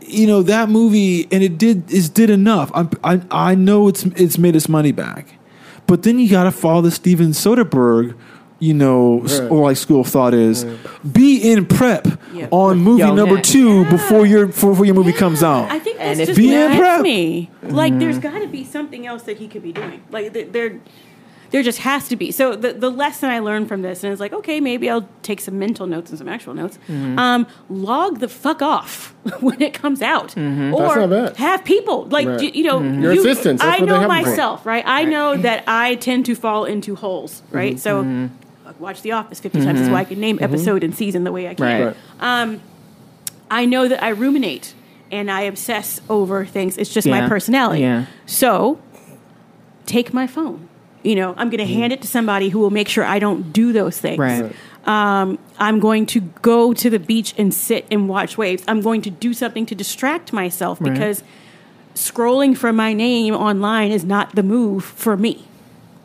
you 0.00 0.26
know 0.26 0.42
that 0.42 0.70
movie 0.70 1.28
and 1.30 1.42
it 1.42 1.58
did 1.58 1.90
is 1.92 2.08
did 2.08 2.30
enough. 2.30 2.70
I'm, 2.72 2.88
I 3.04 3.20
I 3.30 3.54
know 3.54 3.88
it's 3.88 4.04
it's 4.04 4.38
made 4.38 4.56
its 4.56 4.70
money 4.70 4.92
back, 4.92 5.34
but 5.86 6.02
then 6.02 6.18
you 6.18 6.30
got 6.30 6.44
to 6.44 6.50
follow 6.50 6.80
the 6.80 6.90
Steven 6.90 7.32
Soderbergh, 7.32 8.16
you 8.60 8.74
know, 8.74 9.22
s- 9.24 9.38
Right. 9.40 9.50
or 9.50 9.62
like 9.68 9.76
school 9.76 10.00
of 10.00 10.08
thought 10.08 10.34
is 10.34 10.64
be 11.12 11.36
in 11.52 11.64
prep 11.66 12.08
Yeah. 12.34 12.48
on 12.50 12.78
movie 12.78 13.00
Yo, 13.02 13.14
number 13.14 13.36
yeah. 13.36 13.42
two 13.42 13.84
before 13.86 14.26
your 14.26 14.46
before 14.46 14.84
your 14.84 14.94
movie 14.94 15.12
comes 15.12 15.42
out. 15.42 15.70
I 15.70 15.78
think 15.78 15.98
And 16.00 16.18
that's 16.18 16.20
if- 16.30 16.36
just 16.36 16.38
Be 16.38 16.52
in 16.54 16.68
prep. 16.70 16.78
blasphemy. 16.78 17.50
Like, 17.62 17.92
mm-hmm. 17.92 18.00
there's 18.00 18.18
got 18.18 18.38
to 18.40 18.46
be 18.48 18.64
something 18.64 19.06
else 19.06 19.22
that 19.24 19.38
he 19.38 19.46
could 19.48 19.62
be 19.62 19.72
doing. 19.72 20.00
Like, 20.10 20.32
there, 20.32 20.72
there 21.50 21.62
just 21.62 21.78
has 21.78 22.08
to 22.08 22.16
be. 22.16 22.30
So 22.30 22.54
the 22.56 22.72
the 22.74 22.90
lesson 22.90 23.30
I 23.30 23.38
learned 23.38 23.68
from 23.68 23.80
this, 23.82 24.04
and 24.04 24.12
it's 24.12 24.20
like, 24.20 24.32
okay, 24.34 24.60
maybe 24.60 24.90
I'll 24.90 25.08
take 25.22 25.40
some 25.40 25.58
mental 25.58 25.86
notes 25.86 26.10
and 26.10 26.18
some 26.18 26.28
actual 26.28 26.52
notes. 26.52 26.78
Mm-hmm. 26.88 27.18
Um, 27.18 27.46
log 27.70 28.18
the 28.18 28.28
fuck 28.28 28.60
off 28.60 29.14
when 29.40 29.62
it 29.62 29.72
comes 29.72 30.02
out, 30.02 30.30
mm-hmm. 30.34 30.74
or 30.74 30.80
That's 30.82 30.96
not 30.96 31.10
bad. 31.10 31.36
have 31.36 31.64
people 31.64 32.06
like 32.10 32.26
Right. 32.26 32.42
you, 32.42 32.50
you 32.54 32.64
know 32.64 32.82
Your 32.82 33.12
you- 33.14 33.20
assistants, 33.20 33.62
I 33.64 33.78
know 33.78 33.94
have 34.00 34.00
them 34.00 34.02
for. 34.02 34.08
myself, 34.08 34.66
right? 34.66 34.84
I 34.86 35.04
know 35.04 35.36
that 35.38 35.64
I 35.66 35.94
tend 35.94 36.26
to 36.26 36.34
fall 36.34 36.64
into 36.66 36.96
holes, 36.96 37.42
right? 37.52 37.78
So. 37.78 38.04
Like, 38.68 38.80
Watch 38.80 39.02
The 39.02 39.12
Office 39.12 39.40
50 39.40 39.62
times 39.62 39.80
so 39.80 39.94
I 39.94 40.02
mm-hmm. 40.02 40.08
can 40.10 40.20
name 40.20 40.36
mm-hmm. 40.36 40.44
episode 40.44 40.84
and 40.84 40.94
season 40.94 41.24
the 41.24 41.32
way 41.32 41.48
I 41.48 41.54
can. 41.54 41.64
Right. 41.64 41.96
Right. 42.20 42.60
I 43.50 43.64
know 43.64 43.88
that 43.88 44.02
I 44.02 44.10
ruminate 44.10 44.74
and 45.10 45.30
I 45.30 45.42
obsess 45.42 46.00
over 46.08 46.44
things. 46.44 46.76
It's 46.76 46.92
just 46.92 47.06
Yeah. 47.06 47.22
my 47.22 47.28
personality. 47.28 47.80
Yeah. 47.80 48.06
So 48.26 48.78
take 49.86 50.12
my 50.12 50.26
phone. 50.26 50.68
You 51.02 51.14
know, 51.14 51.34
I'm 51.36 51.48
going 51.48 51.66
to 51.66 51.72
hand 51.72 51.92
it 51.92 52.02
to 52.02 52.08
somebody 52.08 52.50
who 52.50 52.58
will 52.58 52.70
make 52.70 52.88
sure 52.88 53.04
I 53.04 53.18
don't 53.18 53.52
do 53.52 53.72
those 53.72 53.98
things. 53.98 54.18
Right. 54.18 54.52
Um, 54.84 55.38
I'm 55.58 55.80
going 55.80 56.06
to 56.06 56.20
go 56.20 56.72
to 56.74 56.90
the 56.90 56.98
beach 56.98 57.34
and 57.38 57.54
sit 57.54 57.86
and 57.90 58.08
watch 58.08 58.36
waves. 58.36 58.64
I'm 58.68 58.80
going 58.80 59.02
to 59.02 59.10
do 59.10 59.32
something 59.32 59.64
to 59.66 59.74
distract 59.74 60.32
myself 60.32 60.80
Right. 60.80 60.92
because 60.92 61.22
scrolling 61.94 62.56
for 62.56 62.72
my 62.72 62.92
name 62.92 63.34
online 63.34 63.90
is 63.90 64.04
not 64.04 64.34
the 64.34 64.42
move 64.42 64.84
for 64.84 65.16
me. 65.16 65.47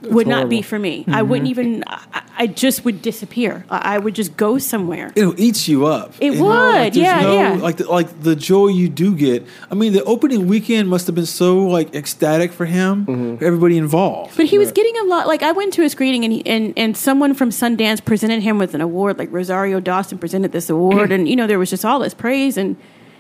Would 0.04 0.28
not 0.28 0.49
be 0.49 0.62
for 0.62 0.78
me. 0.80 1.06
I 1.08 1.22
wouldn't 1.22 1.49
even. 1.49 1.84
I, 1.88 2.22
I 2.36 2.47
just 2.47 2.84
would 2.84 3.01
disappear. 3.01 3.64
I, 3.70 3.95
I 3.95 3.97
would 3.99 4.16
just 4.16 4.36
go 4.36 4.58
somewhere. 4.58 5.12
It 5.16 5.39
eats 5.39 5.68
you 5.68 5.86
up. 5.86 6.14
It 6.20 6.34
You 6.34 6.39
know, 6.39 6.45
like, 6.45 6.93
would, 6.93 6.95
yeah, 6.95 7.22
no- 7.22 7.34
yeah. 7.34 7.54
Like 7.54 7.78
the, 7.78 7.88
like 7.89 8.22
the 8.22 8.36
joy 8.36 8.68
you 8.68 8.89
do 8.89 9.16
get. 9.16 9.45
I 9.72 9.76
mean, 9.76 9.93
the 9.93 10.04
opening 10.04 10.47
weekend 10.47 10.89
must 10.89 11.06
have 11.08 11.16
been 11.16 11.26
so 11.28 11.60
like 11.68 11.93
ecstatic 11.95 12.51
for 12.51 12.66
him, 12.66 13.06
Mm-hmm. 13.06 13.38
for 13.38 13.45
everybody 13.45 13.78
involved. 13.78 14.36
But 14.38 14.47
he 14.47 14.58
was 14.58 14.72
getting 14.72 14.97
a 14.97 15.04
lot. 15.04 15.28
Like 15.28 15.43
I 15.43 15.51
went 15.51 15.74
to 15.74 15.84
a 15.84 15.89
screening, 15.89 16.24
and 16.24 16.34
he, 16.34 16.45
and 16.45 16.74
and 16.78 16.97
someone 16.97 17.34
from 17.34 17.49
Sundance 17.49 18.04
presented 18.04 18.41
him 18.43 18.58
with 18.58 18.74
an 18.74 18.82
award. 18.82 19.18
Like 19.20 19.32
Rosario 19.32 19.80
Dawson 19.80 20.18
presented 20.18 20.51
this 20.51 20.70
award, 20.70 21.12
and 21.12 21.28
you 21.30 21.36
know 21.36 21.47
there 21.47 21.60
was 21.60 21.70
just 21.70 21.86
all 21.86 21.99
this 21.99 22.14
praise. 22.14 22.58
And 22.58 22.76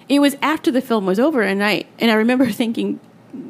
it 0.09 0.19
was 0.19 0.35
after 0.41 0.71
the 0.71 0.81
film 0.81 1.05
was 1.05 1.19
over, 1.19 1.41
and 1.43 1.63
I 1.63 1.85
and 1.99 2.09
I 2.11 2.15
remember 2.15 2.49
thinking, 2.51 2.99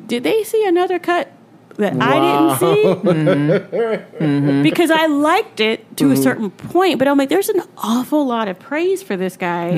did 0.07 0.23
they 0.23 0.43
see 0.43 0.65
another 0.67 0.99
cut 0.99 1.31
that 1.78 1.93
I 2.01 2.19
didn't 2.19 2.59
see? 2.59 2.84
Mm-hmm. 3.13 4.24
Mm-hmm. 4.24 4.61
Because 4.63 4.91
I 4.91 5.05
liked 5.07 5.59
it 5.59 5.97
to 5.97 6.05
a 6.05 6.13
mm-hmm. 6.13 6.24
certain 6.24 6.51
point, 6.51 6.99
but 6.99 7.07
I'm 7.07 7.17
like, 7.17 7.30
there's 7.30 7.49
an 7.49 7.61
awful 7.78 8.26
lot 8.26 8.47
of 8.47 8.59
praise 8.59 9.01
for 9.03 9.17
this 9.17 9.36
guy. 9.38 9.71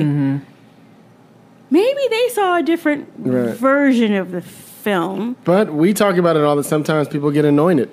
Maybe 1.70 2.00
they 2.10 2.28
saw 2.28 2.58
a 2.58 2.62
different 2.62 3.08
Right. 3.18 3.54
version 3.56 4.14
of 4.14 4.30
the 4.30 4.40
film. 4.42 5.36
But 5.44 5.72
we 5.72 5.92
talk 5.94 6.16
about 6.16 6.36
it 6.36 6.44
all 6.44 6.54
that 6.56 6.64
sometimes 6.64 7.08
people 7.08 7.30
get 7.30 7.44
anointed. 7.44 7.90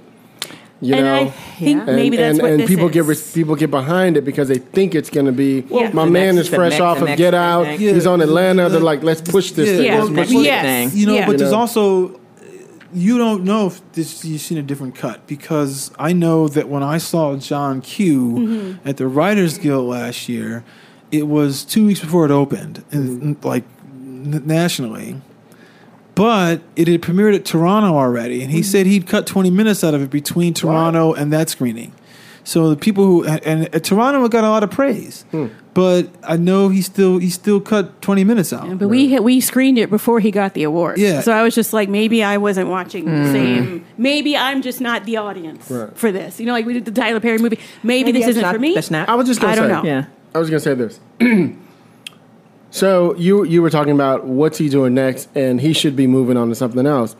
You 0.79 0.95
and 0.95 1.05
know, 1.05 1.15
I 1.15 1.25
think 1.29 1.87
Yeah. 1.87 1.95
maybe 1.95 2.17
that's 2.17 2.33
and, 2.37 2.41
what 2.41 2.51
and 2.51 2.59
this 2.61 2.67
people 2.69 2.87
is. 2.87 2.91
get 2.93 3.05
res- 3.05 3.31
people 3.33 3.55
get 3.55 3.71
behind 3.71 4.17
it 4.17 4.25
because 4.25 4.49
they 4.49 4.57
think 4.57 4.93
it's 4.95 5.09
going 5.09 5.25
to 5.27 5.31
be. 5.31 5.63
Yeah. 5.71 5.89
My 5.93 6.03
man 6.05 6.35
next- 6.35 6.49
is 6.49 6.53
fresh 6.53 6.71
next- 6.71 6.81
off 6.81 6.97
of 7.01 7.07
next 7.07 7.17
Get 7.17 7.31
big 7.31 7.39
Out. 7.39 7.65
thing. 7.65 7.79
He's 7.79 8.05
on 8.05 8.21
Atlanta. 8.21 8.67
They're 8.69 8.81
like, 8.81 9.01
let's 9.01 9.21
push 9.21 9.51
this. 9.51 9.69
Yeah, 9.69 9.75
thing. 9.77 9.85
Yeah. 9.85 9.97
well, 9.99 10.09
Next 10.09 10.29
but- 10.31 10.35
big 10.37 10.45
Yes. 10.45 10.63
thing. 10.91 10.99
You 10.99 11.05
know, 11.07 11.13
Yeah. 11.13 11.25
but 11.25 11.31
You 11.33 11.37
there's 11.39 11.53
also 11.53 12.19
you 12.93 13.17
don't 13.17 13.43
know 13.43 13.67
if 13.67 13.81
this 13.93 14.23
you've 14.25 14.41
seen 14.41 14.57
a 14.57 14.61
different 14.63 14.95
cut 14.95 15.25
because 15.27 15.91
I 15.99 16.13
know 16.13 16.47
that 16.47 16.69
when 16.69 16.83
I 16.83 16.97
saw 16.97 17.35
John 17.37 17.81
Q 17.81 18.19
Mm-hmm. 18.33 18.87
at 18.87 18.97
the 18.97 19.07
Writers 19.07 19.57
Guild 19.57 19.87
last 19.89 20.27
year, 20.29 20.63
it 21.11 21.27
was 21.27 21.63
two 21.63 21.85
weeks 21.85 21.99
before 21.99 22.25
it 22.25 22.31
opened, 22.31 22.83
and 22.91 23.43
like 23.43 23.63
n- 23.91 24.43
nationally. 24.45 25.21
But 26.15 26.61
it 26.75 26.87
had 26.87 27.01
premiered 27.01 27.35
at 27.35 27.43
Toronto 27.43 27.95
already, 27.97 28.41
and 28.43 28.51
he 28.51 28.59
Mm-hmm. 28.59 28.63
said 28.65 28.85
he'd 28.85 29.07
cut 29.07 29.25
20 29.25 29.49
minutes 29.49 29.83
out 29.83 29.93
of 29.95 30.01
it 30.01 30.09
between 30.11 30.53
Toronto 30.53 31.13
and 31.13 31.33
that 31.33 31.49
screening. 31.49 31.91
So 32.45 32.69
the 32.69 32.75
people 32.75 33.05
who 33.05 33.23
and, 33.25 33.41
and 33.43 33.75
uh, 33.75 33.79
Toronto 33.79 34.27
got 34.27 34.43
a 34.43 34.49
lot 34.49 34.63
of 34.63 34.71
praise, 34.71 35.23
but 35.73 36.09
I 36.23 36.35
know 36.35 36.67
he 36.67 36.81
still 36.81 37.17
he 37.17 37.29
still 37.29 37.61
cut 37.61 38.01
20 38.01 38.25
minutes 38.25 38.51
out. 38.51 38.77
But 38.77 38.89
we 38.89 39.17
we 39.19 39.39
screened 39.39 39.77
it 39.77 39.89
before 39.89 40.19
he 40.19 40.29
got 40.29 40.53
the 40.53 40.63
award. 40.63 40.97
Yeah. 40.97 41.21
So 41.21 41.31
I 41.31 41.41
was 41.41 41.55
just 41.55 41.71
like, 41.71 41.87
maybe 41.87 42.21
I 42.21 42.37
wasn't 42.37 42.67
watching 42.69 43.05
the 43.05 43.31
same. 43.31 43.85
Maybe 43.97 44.35
I'm 44.35 44.61
just 44.61 44.81
not 44.81 45.05
the 45.05 45.17
audience 45.17 45.71
Right. 45.71 45.97
for 45.97 46.11
this. 46.11 46.39
You 46.39 46.45
know, 46.45 46.51
like 46.51 46.65
we 46.65 46.73
did 46.73 46.83
the 46.83 46.91
Tyler 46.91 47.21
Perry 47.21 47.37
movie. 47.37 47.59
Maybe, 47.81 48.11
Maybe 48.11 48.19
this 48.19 48.27
isn't 48.29 48.41
not- 48.41 48.55
for 48.55 48.59
me. 48.59 48.73
that's 48.73 48.91
not- 48.91 49.07
I 49.07 49.15
was 49.15 49.25
just 49.27 49.39
going 49.39 49.53
I 49.53 49.55
to 49.55 49.61
say. 49.61 49.67
don't 49.69 49.83
know. 49.85 49.89
Yeah. 49.89 50.05
I 50.35 50.39
was 50.39 50.49
going 50.49 50.61
to 50.61 50.63
say 50.63 50.73
this. 50.73 50.99
so 52.71 53.15
you 53.15 53.43
you 53.45 53.61
were 53.61 53.69
talking 53.69 53.93
about 53.93 54.25
what's 54.25 54.57
he 54.57 54.67
doing 54.69 54.93
next, 54.93 55.29
and 55.35 55.61
he 55.61 55.73
should 55.73 55.95
be 55.95 56.07
moving 56.07 56.37
on 56.37 56.49
to 56.49 56.55
something 56.55 56.85
else. 56.85 57.15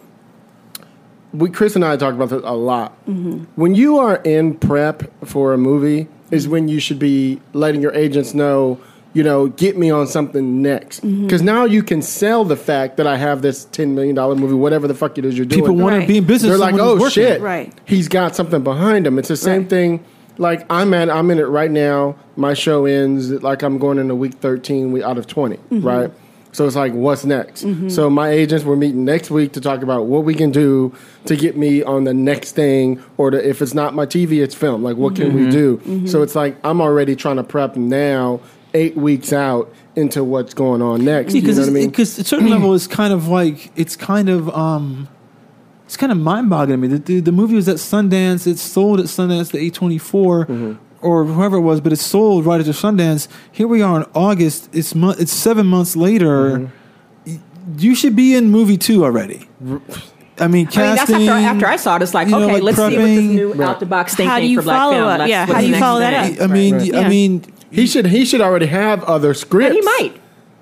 We 1.33 1.49
Chris 1.49 1.75
and 1.75 1.83
I 1.83 1.97
talk 1.97 2.13
about 2.13 2.29
this 2.29 2.41
a 2.45 2.55
lot. 2.55 2.91
When 3.07 3.75
you 3.75 3.97
are 3.99 4.17
in 4.17 4.55
prep 4.55 5.03
for 5.25 5.53
a 5.53 5.57
movie, 5.57 6.07
is 6.31 6.47
when 6.47 6.67
you 6.67 6.79
should 6.79 6.99
be 6.99 7.41
letting 7.53 7.81
your 7.81 7.93
agents 7.93 8.33
know. 8.33 8.79
You 9.15 9.21
know, 9.21 9.45
get 9.47 9.77
me 9.77 9.91
on 9.91 10.07
something 10.07 10.63
next 10.63 11.01
because 11.01 11.43
now 11.43 11.65
you 11.65 11.83
can 11.83 12.01
sell 12.01 12.43
the 12.45 12.55
fact 12.55 12.97
that 12.97 13.05
I 13.05 13.15
have 13.17 13.43
this 13.43 13.65
ten 13.65 13.93
million 13.93 14.15
dollar 14.15 14.33
movie, 14.35 14.55
whatever 14.55 14.87
the 14.87 14.95
fuck 14.95 15.19
it 15.19 15.25
is 15.25 15.37
you're 15.37 15.45
doing. 15.45 15.61
People 15.61 15.75
want 15.75 15.93
Right. 15.93 16.01
to 16.01 16.07
be 16.07 16.17
in 16.17 16.23
business. 16.25 16.49
They're 16.49 16.57
like, 16.57 16.73
oh 16.79 17.07
shit, 17.09 17.39
Right. 17.39 17.71
He's 17.85 18.07
got 18.07 18.35
something 18.35 18.63
behind 18.63 19.05
him. 19.05 19.19
It's 19.19 19.27
the 19.27 19.37
same 19.37 19.61
Right. 19.61 19.69
thing. 19.69 19.99
Like 20.39 20.65
I'm 20.67 20.95
at, 20.95 21.11
I'm 21.11 21.29
in 21.29 21.37
it 21.37 21.43
right 21.43 21.69
now. 21.69 22.15
My 22.37 22.55
show 22.55 22.85
ends 22.85 23.29
like 23.43 23.61
I'm 23.61 23.77
going 23.77 23.99
into 23.99 24.15
week 24.15 24.33
13 24.41 24.91
we- 24.91 25.03
out 25.03 25.19
of 25.19 25.27
20, 25.27 25.57
Mm-hmm. 25.57 25.85
right? 25.87 26.11
So 26.53 26.65
it's 26.65 26.75
like, 26.75 26.93
what's 26.93 27.25
next? 27.25 27.65
So 27.91 28.09
my 28.09 28.29
agents 28.29 28.63
we're 28.63 28.75
meeting 28.77 29.03
next 29.03 29.29
week 29.29 29.51
to 29.53 29.59
talk 29.61 29.81
about 29.81 30.05
what 30.05 30.23
we 30.23 30.33
can 30.35 30.51
do 30.51 30.95
to 31.25 31.35
get 31.35 31.57
me 31.57 31.83
on 31.83 32.05
the 32.05 32.13
next 32.13 32.53
thing, 32.53 33.03
or 33.17 33.31
to, 33.31 33.37
if 33.49 33.61
it's 33.61 33.73
not 33.73 33.93
my 33.93 34.05
TV, 34.05 34.41
it's 34.41 34.55
film. 34.55 34.83
Like, 34.83 34.95
what 34.95 35.15
can 35.15 35.31
Mm-hmm. 35.31 35.45
we 35.45 35.49
do? 35.51 36.07
So 36.07 36.21
it's 36.21 36.35
like 36.35 36.55
I'm 36.63 36.79
already 36.79 37.15
trying 37.15 37.35
to 37.37 37.43
prep 37.43 37.75
now, 37.75 38.39
eight 38.73 38.95
weeks 38.95 39.33
out 39.33 39.73
into 39.95 40.23
what's 40.23 40.53
going 40.53 40.81
on 40.81 41.03
next. 41.03 41.33
because 41.33 41.57
you 41.57 41.65
know 41.65 41.71
what 41.71 41.77
I 41.77 41.81
mean? 41.81 41.89
because 41.89 42.17
a 42.19 42.23
certain 42.23 42.49
level 42.49 42.73
is 42.73 42.87
kind 42.87 43.13
of 43.13 43.27
like 43.27 43.71
it's 43.75 43.95
kind 43.95 44.29
of 44.29 44.49
um 44.55 45.07
it's 45.85 45.97
kind 45.97 46.11
of 46.11 46.17
mind-boggling 46.17 46.81
to 46.81 46.87
me. 46.87 46.87
The, 46.87 46.97
the, 46.99 47.19
the 47.19 47.31
movie 47.31 47.55
was 47.55 47.67
at 47.69 47.75
Sundance. 47.75 48.47
It 48.47 48.57
sold 48.57 48.99
at 48.99 49.07
Sundance 49.07 49.51
the 49.51 49.69
A24 49.69 49.99
Mm-hmm. 50.47 50.73
Or 51.03 51.25
whoever 51.25 51.57
it 51.57 51.61
was, 51.61 51.81
but 51.81 51.91
it's 51.93 52.01
sold 52.05 52.45
right 52.45 52.59
after 52.59 52.71
Sundance. 52.71 53.27
Here 53.51 53.67
we 53.67 53.81
are 53.81 54.01
in 54.01 54.05
August. 54.15 54.69
It's 54.73 54.95
mo- 54.95 55.15
it's 55.17 55.31
seven 55.33 55.65
months 55.67 55.95
later. 55.95 56.57
Mm-hmm. 56.57 56.65
Y- 57.27 57.39
You 57.77 57.95
should 57.95 58.15
be 58.15 58.35
in 58.35 58.49
movie 58.51 58.77
two 58.77 59.03
already. 59.03 59.47
I 59.61 59.65
mean, 59.65 59.81
I 60.39 60.47
mean, 60.47 60.65
that's 60.73 61.01
after, 61.11 61.29
after 61.29 61.67
I 61.67 61.75
saw 61.75 61.95
it. 61.97 62.01
It's 62.01 62.13
like, 62.13 62.27
you 62.27 62.31
know, 62.31 62.43
okay, 62.45 62.53
like 62.53 62.63
let's 62.63 62.77
see 62.77 62.83
what 62.83 62.91
this 63.05 63.23
new 63.23 63.53
Right. 63.53 63.69
out 63.69 63.79
the 63.79 63.85
box 63.85 64.15
thing 64.15 64.27
How 64.27 64.39
do 64.39 64.47
you 64.47 64.57
for 64.59 64.63
black 64.63 64.79
follow 64.79 64.93
film. 64.93 65.07
up? 65.09 65.19
Let's- 65.19 65.29
Yeah, 65.29 65.45
how 65.45 65.61
do 65.61 65.67
you 65.67 65.75
follow 65.77 65.99
that 65.99 66.25
thing? 66.25 66.41
up? 66.41 66.49
I 66.49 66.53
mean, 66.53 66.73
Right. 66.79 66.95
I 66.95 67.09
mean, 67.09 67.43
he 67.69 67.85
should 67.85 68.07
he 68.07 68.25
should 68.25 68.41
already 68.41 68.65
have 68.67 69.03
other 69.03 69.33
scripts. 69.35 69.69
But 69.69 69.75
he 69.75 69.81
might. 70.09 70.13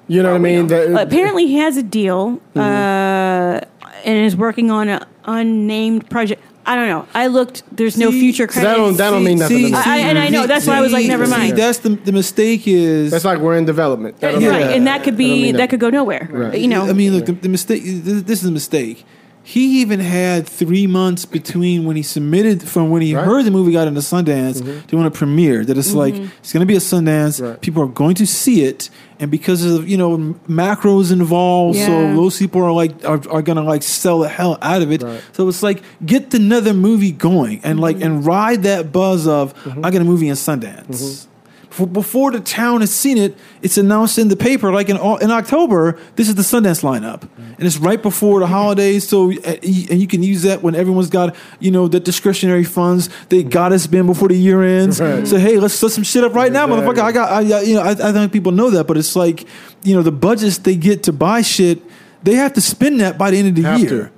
You 0.07 0.23
know 0.23 0.31
what 0.31 0.35
I 0.35 0.39
mean? 0.39 0.67
The- 0.67 1.01
Apparently, 1.01 1.47
he 1.47 1.55
has 1.57 1.77
a 1.77 1.83
deal 1.83 2.41
Mm-hmm. 2.53 2.59
uh, 2.59 3.61
and 4.03 4.25
is 4.25 4.35
working 4.35 4.69
on 4.71 4.89
an 4.89 5.05
unnamed 5.25 6.09
project. 6.09 6.41
I 6.65 6.75
don't 6.75 6.87
know. 6.89 7.07
I 7.13 7.27
looked. 7.27 7.63
There's 7.75 7.97
no 7.97 8.11
See, 8.11 8.19
future 8.19 8.47
so 8.51 8.61
that 8.61 8.75
don't- 8.75 8.95
that 8.97 9.09
don't 9.09 9.23
mean 9.23 9.39
nothing 9.39 9.57
to 9.57 9.63
me. 9.69 9.73
I- 9.73 9.97
and 9.99 10.19
I 10.19 10.29
know, 10.29 10.45
that's 10.47 10.67
why 10.67 10.77
I 10.77 10.81
was 10.81 10.91
like, 10.91 11.07
never 11.07 11.25
see, 11.25 11.31
mind. 11.31 11.57
that's 11.57 11.79
the 11.79 11.89
the 11.89 12.11
mistake 12.11 12.67
is 12.67 13.09
that's 13.11 13.25
like 13.25 13.39
we're 13.39 13.57
in 13.57 13.65
development. 13.65 14.19
That 14.19 14.33
don't 14.33 14.43
right, 14.45 14.67
mean- 14.67 14.77
and 14.77 14.87
that 14.87 15.03
could 15.03 15.11
don't 15.11 15.17
be 15.17 15.43
mean 15.43 15.55
that 15.57 15.69
could 15.69 15.79
go 15.79 15.89
nowhere. 15.89 16.29
Right. 16.31 16.59
You 16.59 16.67
know, 16.67 16.87
I 16.87 16.93
mean, 16.93 17.13
look, 17.15 17.25
the, 17.25 17.31
the 17.33 17.49
mistake. 17.49 17.81
This 17.83 18.41
is 18.41 18.45
a 18.45 18.51
mistake. 18.51 19.05
He 19.43 19.81
even 19.81 19.99
had 19.99 20.47
three 20.47 20.85
months 20.85 21.25
between 21.25 21.85
when 21.85 21.95
he 21.95 22.03
submitted 22.03 22.61
from 22.67 22.91
when 22.91 23.01
he 23.01 23.15
Right. 23.15 23.21
Mm-hmm. 23.21 23.31
heard 23.31 23.45
the 23.45 23.51
movie 23.51 23.71
got 23.71 23.87
into 23.87 23.99
Sundance 24.01 24.87
to 24.87 24.95
when 24.95 25.05
it 25.07 25.13
premiered. 25.13 25.65
That 25.65 25.77
it's 25.79 25.93
like 25.93 26.13
it's 26.15 26.53
going 26.53 26.61
to 26.61 26.65
be 26.67 26.75
a 26.75 26.79
Sundance. 26.79 27.41
Right. 27.41 27.59
People 27.59 27.81
are 27.83 27.87
going 27.87 28.13
to 28.15 28.27
see 28.27 28.63
it, 28.65 28.91
and 29.19 29.31
because 29.31 29.65
of 29.65 29.89
you 29.89 29.97
know 29.97 30.35
macros 30.47 31.11
involved, 31.11 31.77
so 31.79 32.13
those 32.15 32.37
people 32.37 32.61
are 32.61 32.71
like 32.71 32.93
are, 33.03 33.19
are 33.29 33.41
going 33.41 33.55
to 33.57 33.63
like 33.63 33.81
sell 33.83 34.19
the 34.19 34.29
hell 34.29 34.59
out 34.61 34.83
of 34.83 34.91
it. 34.91 35.01
Right. 35.01 35.23
So 35.33 35.47
it's 35.47 35.63
like 35.63 35.81
get 36.05 36.31
another 36.35 36.73
movie 36.75 37.11
going 37.11 37.61
and 37.63 37.79
like 37.79 37.99
and 37.99 38.23
ride 38.25 38.63
that 38.63 38.91
buzz 38.91 39.27
of 39.27 39.53
Mm-hmm. 39.61 39.85
I 39.85 39.91
got 39.91 40.01
a 40.01 40.05
movie 40.05 40.27
in 40.27 40.35
Sundance. 40.35 41.27
Before- 41.71 41.87
Before 41.87 42.31
the 42.31 42.41
town 42.41 42.81
has 42.81 42.93
seen 42.93 43.17
it, 43.17 43.37
it's 43.61 43.77
announced 43.77 44.17
in 44.19 44.27
the 44.27 44.35
paper. 44.35 44.71
Like 44.73 44.89
in 44.89 44.97
in 44.97 45.31
October, 45.31 45.97
this 46.17 46.27
is 46.27 46.35
the 46.35 46.41
Sundance 46.43 46.83
lineup, 46.83 47.21
and 47.37 47.61
it's 47.67 47.77
right 47.77 48.01
before 48.01 48.39
the 48.41 48.47
holidays. 48.47 49.07
So 49.07 49.31
uh, 49.31 49.35
and 49.63 49.99
you 50.01 50.07
can 50.07 50.21
use 50.21 50.41
that 50.43 50.61
when 50.61 50.75
everyone's 50.75 51.09
got 51.09 51.33
you 51.59 51.71
know 51.71 51.87
the 51.87 51.99
discretionary 52.01 52.65
funds 52.65 53.09
they 53.29 53.41
got 53.43 53.69
to 53.69 53.79
spend 53.79 54.07
before 54.07 54.27
the 54.27 54.35
year 54.37 54.61
ends. 54.63 54.99
Right. 54.99 55.25
So 55.27 55.37
hey, 55.39 55.57
let's 55.57 55.73
set 55.73 55.91
some 55.91 56.03
shit 56.03 56.23
up 56.25 56.33
right 56.35 56.51
now, 56.51 56.67
motherfucker. 56.67 56.99
I 57.03 57.11
got 57.13 57.31
I, 57.31 57.37
I- 57.59 57.61
you 57.61 57.75
know 57.75 57.81
I, 57.81 57.91
I 57.91 58.11
think 58.11 58.31
people 58.33 58.51
know 58.51 58.69
that, 58.71 58.85
but 58.85 58.97
it's 58.97 59.15
like 59.15 59.47
you 59.83 59.95
know 59.95 60.01
the 60.03 60.11
budgets 60.11 60.57
they 60.59 60.75
get 60.75 61.03
to 61.03 61.13
buy 61.13 61.41
shit, 61.41 61.81
they 62.23 62.35
have 62.35 62.51
to 62.53 62.61
spend 62.61 62.99
that 62.99 63.17
by 63.17 63.31
the 63.31 63.37
end 63.37 63.47
of 63.47 63.55
the 63.55 63.61
Have 63.63 63.79
to. 63.89 64.11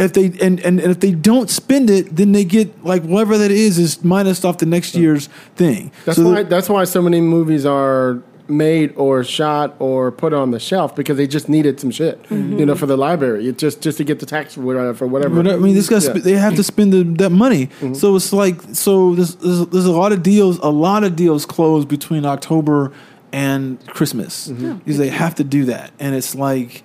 If 0.00 0.12
they 0.12 0.26
and, 0.26 0.60
and, 0.60 0.80
and 0.80 0.90
if 0.90 1.00
they 1.00 1.12
don't 1.12 1.50
spend 1.50 1.90
it, 1.90 2.14
then 2.14 2.32
they 2.32 2.44
get 2.44 2.84
like 2.84 3.02
whatever 3.02 3.38
that 3.38 3.50
is 3.50 3.78
is 3.78 4.04
minus 4.04 4.44
off 4.44 4.58
the 4.58 4.66
next 4.66 4.94
year's 4.94 5.28
thing. 5.56 5.92
That's 6.04 6.18
So 6.18 6.30
why. 6.30 6.42
that's 6.42 6.68
why 6.68 6.84
so 6.84 7.02
many 7.02 7.20
movies 7.20 7.64
are 7.66 8.22
made 8.46 8.92
or 8.96 9.24
shot 9.24 9.74
or 9.78 10.12
put 10.12 10.32
on 10.34 10.50
the 10.50 10.60
shelf 10.60 10.94
because 10.94 11.16
they 11.16 11.26
just 11.26 11.48
needed 11.48 11.80
some 11.80 11.90
shit, 11.90 12.18
you 12.30 12.36
mm-hmm. 12.36 12.64
know, 12.64 12.74
for 12.74 12.86
the 12.86 12.96
library. 12.96 13.48
It 13.48 13.58
just 13.58 13.80
just 13.80 13.98
to 13.98 14.04
get 14.04 14.20
the 14.20 14.26
tax 14.26 14.54
for 14.54 14.60
whatever. 14.60 14.94
For 14.94 15.06
whatever. 15.06 15.42
But 15.42 15.52
I 15.52 15.56
mean, 15.56 15.74
this 15.74 15.88
guys 15.88 16.06
Yeah. 16.06 16.12
they 16.14 16.32
have 16.32 16.54
to 16.56 16.62
spend 16.62 16.92
the, 16.92 17.04
that 17.22 17.30
money. 17.30 17.66
Mm-hmm. 17.66 17.94
So 17.94 18.16
it's 18.16 18.32
like 18.32 18.60
so 18.72 19.14
there's, 19.14 19.36
there's 19.36 19.66
there's 19.66 19.86
a 19.86 19.92
lot 19.92 20.12
of 20.12 20.22
deals, 20.22 20.58
a 20.58 20.70
lot 20.70 21.04
of 21.04 21.16
deals 21.16 21.46
closed 21.46 21.88
between 21.88 22.26
October 22.26 22.92
and 23.32 23.84
Christmas 23.88 24.48
mm-hmm. 24.48 24.74
because 24.78 24.98
they 24.98 25.08
have 25.08 25.34
to 25.36 25.44
do 25.44 25.64
that, 25.66 25.92
and 25.98 26.14
it's 26.14 26.34
like. 26.34 26.82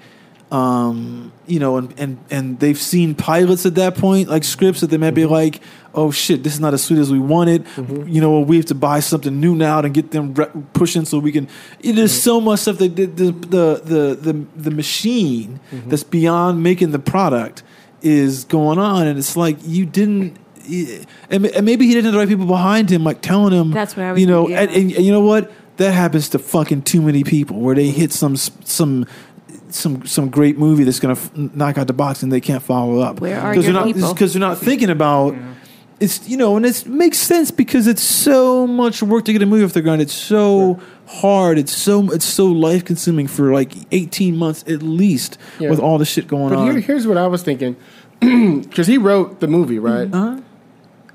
Um, 0.51 1.31
you 1.45 1.59
know, 1.59 1.77
and, 1.77 1.99
and 1.99 2.17
and 2.31 2.59
they've 2.59 2.77
seen 2.77 3.13
pilots 3.13 3.65
at 3.67 3.75
that 3.75 3.95
point, 3.95 4.29
like 4.29 4.43
scripts 4.43 4.81
that 4.81 4.87
they 4.87 4.97
might 4.97 5.11
be 5.11 5.21
mm-hmm. 5.21 5.33
like, 5.33 5.61
"Oh 5.93 6.09
shit, 6.09 6.41
this 6.41 6.53
is 6.53 6.59
not 6.59 6.73
as 6.73 6.83
sweet 6.83 6.97
as 6.97 7.11
we 7.11 7.19
wanted." 7.19 7.65
Mm-hmm. 7.65 8.07
You 8.07 8.19
know, 8.19 8.39
we 8.39 8.57
have 8.57 8.65
to 8.67 8.75
buy 8.75 8.99
something 8.99 9.39
new 9.39 9.55
now 9.55 9.81
to 9.81 9.89
get 9.89 10.09
them 10.09 10.33
re- 10.33 10.49
pushing 10.73 11.05
so 11.05 11.19
we 11.19 11.31
can. 11.31 11.47
There's 11.81 11.95
mm-hmm. 11.95 12.07
so 12.07 12.41
much 12.41 12.61
stuff 12.61 12.79
that 12.79 12.95
the 12.95 13.05
the 13.05 13.31
the 13.31 14.15
the, 14.15 14.45
the, 14.55 14.71
machine 14.71 15.59
that's 15.71 16.03
beyond 16.03 16.63
making 16.63 16.91
the 16.91 16.99
product 16.99 17.61
is 18.01 18.45
going 18.45 18.79
on, 18.79 19.07
and 19.07 19.17
it's 19.19 19.35
like 19.35 19.57
you 19.63 19.85
didn't. 19.85 20.37
And 21.29 21.45
and 21.47 21.65
maybe 21.65 21.87
he 21.87 21.93
didn't 21.93 22.05
have 22.05 22.13
the 22.13 22.19
right 22.19 22.27
people 22.27 22.45
behind 22.45 22.91
him, 22.91 23.03
like 23.03 23.21
telling 23.21 23.53
him. 23.53 23.71
That's 23.71 23.95
what 23.95 24.05
I 24.05 24.11
was 24.11 24.21
You 24.21 24.27
know, 24.27 24.47
and, 24.49 24.69
and 24.69 24.91
you 24.91 25.11
know 25.11 25.21
what? 25.21 25.51
That 25.77 25.93
happens 25.93 26.29
to 26.29 26.39
fucking 26.39 26.83
too 26.83 27.01
many 27.01 27.23
people, 27.23 27.59
where 27.59 27.73
they 27.73 27.87
hit 27.87 28.11
some 28.11 28.35
some 28.35 29.07
some 29.73 30.05
some 30.05 30.29
great 30.29 30.57
movie 30.57 30.83
that's 30.83 30.99
gonna 30.99 31.13
f- 31.13 31.31
knock 31.35 31.77
out 31.77 31.87
the 31.87 31.93
box 31.93 32.23
and 32.23 32.31
they 32.31 32.41
can't 32.41 32.61
follow 32.63 32.99
up. 32.99 33.19
Where 33.21 33.39
are 33.39 33.51
Because 33.51 33.65
your 33.65 33.73
they're 33.73 33.81
not 33.85 33.93
people? 33.93 34.13
because 34.13 34.33
they're 34.33 34.39
not 34.39 34.57
thinking 34.57 34.89
about. 34.89 35.35
It's 36.01 36.29
you 36.29 36.37
know, 36.37 36.55
and 36.55 36.65
it 36.65 36.85
makes 36.87 37.17
sense 37.17 37.51
because 37.51 37.85
it's 37.85 38.01
so 38.01 38.65
much 38.65 39.03
work 39.03 39.25
to 39.25 39.33
get 39.33 39.41
a 39.41 39.45
movie 39.45 39.65
off 39.65 39.73
the 39.73 39.81
ground. 39.81 40.01
It's 40.01 40.13
so 40.13 40.79
hard. 41.07 41.57
It's 41.57 41.73
so 41.75 42.09
it's 42.11 42.23
so 42.23 42.45
life 42.45 42.85
consuming 42.85 43.27
for 43.27 43.53
like 43.53 43.73
eighteen 43.91 44.37
months 44.37 44.63
at 44.67 44.81
least 44.81 45.37
Yeah. 45.59 45.69
with 45.69 45.79
all 45.79 45.97
the 45.97 46.05
shit 46.05 46.25
going 46.27 46.49
But 46.53 46.59
on. 46.59 46.71
here, 46.71 46.79
here's 46.79 47.05
what 47.05 47.17
I 47.17 47.27
was 47.27 47.43
thinking, 47.43 47.75
because 48.21 48.87
he 48.87 48.97
wrote 48.97 49.41
the 49.41 49.47
movie, 49.47 49.77
right? 49.77 50.07
Uh-huh. 50.13 50.39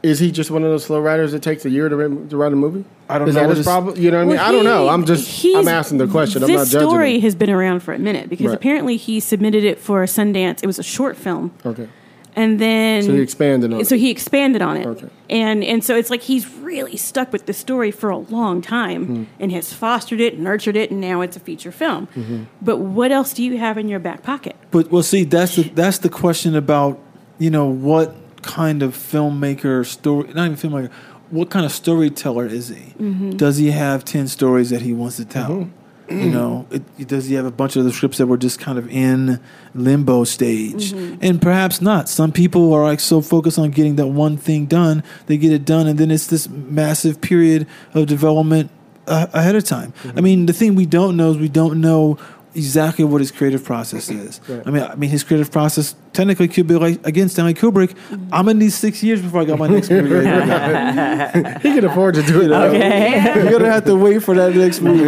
Is 0.04 0.18
he 0.18 0.30
just 0.30 0.50
one 0.50 0.62
of 0.62 0.70
those 0.70 0.84
slow 0.84 1.00
riders 1.00 1.32
that 1.32 1.42
takes 1.42 1.64
a 1.64 1.70
year 1.70 1.88
to, 1.88 1.96
write- 1.96 2.28
to 2.30 2.36
write 2.36 2.52
a 2.52 2.56
movie? 2.56 2.84
I 3.08 3.18
don't 3.18 3.28
Is 3.28 3.34
know 3.34 3.40
that 3.40 3.48
his 3.48 3.58
his- 3.58 3.66
problem? 3.66 3.96
You 3.96 4.10
know 4.10 4.18
what 4.18 4.22
I 4.22 4.26
mean? 4.26 4.36
Well, 4.36 4.48
I 4.48 4.52
don't 4.52 4.64
know. 4.64 4.88
I'm 4.88 5.04
just 5.06 5.26
he's- 5.28 5.56
I'm 5.56 5.66
asking 5.68 5.98
the 5.98 6.06
question. 6.06 6.42
I'm 6.42 6.48
This 6.48 6.58
not 6.58 6.66
judging. 6.68 6.88
story 6.90 7.14
him. 7.16 7.20
has 7.22 7.34
been 7.34 7.50
around 7.50 7.80
for 7.80 7.94
a 7.94 7.98
minute 7.98 8.28
because 8.28 8.46
Right. 8.48 8.54
apparently 8.54 8.96
he 8.98 9.18
submitted 9.18 9.64
it 9.64 9.78
for 9.78 10.02
a 10.02 10.06
Sundance. 10.06 10.62
It 10.62 10.66
was 10.66 10.78
a 10.78 10.82
short 10.82 11.16
film, 11.16 11.52
Okay, 11.64 11.88
and 12.36 12.58
then 12.58 13.02
so 13.02 13.12
he 13.12 13.20
expanded 13.20 13.72
on 13.72 13.84
so 13.84 13.94
it. 13.94 14.00
he 14.00 14.10
expanded 14.10 14.60
on 14.60 14.76
it. 14.76 14.86
Okay. 14.86 15.06
And 15.30 15.64
and 15.64 15.82
so 15.82 15.96
it's 15.96 16.10
like 16.10 16.22
he's 16.22 16.46
really 16.60 16.96
stuck 16.98 17.32
with 17.32 17.46
the 17.46 17.52
story 17.54 17.90
for 17.90 18.10
a 18.10 18.18
long 18.18 18.60
time 18.60 19.06
Hmm. 19.06 19.22
and 19.40 19.52
has 19.52 19.72
fostered 19.72 20.20
it, 20.20 20.38
nurtured 20.38 20.76
it, 20.76 20.90
and 20.90 21.00
now 21.00 21.22
it's 21.22 21.36
a 21.36 21.40
feature 21.40 21.72
film. 21.72 22.08
Mm-hmm. 22.14 22.42
But 22.60 22.76
what 22.78 23.10
else 23.10 23.32
do 23.32 23.42
you 23.42 23.56
have 23.58 23.78
in 23.78 23.88
your 23.88 24.00
back 24.00 24.22
pocket? 24.22 24.56
But 24.70 24.90
well, 24.92 25.02
see, 25.02 25.24
that's 25.24 25.56
the 25.56 25.62
that's 25.74 25.98
the 25.98 26.10
question 26.10 26.54
about 26.56 26.98
you 27.38 27.48
know 27.50 27.66
what 27.66 28.14
kind 28.44 28.82
of 28.82 28.94
filmmaker 28.94 29.84
story 29.84 30.32
not 30.34 30.50
even 30.50 30.56
filmmaker 30.56 30.90
what 31.30 31.50
kind 31.50 31.64
of 31.64 31.72
storyteller 31.72 32.46
is 32.46 32.68
he? 32.68 32.74
Mm-hmm. 32.74 33.30
does 33.30 33.56
he 33.56 33.70
have 33.70 34.04
10 34.04 34.28
stories 34.28 34.70
that 34.70 34.82
he 34.82 34.92
wants 34.92 35.16
to 35.16 35.24
tell? 35.24 35.68
You 36.06 36.30
know 36.30 36.66
it, 36.70 37.08
does 37.08 37.26
he 37.26 37.34
have 37.34 37.46
a 37.46 37.50
bunch 37.50 37.76
of 37.76 37.84
the 37.84 37.92
scripts 37.92 38.18
that 38.18 38.26
were 38.26 38.36
just 38.36 38.60
kind 38.60 38.78
of 38.78 38.88
in 38.90 39.40
limbo 39.74 40.24
stage? 40.24 40.92
Mm-hmm. 40.92 41.16
and 41.22 41.40
perhaps 41.40 41.80
not. 41.80 42.10
Some 42.10 42.30
people 42.30 42.74
are 42.74 42.82
like 42.82 43.00
so 43.00 43.22
focused 43.22 43.58
on 43.58 43.70
getting 43.70 43.96
that 43.96 44.08
one 44.08 44.36
thing 44.36 44.66
done 44.66 45.02
they 45.26 45.38
get 45.38 45.50
it 45.50 45.64
done 45.64 45.86
and 45.86 45.98
then 45.98 46.10
it's 46.10 46.26
this 46.26 46.46
massive 46.48 47.22
period 47.22 47.66
of 47.94 48.06
development 48.06 48.70
uh, 49.06 49.28
ahead 49.32 49.56
of 49.56 49.64
time. 49.64 49.94
I 50.14 50.20
mean 50.20 50.44
the 50.44 50.52
thing 50.52 50.74
we 50.74 50.84
don't 50.84 51.16
know 51.16 51.30
is 51.30 51.38
we 51.38 51.48
don't 51.48 51.80
know 51.80 52.18
exactly 52.54 53.04
what 53.04 53.20
his 53.20 53.30
creative 53.30 53.64
process 53.64 54.08
is. 54.10 54.40
I 54.66 54.70
mean, 54.70 54.82
I 54.82 54.94
mean, 54.94 55.10
his 55.10 55.24
creative 55.24 55.50
process 55.50 55.94
technically 56.12 56.48
could 56.48 56.66
be 56.66 56.74
like 56.74 57.04
again 57.06 57.28
Stanley 57.28 57.54
Kubrick. 57.54 57.96
I'm 58.32 58.46
gonna 58.46 58.54
need 58.54 58.72
six 58.72 59.02
years 59.02 59.20
before 59.20 59.42
I 59.42 59.44
got 59.44 59.58
my 59.58 59.66
next 59.68 59.90
movie. 59.90 60.08
You're 60.08 60.22
He 61.60 61.74
can 61.74 61.84
afford 61.84 62.14
to 62.16 62.22
do 62.22 62.42
it. 62.42 62.50
Okay. 62.50 63.34
You're 63.42 63.50
gonna 63.52 63.70
have 63.72 63.84
to 63.86 63.96
wait 63.96 64.22
for 64.22 64.34
that 64.34 64.54
next 64.54 64.80
movie. 64.80 65.04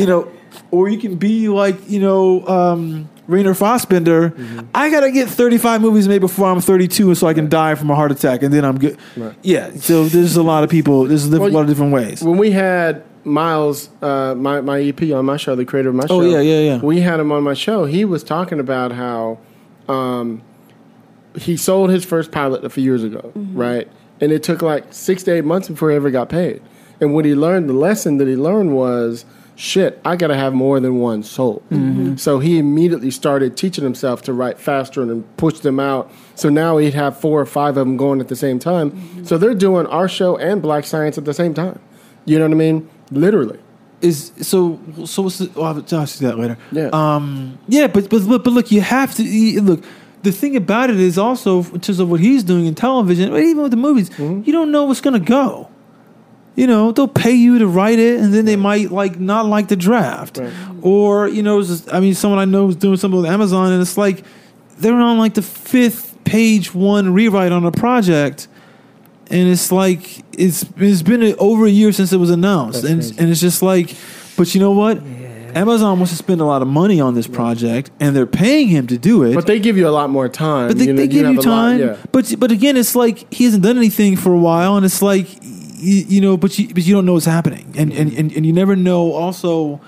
You 0.00 0.06
know, 0.06 0.30
or 0.70 0.88
you 0.88 0.98
can 0.98 1.16
be 1.16 1.48
like 1.48 1.88
you 1.88 2.00
know. 2.00 2.46
Um, 2.46 3.08
Rainer 3.26 3.54
Fassbinder, 3.54 4.68
I 4.74 4.90
gotta 4.90 5.10
get 5.10 5.30
35 5.30 5.80
movies 5.80 6.06
made 6.06 6.18
before 6.18 6.46
I'm 6.46 6.60
32, 6.60 7.08
and 7.08 7.16
so 7.16 7.26
I 7.26 7.32
can 7.32 7.48
die 7.48 7.74
from 7.74 7.88
a 7.90 7.94
heart 7.94 8.12
attack, 8.12 8.42
and 8.42 8.52
then 8.52 8.66
I'm 8.66 8.78
good. 8.78 8.98
Right. 9.16 9.34
Yeah, 9.42 9.70
so 9.76 10.04
there's 10.04 10.36
a 10.36 10.42
lot 10.42 10.62
of 10.62 10.68
people. 10.68 11.04
There's 11.04 11.32
a 11.32 11.40
Well, 11.40 11.48
lot 11.50 11.62
of 11.62 11.68
different 11.68 11.94
ways. 11.94 12.22
When 12.22 12.36
we 12.36 12.50
had 12.50 13.02
Miles, 13.24 13.88
uh, 14.02 14.34
my 14.34 14.60
my 14.60 14.80
EP 14.80 15.02
on 15.12 15.24
my 15.24 15.36
show, 15.36 15.54
the 15.56 15.64
creator 15.64 15.88
of 15.88 15.94
my 15.94 16.06
show. 16.06 16.20
Oh, 16.20 16.22
yeah, 16.22 16.40
yeah, 16.40 16.60
yeah. 16.60 16.78
We 16.80 17.00
had 17.00 17.20
him 17.20 17.32
on 17.32 17.42
my 17.42 17.54
show. 17.54 17.84
He 17.86 18.04
was 18.04 18.22
talking 18.22 18.60
about 18.60 18.92
how 18.92 19.38
um, 19.88 20.42
he 21.36 21.56
sold 21.56 21.90
his 21.90 22.04
first 22.04 22.30
pilot 22.30 22.64
a 22.64 22.70
few 22.70 22.84
years 22.84 23.02
ago, 23.02 23.32
right? 23.34 23.88
And 24.20 24.30
it 24.30 24.42
took 24.42 24.62
like 24.62 24.92
six 24.92 25.22
to 25.24 25.32
eight 25.32 25.44
months 25.44 25.68
before 25.68 25.90
he 25.90 25.96
ever 25.96 26.10
got 26.10 26.28
paid. 26.28 26.62
And 27.00 27.14
what 27.14 27.24
he 27.24 27.34
learned, 27.34 27.68
the 27.68 27.72
lesson 27.74 28.18
that 28.18 28.28
he 28.28 28.36
learned 28.36 28.72
was, 28.74 29.24
shit, 29.56 30.00
I 30.04 30.14
got 30.16 30.28
to 30.28 30.36
have 30.36 30.52
more 30.54 30.78
than 30.78 30.98
one 30.98 31.22
sold. 31.24 31.62
So 32.18 32.38
he 32.38 32.58
immediately 32.58 33.10
started 33.10 33.56
teaching 33.56 33.82
himself 33.84 34.22
to 34.22 34.32
write 34.32 34.58
faster 34.60 35.02
and 35.02 35.36
push 35.36 35.58
them 35.60 35.80
out. 35.80 36.10
So 36.36 36.48
now 36.48 36.76
he'd 36.78 36.94
have 36.94 37.18
four 37.18 37.40
or 37.40 37.46
five 37.46 37.76
of 37.76 37.86
them 37.86 37.96
going 37.96 38.20
at 38.20 38.28
the 38.28 38.36
same 38.36 38.58
time. 38.60 39.24
So 39.24 39.36
they're 39.38 39.54
doing 39.54 39.86
our 39.86 40.08
show 40.08 40.36
and 40.36 40.62
Black 40.62 40.84
Science 40.84 41.18
at 41.18 41.24
the 41.24 41.34
same 41.34 41.54
time. 41.54 41.80
You 42.26 42.38
know 42.38 42.44
what 42.46 42.52
I 42.52 42.56
mean? 42.58 42.88
Literally. 43.14 43.58
is 44.00 44.32
so 44.42 44.78
so 45.06 45.22
what's 45.22 45.38
the, 45.38 45.50
oh, 45.56 45.62
I'll, 45.62 45.84
I'll 45.98 46.06
see 46.06 46.24
that 46.26 46.38
later. 46.38 46.58
Yeah. 46.72 46.90
Um. 46.92 47.58
Yeah, 47.68 47.86
but 47.86 48.10
but 48.10 48.26
but, 48.28 48.44
but 48.44 48.52
look, 48.52 48.70
you 48.70 48.80
have 48.80 49.14
to 49.16 49.22
you- 49.22 49.60
look. 49.60 49.84
The 50.22 50.32
thing 50.32 50.56
about 50.56 50.88
it 50.88 50.98
is 50.98 51.18
also 51.18 51.62
in 51.64 51.80
terms 51.80 52.00
of 52.00 52.10
what 52.10 52.18
he's 52.20 52.42
doing 52.44 52.64
in 52.64 52.74
television, 52.74 53.30
or 53.32 53.38
even 53.38 53.62
with 53.62 53.70
the 53.72 53.76
movies, 53.76 54.10
you 54.18 54.52
don't 54.52 54.70
know 54.72 54.84
what's 54.84 55.02
gonna 55.02 55.20
go. 55.20 55.68
You 56.56 56.66
know, 56.66 56.92
they'll 56.92 57.08
pay 57.08 57.32
you 57.34 57.58
to 57.58 57.66
write 57.66 57.98
it, 57.98 58.20
and 58.20 58.32
then 58.32 58.44
they 58.46 58.56
might 58.56 58.90
like 58.90 59.18
not 59.20 59.44
like 59.46 59.68
the 59.68 59.76
draft, 59.76 60.40
or 60.82 61.28
you 61.28 61.42
know, 61.42 61.62
just, 61.62 61.92
I 61.92 62.00
mean, 62.00 62.14
someone 62.14 62.38
I 62.38 62.44
know 62.46 62.68
is 62.68 62.76
doing 62.76 62.96
something 62.96 63.20
with 63.20 63.28
Amazon, 63.30 63.72
and 63.72 63.82
it's 63.82 63.98
like 63.98 64.24
they're 64.78 64.94
on 64.94 65.18
like 65.18 65.34
the 65.34 65.42
fifth 65.42 66.16
page 66.24 66.72
one 66.74 67.12
rewrite 67.12 67.52
on 67.52 67.64
a 67.66 67.72
project, 67.72 68.48
and 69.30 69.48
it's 69.48 69.72
like 69.72 70.22
it's 70.38 70.64
it's 70.76 71.02
been 71.02 71.34
over 71.38 71.66
a 71.66 71.70
year 71.70 71.92
since 71.92 72.12
it 72.12 72.18
was 72.18 72.30
announced, 72.30 72.82
That's 72.82 72.92
and 72.92 73.00
crazy. 73.02 73.16
and 73.18 73.30
it's 73.30 73.40
just 73.40 73.62
like, 73.62 73.94
but 74.36 74.54
you 74.54 74.60
know 74.60 74.72
what? 74.72 74.98
Amazon 75.54 75.98
wants 76.00 76.10
to 76.10 76.16
spend 76.18 76.40
a 76.40 76.44
lot 76.44 76.62
of 76.62 76.68
money 76.68 77.00
on 77.00 77.14
this 77.14 77.28
project, 77.28 77.90
and 78.00 78.16
they're 78.16 78.26
paying 78.26 78.66
him 78.66 78.88
to 78.88 78.98
do 78.98 79.22
it. 79.22 79.34
But 79.36 79.46
they 79.46 79.60
give 79.60 79.76
you 79.76 79.86
a 79.86 79.90
lot 79.90 80.10
more 80.10 80.28
time. 80.28 80.66
But 80.66 80.78
they, 80.78 80.86
know, 80.86 80.94
they 80.94 81.06
give 81.06 81.24
have 81.26 81.34
you 81.34 81.40
a 81.40 81.42
lot- 81.42 81.44
time. 81.44 81.78
yeah. 81.80 81.96
But 82.10 82.34
but 82.38 82.50
again, 82.50 82.76
it's 82.76 82.96
like 82.96 83.32
he 83.32 83.44
hasn't 83.44 83.62
done 83.62 83.76
anything 83.78 84.16
for 84.16 84.32
a 84.32 84.38
while, 84.38 84.76
and 84.76 84.84
it's 84.84 85.00
like 85.00 85.28
you, 85.42 86.04
you 86.08 86.20
know, 86.20 86.36
but 86.36 86.58
you 86.58 86.74
but 86.74 86.84
you 86.84 86.92
don't 86.94 87.06
know 87.06 87.12
what's 87.12 87.24
happening, 87.26 87.72
and 87.78 87.92
and, 87.92 88.12
and 88.12 88.32
and 88.32 88.44
you 88.44 88.52
never 88.52 88.74
know 88.74 89.12
also 89.12 89.80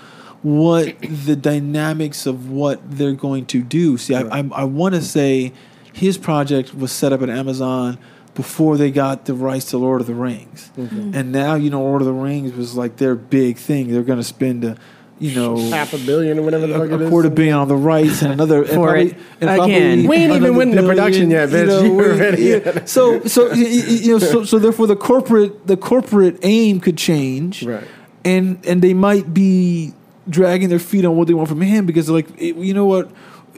what 0.42 0.94
the 1.00 1.34
dynamics 1.34 2.26
of 2.26 2.48
what 2.50 2.78
they're 2.88 3.12
going 3.14 3.46
to 3.46 3.60
do. 3.62 3.98
See, 3.98 4.14
I 4.14 4.20
I, 4.38 4.48
I 4.52 4.64
want 4.64 4.94
to 4.94 5.02
say 5.02 5.52
his 5.92 6.16
project 6.16 6.74
was 6.76 6.92
set 6.92 7.12
up 7.12 7.22
at 7.22 7.30
Amazon 7.30 7.98
before 8.36 8.76
they 8.76 8.90
got 8.92 9.24
the 9.24 9.34
rights 9.34 9.70
to 9.70 9.78
Lord 9.78 10.00
of 10.00 10.06
the 10.06 10.14
Rings, 10.14 10.70
mm-hmm. 10.76 11.12
and 11.14 11.32
now 11.32 11.54
you 11.56 11.70
know 11.70 11.82
Lord 11.82 12.02
of 12.02 12.06
the 12.06 12.12
Rings 12.12 12.52
was 12.54 12.76
like 12.76 12.96
their 12.98 13.14
big 13.16 13.56
thing. 13.56 13.90
They're 13.90 14.02
going 14.02 14.18
to 14.20 14.24
spend 14.24 14.62
a 14.64 14.76
you 15.18 15.34
know 15.34 15.56
half 15.70 15.94
a 15.94 15.98
billion 15.98 16.38
or 16.38 16.42
whatever 16.42 16.66
the 16.66 16.74
fuck 16.74 16.90
it 16.90 17.00
a 17.00 17.04
is. 17.04 17.08
quarter 17.10 17.30
billion 17.30 17.56
on 17.56 17.68
the 17.68 17.74
rights 17.74 18.20
and 18.22 18.32
another 18.34 18.58
and 18.62 18.68
For 18.68 18.74
probably- 18.84 19.10
it. 19.12 19.16
and 19.40 19.48
Again. 19.50 19.56
probably 20.04 20.06
We 20.08 20.16
ain't 20.16 20.32
even 20.34 20.42
winning 20.42 20.56
went 20.56 20.70
into 20.70 20.82
billion, 20.82 20.96
production 20.96 21.30
yet, 21.30 21.48
bitch. 21.48 21.84
You 21.84 21.94
we- 21.94 22.04
already- 22.04 22.42
yeah. 22.42 22.84
So 22.84 23.24
so 23.24 23.46
y- 23.48 23.54
y- 23.54 23.98
you 24.04 24.12
know 24.12 24.18
so 24.18 24.44
so 24.44 24.58
therefore 24.58 24.86
the 24.86 24.96
corporate 24.96 25.66
the 25.66 25.76
corporate 25.78 26.38
aim 26.42 26.80
could 26.80 26.98
change, 26.98 27.64
Right. 27.64 27.84
And 28.26 28.58
and 28.66 28.82
they 28.82 28.92
might 28.92 29.32
be 29.32 29.94
dragging 30.28 30.68
their 30.68 30.78
feet 30.80 31.04
on 31.06 31.16
what 31.16 31.28
they 31.28 31.34
want 31.34 31.48
from 31.48 31.60
him 31.62 31.86
because 31.86 32.06
they're 32.08 32.16
like 32.16 32.38
you 32.38 32.74
know 32.74 32.84
what. 32.84 33.10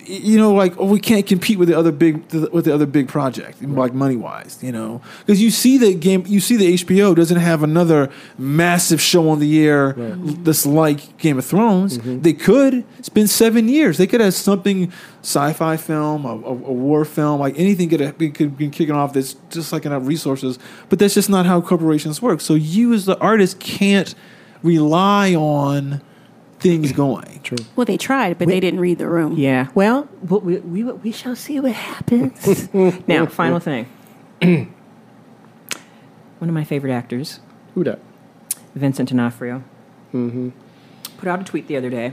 You 0.08 0.38
know, 0.38 0.54
like 0.54 0.74
oh, 0.78 0.86
we 0.86 1.00
can't 1.00 1.26
compete 1.26 1.58
with 1.58 1.68
the 1.68 1.78
other 1.78 1.92
big 1.92 2.32
with 2.32 2.64
the 2.64 2.74
other 2.74 2.86
big 2.86 3.08
project, 3.08 3.62
like 3.62 3.92
money 3.92 4.16
wise. 4.16 4.58
You 4.62 4.72
know, 4.72 5.02
because 5.20 5.42
you 5.42 5.50
see 5.50 5.76
the 5.76 5.94
game, 5.94 6.24
you 6.26 6.40
see 6.40 6.56
the 6.56 6.74
HBO 6.74 7.14
doesn't 7.14 7.38
have 7.38 7.62
another 7.62 8.10
massive 8.38 9.00
show 9.00 9.28
on 9.28 9.38
the 9.38 9.66
air 9.66 9.94
that's 9.98 10.64
like 10.64 11.18
Game 11.18 11.38
of 11.38 11.44
Thrones. 11.44 11.98
Mm-hmm. 11.98 12.22
They 12.22 12.32
could 12.32 12.84
spend 13.02 13.28
seven 13.28 13.68
years. 13.68 13.98
They 13.98 14.06
could 14.06 14.20
have 14.20 14.34
something 14.34 14.90
sci-fi 15.22 15.76
film, 15.76 16.24
a, 16.24 16.30
a, 16.30 16.50
a 16.50 16.52
war 16.52 17.04
film, 17.04 17.40
like 17.40 17.58
anything 17.58 17.88
could 17.88 18.00
have 18.00 18.16
be, 18.16 18.30
could 18.30 18.56
be 18.56 18.68
kicking 18.70 18.94
off 18.94 19.12
that's 19.12 19.34
just 19.50 19.72
like 19.72 19.84
enough 19.84 20.06
resources. 20.06 20.58
But 20.88 20.98
that's 20.98 21.14
just 21.14 21.28
not 21.28 21.44
how 21.44 21.60
corporations 21.60 22.22
work. 22.22 22.40
So 22.40 22.54
you 22.54 22.94
as 22.94 23.04
the 23.04 23.18
artist 23.18 23.60
can't 23.60 24.14
rely 24.62 25.34
on 25.34 26.00
things 26.60 26.92
going. 26.92 27.40
True. 27.42 27.58
Well, 27.76 27.84
they 27.84 27.96
tried, 27.96 28.38
but 28.38 28.48
they 28.48 28.60
didn't 28.60 28.80
read 28.80 28.98
the 28.98 29.08
room. 29.08 29.36
Yeah. 29.36 29.68
Well, 29.74 30.08
we, 30.22 30.58
we, 30.58 30.84
we 30.84 31.12
shall 31.12 31.36
see 31.36 31.60
what 31.60 31.72
happens. 31.72 32.72
now, 33.08 33.26
final 33.26 33.60
thing. 33.60 33.86
One 34.42 34.68
of 36.48 36.54
my 36.54 36.64
favorite 36.64 36.92
actors, 36.92 37.40
Who 37.74 37.84
that? 37.84 38.00
Vincent 38.74 39.08
D'Onofrio, 39.08 39.64
mm-hmm. 40.12 40.50
put 41.16 41.28
out 41.28 41.40
a 41.40 41.44
tweet 41.44 41.66
the 41.66 41.76
other 41.76 41.90
day 41.90 42.12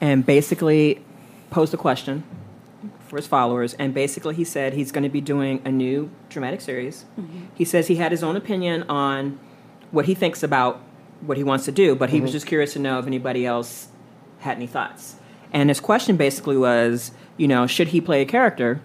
and 0.00 0.26
basically 0.26 1.02
posed 1.50 1.72
a 1.72 1.78
question 1.78 2.24
for 3.06 3.16
his 3.16 3.26
followers. 3.26 3.72
And 3.74 3.94
basically, 3.94 4.34
he 4.34 4.44
said 4.44 4.74
he's 4.74 4.92
going 4.92 5.04
to 5.04 5.08
be 5.08 5.22
doing 5.22 5.62
a 5.64 5.70
new 5.70 6.10
dramatic 6.28 6.60
series. 6.60 7.06
Mm-hmm. 7.18 7.46
He 7.54 7.64
says 7.64 7.86
he 7.86 7.96
had 7.96 8.12
his 8.12 8.22
own 8.22 8.36
opinion 8.36 8.82
on 8.84 9.38
what 9.90 10.06
he 10.06 10.14
thinks 10.14 10.42
about 10.42 10.82
what 11.26 11.36
he 11.36 11.44
wants 11.44 11.64
to 11.66 11.72
do, 11.72 11.94
but 11.94 12.10
he 12.10 12.20
was 12.20 12.30
mm-hmm. 12.30 12.36
just 12.36 12.46
curious 12.46 12.72
to 12.74 12.78
know 12.78 12.98
if 12.98 13.06
anybody 13.06 13.46
else 13.46 13.88
had 14.40 14.56
any 14.56 14.66
thoughts. 14.66 15.16
And 15.52 15.70
his 15.70 15.80
question 15.80 16.16
basically 16.16 16.56
was, 16.56 17.12
you 17.36 17.48
know, 17.48 17.66
should 17.66 17.88
he 17.88 18.00
play 18.00 18.22
a 18.22 18.26
character 18.26 18.80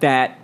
that 0.00 0.38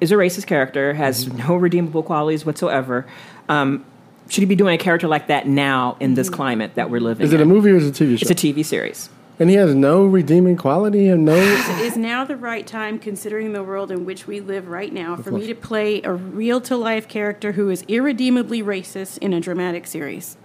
is 0.00 0.12
a 0.12 0.14
racist 0.14 0.46
character, 0.46 0.94
has 0.94 1.26
mm-hmm. 1.26 1.48
no 1.48 1.56
redeemable 1.56 2.02
qualities 2.02 2.44
whatsoever? 2.44 3.06
Um, 3.48 3.84
should 4.28 4.42
he 4.42 4.46
be 4.46 4.56
doing 4.56 4.74
a 4.74 4.78
character 4.78 5.08
like 5.08 5.28
that 5.28 5.46
now 5.46 5.96
in 6.00 6.14
this 6.14 6.28
mm-hmm. 6.28 6.36
climate 6.36 6.74
that 6.74 6.90
we're 6.90 7.00
living 7.00 7.24
Is 7.24 7.32
it 7.32 7.40
in? 7.40 7.42
a 7.42 7.52
movie 7.52 7.70
or 7.70 7.76
is 7.76 7.86
it 7.86 8.00
a 8.00 8.04
TV 8.04 8.18
show? 8.18 8.22
It's 8.22 8.30
a 8.30 8.34
TV 8.34 8.64
series. 8.64 9.10
and 9.38 9.48
he 9.48 9.56
has 9.56 9.74
no 9.74 10.04
redeeming 10.04 10.56
quality 10.56 11.08
and 11.08 11.24
no. 11.24 11.36
Is 11.36 11.96
now 11.96 12.24
the 12.24 12.36
right 12.36 12.66
time, 12.66 12.98
considering 12.98 13.52
the 13.52 13.62
world 13.62 13.90
in 13.90 14.04
which 14.04 14.26
we 14.26 14.40
live 14.40 14.68
right 14.68 14.92
now, 14.92 15.16
for 15.16 15.30
me 15.30 15.46
to 15.46 15.54
play 15.54 16.02
a 16.02 16.12
real 16.12 16.60
to 16.62 16.76
life 16.76 17.08
character 17.08 17.52
who 17.52 17.70
is 17.70 17.82
irredeemably 17.88 18.62
racist 18.62 19.18
in 19.18 19.32
a 19.32 19.40
dramatic 19.40 19.86
series? 19.86 20.36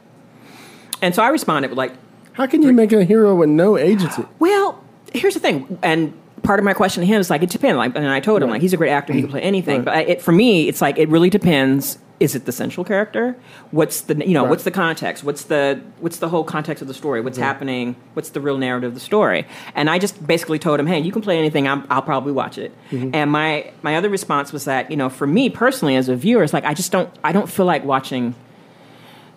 And 1.04 1.14
so 1.14 1.22
I 1.22 1.28
responded 1.28 1.70
with 1.70 1.78
like, 1.78 1.92
How 2.32 2.48
can 2.48 2.62
you 2.64 2.72
make 2.74 2.92
a 2.94 3.04
hero 3.04 3.36
with 3.36 3.50
no 3.50 3.78
agency? 3.78 4.24
well, 4.40 4.82
here's 5.14 5.34
the 5.36 5.40
thing. 5.40 5.78
And 5.84 6.14
part 6.44 6.60
of 6.60 6.66
my 6.66 6.74
question 6.74 7.02
to 7.02 7.08
him 7.08 7.20
is 7.20 7.30
like, 7.30 7.44
it 7.44 7.50
depends. 7.50 7.78
Like, 7.78 7.96
and 7.96 8.08
I 8.08 8.20
told 8.20 8.42
him, 8.42 8.50
like, 8.50 8.62
he's 8.62 8.74
a 8.74 8.78
great 8.78 8.90
actor. 8.92 9.14
He 9.14 9.22
can 9.22 9.30
play 9.30 9.42
anything. 9.42 9.84
But 9.84 9.94
I, 9.96 10.02
it, 10.02 10.22
for 10.22 10.32
me, 10.32 10.68
it's 10.68 10.82
like, 10.82 10.98
it 10.98 11.10
really 11.10 11.30
depends. 11.30 12.00
Is 12.20 12.36
it 12.36 12.46
the 12.46 12.52
central 12.54 12.86
character? 12.86 13.36
What's 13.72 14.02
the, 14.02 14.16
you 14.26 14.34
know, 14.34 14.44
Right. 14.44 14.50
what's 14.50 14.64
the 14.64 14.72
context? 14.72 15.24
What's 15.26 15.44
the, 15.44 15.82
what's 16.00 16.20
the 16.20 16.30
whole 16.30 16.44
context 16.46 16.82
of 16.82 16.88
the 16.88 16.94
story? 16.94 17.20
What's 17.22 17.38
happening? 17.38 17.96
What's 18.14 18.30
the 18.30 18.40
real 18.40 18.58
narrative 18.58 18.90
of 18.90 18.94
the 18.94 19.00
story? 19.02 19.46
And 19.76 19.90
I 19.90 20.00
just 20.00 20.26
basically 20.26 20.58
told 20.60 20.80
him, 20.80 20.88
hey, 20.88 21.00
you 21.00 21.12
can 21.12 21.22
play 21.22 21.38
anything. 21.38 21.68
I'm, 21.68 21.86
I'll 21.90 22.02
probably 22.02 22.32
watch 22.32 22.58
it. 22.58 22.72
Mm-hmm. 22.92 23.12
And 23.14 23.30
my, 23.32 23.72
my 23.82 23.96
other 23.98 24.10
response 24.10 24.54
was 24.54 24.64
that, 24.66 24.90
you 24.90 24.96
know, 24.98 25.10
for 25.10 25.28
me 25.28 25.50
personally 25.50 25.96
as 25.98 26.08
a 26.08 26.16
viewer, 26.16 26.44
it's 26.44 26.54
like, 26.54 26.66
I 26.66 26.74
just 26.74 26.92
don't, 26.92 27.10
I 27.24 27.32
don't 27.34 27.50
feel 27.50 27.66
like 27.66 27.84
watching 27.84 28.36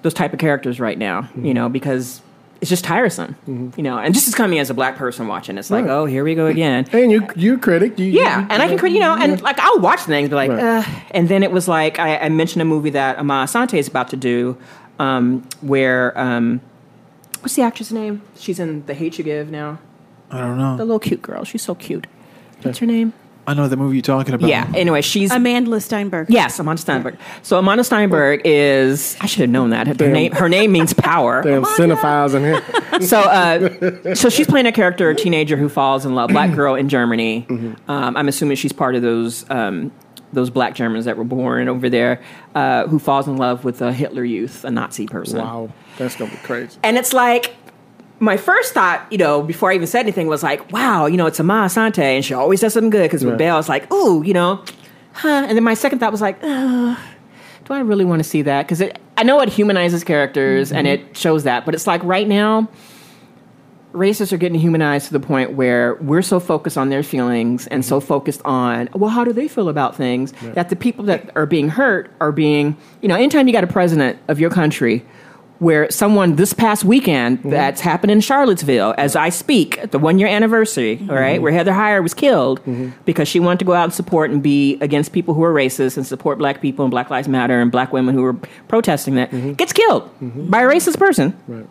those 0.07 0.15
type 0.15 0.33
of 0.33 0.39
characters 0.39 0.79
right 0.79 0.97
now, 0.99 1.29
you 1.37 1.53
know, 1.53 1.69
because 1.69 2.21
it's 2.61 2.71
just 2.71 2.85
tiresome, 2.85 3.35
you 3.77 3.83
know. 3.83 3.99
And 3.99 4.15
this 4.15 4.29
is 4.29 4.35
coming 4.35 4.59
as 4.61 4.71
a 4.71 4.75
black 4.75 4.97
person 4.97 5.27
watching. 5.27 5.59
It's 5.59 5.69
like, 5.71 5.85
Right. 5.85 5.91
oh, 5.91 6.05
here 6.07 6.23
we 6.25 6.35
go 6.37 6.47
again. 6.57 6.87
And 6.93 7.11
you, 7.11 7.27
you 7.35 7.59
critic. 7.59 7.99
You, 7.99 8.07
Yeah, 8.07 8.41
you- 8.43 8.47
and 8.51 8.63
I 8.63 8.69
can, 8.69 8.79
crit- 8.79 8.93
you 8.93 9.01
know, 9.01 9.17
and 9.17 9.43
like 9.43 9.59
I'll 9.59 9.81
watch 9.81 10.01
things, 10.01 10.29
but 10.29 10.37
like, 10.37 10.51
Right. 10.51 10.61
uh, 10.63 10.85
and 11.11 11.29
then 11.29 11.43
it 11.43 11.51
was 11.51 11.67
like 11.69 11.99
I, 11.99 12.17
I 12.19 12.29
mentioned 12.29 12.63
a 12.63 12.65
movie 12.65 12.91
that 12.91 13.19
Amma 13.19 13.45
Asante 13.45 13.79
is 13.79 13.89
about 13.89 14.09
to 14.11 14.17
do, 14.17 14.57
um, 15.01 15.47
where 15.61 16.17
um, 16.19 16.61
what's 17.41 17.57
the 17.57 17.63
actress 17.63 17.91
name? 17.91 18.23
She's 18.37 18.59
in 18.61 18.87
The 18.87 18.95
Hate 18.95 19.19
You 19.19 19.25
Give 19.25 19.51
now. 19.51 19.79
I 20.31 20.39
don't 20.41 20.57
know. 20.57 20.77
The 20.77 20.85
little 20.85 20.99
cute 21.01 21.23
girl. 21.23 21.45
She's 21.45 21.63
so 21.63 21.75
cute. 21.75 22.07
What's 22.63 22.79
her 22.79 22.87
name? 22.87 23.13
I 23.47 23.55
know 23.55 23.69
the 23.69 23.77
movie 23.77 23.97
you're 23.97 24.03
talking 24.03 24.35
about. 24.35 24.49
Yeah. 24.49 24.71
Anyway, 24.75 25.03
she's 25.03 25.31
Amandla 25.31 25.79
Stenberg. 25.81 26.27
yes, 26.29 26.59
Amandla 26.59 26.85
Stenberg. 26.85 27.19
So 27.43 27.61
Amandla 27.61 27.81
Stenberg 27.89 28.41
is 28.45 29.17
I 29.21 29.27
should 29.27 29.41
have 29.41 29.51
known 29.51 29.71
that. 29.71 29.87
Her 29.87 29.95
Damn. 29.95 30.13
name 30.13 30.33
her 30.33 30.49
name 30.49 30.73
means 30.73 30.93
power. 30.93 31.43
Damn 31.43 31.65
cinephiles 31.65 32.35
in 32.35 32.43
here. 32.43 33.01
so 33.07 33.21
uh, 33.21 34.15
so 34.15 34.29
she's 34.29 34.47
playing 34.47 34.67
a 34.67 34.73
character, 34.73 35.11
a 35.11 35.15
teenager 35.15 35.57
who 35.57 35.69
falls 35.69 36.05
in 36.05 36.15
love, 36.15 36.31
black 36.31 36.55
girl 36.55 36.75
in 36.75 36.89
Germany. 36.89 37.47
Um, 37.89 38.17
I'm 38.17 38.29
assuming 38.29 38.57
she's 38.57 38.73
part 38.73 38.95
of 38.95 39.03
those 39.03 39.49
um, 39.51 39.93
those 40.33 40.51
black 40.51 40.75
Germans 40.75 41.05
that 41.05 41.17
were 41.17 41.25
born 41.25 41.69
over 41.69 41.89
there, 41.89 42.21
uh, 42.55 42.87
who 42.89 42.99
falls 42.99 43.29
in 43.29 43.37
love 43.37 43.65
with 43.65 43.81
a 43.81 43.93
Hitler 43.93 44.25
Youth, 44.25 44.65
a 44.65 44.71
Nazi 44.71 45.07
person. 45.07 45.39
Wow, 45.39 45.73
that's 45.99 46.17
gonna 46.17 46.31
be 46.31 46.37
crazy. 46.39 46.79
And 46.83 46.97
it's 46.97 47.13
like 47.13 47.55
my 48.19 48.37
first 48.37 48.73
thought, 48.73 49.07
you 49.11 49.19
know, 49.19 49.43
before 49.43 49.71
I 49.71 49.75
even 49.75 49.87
said 49.87 50.01
anything, 50.01 50.27
was 50.27 50.43
like, 50.43 50.73
wow, 50.73 51.07
you 51.07 51.17
know, 51.17 51.27
it's 51.27 51.39
Amma 51.39 51.67
Asante, 51.67 51.99
and 51.99 52.25
she 52.25 52.35
always 52.35 52.61
does 52.61 52.75
something 52.75 52.91
good. 52.91 53.03
Because 53.03 53.25
Right. 53.25 53.39
Belle, 53.39 53.59
it's 53.59 53.69
like, 53.69 53.93
ooh, 53.93 54.23
you 54.23 54.33
know, 54.33 54.65
huh. 55.13 55.47
And 55.49 55.57
then 55.57 55.65
my 55.65 55.75
second 55.75 55.99
thought 55.99 56.13
was 56.13 56.21
like, 56.21 56.39
Ugh, 56.43 56.99
do 57.65 57.75
I 57.75 57.81
really 57.81 58.05
want 58.05 58.23
to 58.23 58.29
see 58.29 58.43
that? 58.43 58.67
Because 58.67 58.83
I 59.17 59.23
know 59.23 59.41
it 59.41 59.49
humanizes 59.49 60.05
characters 60.05 60.73
and 60.73 60.87
mm-hmm. 60.87 61.07
it 61.09 61.17
shows 61.17 61.45
that, 61.45 61.65
but 61.65 61.75
it's 61.75 61.87
like 61.87 62.03
right 62.05 62.29
now, 62.29 62.69
racists 63.93 64.33
are 64.33 64.37
getting 64.37 64.59
humanized 64.61 65.07
to 65.07 65.13
the 65.13 65.21
point 65.21 65.53
where 65.53 65.95
we're 65.97 66.23
so 66.23 66.39
focused 66.39 66.77
on 66.77 66.91
their 66.91 67.03
feelings 67.03 67.67
and 67.69 67.85
so 67.85 67.99
mm-hmm. 67.99 68.07
focused 68.07 68.43
on, 68.45 68.89
well, 68.95 69.11
how 69.11 69.25
do 69.25 69.33
they 69.33 69.49
feel 69.49 69.69
about 69.69 69.97
things 69.97 70.33
that 70.55 70.69
the 70.69 70.77
people 70.77 71.05
that 71.07 71.35
are 71.35 71.47
being 71.47 71.69
hurt 71.69 72.11
are 72.21 72.33
being, 72.33 72.77
you 73.01 73.09
know, 73.09 73.15
anytime 73.15 73.47
you 73.47 73.53
got 73.53 73.65
a 73.65 73.69
president 73.69 74.19
of 74.29 74.39
your 74.39 74.51
country 74.51 75.05
where 75.59 75.91
someone 75.91 76.37
this 76.37 76.53
past 76.53 76.85
weekend 76.85 77.39
mm-hmm. 77.39 77.51
that's 77.51 77.81
happened 77.81 78.11
in 78.11 78.21
Charlottesville 78.21 78.95
as 78.99 79.17
I 79.17 79.31
speak, 79.31 79.91
the 79.91 79.99
one 79.99 80.19
year 80.19 80.29
anniversary, 80.29 80.99
all 81.09 81.17
right, 81.17 81.35
mm-hmm. 81.35 81.43
where 81.43 81.53
Heather 81.53 81.73
Heyer 81.73 82.03
was 82.03 82.15
killed 82.15 82.61
mm-hmm. 82.61 82.91
because 83.05 83.29
she 83.29 83.41
wanted 83.41 83.61
to 83.61 83.65
go 83.65 83.73
out 83.73 83.85
and 83.85 83.93
support 83.93 84.31
and 84.31 84.43
be 84.43 84.79
against 84.81 85.13
people 85.13 85.35
who 85.35 85.43
are 85.43 85.55
racist 85.55 85.97
and 85.97 86.07
support 86.07 86.39
black 86.39 86.61
people 86.61 86.85
and 86.85 86.91
Black 86.91 87.11
Lives 87.11 87.29
Matter 87.29 87.61
and 87.61 87.73
black 87.73 87.93
women 87.93 88.15
who 88.15 88.23
were 88.23 88.35
protesting 88.69 89.15
that, 89.15 89.57
gets 89.57 89.73
killed 89.73 90.11
by 90.51 90.63
a 90.63 90.67
racist 90.67 90.99
person. 90.99 91.39
Right. 91.47 91.67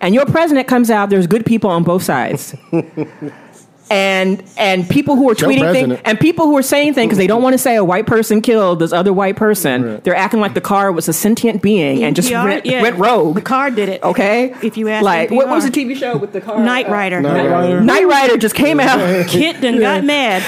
and 0.00 0.14
your 0.14 0.26
president 0.26 0.66
comes 0.66 0.90
out 0.90 1.10
there's 1.10 1.26
good 1.26 1.44
people 1.44 1.70
on 1.70 1.82
both 1.84 2.02
sides 2.02 2.54
and 3.90 4.42
and 4.56 4.88
people 4.88 5.16
who 5.16 5.28
are 5.28 5.34
Your 5.34 5.48
tweeting 5.50 5.72
things 5.72 6.00
and 6.04 6.18
people 6.20 6.46
who 6.46 6.56
are 6.56 6.62
saying 6.62 6.94
things 6.94 7.08
because 7.08 7.18
they 7.18 7.26
don't 7.26 7.42
want 7.42 7.54
to 7.54 7.58
say 7.58 7.74
a 7.74 7.84
white 7.84 8.06
person 8.06 8.40
killed 8.40 8.78
this 8.78 8.92
other 8.92 9.12
white 9.12 9.34
person 9.36 9.82
Right. 9.84 10.04
they're 10.04 10.14
acting 10.14 10.38
like 10.40 10.54
the 10.54 10.60
car 10.60 10.92
was 10.92 11.08
a 11.08 11.12
sentient 11.12 11.60
being 11.60 12.04
and 12.04 12.14
just 12.14 12.30
NPR? 12.30 12.44
went, 12.44 12.66
Yeah. 12.66 12.82
went 12.82 12.96
rogue 12.98 13.34
The 13.34 13.40
car 13.42 13.70
did 13.70 13.88
it. 13.88 14.02
okay 14.04 14.54
If 14.62 14.76
you 14.76 14.88
ask 14.88 15.04
like 15.04 15.30
what, 15.30 15.48
what 15.48 15.56
was 15.56 15.64
the 15.64 15.72
tv 15.72 15.96
show 15.96 16.16
with 16.16 16.32
the 16.32 16.40
car 16.40 16.60
Knight 16.60 16.88
Rider. 16.88 17.20
Knight 17.20 17.48
Rider. 17.50 17.80
Knight 17.80 18.06
Rider 18.06 18.36
just 18.36 18.54
came 18.54 18.78
out 18.78 18.98
KITT 19.28 19.60
done 19.60 19.80
got 19.80 20.04
mad. 20.04 20.42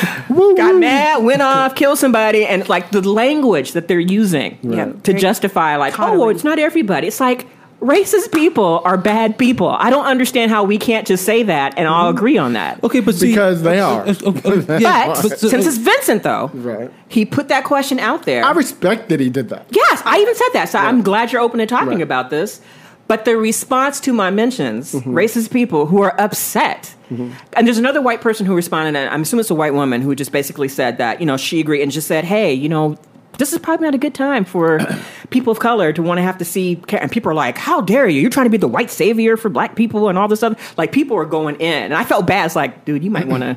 got 0.57 0.77
mad, 0.77 1.25
went 1.25 1.43
off, 1.43 1.75
killed 1.75 1.99
somebody, 1.99 2.47
and 2.47 2.69
like 2.69 2.91
the 2.93 3.03
language 3.09 3.73
that 3.73 3.89
they're 3.89 3.99
using 3.99 4.59
Yeah. 4.63 4.87
to 5.03 5.13
Very 5.13 5.19
justify, 5.21 5.77
like, 5.77 5.99
oh, 5.99 6.19
well, 6.19 6.29
it's 6.29 6.45
not 6.45 6.59
everybody. 6.59 7.09
It's 7.09 7.21
like 7.21 7.47
racist 7.83 8.33
people 8.33 8.81
are 8.85 8.97
bad 8.97 9.37
people. 9.37 9.69
I 9.69 9.91
don't 9.91 10.07
understand 10.07 10.51
how 10.51 10.63
we 10.65 10.79
can't 10.79 11.07
just 11.07 11.25
say 11.25 11.43
that 11.43 11.75
and 11.77 11.89
all 11.89 12.09
agree 12.09 12.39
on 12.39 12.53
that. 12.55 12.83
Okay, 12.85 13.01
but 13.01 13.15
see, 13.17 13.29
Because 13.31 13.63
they 13.63 13.81
are. 13.81 14.03
uh, 14.07 14.15
uh, 14.25 14.31
uh, 14.45 14.79
yeah, 14.79 15.09
But 15.09 15.23
but 15.23 15.39
so- 15.41 15.49
since 15.49 15.67
it's 15.67 15.79
Vincent, 15.79 16.23
though, 16.23 16.51
Right. 16.55 16.91
he 17.09 17.25
put 17.25 17.49
that 17.49 17.65
question 17.65 17.99
out 17.99 18.23
there. 18.23 18.45
I 18.45 18.53
respect 18.53 19.09
that 19.09 19.19
he 19.21 19.29
did 19.29 19.49
that. 19.51 19.67
Yes, 19.71 20.01
I 20.05 20.19
even 20.21 20.35
said 20.35 20.49
that. 20.55 20.69
So 20.69 20.79
I'm 20.79 21.03
glad 21.03 21.33
you're 21.33 21.43
open 21.43 21.59
to 21.59 21.67
talking 21.67 21.89
Right. 21.95 22.01
about 22.03 22.31
this. 22.31 22.61
But 23.09 23.25
the 23.25 23.37
response 23.37 23.99
to 24.01 24.13
my 24.13 24.31
mentions, 24.31 24.93
Mm-hmm. 24.95 25.13
racist 25.15 25.51
people 25.51 25.87
who 25.87 26.01
are 26.03 26.15
upset. 26.21 26.95
And 27.11 27.67
there's 27.67 27.77
another 27.77 28.01
white 28.01 28.23
person 28.23 28.47
who 28.47 28.55
responded, 28.55 28.97
and 28.99 29.11
I'm 29.11 29.21
assuming 29.21 29.41
it's 29.41 29.51
a 29.51 29.55
white 29.55 29.75
woman 29.75 30.01
who 30.01 30.15
just 30.15 30.33
basically 30.33 30.69
said 30.69 30.97
that, 30.97 31.21
you 31.21 31.27
know, 31.27 31.37
she 31.37 31.61
agreed 31.61 31.83
and 31.83 31.93
just 31.93 32.09
said, 32.09 32.25
hey, 32.25 32.55
you 32.55 32.71
know, 32.71 32.97
this 33.39 33.53
is 33.53 33.59
probably 33.59 33.87
not 33.87 33.95
a 33.95 33.99
good 33.99 34.15
time 34.15 34.45
for 34.45 34.81
people 35.31 35.51
of 35.51 35.59
color 35.59 35.93
to 35.93 36.03
want 36.03 36.19
to 36.19 36.23
have 36.23 36.39
to 36.39 36.45
see. 36.45 36.83
And 36.89 37.11
people 37.11 37.31
are 37.31 37.35
like, 37.35 37.59
how 37.59 37.81
dare 37.81 38.09
you? 38.09 38.21
You're 38.21 38.31
trying 38.31 38.47
to 38.47 38.51
be 38.51 38.57
the 38.57 38.69
white 38.69 38.91
savior 38.91 39.37
for 39.37 39.49
black 39.49 39.77
people 39.77 40.09
and 40.09 40.19
all 40.19 40.29
this 40.29 40.43
other. 40.43 40.57
Like, 40.77 40.93
people 40.93 41.17
are 41.17 41.25
going 41.25 41.57
in. 41.57 41.85
And 41.85 41.95
I 41.95 42.05
felt 42.05 42.27
bad. 42.27 42.47
It's 42.47 42.57
like, 42.57 42.85
dude, 42.85 43.03
you 43.03 43.11
might 43.11 43.27
want 43.27 43.43
to 43.43 43.57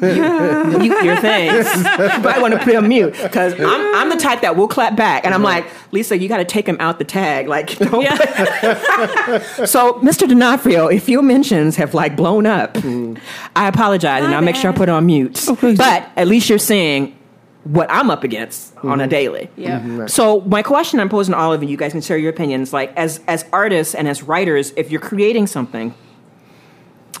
mute 0.00 1.04
your 1.04 1.16
things. 1.16 1.66
you 1.76 1.82
might 2.22 2.40
want 2.40 2.54
to 2.54 2.60
put 2.60 2.74
on 2.74 2.88
mute 2.88 3.12
because 3.12 3.54
I'm, 3.54 3.94
I'm 3.94 4.08
the 4.10 4.16
type 4.16 4.42
that 4.42 4.56
will 4.56 4.68
clap 4.68 4.96
back, 4.96 5.24
and 5.24 5.34
I'm 5.34 5.42
like, 5.42 5.66
Lisa, 5.92 6.18
you 6.18 6.28
got 6.28 6.38
to 6.38 6.44
take 6.44 6.66
him 6.66 6.76
out 6.80 6.98
the 6.98 7.04
tag. 7.04 7.48
Like, 7.48 7.68
don't 7.78 7.90
so, 9.66 9.94
Mr. 9.94 10.28
D'Onofrio, 10.28 10.88
if 10.88 11.08
your 11.08 11.22
mentions 11.22 11.76
have 11.76 11.94
like 11.94 12.16
blown 12.16 12.46
up, 12.46 12.74
mm. 12.74 13.18
I 13.56 13.68
apologize, 13.68 14.24
and 14.24 14.34
I'll 14.34 14.42
make 14.42 14.56
sure 14.56 14.70
I 14.70 14.74
put 14.74 14.88
on 14.88 15.06
mute. 15.06 15.48
Okay. 15.48 15.74
But 15.74 16.10
at 16.16 16.28
least 16.28 16.48
you're 16.48 16.58
seeing 16.58 17.16
what 17.64 17.90
I'm 17.90 18.10
up 18.10 18.24
against 18.24 18.76
on 18.78 19.00
a 19.00 19.04
mm-hmm. 19.04 19.10
daily. 19.10 19.50
Yeah. 19.56 19.80
Mm-hmm. 19.80 20.06
So 20.06 20.40
my 20.42 20.62
question 20.62 20.98
I'm 20.98 21.08
posing 21.08 21.32
to 21.32 21.38
all 21.38 21.52
of 21.52 21.62
you, 21.62 21.68
you 21.68 21.76
guys 21.76 21.92
can 21.92 22.00
share 22.00 22.16
your 22.16 22.30
opinions. 22.30 22.72
Like 22.72 22.96
as 22.96 23.20
as 23.28 23.44
artists 23.52 23.94
and 23.94 24.08
as 24.08 24.22
writers, 24.22 24.72
if 24.76 24.90
you're 24.90 25.00
creating 25.00 25.46
something, 25.46 25.94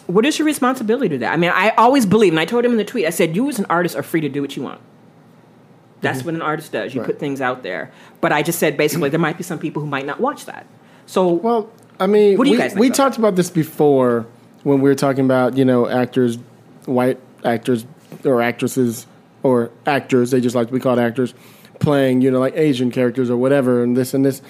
what 0.06 0.24
is 0.24 0.38
your 0.38 0.46
responsibility 0.46 1.10
to 1.10 1.18
that? 1.18 1.32
I 1.32 1.36
mean, 1.36 1.52
I 1.54 1.70
always 1.70 2.06
believe, 2.06 2.32
and 2.32 2.40
I 2.40 2.44
told 2.44 2.64
him 2.64 2.72
in 2.72 2.78
the 2.78 2.84
tweet, 2.84 3.06
I 3.06 3.10
said, 3.10 3.36
you 3.36 3.48
as 3.48 3.58
an 3.58 3.66
artist 3.68 3.96
are 3.96 4.02
free 4.02 4.20
to 4.22 4.28
do 4.28 4.40
what 4.40 4.56
you 4.56 4.62
want. 4.62 4.80
That's 6.00 6.20
mm-hmm. 6.20 6.26
what 6.26 6.34
an 6.36 6.42
artist 6.42 6.72
does. 6.72 6.94
You 6.94 7.02
Right. 7.02 7.06
put 7.06 7.18
things 7.18 7.40
out 7.40 7.62
there. 7.62 7.92
But 8.20 8.32
I 8.32 8.42
just 8.42 8.58
said 8.58 8.76
basically 8.76 9.10
there 9.10 9.20
might 9.20 9.36
be 9.36 9.44
some 9.44 9.58
people 9.58 9.82
who 9.82 9.88
might 9.88 10.06
not 10.06 10.20
watch 10.20 10.46
that. 10.46 10.66
So 11.06 11.28
Well, 11.28 11.70
I 11.98 12.06
mean, 12.06 12.38
What 12.38 12.44
do 12.44 12.50
you 12.50 12.56
we, 12.56 12.62
guys 12.62 12.74
we 12.74 12.86
about 12.86 12.96
talked 12.96 13.18
about 13.18 13.36
this 13.36 13.50
before 13.50 14.26
when 14.62 14.80
we 14.80 14.88
were 14.88 14.94
talking 14.94 15.24
about 15.24 15.56
you 15.56 15.64
know 15.64 15.86
actors, 15.86 16.38
white 16.86 17.18
actors 17.44 17.84
or 18.24 18.40
actresses 18.40 19.06
or 19.42 19.70
actors. 19.86 20.30
They 20.30 20.40
just 20.40 20.54
like 20.54 20.66
to 20.68 20.72
be 20.72 20.80
called 20.80 20.98
actors, 20.98 21.34
playing 21.78 22.20
you 22.22 22.30
know 22.30 22.40
like 22.40 22.56
Asian 22.56 22.90
characters 22.90 23.30
or 23.30 23.36
whatever, 23.36 23.82
and 23.82 23.96
this 23.96 24.14
and 24.14 24.24
this. 24.24 24.42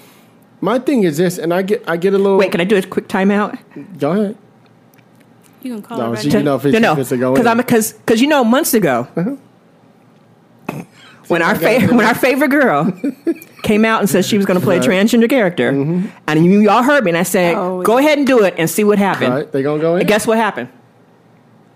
My 0.62 0.78
thing 0.78 1.04
is 1.04 1.16
this, 1.16 1.38
and 1.38 1.54
I 1.54 1.62
get 1.62 1.82
I 1.88 1.96
get 1.96 2.12
a 2.14 2.18
little. 2.18 2.36
wait, 2.38 2.52
can 2.52 2.60
I 2.60 2.64
do 2.64 2.76
a 2.76 2.82
quick 2.82 3.08
timeout? 3.08 3.58
Go 3.98 4.10
ahead. 4.12 4.36
You 5.62 5.74
can 5.74 5.82
call 5.82 5.98
No, 5.98 6.10
her 6.10 6.16
so 6.16 6.22
right 6.24 6.34
you 6.34 6.42
know 6.42 6.56
if 6.56 6.64
it's, 6.64 6.78
no, 6.80 6.92
if 6.94 6.98
it's 6.98 7.12
a 7.12 7.16
go 7.18 7.32
because. 7.32 7.46
I'm 7.46 7.56
because 7.58 7.92
because 7.92 8.20
you 8.20 8.28
know 8.28 8.42
months 8.44 8.72
ago 8.74 9.06
uh-huh. 9.16 9.36
when 11.28 11.42
our 11.42 11.54
fa- 11.54 11.80
when 11.88 12.04
our 12.06 12.14
favorite 12.14 12.48
girl 12.50 12.90
came 13.62 13.84
out 13.84 14.00
and 14.00 14.08
said 14.08 14.24
she 14.24 14.36
was 14.38 14.46
going 14.46 14.58
to 14.58 14.64
play 14.64 14.78
a 14.78 14.80
transgender 14.80 15.28
character, 15.28 15.72
mm-hmm. 15.72 16.08
and 16.26 16.44
you 16.46 16.68
all 16.70 16.82
heard 16.82 17.04
me, 17.04 17.10
and 17.10 17.18
I 17.18 17.24
said, 17.24 17.56
Oh, 17.56 17.82
"Go 17.82 17.98
ahead 17.98 18.18
and 18.18 18.26
do 18.26 18.42
it 18.44 18.54
and 18.58 18.68
see 18.70 18.84
what 18.84 18.98
happened." 18.98 19.34
Right, 19.34 19.52
they 19.52 19.62
gonna 19.62 19.80
go 19.80 19.94
in. 19.94 20.00
And 20.00 20.08
guess 20.08 20.26
what 20.26 20.38
happened? 20.38 20.68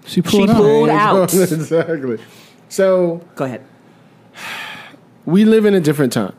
she 0.07 0.21
pulled 0.23 0.49
She 0.49 0.51
out. 0.51 0.57
pulled 0.57 0.89
out. 0.91 1.35
exactly. 1.35 2.19
So 2.69 3.21
Go 3.37 3.45
ahead. 3.45 3.63
we 5.27 5.45
live 5.45 5.65
in 5.65 5.75
a 5.75 5.81
different 5.81 6.13
time, 6.13 6.35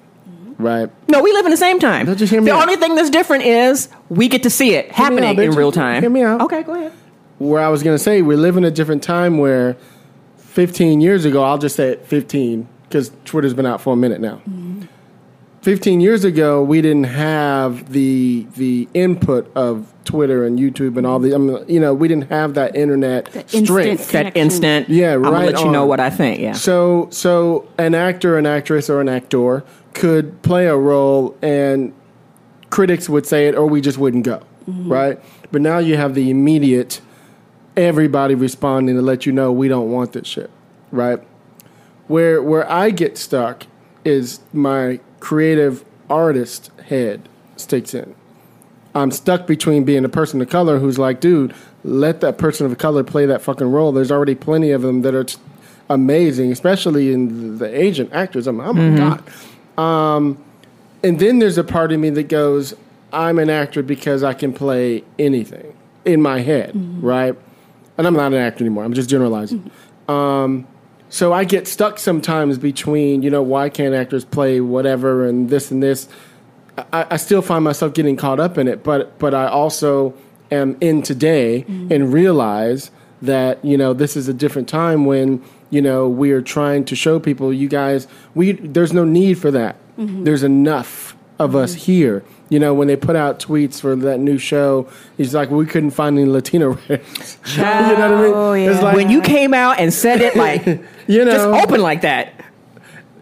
right? 0.58 0.90
No, 1.10 1.22
we 1.22 1.32
live 1.32 1.46
in 1.46 1.52
the 1.52 1.58
same 1.58 1.80
time. 1.80 2.06
No, 2.06 2.16
just 2.16 2.32
hear 2.32 2.42
me 2.42 2.52
the 2.52 2.56
out. 2.56 2.64
only 2.64 2.76
thing 2.76 2.96
that's 2.96 3.10
different 3.10 3.44
is 3.46 3.90
we 4.10 4.28
get 4.28 4.44
to 4.44 4.50
see 4.50 4.76
it 4.76 4.88
me 4.88 4.94
happening 4.94 5.24
out, 5.38 5.40
in 5.40 5.52
real 5.52 5.72
time. 5.72 6.02
Hear 6.02 6.10
me 6.10 6.24
out. 6.24 6.42
Okay, 6.42 6.64
go 6.64 6.74
ahead. 6.74 6.92
where 7.40 7.62
I 7.62 7.70
was 7.70 7.84
going 7.84 7.96
to 7.96 8.04
say 8.04 8.22
we 8.22 8.36
live 8.36 8.58
in 8.58 8.64
a 8.64 8.72
different 8.72 9.02
time 9.04 9.38
where 9.38 9.78
15 10.38 11.02
years 11.02 11.26
ago, 11.26 11.44
I'll 11.44 11.58
just 11.58 11.76
say 11.76 11.90
it 11.90 12.06
15 12.06 12.68
because 12.84 13.12
Twitter's 13.26 13.54
been 13.54 13.66
out 13.66 13.82
for 13.82 13.94
a 13.94 13.98
minute 13.98 14.22
now. 14.22 14.36
Mm-hmm. 14.48 14.84
15 15.66 16.00
years 16.00 16.24
ago, 16.24 16.64
we 16.64 16.80
didn't 16.80 17.06
have 17.06 17.92
the 17.92 18.46
the 18.56 18.88
input 18.94 19.52
of 19.56 19.92
Twitter 20.04 20.46
and 20.46 20.60
YouTube 20.60 20.96
and 20.96 21.08
all 21.08 21.18
the, 21.18 21.34
I 21.34 21.40
mean, 21.40 21.66
you 21.68 21.80
know, 21.80 21.92
we 21.92 22.08
didn't 22.08 22.30
have 22.30 22.54
that 22.54 22.76
internet 22.76 23.26
The 23.32 23.40
instant 23.40 23.66
strength. 23.66 24.12
That 24.12 24.38
instant. 24.38 24.90
Yeah, 24.90 25.16
I'm 25.16 25.24
gonna 25.24 25.36
right 25.36 25.56
let 25.56 25.66
you 25.66 25.72
know 25.72 25.88
what 25.88 26.00
I 26.00 26.12
think. 26.12 26.40
Yeah. 26.40 26.52
So, 26.52 27.08
so 27.10 27.68
an 27.80 27.96
actor, 27.96 28.38
an 28.38 28.46
actress, 28.46 28.92
or 28.92 29.02
an 29.02 29.10
actor 29.10 29.64
could 29.96 30.40
play 30.44 30.68
a 30.68 30.78
role, 30.78 31.36
and 31.42 31.96
critics 32.70 33.10
would 33.10 33.26
say 33.26 33.48
it, 33.48 33.56
or 33.56 33.66
we 33.66 33.82
just 33.82 33.98
wouldn't 33.98 34.24
go, 34.24 34.44
mm-hmm. 34.70 34.88
right? 34.88 35.20
But 35.52 35.64
now 35.64 35.80
you 35.80 35.98
have 35.98 36.14
the 36.14 36.30
immediate, 36.30 37.02
everybody 37.76 38.36
responding 38.36 38.98
to 38.98 39.02
let 39.02 39.26
you 39.26 39.32
know 39.32 39.52
we 39.52 39.68
don't 39.68 39.92
want 39.92 40.14
this 40.14 40.28
shit, 40.28 40.52
right? 40.92 41.24
Where 42.06 42.44
where 42.44 42.72
I 42.72 42.92
get 42.92 43.18
stuck 43.18 43.66
is 44.04 44.42
my 44.54 45.00
creative 45.26 45.84
artist 46.08 46.70
head 46.88 47.28
sticks 47.58 47.96
in. 47.96 48.14
I'm 48.94 49.10
stuck 49.10 49.48
between 49.48 49.84
being 49.84 50.06
a 50.06 50.10
person 50.10 50.40
of 50.40 50.50
color 50.50 50.78
who's 50.78 51.00
like, 51.00 51.20
dude, 51.20 51.52
let 51.84 52.22
that 52.22 52.38
person 52.38 52.68
of 52.68 52.78
color 52.78 53.04
play 53.04 53.26
that 53.26 53.42
fucking 53.42 53.72
role. 53.72 53.92
There's 53.92 54.12
already 54.12 54.36
plenty 54.36 54.70
of 54.70 54.84
them 54.84 55.02
that 55.02 55.16
are 55.16 55.24
t- 55.24 55.40
amazing, 55.90 56.52
especially 56.52 57.12
in 57.12 57.58
the 57.58 57.66
Asian 57.76 58.08
actors. 58.14 58.46
I'm, 58.46 58.60
oh 58.60 58.72
my 58.74 58.96
god. 58.96 59.24
Um, 59.84 60.38
and 61.04 61.18
then 61.20 61.40
there's 61.40 61.58
a 61.58 61.64
part 61.64 61.92
of 61.92 62.00
me 62.00 62.12
that 62.12 62.28
goes, 62.28 62.76
I'm 63.12 63.40
an 63.40 63.50
actor 63.50 63.82
because 63.82 64.22
I 64.22 64.36
can 64.36 64.54
play 64.54 65.04
anything 65.18 65.76
in 66.06 66.22
my 66.22 66.42
head, 66.42 66.72
right? 67.04 67.36
And 67.98 68.06
I'm 68.06 68.14
not 68.14 68.28
an 68.28 68.36
actor 68.36 68.64
anymore. 68.64 68.84
I'm 68.84 68.94
just 68.94 69.10
generalizing. 69.10 69.72
Um, 70.08 70.68
so 71.10 71.34
I 71.34 71.44
get 71.44 71.68
stuck 71.68 72.00
sometimes 72.00 72.58
between, 72.58 73.22
you 73.22 73.30
know, 73.30 73.42
why 73.42 73.70
can't 73.70 73.94
actors 73.94 74.26
play 74.26 74.62
whatever 74.62 75.26
and 75.26 75.50
this 75.50 75.72
and 75.72 75.82
this. 75.82 76.08
I, 76.92 77.08
I 77.12 77.18
still 77.18 77.42
find 77.42 77.64
myself 77.64 77.94
getting 77.94 78.18
caught 78.18 78.40
up 78.40 78.58
in 78.58 78.68
it, 78.68 78.84
but 78.84 79.18
but 79.20 79.34
I 79.34 79.48
also 79.48 80.14
am 80.52 80.78
in 80.82 81.02
today 81.02 81.66
mm-hmm. 81.68 81.92
and 81.92 82.12
realize 82.12 82.92
that 83.22 83.64
you 83.64 83.78
know 83.78 83.94
this 83.94 84.18
is 84.18 84.28
a 84.28 84.34
different 84.34 84.68
time 84.68 85.06
when 85.06 85.42
you 85.70 85.82
know, 85.82 86.08
we 86.08 86.32
are 86.32 86.42
trying 86.42 86.86
to 86.86 86.96
show 86.96 87.20
people, 87.20 87.52
you 87.52 87.68
guys, 87.68 88.08
we 88.34 88.54
there's 88.54 88.94
no 88.94 89.04
need 89.04 89.38
for 89.38 89.52
that. 89.52 89.76
Mm-hmm. 89.98 90.24
There's 90.24 90.44
enough 90.44 91.18
of 91.40 91.56
us 91.56 91.72
mm-hmm. 91.72 91.92
here. 91.92 92.24
You 92.48 92.60
know, 92.60 92.74
when 92.74 92.88
they 92.88 92.96
put 92.96 93.16
out 93.16 93.40
tweets 93.40 93.82
for 93.82 93.96
that 93.96 94.20
new 94.20 94.38
show, 94.38 94.88
he's 95.18 95.34
like, 95.34 95.50
we 95.50 95.66
couldn't 95.66 95.92
find 95.92 96.18
any 96.18 96.30
Latino 96.30 96.70
writers. 96.70 97.38
you 97.56 97.62
know 97.62 97.90
what 97.90 98.00
I 98.00 98.22
mean? 98.22 98.34
Oh, 98.34 98.54
yeah. 98.54 98.72
It's 98.72 98.82
like, 98.82 98.96
when 98.96 99.10
you 99.10 99.22
came 99.22 99.54
out 99.54 99.80
and 99.80 99.92
said 99.92 100.22
it 100.22 100.36
like 100.36 100.64
you 101.08 101.26
know, 101.26 101.32
just 101.32 101.48
open 101.64 101.82
like 101.82 102.02
that. 102.02 102.34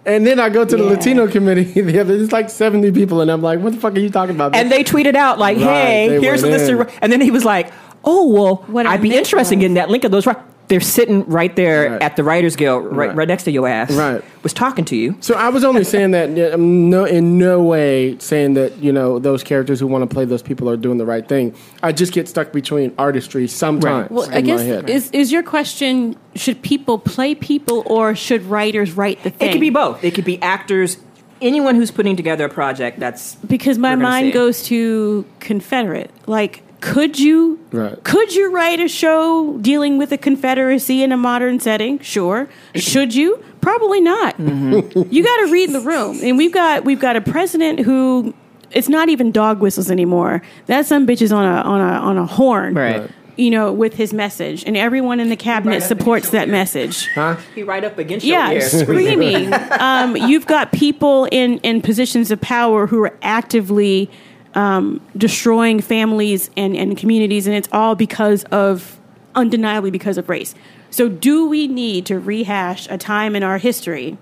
and 0.06 0.26
then 0.28 0.40
I 0.40 0.50
go 0.50 0.66
to 0.66 0.76
the 0.78 0.84
Yeah. 0.84 0.90
Latino 0.92 1.28
committee. 1.28 1.64
The 1.82 2.00
other, 2.00 2.14
it's 2.16 2.32
like 2.32 2.50
seventy 2.50 2.92
people, 2.92 3.22
and 3.22 3.32
I'm 3.32 3.42
like, 3.42 3.60
what 3.60 3.74
the 3.74 3.80
fuck 3.80 3.96
are 3.96 4.00
you 4.00 4.10
talking 4.10 4.36
about? 4.36 4.56
And 4.56 4.72
they 4.72 4.84
tweeted 4.84 5.16
out 5.16 5.40
like, 5.40 5.58
Right, 5.58 5.64
"Hey, 6.10 6.20
here's 6.22 6.44
a 6.44 6.48
went 6.50 6.60
list 6.62 6.72
of," 6.72 7.00
and 7.02 7.12
then 7.12 7.22
he 7.22 7.32
was 7.32 7.46
like, 7.46 7.72
"Oh 8.04 8.28
well, 8.28 8.56
What 8.68 8.86
I 8.86 8.94
I'd 8.94 9.02
be 9.02 9.16
interested 9.16 9.54
in 9.54 9.60
getting 9.60 9.76
that 9.76 9.90
link 9.90 10.04
of 10.04 10.12
those." 10.12 10.26
Right, 10.26 10.38
they're 10.74 10.82
sitting 10.82 11.24
right 11.26 11.56
there 11.56 11.92
Right. 11.92 12.02
at 12.02 12.16
the 12.16 12.24
Writers 12.24 12.56
Guild, 12.56 12.86
right, 12.86 13.08
Right. 13.10 13.16
right 13.16 13.28
next 13.28 13.44
to 13.44 13.52
your 13.52 13.68
ass. 13.68 13.92
Right. 13.92 14.24
was 14.42 14.52
talking 14.54 14.84
to 14.86 14.96
you. 14.96 15.16
So 15.22 15.36
I 15.36 15.48
was 15.50 15.64
only 15.64 15.84
saying 15.86 16.12
that 16.12 16.32
no 16.60 17.06
in 17.06 17.38
no 17.38 17.62
way 17.64 18.18
saying 18.20 18.56
that 18.56 18.78
you 18.84 18.92
know 18.92 19.20
those 19.20 19.42
characters 19.44 19.80
who 19.80 19.88
want 19.88 20.02
to 20.10 20.14
play 20.14 20.26
those 20.26 20.42
people 20.42 20.70
are 20.70 20.76
doing 20.76 20.98
the 20.98 21.06
right 21.06 21.26
thing. 21.28 21.54
I 21.82 21.92
just 21.94 22.12
get 22.12 22.28
stuck 22.28 22.52
between 22.52 22.92
artistry 22.98 23.48
sometimes. 23.48 24.10
Well, 24.10 24.24
in 24.24 24.34
I 24.34 24.42
guess 24.42 24.60
my 24.60 24.66
head. 24.66 24.90
is 24.90 25.10
is 25.12 25.32
your 25.32 25.44
question: 25.44 26.18
Should 26.36 26.62
people 26.64 26.98
play 26.98 27.36
people, 27.36 27.84
or 27.86 28.16
should 28.16 28.44
writers 28.46 28.94
write 28.98 29.24
the 29.24 29.30
thing? 29.30 29.50
It 29.50 29.52
could 29.54 29.62
be 29.62 29.70
both. 29.70 30.04
It 30.04 30.14
could 30.16 30.26
be 30.26 30.42
actors. 30.42 30.98
Anyone 31.42 31.76
who's 31.76 31.92
putting 31.92 32.16
together 32.16 32.46
a 32.46 32.50
project 32.50 33.00
that's 33.00 33.36
because 33.36 33.78
my 33.78 33.96
mind 33.96 34.28
see. 34.28 34.32
goes 34.32 34.64
to 34.64 35.26
Confederate. 35.42 36.10
Like, 36.26 36.64
could 36.84 37.18
you 37.18 37.60
Right. 37.72 38.04
could 38.04 38.36
you 38.36 38.52
write 38.52 38.80
a 38.82 38.88
show 38.90 39.58
dealing 39.62 39.98
with 39.98 40.10
the 40.10 40.18
Confederacy 40.18 41.02
in 41.02 41.12
a 41.12 41.18
modern 41.18 41.60
setting? 41.60 42.00
Sure. 42.00 42.48
Should 42.76 43.16
you? 43.16 43.44
Probably 43.62 44.02
not. 44.02 44.38
Mm-hmm. 44.38 45.04
You 45.10 45.24
got 45.24 45.38
to 45.46 45.52
read 45.52 45.72
the 45.72 45.80
room, 45.80 46.20
and 46.22 46.38
we've 46.38 46.52
got 46.54 46.84
we've 46.84 47.00
got 47.00 47.16
a 47.16 47.22
president 47.22 47.80
who 47.80 48.34
it's 48.72 48.90
not 48.90 49.08
even 49.10 49.32
dog 49.32 49.60
whistles 49.62 49.90
anymore. 49.90 50.42
That 50.66 50.86
some 50.86 51.08
bitch 51.08 51.22
is 51.22 51.32
on 51.32 51.46
a 51.46 51.62
on 51.62 51.80
a 51.80 51.94
on 52.10 52.18
a 52.18 52.26
horn, 52.26 52.74
Right. 52.74 53.00
Right. 53.02 53.10
You 53.36 53.50
know, 53.50 53.74
with 53.74 53.96
his 53.96 54.14
message, 54.14 54.64
and 54.68 54.78
everyone 54.78 55.20
in 55.20 55.30
the 55.30 55.36
cabinet 55.36 55.82
supports 55.82 56.30
that 56.30 56.50
message. 56.50 57.08
huh? 57.16 57.38
he 57.56 57.64
right 57.64 57.84
up 57.84 57.98
against 57.98 58.24
Yeah, 58.24 58.52
your 58.52 58.62
ear. 58.62 58.68
screaming. 58.70 59.52
um, 59.80 60.16
you've 60.16 60.46
got 60.46 60.72
people 60.72 61.26
in, 61.32 61.58
in 61.60 61.82
positions 61.82 62.30
of 62.30 62.40
power 62.42 62.86
who 62.86 63.04
are 63.04 63.18
actively 63.24 64.12
um, 64.56 65.02
destroying 65.18 65.82
families 65.82 66.50
and, 66.56 66.76
and 66.76 66.98
communities, 66.98 67.48
and 67.48 67.56
it's 67.56 67.70
all 67.72 67.96
because 67.96 68.44
of, 68.46 69.00
undeniably, 69.36 69.92
because 69.92 70.18
of 70.18 70.30
race. 70.30 70.56
So, 70.90 71.10
do 71.10 71.48
we 71.48 71.68
need 71.68 72.06
to 72.08 72.20
rehash 72.20 72.88
a 72.90 72.98
time 72.98 73.36
in 73.36 73.44
our 73.44 73.58
history 73.58 74.18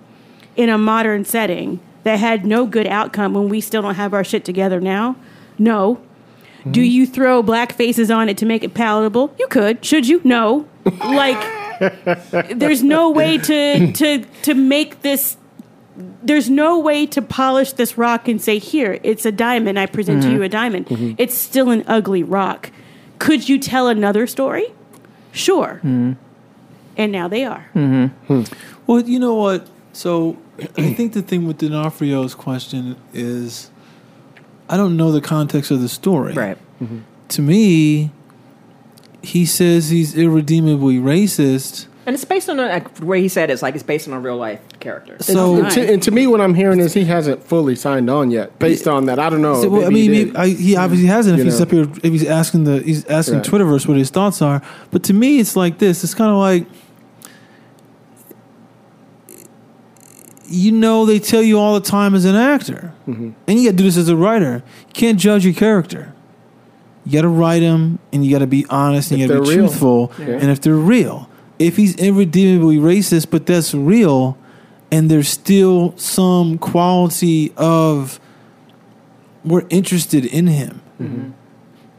in 0.56 0.70
a 0.70 0.78
modern 0.78 1.26
setting 1.26 1.80
that 2.04 2.18
had 2.18 2.46
no 2.46 2.66
good 2.66 2.88
outcome 2.88 3.34
when 3.34 3.50
we 3.50 3.62
still 3.62 3.82
don't 3.82 3.96
have 3.96 4.14
our 4.14 4.24
shit 4.24 4.46
together 4.46 4.80
now? 4.80 5.16
No. 5.60 6.02
Do 6.70 6.82
you 6.82 7.08
throw 7.08 7.42
black 7.42 7.74
faces 7.74 8.12
on 8.12 8.30
it 8.30 8.38
to 8.38 8.46
make 8.46 8.64
it 8.64 8.74
palatable? 8.74 9.34
You 9.40 9.48
could. 9.48 9.84
Should 9.84 10.08
you? 10.08 10.22
No. 10.24 10.68
Like, 10.86 11.40
there's 12.56 12.84
no 12.84 13.10
way 13.10 13.40
to 13.40 13.92
to 13.94 14.20
to 14.44 14.54
make 14.54 15.02
this 15.02 15.38
there's 15.96 16.50
no 16.50 16.80
way 16.80 17.06
to 17.08 17.22
polish 17.22 17.74
this 17.74 17.98
rock 17.98 18.28
and 18.28 18.42
say 18.42 18.58
here 18.58 19.00
it's 19.04 19.26
a 19.26 19.32
diamond. 19.32 19.78
I 19.78 19.86
present 19.86 20.22
to 20.24 20.28
mm-hmm. 20.28 20.38
you 20.38 20.44
a 20.44 20.50
diamond. 20.50 20.88
Mm-hmm. 20.88 21.14
It's 21.18 21.38
still 21.38 21.70
an 21.70 21.84
ugly 21.88 22.24
rock. 22.24 22.72
Could 23.20 23.48
you 23.48 23.60
tell 23.60 23.88
another 23.88 24.26
story? 24.28 24.74
Sure. 25.32 25.80
Mm-hmm. 25.84 26.14
And 26.98 27.12
now 27.12 27.28
they 27.28 27.46
are. 27.46 27.70
Hmm. 27.74 28.08
Well, 28.86 29.02
you 29.02 29.20
know 29.20 29.36
what? 29.36 29.68
So 29.94 30.38
I 30.78 30.94
think 30.94 31.14
the 31.14 31.22
thing 31.22 31.48
with 31.48 31.58
D'Onofrio's 31.60 32.36
question 32.36 32.98
is, 33.14 33.70
I 34.70 34.78
don't 34.78 34.98
know 34.98 35.12
the 35.12 35.22
context 35.22 35.72
of 35.72 35.82
the 35.82 35.90
story. 35.90 36.34
right. 36.34 36.58
To 37.30 37.42
me, 37.42 38.12
he 39.22 39.46
says 39.46 39.90
he's 39.90 40.18
irredeemably 40.18 40.98
racist. 40.98 41.88
And 42.04 42.16
it's 42.16 42.26
based 42.26 42.50
on 42.50 42.60
a, 42.60 42.64
like, 42.68 42.96
the 42.96 43.06
way 43.06 43.22
he 43.22 43.28
said 43.28 43.52
it's 43.52 43.62
like 43.62 43.76
it's 43.76 43.84
based 43.84 44.08
on 44.08 44.14
a 44.16 44.20
real 44.20 44.36
life 44.38 44.60
character. 44.80 45.18
So 45.22 45.58
and, 45.64 45.72
to, 45.72 45.94
and 45.94 46.02
to 46.04 46.10
me, 46.10 46.26
what 46.26 46.42
I'm 46.42 46.56
hearing 46.56 46.80
is 46.80 46.96
he 46.96 47.06
hasn't 47.06 47.44
fully 47.44 47.76
signed 47.76 48.10
on 48.10 48.32
yet. 48.32 48.58
Based 48.58 48.88
on 48.88 49.06
that, 49.06 49.20
I 49.20 49.30
don't 49.30 49.44
know. 49.44 49.62
So, 49.62 49.70
well, 49.70 49.86
I 49.86 49.90
mean, 49.90 50.12
he. 50.12 50.36
I, 50.36 50.48
he 50.48 50.76
obviously 50.76 51.08
hasn't. 51.08 51.36
If 51.40 51.46
You 51.46 51.52
he's 51.52 51.60
know. 51.60 51.64
up 51.66 51.72
here, 51.72 51.84
if 52.04 52.12
he's 52.12 52.26
asking 52.26 52.64
the, 52.64 52.82
he's 52.82 53.06
asking 53.06 53.36
Right. 53.36 53.46
Twitterverse 53.46 53.88
what 53.88 53.98
his 53.98 54.10
thoughts 54.10 54.42
are. 54.42 54.64
But 54.90 55.04
to 55.04 55.14
me, 55.14 55.40
it's 55.40 55.56
like 55.56 55.78
this. 55.78 56.04
It's 56.04 56.16
kind 56.16 56.32
of 56.32 56.38
like, 56.38 56.66
you 60.48 60.72
know, 60.72 61.06
they 61.06 61.20
tell 61.20 61.42
you 61.42 61.60
all 61.60 61.76
the 61.80 61.86
time 61.86 62.14
as 62.16 62.26
an 62.26 62.36
actor, 62.36 62.94
Mm-hmm. 63.08 63.32
and 63.48 63.60
you 63.60 63.66
got 63.70 63.72
to 63.72 63.78
do 63.78 63.84
this 63.84 63.98
as 63.98 64.10
a 64.10 64.16
writer. 64.16 64.64
You 64.88 64.94
can't 64.94 65.20
judge 65.20 65.44
your 65.46 65.54
character. 65.54 66.14
You 67.06 67.14
got 67.14 67.22
to 67.24 67.30
write 67.30 67.60
them, 67.60 68.00
and 68.14 68.24
you 68.26 68.32
got 68.32 68.40
to 68.40 68.48
be 68.48 68.66
honest, 68.70 69.12
and 69.12 69.22
If 69.22 69.30
you 69.30 69.36
got 69.36 69.44
to 69.46 69.50
be 69.50 69.58
real. 69.58 69.68
truthful. 69.68 70.12
Yeah. 70.20 70.26
And 70.40 70.52
if 70.52 70.62
they're 70.62 70.76
real, 70.76 71.30
if 71.62 71.78
he's 71.78 71.96
irredeemably 71.96 72.78
racist, 72.78 73.30
but 73.30 73.46
that's 73.46 73.74
real, 73.74 74.38
and 74.92 75.10
there's 75.10 75.30
still 75.30 75.96
some 75.98 76.58
quality 76.58 77.54
of 77.58 78.20
we're 79.44 79.66
interested 79.70 80.26
in 80.26 80.48
him. 80.48 80.82
Mm-hmm. 81.02 81.32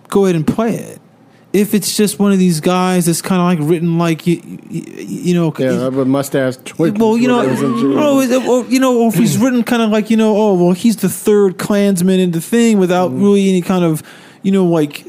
Go 0.08 0.24
ahead 0.24 0.36
and 0.36 0.46
play 0.46 0.74
it. 0.76 1.00
If 1.52 1.74
it's 1.74 1.96
just 1.96 2.18
one 2.18 2.32
of 2.32 2.38
these 2.38 2.60
guys 2.60 3.04
that's 3.06 3.20
kind 3.20 3.40
of 3.40 3.46
like 3.60 3.70
written 3.70 3.98
like 3.98 4.26
you, 4.26 4.40
you, 4.70 4.82
you 5.04 5.34
know, 5.34 5.52
yeah, 5.58 5.88
with 5.88 6.08
mustache. 6.08 6.56
Twig, 6.64 6.98
well, 6.98 7.18
you 7.18 7.28
know, 7.28 7.42
twiggles 7.42 7.62
and 7.62 7.78
shit. 7.78 8.46
oh, 8.48 8.64
you 8.68 8.80
know, 8.80 9.02
or 9.02 9.08
if 9.08 9.14
he's 9.16 9.36
written 9.36 9.62
kind 9.62 9.82
of 9.82 9.90
like 9.90 10.08
you 10.08 10.16
know, 10.16 10.34
oh, 10.34 10.54
well, 10.54 10.72
he's 10.72 10.96
the 10.96 11.10
third 11.10 11.58
Klansman 11.58 12.20
in 12.20 12.30
the 12.30 12.40
thing 12.40 12.78
without 12.78 13.10
Mm-hmm. 13.10 13.22
really 13.22 13.48
any 13.50 13.60
kind 13.60 13.84
of, 13.84 14.02
you 14.42 14.50
know, 14.50 14.64
like, 14.64 15.04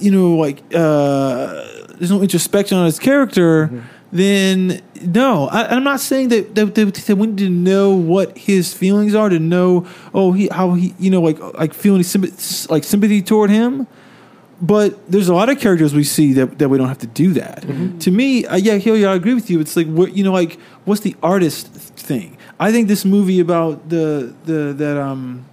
you 0.00 0.10
know, 0.10 0.36
like, 0.36 0.62
uh, 0.74 1.62
there's 2.02 2.10
no 2.10 2.20
introspection 2.20 2.76
on 2.76 2.86
his 2.86 2.98
character. 2.98 3.68
Mm-hmm. 3.68 3.80
Then 4.10 4.82
no, 5.02 5.46
I, 5.46 5.76
I'm 5.76 5.84
not 5.84 6.00
saying 6.00 6.30
that 6.30 6.52
that, 6.56 6.74
that 6.74 6.94
that 6.96 7.16
we 7.16 7.28
need 7.28 7.38
to 7.38 7.48
know 7.48 7.94
what 7.94 8.36
his 8.36 8.74
feelings 8.74 9.14
are 9.14 9.28
to 9.28 9.38
know, 9.38 9.86
oh, 10.12 10.32
he 10.32 10.48
how 10.48 10.74
he, 10.74 10.96
you 10.98 11.12
know, 11.12 11.20
like 11.22 11.38
like 11.54 11.72
feeling 11.72 12.02
sympathy, 12.02 12.66
like 12.68 12.82
sympathy 12.82 13.22
toward 13.22 13.50
him 13.50 13.86
but 14.60 15.10
there's 15.10 15.28
a 15.28 15.34
lot 15.34 15.48
of 15.48 15.58
characters 15.58 15.92
we 15.92 16.04
see 16.04 16.32
that, 16.34 16.60
that 16.60 16.68
we 16.68 16.78
don't 16.78 16.86
have 16.86 16.98
to 16.98 17.08
do 17.08 17.32
that. 17.32 17.64
To 18.02 18.12
me, 18.12 18.46
uh, 18.46 18.54
yeah, 18.54 18.76
Hilly, 18.76 19.04
I 19.04 19.14
agree 19.14 19.34
with 19.34 19.50
you. 19.50 19.58
It's 19.58 19.76
like 19.76 19.88
what 19.88 20.16
you 20.16 20.22
know, 20.22 20.32
like 20.32 20.58
what's 20.84 21.00
the 21.00 21.16
artist 21.20 21.66
thing? 21.66 22.38
I 22.60 22.70
think 22.70 22.86
this 22.86 23.04
movie 23.04 23.40
about 23.40 23.88
the 23.88 24.32
the 24.44 24.72
that 24.72 24.96
um 24.96 25.44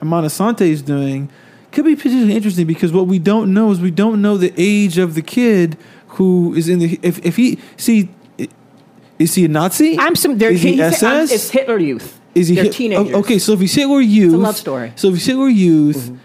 Amma 0.00 0.22
Asante 0.22 0.62
is 0.62 0.80
doing 0.80 1.28
could 1.72 1.84
be 1.84 1.96
particularly 1.96 2.34
interesting 2.34 2.66
because 2.66 2.92
what 2.92 3.06
we 3.06 3.18
don't 3.18 3.52
know 3.52 3.70
is 3.70 3.80
we 3.80 3.90
don't 3.90 4.22
know 4.22 4.38
the 4.38 4.54
age 4.56 4.96
of 4.96 5.14
the 5.14 5.22
kid 5.22 5.76
who 6.14 6.54
is 6.54 6.68
in 6.68 6.78
the 6.78 6.98
if 7.02 7.24
if 7.24 7.36
he 7.36 7.58
see 7.76 8.08
is 9.18 9.34
he 9.34 9.44
a 9.44 9.48
Nazi? 9.48 9.96
I'm 9.98 10.16
some. 10.16 10.38
They're, 10.38 10.50
is 10.50 10.62
he 10.62 10.74
he's- 10.74 11.02
I'm- 11.02 11.22
SS? 11.22 11.32
It's 11.32 11.50
Hitler 11.50 11.78
Youth. 11.78 12.20
Is 12.34 12.48
he 12.48 12.56
They're 12.56 12.64
Hit- 12.64 12.72
oh, 12.72 12.76
teenagers. 12.76 13.14
Okay, 13.14 13.38
so 13.38 13.52
if 13.52 13.60
he's 13.60 13.74
Hitler 13.74 14.00
Youth, 14.00 14.34
It's 14.34 14.34
a 14.34 14.38
love 14.38 14.56
story. 14.56 14.92
So 14.96 15.08
if 15.08 15.14
he's 15.14 15.26
Hitler 15.26 15.48
Youth, 15.48 15.96
mm-hmm. 15.96 16.16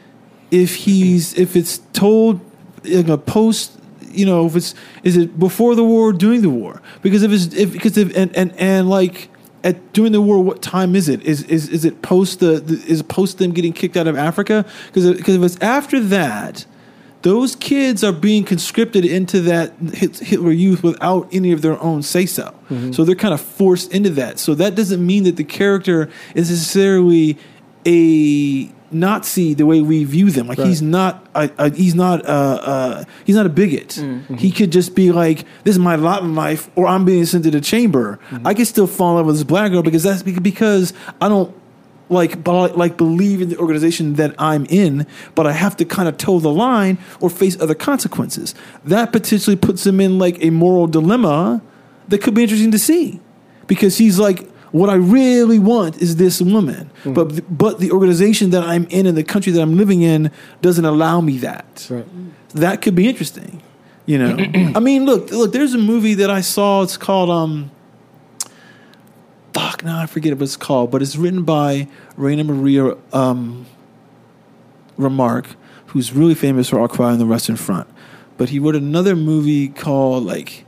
if 0.50 0.76
he's 0.76 1.38
if 1.38 1.56
it's 1.56 1.80
told 1.94 2.40
in 2.84 3.10
a 3.12 3.18
post, 3.18 3.80
you 4.10 4.26
know, 4.26 4.48
if 4.48 4.56
it's 4.56 4.74
is 5.04 5.18
it 5.18 5.38
before 5.38 5.76
the 5.76 5.84
war, 5.84 6.10
or 6.10 6.14
during 6.14 6.42
the 6.42 6.50
war? 6.50 6.82
Because 7.04 7.22
if 7.22 7.32
it's 7.32 7.54
if 7.54 7.72
because 7.72 7.96
if 7.98 8.16
and 8.18 8.36
and 8.36 8.54
and 8.58 8.90
like 8.90 9.30
at 9.64 9.94
during 9.94 10.12
the 10.12 10.22
war, 10.22 10.44
what 10.44 10.64
time 10.64 10.96
is 10.96 11.10
it? 11.10 11.22
Is 11.22 11.44
is 11.44 11.70
is 11.70 11.86
it 11.86 12.02
post 12.02 12.40
the, 12.40 12.60
the 12.60 12.84
is 12.92 13.04
post 13.04 13.38
them 13.38 13.52
getting 13.52 13.74
kicked 13.74 13.96
out 13.96 14.08
of 14.08 14.18
Africa? 14.18 14.66
Because 14.88 15.16
because 15.16 15.36
if 15.36 15.44
it's 15.44 15.58
after 15.62 16.00
that. 16.00 16.66
Those 17.22 17.56
kids 17.56 18.04
are 18.04 18.14
being 18.14 18.46
conscripted 18.46 19.04
into 19.04 19.42
that 19.42 19.74
Hitler 19.94 20.52
Youth 20.52 20.84
without 20.84 21.28
any 21.34 21.52
of 21.52 21.62
their 21.62 21.82
own 21.82 22.02
say 22.02 22.26
so. 22.26 22.56
Mm-hmm. 22.70 22.94
So 22.94 23.04
they're 23.04 23.16
kind 23.16 23.34
of 23.34 23.42
forced 23.42 23.94
into 23.94 24.10
that. 24.12 24.40
So 24.40 24.56
that 24.56 24.76
doesn't 24.76 25.06
mean 25.06 25.24
that 25.24 25.36
the 25.36 25.44
character 25.44 26.10
is 26.34 26.50
necessarily 26.50 27.38
a 27.86 28.72
Nazi 28.92 29.54
the 29.54 29.66
way 29.66 29.82
we 29.82 30.04
view 30.04 30.32
them. 30.32 30.48
Like 30.48 30.58
he's 30.58 30.82
not 30.82 31.28
a, 31.36 31.52
a, 31.58 31.72
he's 31.72 31.96
not 31.96 32.22
a, 32.26 32.28
uh 32.28 33.04
he's 33.26 33.36
not 33.36 33.46
a 33.46 33.50
bigot. 33.50 33.90
Mm. 33.90 34.22
Mm-hmm. 34.22 34.36
He 34.36 34.52
could 34.52 34.72
just 34.72 34.96
be 34.96 35.12
like, 35.12 35.46
"This 35.64 35.76
is 35.76 35.80
my 35.80 35.96
lot 35.96 36.24
in 36.24 36.36
life," 36.36 36.70
or 36.76 36.88
"I'm 36.88 37.06
being 37.06 37.26
sent 37.26 37.44
to 37.44 37.52
the 37.52 37.62
chamber." 37.62 38.20
Mm-hmm. 38.30 38.48
I 38.48 38.54
can 38.54 38.66
still 38.66 38.88
fall 38.88 39.12
in 39.12 39.16
love 39.18 39.26
with 39.28 39.36
this 39.36 39.44
black 39.44 39.72
girl 39.72 39.84
because 39.84 40.04
that's 40.04 40.24
because 40.24 40.94
I 41.22 41.30
don't 41.30 41.56
like 42.10 42.46
like 42.48 42.98
believe 42.98 43.42
in 43.42 43.50
the 43.50 43.58
organization 43.58 44.16
that 44.16 44.36
I'm 44.40 44.66
in, 44.66 45.06
but 45.36 45.48
I 45.48 45.52
have 45.54 45.78
to 45.78 45.86
kind 45.86 46.08
of 46.08 46.18
toe 46.18 46.40
the 46.40 46.52
line 46.52 46.98
or 47.20 47.30
face 47.30 47.60
other 47.62 47.76
consequences. 47.76 48.56
That 48.84 49.12
potentially 49.12 49.56
puts 49.56 49.86
him 49.86 50.00
in 50.02 50.18
like 50.18 50.44
a 50.44 50.50
moral 50.50 50.88
dilemma 50.88 51.62
that 52.08 52.22
could 52.22 52.34
be 52.34 52.44
interesting 52.44 52.72
to 52.72 52.80
see 52.80 53.20
because 53.68 53.98
he's 53.98 54.20
like 54.20 54.50
what 54.72 54.90
I 54.90 54.96
really 54.96 55.60
want 55.60 56.02
is 56.02 56.18
this 56.18 56.42
woman, 56.42 56.92
but 57.06 57.58
but 57.58 57.80
the 57.80 57.92
organization 57.92 58.52
that 58.52 58.64
I'm 58.64 58.86
in 58.90 59.06
and 59.06 59.18
the 59.18 59.24
country 59.24 59.52
that 59.52 59.62
I'm 59.62 59.78
living 59.78 60.02
in 60.02 60.32
doesn't 60.62 60.86
allow 60.86 61.22
me 61.22 61.38
that. 61.40 61.88
Right. 61.90 62.06
That 62.50 62.82
could 62.82 62.96
be 62.96 63.08
interesting. 63.08 63.64
You 64.06 64.18
know, 64.18 64.38
I 64.76 64.80
mean, 64.80 65.06
look, 65.06 65.32
look. 65.32 65.54
There's 65.54 65.74
a 65.74 65.80
movie 65.80 66.16
that 66.16 66.30
I 66.30 66.42
saw. 66.42 66.84
It's 66.84 66.98
called 66.98 67.30
um, 67.30 67.72
fuck, 69.54 69.84
now 69.84 70.00
I 70.00 70.06
forget 70.06 70.34
what 70.34 70.44
it's 70.44 70.58
called, 70.58 70.92
but 70.92 71.02
it's 71.02 71.16
written 71.16 71.44
by 71.44 71.88
Rainer 72.18 72.44
Maria 72.44 72.96
um, 73.14 73.66
Remarque, 74.98 75.56
who's 75.88 76.14
really 76.14 76.36
famous 76.36 76.70
for 76.70 76.80
All 76.80 76.88
Quiet 76.88 77.14
on 77.14 77.20
the 77.20 77.26
Western 77.26 77.56
Front. 77.56 77.88
But 78.38 78.50
he 78.50 78.60
wrote 78.60 78.76
another 78.76 79.16
movie 79.16 79.68
called 79.68 80.24
like 80.26 80.66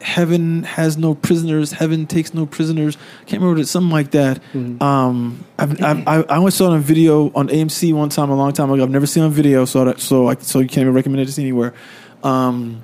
Heaven 0.00 0.62
has 0.62 0.96
no 0.96 1.14
prisoners, 1.14 1.72
Heaven 1.72 2.06
takes 2.06 2.32
no 2.32 2.46
prisoners. 2.46 2.96
I 2.96 3.24
can't 3.24 3.42
remember 3.42 3.54
what 3.54 3.60
it's 3.62 3.70
something 3.70 3.90
like 3.90 4.12
that. 4.12 4.40
Um, 4.80 5.44
I've, 5.58 5.82
I've, 5.82 6.06
I 6.06 6.22
I 6.22 6.36
only 6.36 6.50
saw 6.52 6.66
it 6.66 6.74
on 6.74 6.80
video 6.80 7.32
on 7.34 7.48
AMC 7.48 7.92
one 7.94 8.08
time 8.08 8.30
a 8.30 8.36
long 8.36 8.52
time 8.52 8.70
ago. 8.70 8.82
I've 8.82 8.90
never 8.90 9.06
seen 9.06 9.24
it 9.24 9.26
on 9.26 9.32
video, 9.32 9.64
so 9.64 9.86
that, 9.86 10.00
so 10.00 10.28
I, 10.28 10.36
so 10.36 10.60
you 10.60 10.68
can't 10.68 10.82
even 10.82 10.94
recommend 10.94 11.22
it 11.22 11.26
to 11.26 11.32
see 11.32 11.42
anywhere. 11.42 11.74
Um, 12.22 12.82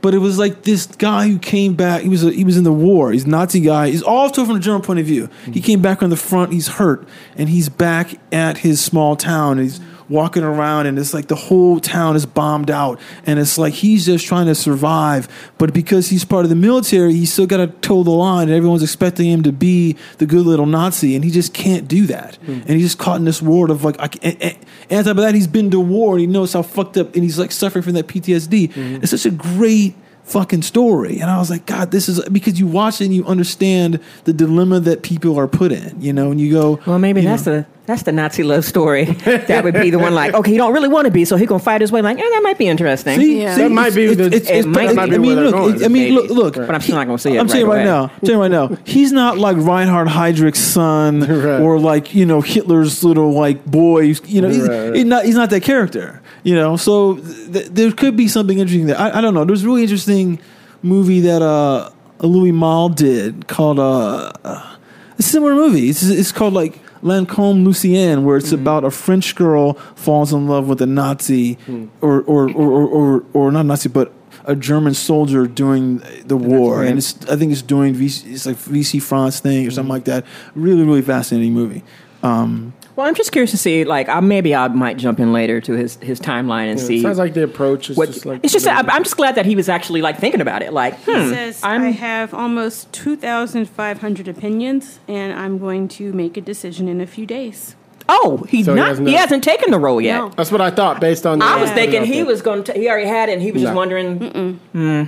but 0.00 0.14
it 0.14 0.18
was 0.18 0.38
like 0.38 0.62
this 0.62 0.86
guy 0.86 1.28
who 1.28 1.38
came 1.38 1.74
back. 1.74 2.02
He 2.02 2.08
was 2.08 2.24
a, 2.24 2.30
he 2.30 2.44
was 2.44 2.56
in 2.56 2.64
the 2.64 2.72
war. 2.72 3.12
He's 3.12 3.24
a 3.24 3.28
Nazi 3.28 3.60
guy. 3.60 3.90
He's 3.90 4.02
all 4.02 4.30
told 4.30 4.48
from 4.48 4.56
a 4.56 4.60
German 4.60 4.82
point 4.82 5.00
of 5.00 5.06
view. 5.06 5.28
He 5.44 5.50
mm-hmm. 5.50 5.60
came 5.60 5.82
back 5.82 6.02
on 6.02 6.10
the 6.10 6.16
front. 6.16 6.52
He's 6.52 6.68
hurt, 6.68 7.06
and 7.36 7.48
he's 7.48 7.68
back 7.68 8.14
at 8.32 8.58
his 8.58 8.80
small 8.80 9.16
town. 9.16 9.58
And 9.58 9.62
he's 9.62 9.80
walking 10.08 10.42
around, 10.42 10.86
and 10.86 10.98
it's 10.98 11.12
like 11.12 11.28
the 11.28 11.36
whole 11.36 11.80
town 11.80 12.16
is 12.16 12.26
bombed 12.26 12.70
out, 12.70 13.00
and 13.26 13.38
it's 13.38 13.58
like 13.58 13.74
he's 13.74 14.06
just 14.06 14.26
trying 14.26 14.46
to 14.46 14.54
survive. 14.54 15.28
But 15.58 15.72
because 15.72 16.08
he's 16.08 16.24
part 16.24 16.44
of 16.44 16.48
the 16.48 16.56
military, 16.56 17.12
he's 17.14 17.32
still 17.32 17.46
got 17.46 17.58
to 17.58 17.66
toe 17.66 18.02
the 18.02 18.10
line, 18.10 18.48
and 18.48 18.56
everyone's 18.56 18.82
expecting 18.82 19.30
him 19.30 19.42
to 19.42 19.52
be 19.52 19.96
the 20.18 20.26
good 20.26 20.46
little 20.46 20.66
Nazi, 20.66 21.14
and 21.14 21.24
he 21.24 21.30
just 21.30 21.52
can't 21.54 21.88
do 21.88 22.06
that. 22.06 22.36
Hmm. 22.36 22.52
And 22.52 22.70
he's 22.70 22.82
just 22.82 22.98
caught 22.98 23.16
in 23.16 23.24
this 23.24 23.42
world 23.42 23.70
of 23.70 23.84
like, 23.84 23.98
I, 24.00 24.08
and, 24.22 24.42
and, 24.42 24.58
and 24.90 24.98
on 24.98 25.04
top 25.04 25.10
of 25.10 25.22
that, 25.22 25.34
he's 25.34 25.46
been 25.46 25.70
to 25.70 25.80
war, 25.80 26.12
and 26.12 26.20
he 26.20 26.26
knows 26.26 26.52
how 26.52 26.62
fucked 26.62 26.96
up, 26.96 27.14
and 27.14 27.22
he's 27.22 27.38
like 27.38 27.52
suffering 27.52 27.82
from 27.82 27.94
that 27.94 28.06
PTSD. 28.06 28.72
Hmm. 28.72 28.96
It's 29.02 29.10
such 29.10 29.26
a 29.26 29.30
great 29.30 29.94
fucking 30.24 30.62
story. 30.62 31.20
And 31.20 31.30
I 31.30 31.38
was 31.38 31.50
like, 31.50 31.66
God, 31.66 31.90
this 31.90 32.08
is 32.08 32.22
because 32.28 32.60
you 32.60 32.66
watch 32.66 33.00
it 33.00 33.06
and 33.06 33.14
you 33.14 33.24
understand 33.26 34.00
the 34.24 34.32
dilemma 34.32 34.80
that 34.80 35.02
people 35.02 35.38
are 35.38 35.48
put 35.48 35.72
in, 35.72 36.00
you 36.00 36.12
know, 36.12 36.30
and 36.30 36.40
you 36.40 36.52
go, 36.52 36.80
Well, 36.86 36.98
maybe 36.98 37.22
that's 37.22 37.46
know, 37.46 37.60
the 37.60 37.66
that's 37.88 38.02
the 38.04 38.12
Nazi 38.12 38.44
love 38.44 38.64
story. 38.64 39.04
that 39.48 39.64
would 39.64 39.74
be 39.74 39.90
the 39.90 39.98
one 39.98 40.14
like, 40.14 40.32
okay, 40.34 40.52
he 40.52 40.56
don't 40.56 40.72
really 40.72 40.88
want 40.88 41.06
to 41.06 41.10
be, 41.10 41.24
so 41.24 41.34
he 41.36 41.44
gonna 41.46 41.58
fight 41.58 41.80
his 41.80 41.90
way. 41.90 42.00
Like, 42.02 42.18
eh, 42.18 42.22
that 42.22 42.40
might 42.44 42.58
be 42.58 42.68
interesting. 42.68 43.18
See, 43.18 43.40
Yeah. 43.42 43.56
see, 43.56 43.62
That 43.62 43.70
might 43.70 43.94
be 43.94 44.04
it's- 44.04 44.16
the- 44.18 44.26
it's- 44.36 44.42
it's- 44.42 44.64
it 44.64 44.68
might 44.68 44.96
I 44.96 45.06
be 45.06 45.18
mean, 45.18 45.22
where 45.22 45.34
they're 45.36 45.44
look, 45.46 45.54
going. 45.54 45.84
I 45.84 45.88
mean, 45.88 46.14
look, 46.14 46.30
look. 46.30 46.54
But 46.54 46.74
I'm 46.74 46.80
still 46.80 46.94
not 46.96 47.06
gonna 47.06 47.18
see 47.18 47.34
it 47.34 47.40
I'm 47.40 47.48
saying 47.48 47.66
right 47.66 47.78
right 47.78 47.86
away. 47.86 47.90
now. 47.90 48.12
I'm 48.20 48.26
saying 48.26 48.38
right 48.38 48.50
now. 48.50 48.70
He's 48.84 49.10
not 49.10 49.38
like 49.38 49.56
Reinhard 49.56 50.06
Heydrich's 50.08 50.58
son, 50.60 51.20
Right. 51.28 51.60
or 51.60 51.80
like 51.80 52.14
you 52.14 52.24
know 52.26 52.40
Hitler's 52.42 53.02
little 53.02 53.32
like 53.32 53.64
boy. 53.66 54.14
You 54.26 54.42
know, 54.42 54.48
he's, 54.50 54.68
Right, 54.68 54.84
right. 54.88 54.94
he's 54.94 55.04
not. 55.04 55.24
He's 55.24 55.34
not 55.34 55.50
that 55.50 55.62
character. 55.62 56.20
You 56.44 56.54
know, 56.54 56.76
so 56.76 57.14
th- 57.52 57.68
there 57.70 57.90
could 57.90 58.16
be 58.16 58.28
something 58.28 58.58
interesting 58.58 58.86
there. 58.86 58.98
I, 59.00 59.18
I 59.18 59.20
don't 59.20 59.34
know. 59.34 59.44
There's 59.44 59.64
a 59.64 59.66
really 59.66 59.82
interesting 59.82 60.38
movie 60.82 61.20
that 61.22 61.42
uh 61.42 61.90
Louis 62.20 62.52
Malle 62.52 62.90
did 62.90 63.46
called 63.48 63.78
uh, 63.78 64.30
uh 64.44 64.74
a 65.18 65.22
similar 65.22 65.54
movie. 65.54 65.88
It's, 65.90 66.02
it's 66.04 66.32
called 66.32 66.52
like 66.54 66.78
Lacombe 67.02 67.64
Lucien, 67.64 68.24
where 68.24 68.38
Mm-hmm. 68.38 68.44
it's 68.44 68.52
about 68.52 68.84
a 68.84 68.90
French 68.90 69.34
girl 69.34 69.74
falls 69.94 70.32
in 70.32 70.46
love 70.48 70.68
with 70.68 70.80
a 70.82 70.86
Nazi, 70.86 71.54
Hmm. 71.66 71.86
or, 72.00 72.22
or, 72.22 72.50
or, 72.50 72.70
or, 72.70 72.86
or, 72.88 73.24
or 73.32 73.52
not 73.52 73.66
Nazi, 73.66 73.88
but 73.88 74.12
a 74.44 74.54
German 74.56 74.94
soldier 74.94 75.46
during 75.46 75.98
the 76.24 76.36
war. 76.36 76.82
And 76.82 76.96
it's, 76.98 77.14
I 77.28 77.36
think 77.36 77.52
it's 77.52 77.60
doing 77.62 77.92
Vichy, 77.94 78.30
it's 78.32 78.46
like 78.46 78.56
Vichy 78.56 78.98
France 79.00 79.40
thing 79.40 79.66
or 79.66 79.70
something 79.70 79.90
like 79.90 80.04
that. 80.04 80.24
Really, 80.54 80.84
really 80.84 81.02
fascinating 81.02 81.52
movie. 81.52 81.82
Um, 82.22 82.72
Well, 82.98 83.06
I'm 83.06 83.14
just 83.14 83.30
curious 83.30 83.52
to 83.52 83.56
see. 83.56 83.84
Like, 83.84 84.08
I, 84.08 84.18
maybe 84.18 84.56
I 84.56 84.66
might 84.66 84.96
jump 84.96 85.20
in 85.20 85.32
later 85.32 85.60
to 85.60 85.72
his 85.74 85.98
his 86.02 86.18
timeline 86.18 86.68
and 86.68 86.80
see. 86.80 86.98
It 86.98 87.02
sounds 87.02 87.16
like 87.16 87.32
the 87.32 87.44
approach 87.44 87.90
is 87.90 87.96
what, 87.96 88.08
just 88.08 88.26
like 88.26 88.40
it's 88.42 88.52
just 88.52 88.66
I'm, 88.66 88.90
I'm 88.90 89.04
just 89.04 89.16
glad 89.16 89.36
that 89.36 89.46
he 89.46 89.54
was 89.54 89.68
actually 89.68 90.02
like 90.02 90.18
thinking 90.18 90.40
about 90.40 90.62
it. 90.62 90.72
Like, 90.72 90.98
He 91.04 91.12
hmm, 91.12 91.32
says, 91.32 91.62
I'm 91.62 91.82
I 91.82 91.90
have 91.92 92.34
almost 92.34 92.92
2,500 92.92 94.26
opinions, 94.26 94.98
and 95.06 95.32
I'm 95.32 95.58
going 95.58 95.86
to 95.90 96.12
make 96.12 96.36
a 96.36 96.40
decision 96.40 96.88
in 96.88 97.00
a 97.00 97.06
few 97.06 97.24
days. 97.24 97.76
Oh 98.08 98.38
he's 98.48 98.64
So 98.66 98.72
he 98.74 98.80
not 98.80 98.88
doesn't 98.88 99.06
he 99.06 99.12
hasn't 99.14 99.44
taken 99.44 99.70
the 99.70 99.78
role 99.78 100.00
yet. 100.00 100.16
No. 100.18 100.28
That's 100.30 100.50
what 100.50 100.60
I 100.60 100.70
thought 100.70 101.00
based 101.00 101.26
on. 101.26 101.42
I 101.42 101.60
was 101.60 101.70
thinking 101.72 102.04
he 102.04 102.22
was 102.22 102.42
going 102.42 102.64
to. 102.64 102.72
He 102.72 102.88
already 102.88 103.06
had 103.06 103.28
it. 103.28 103.32
and 103.34 103.42
He 103.42 103.52
was 103.52 103.62
just 103.62 103.72
No. 103.72 103.76
wondering. 103.76 104.58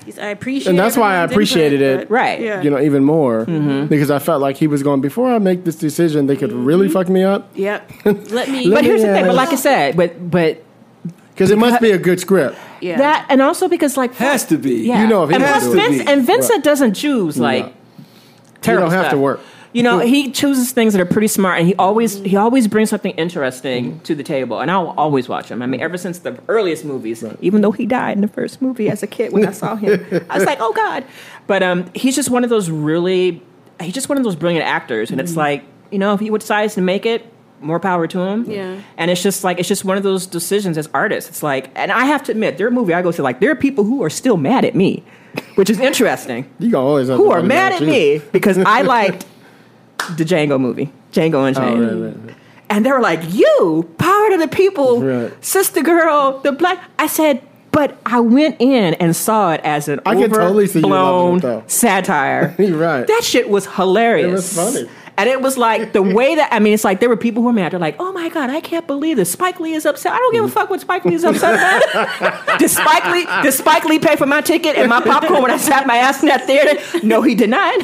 He's- 0.04 0.18
I 0.18 0.26
appreciate 0.28 0.70
And 0.70 0.78
that's 0.78 0.96
why 0.96 1.12
I 1.14 1.22
everyone's 1.22 1.32
appreciated 1.32 1.80
input, 1.82 2.02
it. 2.02 2.08
but- 2.08 2.14
Right. 2.14 2.40
Yeah. 2.40 2.62
you 2.62 2.70
know, 2.70 2.80
even 2.80 3.04
more 3.04 3.46
Mm-hmm. 3.46 3.86
because 3.86 4.10
I 4.10 4.18
felt 4.18 4.40
like 4.40 4.56
he 4.56 4.66
was 4.66 4.82
going 4.82 5.00
before 5.00 5.30
I 5.32 5.38
make 5.38 5.64
this 5.64 5.76
decision. 5.76 6.26
They 6.26 6.36
could 6.36 6.52
really 6.52 6.86
Mm-hmm. 6.88 6.92
fuck 6.94 7.08
me 7.08 7.22
up 7.24 7.50
Yep. 7.54 7.90
Let 8.30 8.48
me. 8.50 8.70
But 8.70 8.84
here's 8.84 9.02
the 9.02 9.08
thing. 9.08 9.26
But 9.26 9.34
like 9.34 9.50
I 9.50 9.54
said, 9.56 9.96
but 9.96 10.30
but 10.30 10.62
because 11.34 11.50
it 11.50 11.58
must 11.58 11.80
be 11.80 11.90
a 11.92 11.98
good 11.98 12.20
script. 12.20 12.56
yeah. 12.82 12.98
that 12.98 13.26
and 13.30 13.40
also 13.40 13.66
because 13.68 13.96
like 13.96 14.14
has 14.16 14.44
to 14.46 14.58
be. 14.58 14.82
Yeah. 14.86 15.00
You 15.02 15.08
know 15.08 15.22
if 15.24 15.30
he 15.30 15.36
and 15.36 15.44
has 15.44 15.62
plus 15.62 15.74
to 15.74 15.80
Vince, 15.80 16.02
be. 16.04 16.06
and 16.12 16.26
Vincent 16.26 16.64
doesn't 16.64 16.94
choose 16.94 17.38
like 17.38 17.64
You 17.66 17.72
terrible 18.60 18.90
don't 18.90 18.98
have 19.02 19.10
to 19.12 19.18
work. 19.18 19.40
You 19.72 19.84
know, 19.84 20.00
he 20.00 20.32
chooses 20.32 20.72
things 20.72 20.94
that 20.94 21.00
are 21.00 21.06
pretty 21.06 21.28
smart, 21.28 21.58
and 21.58 21.66
he 21.68 21.74
always 21.76 22.14
he 22.20 22.34
always 22.36 22.66
brings 22.66 22.90
something 22.90 23.12
interesting 23.12 24.00
to 24.00 24.14
the 24.16 24.24
table. 24.24 24.60
And 24.60 24.70
I'll 24.70 24.94
always 24.96 25.28
watch 25.28 25.48
him. 25.48 25.62
I 25.62 25.66
mean, 25.66 25.80
ever 25.80 25.96
since 25.96 26.18
the 26.18 26.38
earliest 26.48 26.84
movies, 26.84 27.24
even 27.40 27.60
though 27.60 27.70
he 27.70 27.86
died 27.86 28.16
in 28.16 28.20
the 28.20 28.28
first 28.28 28.60
movie 28.60 28.90
as 28.90 29.02
a 29.02 29.06
kid 29.06 29.32
when 29.32 29.46
I 29.46 29.52
saw 29.52 29.76
him, 29.76 30.04
I 30.28 30.38
was 30.38 30.44
like, 30.44 30.58
oh 30.60 30.72
god. 30.72 31.04
But 31.46 31.62
um, 31.62 31.90
he's 31.94 32.16
just 32.16 32.30
one 32.30 32.42
of 32.42 32.50
those 32.50 32.68
really, 32.68 33.42
he's 33.80 33.94
just 33.94 34.08
one 34.08 34.18
of 34.18 34.24
those 34.24 34.36
brilliant 34.36 34.66
actors, 34.66 35.10
and 35.10 35.20
it's 35.20 35.36
like 35.36 35.62
you 35.92 35.98
know, 35.98 36.14
if 36.14 36.20
he 36.20 36.30
decides 36.30 36.74
to 36.74 36.80
make 36.80 37.06
it. 37.06 37.24
More 37.62 37.78
power 37.78 38.06
to 38.06 38.20
him. 38.20 38.50
Yeah. 38.50 38.80
And 38.96 39.10
it's 39.10 39.22
just 39.22 39.44
like 39.44 39.58
it's 39.58 39.68
just 39.68 39.84
one 39.84 39.98
of 39.98 40.02
those 40.02 40.24
decisions 40.26 40.78
as 40.78 40.88
artists. 40.94 41.28
It's 41.28 41.42
like, 41.42 41.70
and 41.74 41.92
I 41.92 42.06
have 42.06 42.22
to 42.22 42.32
admit, 42.32 42.56
there 42.56 42.66
are 42.66 42.70
movie 42.70 42.94
I 42.94 43.02
go 43.02 43.12
to 43.12 43.22
like 43.22 43.40
there 43.40 43.50
are 43.50 43.54
people 43.54 43.84
who 43.84 44.02
are 44.02 44.08
still 44.08 44.38
mad 44.38 44.64
at 44.64 44.74
me, 44.74 45.04
which 45.56 45.68
is 45.68 45.78
interesting 45.78 46.48
You 46.58 46.74
always 46.78 47.08
who 47.08 47.30
are 47.30 47.42
mad 47.42 47.74
at 47.74 47.82
you. 47.82 47.86
me 47.86 48.22
because 48.32 48.56
I 48.56 48.80
liked 48.96 49.26
the 50.16 50.24
Django 50.24 50.60
movie, 50.60 50.92
Django 51.12 51.34
Oh, 51.34 51.44
Unchained. 51.44 51.80
right, 51.80 51.92
right, 52.14 52.26
right. 52.26 52.36
And 52.68 52.86
they 52.86 52.92
were 52.92 53.00
like, 53.00 53.20
You, 53.28 53.88
power 53.98 54.30
to 54.30 54.36
the 54.38 54.48
people, 54.48 55.30
sister 55.40 55.82
girl, 55.82 56.38
the 56.40 56.52
black. 56.52 56.82
I 56.98 57.06
said, 57.06 57.42
but 57.72 57.96
I 58.04 58.18
went 58.20 58.56
in 58.60 58.94
and 58.94 59.14
saw 59.14 59.52
it 59.52 59.60
as 59.62 59.86
an 59.88 60.00
I 60.04 60.14
can 60.16 60.28
totally 60.30 60.66
see 60.66 60.80
you 60.80 60.86
loving 60.88 61.38
it, 61.38 61.44
overblown 61.44 61.64
satire. 61.68 62.54
You're 62.58 62.76
right. 62.76 63.06
That 63.06 63.22
shit 63.24 63.48
was 63.48 63.66
hilarious. 63.66 64.28
It 64.28 64.32
was 64.32 64.74
funny. 64.74 64.90
And 65.16 65.28
it 65.28 65.40
was 65.42 65.58
like 65.58 65.92
the 65.92 66.02
way 66.18 66.34
that 66.36 66.48
I 66.52 66.58
mean, 66.60 66.72
it's 66.74 66.82
like 66.84 66.98
there 67.00 67.08
were 67.08 67.16
people 67.16 67.42
who 67.42 67.46
were 67.48 67.52
mad. 67.52 67.72
They're 67.72 67.78
like, 67.80 67.96
"Oh 68.00 68.10
my 68.12 68.28
god, 68.30 68.50
I 68.50 68.60
can't 68.60 68.86
believe 68.86 69.18
this. 69.18 69.30
Spike 69.30 69.60
Lee 69.60 69.74
is 69.74 69.84
upset. 69.84 70.12
I 70.12 70.16
don't 70.18 70.32
give 70.32 70.44
a 70.44 70.48
fuck 70.48 70.70
what 70.70 70.80
Spike 70.80 71.04
Lee 71.04 71.14
is 71.14 71.24
upset 71.24 71.54
about. 71.54 72.58
did 72.58 72.70
Spike 72.70 73.04
Lee? 73.12 73.26
Did 73.42 73.52
Spike 73.52 73.84
Lee 73.84 73.98
pay 73.98 74.16
for 74.16 74.26
my 74.26 74.40
ticket 74.40 74.76
and 74.76 74.88
my 74.88 75.00
popcorn 75.00 75.42
when 75.42 75.50
I 75.50 75.56
sat 75.58 75.86
my 75.86 75.96
ass 75.96 76.22
in 76.22 76.28
that 76.28 76.46
theater? 76.46 76.80
No, 77.06 77.20
he 77.22 77.34
did 77.34 77.50
not. 77.50 77.74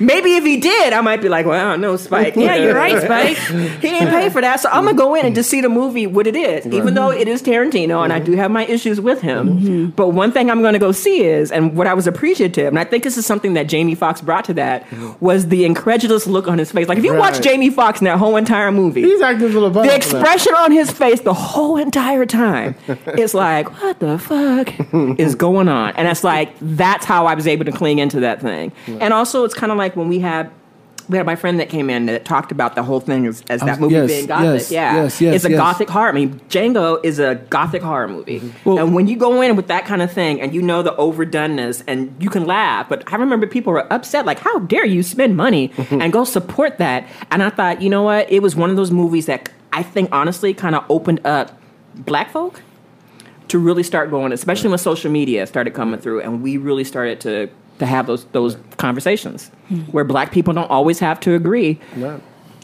Maybe 0.00 0.36
if 0.36 0.44
he 0.44 0.58
did, 0.58 0.92
I 0.92 1.00
might 1.00 1.20
be 1.20 1.28
like, 1.28 1.46
"Well, 1.46 1.58
I 1.66 1.70
don't 1.70 1.80
know, 1.80 1.96
Spike. 1.96 2.36
Yeah, 2.36 2.56
you're 2.56 2.74
right, 2.74 3.02
Spike. 3.02 3.36
He 3.36 3.88
didn't 3.90 4.08
pay 4.10 4.28
for 4.30 4.40
that, 4.40 4.60
so 4.60 4.68
I'm 4.70 4.84
gonna 4.84 4.96
go 4.96 5.14
in 5.14 5.26
and 5.26 5.34
just 5.34 5.50
see 5.50 5.60
the 5.60 5.68
movie 5.68 6.06
what 6.06 6.26
it 6.26 6.36
is, 6.36 6.66
even 6.66 6.94
though 6.94 7.10
it 7.10 7.28
is 7.28 7.42
Tarantino, 7.42 8.04
and 8.04 8.12
I 8.12 8.18
do 8.18 8.32
have 8.32 8.50
my 8.50 8.64
issues 8.66 9.00
with 9.00 9.20
him. 9.20 9.60
Mm-hmm. 9.60 9.86
But 9.90 10.08
one 10.08 10.32
thing 10.32 10.50
I'm 10.50 10.62
gonna 10.62 10.78
go 10.78 10.92
see 10.92 11.24
is, 11.24 11.50
and 11.50 11.76
what 11.76 11.86
I 11.86 11.94
was 11.94 12.06
appreciative, 12.06 12.68
and 12.68 12.78
I 12.78 12.84
think 12.84 13.04
this 13.04 13.16
is 13.16 13.26
something 13.26 13.54
that 13.54 13.68
Jamie 13.68 13.94
Foxx 13.94 14.20
brought 14.20 14.44
to 14.46 14.54
that, 14.54 14.86
was 15.20 15.48
the 15.48 15.64
incredulous 15.64 16.26
look 16.26 16.48
on 16.48 16.58
his 16.58 16.70
face. 16.72 16.88
Like 16.88 16.98
if 16.98 17.04
you 17.04 17.14
watch 17.14 17.40
Jamie 17.40 17.70
Foxx 17.70 18.00
in 18.00 18.06
that 18.06 18.18
whole 18.18 18.36
entire 18.36 18.70
movie, 18.72 19.02
He's 19.02 19.20
acting 19.20 19.46
a 19.46 19.48
little 19.48 19.70
the 19.70 19.94
expression 19.94 20.54
on 20.54 20.72
his 20.72 20.90
face 20.90 21.20
the 21.20 21.34
whole 21.34 21.76
entire 21.76 22.26
time 22.26 22.74
is 23.16 23.34
like, 23.34 23.80
what 23.80 23.98
the 24.00 24.18
fuck 24.18 24.72
is 25.18 25.34
going 25.34 25.68
on? 25.68 25.94
And 25.96 26.08
it's 26.08 26.24
like, 26.24 26.52
that's 26.60 27.04
how 27.04 27.26
I 27.26 27.34
was 27.34 27.46
able 27.46 27.64
to 27.66 27.72
cling 27.72 27.98
into 27.98 28.20
that 28.20 28.40
thing. 28.40 28.72
And 28.86 29.12
also, 29.12 29.44
it's 29.44 29.54
kind 29.54 29.72
of 29.72 29.78
like 29.78 29.87
when 29.96 30.08
we 30.08 30.18
had. 30.20 30.50
We 31.10 31.16
had 31.16 31.24
my 31.24 31.36
friend 31.36 31.58
that 31.58 31.70
came 31.70 31.88
in 31.88 32.04
that 32.04 32.26
talked 32.26 32.52
about 32.52 32.74
the 32.74 32.82
whole 32.82 33.00
thing 33.00 33.26
as, 33.26 33.42
as 33.48 33.62
that 33.62 33.66
was- 33.70 33.78
movie 33.80 33.94
yes, 33.94 34.08
being 34.10 34.26
gothic. 34.26 34.44
yes, 34.60 34.70
yeah, 34.70 34.94
yes, 35.04 35.20
yes, 35.22 35.34
it's 35.36 35.44
a 35.46 35.50
yes. 35.52 35.56
gothic 35.58 35.88
horror. 35.88 36.10
I 36.10 36.12
mean, 36.12 36.38
Django 36.50 37.02
is 37.02 37.18
a 37.18 37.36
gothic 37.48 37.80
horror 37.80 38.08
movie. 38.08 38.40
Mm-hmm. 38.40 38.68
Well- 38.68 38.78
and 38.84 38.94
when 38.94 39.06
you 39.06 39.16
go 39.16 39.40
in 39.40 39.56
with 39.56 39.68
that 39.68 39.86
kind 39.86 40.02
of 40.02 40.12
thing, 40.12 40.38
and 40.38 40.54
you 40.54 40.60
know 40.60 40.82
the 40.82 40.92
overdoneness, 40.96 41.82
and 41.86 42.14
you 42.20 42.28
can 42.28 42.44
laugh, 42.44 42.90
but 42.90 43.10
I 43.10 43.16
remember 43.16 43.46
people 43.46 43.72
were 43.72 43.90
upset, 43.90 44.26
like, 44.26 44.38
"How 44.40 44.58
dare 44.58 44.84
you 44.84 45.02
spend 45.02 45.34
money 45.34 45.70
Mm-hmm. 45.70 46.02
and 46.02 46.12
go 46.12 46.24
support 46.24 46.76
that?" 46.76 47.06
And 47.30 47.42
I 47.42 47.48
thought, 47.48 47.80
you 47.80 47.88
know 47.88 48.02
what? 48.02 48.30
It 48.30 48.42
was 48.42 48.54
one 48.54 48.68
of 48.68 48.76
those 48.76 48.90
movies 48.90 49.24
that 49.26 49.48
I 49.72 49.82
think 49.82 50.10
honestly 50.12 50.52
kind 50.52 50.74
of 50.74 50.84
opened 50.90 51.26
up 51.26 51.58
black 51.94 52.30
folk 52.30 52.60
to 53.48 53.58
really 53.58 53.82
start 53.82 54.10
going, 54.10 54.32
especially 54.32 54.68
when 54.68 54.78
social 54.78 55.10
media 55.10 55.46
started 55.46 55.72
coming 55.72 55.98
through, 55.98 56.20
and 56.20 56.42
we 56.42 56.58
really 56.58 56.84
started 56.84 57.18
to 57.22 57.48
to 57.78 57.86
have 57.86 58.06
those 58.06 58.24
those 58.26 58.56
conversations 58.76 59.50
hmm. 59.68 59.80
where 59.92 60.04
black 60.04 60.32
people 60.32 60.52
don't 60.54 60.70
always 60.70 60.98
have 60.98 61.20
to 61.20 61.34
agree. 61.34 61.80
Right. 61.96 62.20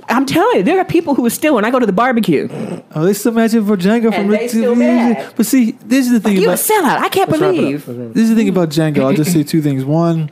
I'm 0.09 0.27
telling 0.27 0.59
you, 0.59 0.63
there 0.63 0.79
are 0.79 0.85
people 0.85 1.15
who 1.15 1.25
are 1.25 1.31
still 1.31 1.55
when 1.55 1.65
I 1.65 1.71
go 1.71 1.79
to 1.79 1.87
the 1.87 1.93
barbecue. 1.93 2.49
Oh, 2.95 3.05
they 3.05 3.15
still 3.15 3.33
matching 3.33 3.67
for 3.67 3.77
Django 3.77 4.15
from 4.15 4.25
And 4.25 4.33
they 4.33 4.49
still 4.49 4.75
TV. 4.75 4.79
mad. 4.79 5.33
But 5.37 5.47
see, 5.47 5.73
this 5.73 6.07
is 6.07 6.13
the 6.13 6.21
thing 6.21 6.37
oh, 6.37 6.41
You 6.41 6.51
a 6.51 6.53
about 6.53 6.59
sellout. 6.59 6.99
I 6.99 7.09
can't 7.09 7.31
Let's 7.31 7.41
wrap 7.41 7.55
it 7.55 7.59
up. 7.59 7.65
believe. 7.65 7.89
Let's 7.89 7.89
wrap 7.89 7.97
it 7.97 8.09
up. 8.09 8.15
this 8.15 8.23
is 8.25 8.31
the 8.31 8.37
thing 8.37 8.49
about 8.49 8.69
Django. 8.69 9.05
I'll 9.05 9.15
just 9.15 9.33
say 9.33 9.43
two 9.43 9.63
things. 9.63 9.85
One, 9.85 10.31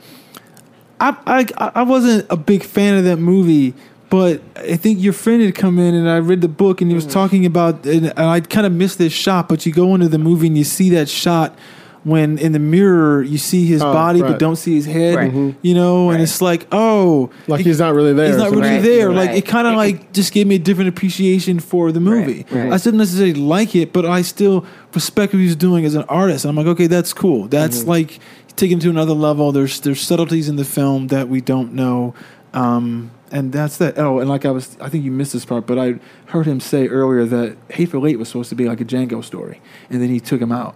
I, 0.99 1.17
I 1.59 1.71
I 1.75 1.83
wasn't 1.83 2.27
a 2.29 2.37
big 2.37 2.63
fan 2.63 2.97
of 2.97 3.03
that 3.05 3.17
movie, 3.17 3.73
but 4.09 4.41
I 4.55 4.75
think 4.75 5.01
your 5.01 5.13
friend 5.13 5.41
had 5.41 5.55
come 5.55 5.79
in 5.79 5.95
and 5.95 6.07
I 6.09 6.19
read 6.19 6.41
the 6.41 6.47
book 6.47 6.81
and 6.81 6.91
he 6.91 6.95
was 6.95 7.07
talking 7.07 7.45
about 7.45 7.85
and, 7.85 8.07
and 8.07 8.19
I 8.19 8.41
kind 8.41 8.67
of 8.67 8.73
missed 8.73 8.99
this 8.99 9.13
shot. 9.13 9.49
But 9.49 9.65
you 9.65 9.73
go 9.73 9.95
into 9.95 10.07
the 10.07 10.19
movie 10.19 10.47
and 10.47 10.57
you 10.57 10.63
see 10.63 10.91
that 10.91 11.09
shot 11.09 11.57
when 12.03 12.37
in 12.37 12.51
the 12.51 12.59
mirror 12.59 13.21
you 13.23 13.37
see 13.37 13.65
his 13.65 13.81
Oh, 13.81 13.93
body 13.93 14.21
right. 14.21 14.31
but 14.31 14.39
don't 14.39 14.55
see 14.57 14.75
his 14.75 14.85
head, 14.85 15.15
Right. 15.15 15.33
Mhm. 15.33 15.55
you 15.61 15.73
know, 15.73 16.09
and 16.09 16.21
it's 16.21 16.41
like, 16.41 16.67
oh, 16.71 17.29
Like 17.47 17.61
it- 17.61 17.65
he's 17.67 17.79
not 17.79 17.93
really 17.93 18.13
there. 18.13 18.27
He's 18.27 18.37
not 18.37 18.51
really 18.51 18.61
Right. 18.69 18.81
there. 18.81 19.11
Like 19.11 19.31
it 19.31 19.45
kind 19.45 19.67
of 19.67 19.75
like 19.75 20.11
just 20.11 20.33
gave 20.33 20.45
me 20.47 20.55
a 20.55 20.59
different 20.59 20.89
appreciation 20.89 21.59
for 21.59 21.91
the 21.91 21.99
movie. 22.01 22.45
Right. 22.51 22.71
I 22.73 22.77
didn't 22.77 22.97
necessarily 22.97 23.35
like 23.35 23.75
it, 23.75 23.93
but 23.93 24.05
I 24.05 24.21
still 24.21 24.65
respect 24.93 25.33
what 25.33 25.39
he's 25.39 25.55
doing 25.55 25.85
as 25.85 25.95
an 25.95 26.03
artist. 26.09 26.45
And 26.45 26.49
I'm 26.49 26.55
like, 26.57 26.67
okay, 26.73 26.87
that's 26.87 27.13
cool. 27.13 27.47
That's 27.47 27.79
Mm-hmm. 27.79 27.89
like 27.89 28.19
taking 28.55 28.77
it 28.77 28.81
to 28.81 28.89
another 28.89 29.13
level. 29.13 29.51
There's 29.51 29.79
there's 29.79 30.01
subtleties 30.01 30.49
in 30.49 30.57
the 30.57 30.65
film 30.65 31.07
that 31.07 31.29
we 31.29 31.41
don't 31.41 31.73
know. 31.73 32.13
Um, 32.53 33.09
and 33.31 33.51
that's 33.51 33.77
that. 33.77 33.97
Oh, 33.97 34.19
and 34.19 34.29
like 34.29 34.45
I 34.45 34.51
was, 34.51 34.77
I 34.79 34.89
think 34.89 35.03
you 35.03 35.09
missed 35.11 35.33
this 35.33 35.43
part, 35.45 35.65
but 35.65 35.79
I 35.79 35.95
heard 36.27 36.45
him 36.45 36.59
say 36.59 36.87
earlier 36.87 37.25
that 37.25 37.55
Hateful 37.69 38.05
Eight 38.05 38.19
was 38.19 38.27
supposed 38.27 38.49
to 38.49 38.55
be 38.55 38.67
like 38.67 38.79
a 38.79 38.85
Django 38.85 39.23
story, 39.23 39.59
and 39.89 39.99
then 40.01 40.09
he 40.09 40.19
took 40.19 40.39
him 40.39 40.51
out. 40.51 40.75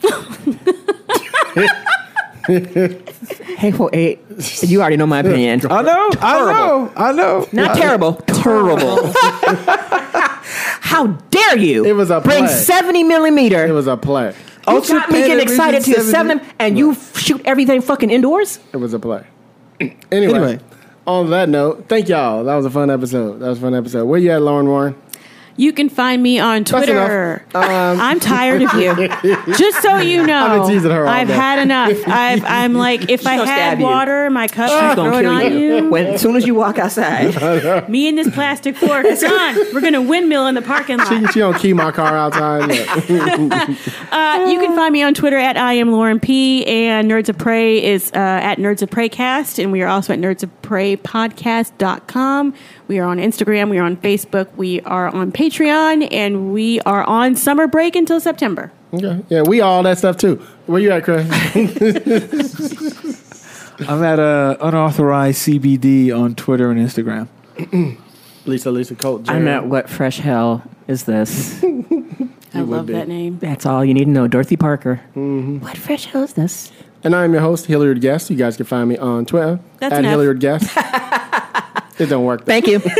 Hateful 3.56 3.90
Eight. 3.92 4.18
You 4.62 4.80
already 4.80 4.96
know 4.96 5.06
my 5.06 5.20
opinion. 5.20 5.60
I 5.70 5.82
know, 5.82 6.10
I 6.20 6.52
know, 6.52 6.92
I 6.96 7.12
know. 7.12 7.46
Not 7.52 7.76
terrible, 7.76 8.14
terrible. 8.14 9.12
How 10.82 11.06
dare 11.30 11.58
you? 11.58 11.84
It 11.84 11.92
was 11.92 12.10
a 12.10 12.20
bring 12.20 12.46
play. 12.46 12.54
seventy 12.54 13.04
millimeter. 13.04 13.64
It 13.66 13.72
was 13.72 13.86
a 13.86 13.96
play. 13.96 14.34
you 14.68 14.74
Ultra 14.74 15.00
got 15.00 15.10
me 15.10 15.18
getting 15.20 15.40
excited 15.40 15.82
to 15.84 15.92
70. 16.02 16.10
seven, 16.10 16.40
and 16.58 16.78
you 16.78 16.92
f- 16.92 17.18
shoot 17.18 17.40
everything 17.44 17.80
fucking 17.82 18.10
indoors. 18.10 18.58
It 18.72 18.78
was 18.78 18.92
a 18.94 18.98
play. 18.98 19.24
Anyway, 19.80 19.96
Anyway. 20.34 20.58
on 21.06 21.30
that 21.30 21.48
note, 21.48 21.86
thank 21.88 22.08
y'all. 22.08 22.44
That 22.44 22.54
was 22.56 22.66
a 22.66 22.70
fun 22.70 22.90
episode. 22.90 23.38
That 23.38 23.48
was 23.48 23.58
a 23.58 23.60
fun 23.60 23.74
episode. 23.74 24.06
Where 24.06 24.18
you 24.18 24.30
at, 24.32 24.42
Lauren 24.42 24.66
Warren? 24.66 24.94
You 25.56 25.72
can 25.72 25.88
find 25.90 26.22
me 26.22 26.38
on 26.38 26.64
Twitter. 26.64 27.44
Um, 27.54 27.62
I'm 28.00 28.18
tired 28.20 28.62
of 28.62 28.72
you. 28.74 29.08
Just 29.56 29.82
so 29.82 29.98
you 29.98 30.26
know, 30.26 30.46
I've 30.46 30.60
been 30.62 30.70
teasing 30.70 30.90
her 30.90 31.02
all 31.02 31.08
I've 31.08 31.28
day. 31.28 31.34
had 31.34 31.58
enough. 31.58 31.98
I've, 32.08 32.44
I'm 32.44 32.74
like, 32.74 33.10
if 33.10 33.26
I 33.26 33.36
gonna 33.36 33.50
had 33.50 33.56
stab 33.72 33.78
you. 33.80 33.84
water, 33.84 34.30
my 34.30 34.48
cup, 34.48 34.70
She's 34.70 34.78
I'd 34.78 34.96
gonna 34.96 35.10
throw 35.10 35.18
it 35.18 35.22
kill 35.22 35.32
on 35.32 35.52
you. 35.60 35.76
you. 35.76 35.90
When 35.90 36.06
as 36.06 36.20
soon 36.22 36.36
as 36.36 36.46
you 36.46 36.54
walk 36.54 36.78
outside, 36.78 37.88
Me 37.90 38.08
and 38.08 38.16
this 38.16 38.30
plastic 38.32 38.76
fork. 38.76 39.04
It's 39.06 39.22
on. 39.22 39.74
We're 39.74 39.80
gonna 39.82 40.02
windmill 40.02 40.46
in 40.46 40.54
the 40.54 40.62
parking 40.62 40.98
lot. 40.98 41.08
She, 41.08 41.26
she 41.28 41.40
don't 41.40 41.58
key 41.58 41.72
my 41.72 41.90
car 41.92 42.16
outside. 42.16 42.68
Look. 43.10 43.50
Uh, 44.12 44.46
you 44.50 44.58
can 44.60 44.74
find 44.74 44.92
me 44.92 45.02
on 45.02 45.14
Twitter 45.14 45.36
at 45.36 45.56
I 45.56 45.74
am 45.74 45.92
Lauren 45.92 46.20
P. 46.20 46.64
And 46.66 47.10
Nerds 47.10 47.28
of 47.28 47.36
Prey 47.38 47.82
is 47.82 48.10
uh, 48.12 48.16
at 48.18 48.58
Nerds 48.58 48.82
of 48.82 48.90
Prey 48.90 49.08
Cast. 49.08 49.58
And 49.58 49.72
we 49.72 49.82
are 49.82 49.88
also 49.88 50.12
at 50.12 50.18
Nerds 50.18 50.42
of 50.42 50.62
Prey 50.62 50.96
Podcast.com. 50.96 52.54
We 52.90 52.98
are 52.98 53.06
on 53.06 53.18
Instagram. 53.18 53.70
We 53.70 53.78
are 53.78 53.84
on 53.84 53.96
Facebook. 53.96 54.52
We 54.56 54.80
are 54.80 55.06
on 55.06 55.30
Patreon. 55.30 56.08
And 56.10 56.52
we 56.52 56.80
are 56.80 57.04
on 57.04 57.36
summer 57.36 57.68
break 57.68 57.94
until 57.94 58.18
September. 58.18 58.72
Okay. 58.92 59.24
Yeah, 59.28 59.42
we 59.42 59.60
all 59.60 59.84
that 59.84 59.98
stuff 59.98 60.16
too. 60.16 60.44
Where 60.66 60.80
you 60.80 60.90
at, 60.90 61.04
Chris? 61.04 61.24
I'm 63.88 64.02
at 64.02 64.18
uh, 64.18 64.56
unauthorized 64.60 65.46
CBD 65.46 66.10
on 66.10 66.34
Twitter 66.34 66.72
and 66.72 66.80
Instagram. 66.80 67.28
Lisa, 68.44 68.72
Lisa 68.72 68.96
Colt. 68.96 69.30
I'm 69.30 69.46
at 69.46 69.66
what 69.66 69.88
fresh 69.88 70.18
hell 70.18 70.64
is 70.88 71.04
this? 71.04 71.62
I 72.52 72.62
love 72.62 72.86
be. 72.86 72.94
that 72.94 73.06
name. 73.06 73.38
That's 73.38 73.66
all 73.66 73.84
you 73.84 73.94
need 73.94 74.06
to 74.06 74.10
know. 74.10 74.26
Dorothy 74.26 74.56
Parker. 74.56 74.96
What 75.14 75.76
fresh 75.76 76.06
hell 76.06 76.24
is 76.24 76.32
this? 76.32 76.72
And 77.04 77.14
I'm 77.14 77.34
your 77.34 77.42
host, 77.42 77.66
Hilliard 77.66 78.00
Guess. 78.00 78.30
You 78.30 78.36
guys 78.36 78.56
can 78.56 78.66
find 78.66 78.88
me 78.88 78.98
on 78.98 79.26
Twitter 79.26 79.60
That's 79.78 79.92
at 79.92 80.00
enough. 80.00 80.10
Hilliard 80.10 80.40
Guess. 80.40 80.76
it 81.98 82.06
don't 82.06 82.24
work. 82.24 82.44
Thank 82.46 82.66
you. 82.66 82.80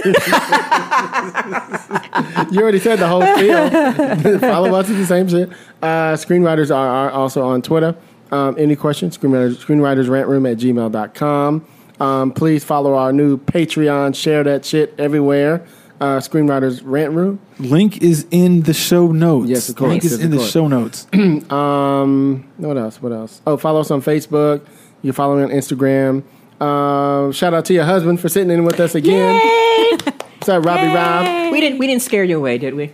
You 2.51 2.63
already 2.63 2.81
said 2.81 2.99
the 2.99 3.07
whole 3.07 3.23
spiel. 3.37 4.39
Follow 4.41 4.75
us. 4.75 4.89
is 4.89 4.97
the 4.99 5.07
same 5.07 5.29
shit. 5.29 5.51
Uh, 5.81 6.15
screenwriters 6.15 6.75
are, 6.75 6.89
are 6.89 7.11
also 7.11 7.43
on 7.47 7.63
Twitter. 7.63 7.95
Um, 8.33 8.57
any 8.59 8.75
questions? 8.77 9.17
Screenwriters, 9.17 9.65
screenwritersrantroom 9.65 10.51
at 10.51 10.59
gmail.com. 10.59 11.67
Um, 12.01 12.33
please 12.33 12.65
follow 12.65 12.95
our 12.95 13.13
new 13.13 13.39
Patreon. 13.39 14.15
Share 14.17 14.43
that 14.45 14.65
shit 14.65 14.95
everywhere. 14.99 15.65
Uh, 16.01 16.19
Screenwriters 16.19 16.81
Rant 16.85 17.13
Room. 17.13 17.39
Link 17.59 18.03
is 18.03 18.27
in 18.31 18.63
the 18.63 18.73
show 18.75 19.13
notes. 19.13 19.49
Yes, 19.51 19.69
of 19.69 19.77
course. 19.77 19.91
Link 19.91 20.05
is 20.05 20.13
Yes, 20.13 20.21
in 20.23 20.31
the 20.31 20.39
course. 20.39 20.51
show 20.51 20.67
notes. 20.69 21.07
Um, 21.53 22.49
what 22.57 22.77
else? 22.79 23.01
What 23.03 23.13
else? 23.13 23.43
Oh, 23.47 23.57
follow 23.57 23.81
us 23.81 23.91
on 23.91 24.01
Facebook. 24.03 24.61
You 25.03 25.13
can 25.13 25.13
follow 25.13 25.37
me 25.37 25.43
on 25.45 25.51
Instagram. 25.51 26.23
Um, 26.61 27.33
shout 27.33 27.55
out 27.55 27.65
to 27.67 27.75
your 27.75 27.85
husband 27.85 28.21
for 28.21 28.29
sitting 28.29 28.51
in 28.51 28.65
with 28.65 28.81
us 28.81 28.95
again. 28.95 29.41
What's 30.41 30.49
up, 30.49 30.65
Robbie 30.65 30.95
Rob? 30.95 31.53
we 31.53 31.61
didn't. 31.61 31.79
We 31.79 31.87
didn't 31.87 32.03
scare 32.03 32.25
you 32.25 32.37
away, 32.37 32.59
did 32.59 32.75
we? 32.75 32.87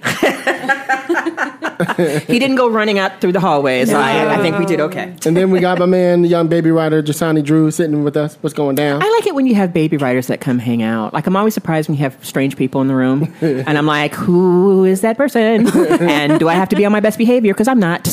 he 1.96 2.38
didn't 2.38 2.56
go 2.56 2.68
running 2.68 2.98
out 2.98 3.20
through 3.20 3.32
the 3.32 3.40
hallway, 3.40 3.84
so 3.84 3.98
I, 3.98 4.36
I 4.36 4.42
think 4.42 4.58
we 4.58 4.66
did 4.66 4.80
okay. 4.80 5.14
And 5.24 5.36
then 5.36 5.50
we 5.50 5.60
got 5.60 5.78
my 5.78 5.86
man, 5.86 6.22
the 6.22 6.28
young 6.28 6.48
baby 6.48 6.70
rider 6.70 7.02
Jasani 7.02 7.44
Drew, 7.44 7.70
sitting 7.70 8.04
with 8.04 8.16
us. 8.16 8.36
What's 8.40 8.54
going 8.54 8.76
down? 8.76 9.02
I 9.02 9.10
like 9.10 9.26
it 9.26 9.34
when 9.34 9.46
you 9.46 9.54
have 9.56 9.72
baby 9.72 9.96
riders 9.96 10.28
that 10.28 10.40
come 10.40 10.58
hang 10.58 10.82
out. 10.82 11.12
Like 11.12 11.26
I'm 11.26 11.36
always 11.36 11.54
surprised 11.54 11.88
when 11.88 11.96
you 11.96 12.04
have 12.04 12.16
strange 12.24 12.56
people 12.56 12.80
in 12.80 12.88
the 12.88 12.94
room, 12.94 13.32
and 13.40 13.76
I'm 13.76 13.86
like, 13.86 14.14
who 14.14 14.84
is 14.84 15.00
that 15.00 15.16
person? 15.16 15.68
and 15.76 16.38
do 16.38 16.48
I 16.48 16.54
have 16.54 16.68
to 16.70 16.76
be 16.76 16.84
on 16.84 16.92
my 16.92 17.00
best 17.00 17.18
behavior? 17.18 17.52
Because 17.52 17.68
I'm 17.68 17.80
not. 17.80 18.06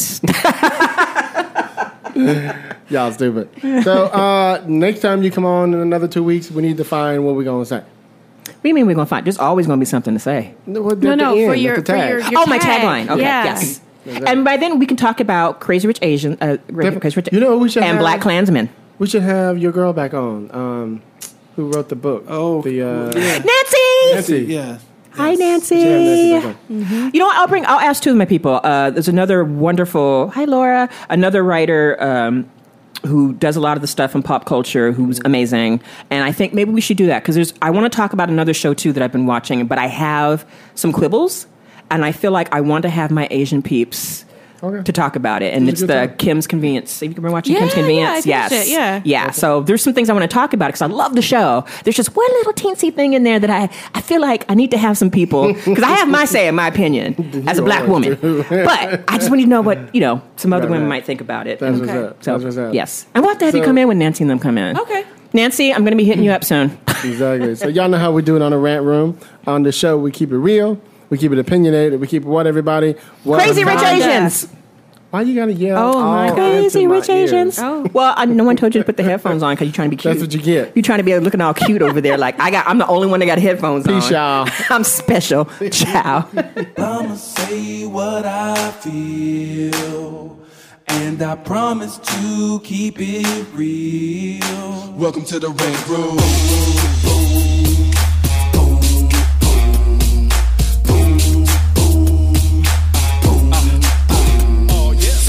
Y'all 2.89 3.11
stupid. 3.11 3.49
So 3.83 4.05
uh, 4.05 4.63
next 4.67 4.99
time 5.01 5.23
you 5.23 5.31
come 5.31 5.45
on 5.45 5.73
in 5.73 5.79
another 5.79 6.07
two 6.07 6.23
weeks, 6.23 6.51
we 6.51 6.61
need 6.61 6.77
to 6.77 6.83
find 6.83 7.25
what 7.25 7.35
we're 7.35 7.43
gonna 7.43 7.65
say. 7.65 7.77
What 8.45 8.61
do 8.63 8.69
you 8.69 8.75
mean 8.75 8.87
we're 8.87 8.95
gonna 8.95 9.05
find? 9.05 9.25
There's 9.25 9.37
always 9.39 9.67
gonna 9.67 9.79
be 9.79 9.85
something 9.85 10.13
to 10.13 10.19
say. 10.19 10.55
No, 10.65 10.89
at 10.91 10.99
No, 10.99 11.09
the 11.11 11.15
no, 11.15 11.35
end, 11.35 11.47
for 11.47 11.53
at 11.53 11.59
your, 11.59 11.75
the 11.77 11.81
for 11.81 11.85
tag. 11.87 12.09
your, 12.09 12.19
your 12.19 12.41
oh, 12.41 12.45
my 12.45 12.57
tag. 12.57 12.81
tagline. 12.81 13.09
Okay, 13.11 13.21
Yeah. 13.21 13.43
yes. 13.45 13.81
And 14.05 14.43
by 14.43 14.57
then 14.57 14.79
we 14.79 14.85
can 14.85 14.97
talk 14.97 15.19
about 15.21 15.59
Crazy 15.61 15.87
Rich 15.87 15.99
Asian, 16.01 16.37
uh, 16.41 16.57
Crazy 16.73 17.15
Rich, 17.15 17.29
You 17.31 17.39
know 17.39 17.57
we 17.57 17.69
should 17.69 17.83
and 17.83 17.93
have? 17.93 17.99
Black 18.01 18.19
Klansmen. 18.21 18.69
We 18.99 19.07
should 19.07 19.21
have 19.23 19.57
your 19.57 19.71
girl 19.71 19.93
back 19.93 20.13
on. 20.13 20.53
Um, 20.53 21.01
who 21.55 21.71
wrote 21.71 21.89
the 21.89 21.95
book? 21.95 22.25
Oh, 22.27 22.61
the 22.61 22.81
uh, 22.81 23.11
yeah. 23.15 23.37
Nancy. 23.39 24.13
Nancy. 24.13 24.45
Yeah. 24.53 24.77
Hi, 25.15 25.35
Nancy. 25.35 26.33
Back. 26.39 26.57
You 26.69 27.19
know 27.19 27.25
what? 27.25 27.37
I'll 27.37 27.47
bring. 27.47 27.65
I'll 27.65 27.79
ask 27.79 28.01
two 28.01 28.11
of 28.11 28.17
my 28.17 28.25
people. 28.25 28.59
Uh, 28.63 28.89
there's 28.89 29.07
another 29.07 29.43
wonderful. 29.43 30.29
Hi, 30.31 30.45
Laura. 30.45 30.89
Another 31.09 31.43
writer. 31.43 32.01
Um, 32.01 32.49
who 33.05 33.33
does 33.33 33.57
a 33.57 33.59
lot 33.59 33.75
of 33.75 33.81
the 33.81 33.87
stuff 33.87 34.15
in 34.15 34.23
pop 34.23 34.45
culture 34.45 34.93
who's 34.93 35.19
amazing 35.25 35.81
and 36.09 36.23
i 36.23 36.31
think 36.31 36.53
maybe 36.53 36.71
we 36.71 36.79
should 36.79 36.95
do 36.95 37.07
that 37.07 37.21
because 37.21 37.35
there's 37.35 37.53
i 37.61 37.69
want 37.69 37.83
to 37.91 37.93
talk 37.93 38.13
about 38.13 38.29
another 38.29 38.53
show 38.53 38.73
too 38.73 38.93
that 38.93 39.03
i've 39.03 39.11
been 39.11 39.25
watching 39.25 39.67
but 39.67 39.77
i 39.77 39.87
have 39.87 40.49
some 40.75 40.93
quibbles 40.93 41.45
and 41.91 42.05
i 42.05 42.13
feel 42.13 42.31
like 42.31 42.49
i 42.53 42.61
want 42.61 42.81
to 42.83 42.89
have 42.89 43.11
my 43.11 43.27
asian 43.29 43.61
peeps 43.61 44.23
Okay. 44.63 44.81
to 44.83 44.93
talk 44.93 45.17
about 45.17 45.41
it 45.41 45.53
and 45.53 45.67
It's 45.67 45.81
it's 45.81 45.81
a 45.81 45.87
good 45.87 46.03
the 46.03 46.07
time. 46.07 46.17
kim's 46.17 46.47
convenience 46.47 46.99
have 47.01 47.09
you 47.09 47.21
been 47.21 47.31
watching 47.33 47.53
Yeah, 47.53 47.59
kim's 47.59 47.71
yeah, 47.73 47.79
convenience 47.79 48.25
I 48.25 48.29
yes 48.29 48.51
it, 48.53 48.67
yeah. 48.69 49.01
yeah 49.03 49.31
so 49.31 49.61
there's 49.61 49.83
some 49.83 49.93
things 49.93 50.09
i 50.09 50.13
want 50.13 50.23
to 50.23 50.33
talk 50.33 50.53
about 50.53 50.67
because 50.67 50.81
i 50.81 50.85
love 50.85 51.15
the 51.15 51.21
show 51.21 51.65
there's 51.83 51.97
just 51.97 52.15
one 52.15 52.31
little 52.31 52.53
teensy 52.53 52.93
thing 52.93 53.11
in 53.13 53.23
there 53.23 53.39
that 53.39 53.49
i 53.49 53.63
i 53.93 53.99
feel 53.99 54.21
like 54.21 54.45
i 54.49 54.53
need 54.53 54.71
to 54.71 54.77
have 54.77 54.97
some 54.97 55.11
people 55.11 55.51
because 55.53 55.83
i 55.83 55.91
have 55.91 56.07
my 56.07 56.23
say 56.23 56.47
in 56.47 56.55
my 56.55 56.67
opinion 56.67 57.43
as 57.47 57.57
a 57.57 57.61
black 57.61 57.85
woman 57.89 58.17
but 58.21 59.03
i 59.09 59.17
just 59.17 59.29
want 59.29 59.41
you 59.41 59.47
to 59.47 59.49
know 59.49 59.61
what 59.61 59.93
you 59.93 59.99
know 59.99 60.21
some 60.37 60.53
other 60.53 60.63
Right, 60.63 60.71
women 60.71 60.83
right. 60.87 60.95
might 60.99 61.05
think 61.05 61.19
about 61.19 61.45
it 61.45 61.59
That's 61.59 61.81
up. 61.81 62.23
so 62.23 62.31
That's 62.31 62.43
what's 62.45 62.57
up. 62.57 62.73
yes 62.73 63.05
and 63.13 63.21
we'll 63.21 63.31
have 63.33 63.39
to 63.39 63.45
have 63.47 63.55
you 63.55 63.63
come 63.63 63.77
in 63.77 63.89
when 63.89 63.99
nancy 63.99 64.23
and 64.23 64.31
them 64.31 64.39
come 64.39 64.57
in 64.57 64.77
Okay. 64.77 65.03
nancy 65.33 65.73
i'm 65.73 65.81
going 65.81 65.91
to 65.91 65.97
be 65.97 66.05
hitting 66.05 66.23
you 66.23 66.31
up 66.31 66.45
soon 66.45 66.77
Exactly. 67.03 67.53
So 67.55 67.67
y'all 67.67 67.89
know 67.89 67.97
how 67.97 68.13
we 68.13 68.21
do 68.21 68.37
it 68.37 68.41
on 68.41 68.51
the 68.51 68.57
rant 68.57 68.85
room. 68.85 69.19
On 69.45 69.63
the 69.63 69.73
show, 69.73 69.97
we 69.97 70.09
keep 70.09 70.31
it 70.31 70.37
real. 70.37 70.79
We 71.13 71.19
keep 71.19 71.31
it 71.31 71.37
opinionated. 71.37 71.99
We 72.01 72.07
keep 72.07 72.23
it 72.23 72.27
what 72.27 72.47
everybody. 72.47 72.95
What 73.23 73.39
crazy 73.39 73.63
rich 73.63 73.79
asians 73.83 74.47
Why 75.11 75.21
you 75.21 75.35
gotta 75.35 75.53
yell? 75.53 75.77
Oh, 75.77 76.01
my 76.01 76.29
all 76.29 76.33
crazy 76.33 76.79
into 76.81 76.89
my 76.89 76.95
rich 76.95 77.07
asians 77.07 77.59
Oh. 77.59 77.87
well 77.93 78.15
I, 78.17 78.25
no 78.25 78.43
one 78.43 78.55
told 78.57 78.73
you 78.73 78.81
to 78.81 78.85
put 78.85 78.97
the 78.97 79.03
headphones 79.03 79.43
on 79.43 79.53
because 79.53 79.67
you're 79.67 79.75
trying 79.75 79.91
to 79.91 79.95
be 79.95 80.01
cute 80.01 80.11
That's 80.15 80.25
what 80.25 80.33
you 80.33 80.41
get. 80.41 80.75
you're 80.75 80.81
trying 80.81 80.97
to 80.97 81.03
be 81.03 81.15
looking 81.19 81.39
all 81.39 81.53
cute 81.53 81.83
over 81.83 82.01
there 82.01 82.17
like 82.17 82.39
i 82.39 82.49
got 82.49 82.65
i'm 82.65 82.79
the 82.79 82.87
only 82.87 83.05
one 83.05 83.19
that 83.19 83.27
got 83.27 83.37
headphones 83.37 83.85
Peace, 83.85 84.05
on 84.05 84.11
y'all. 84.47 84.49
i'm 84.71 84.83
special 84.83 85.45
ciao 85.69 86.27
I'ma 86.77 87.13
say 87.13 87.85
what 87.85 88.25
I 88.25 88.71
feel. 88.71 90.39
And 90.87 91.21
I 91.21 91.35
promise 91.35 91.99
to 91.99 92.59
keep 92.63 92.95
it 92.97 93.47
real. 93.53 94.93
Welcome 94.93 95.25
to 95.25 95.37
the 95.39 95.49
Red 95.49 95.87
Room. 95.87 97.52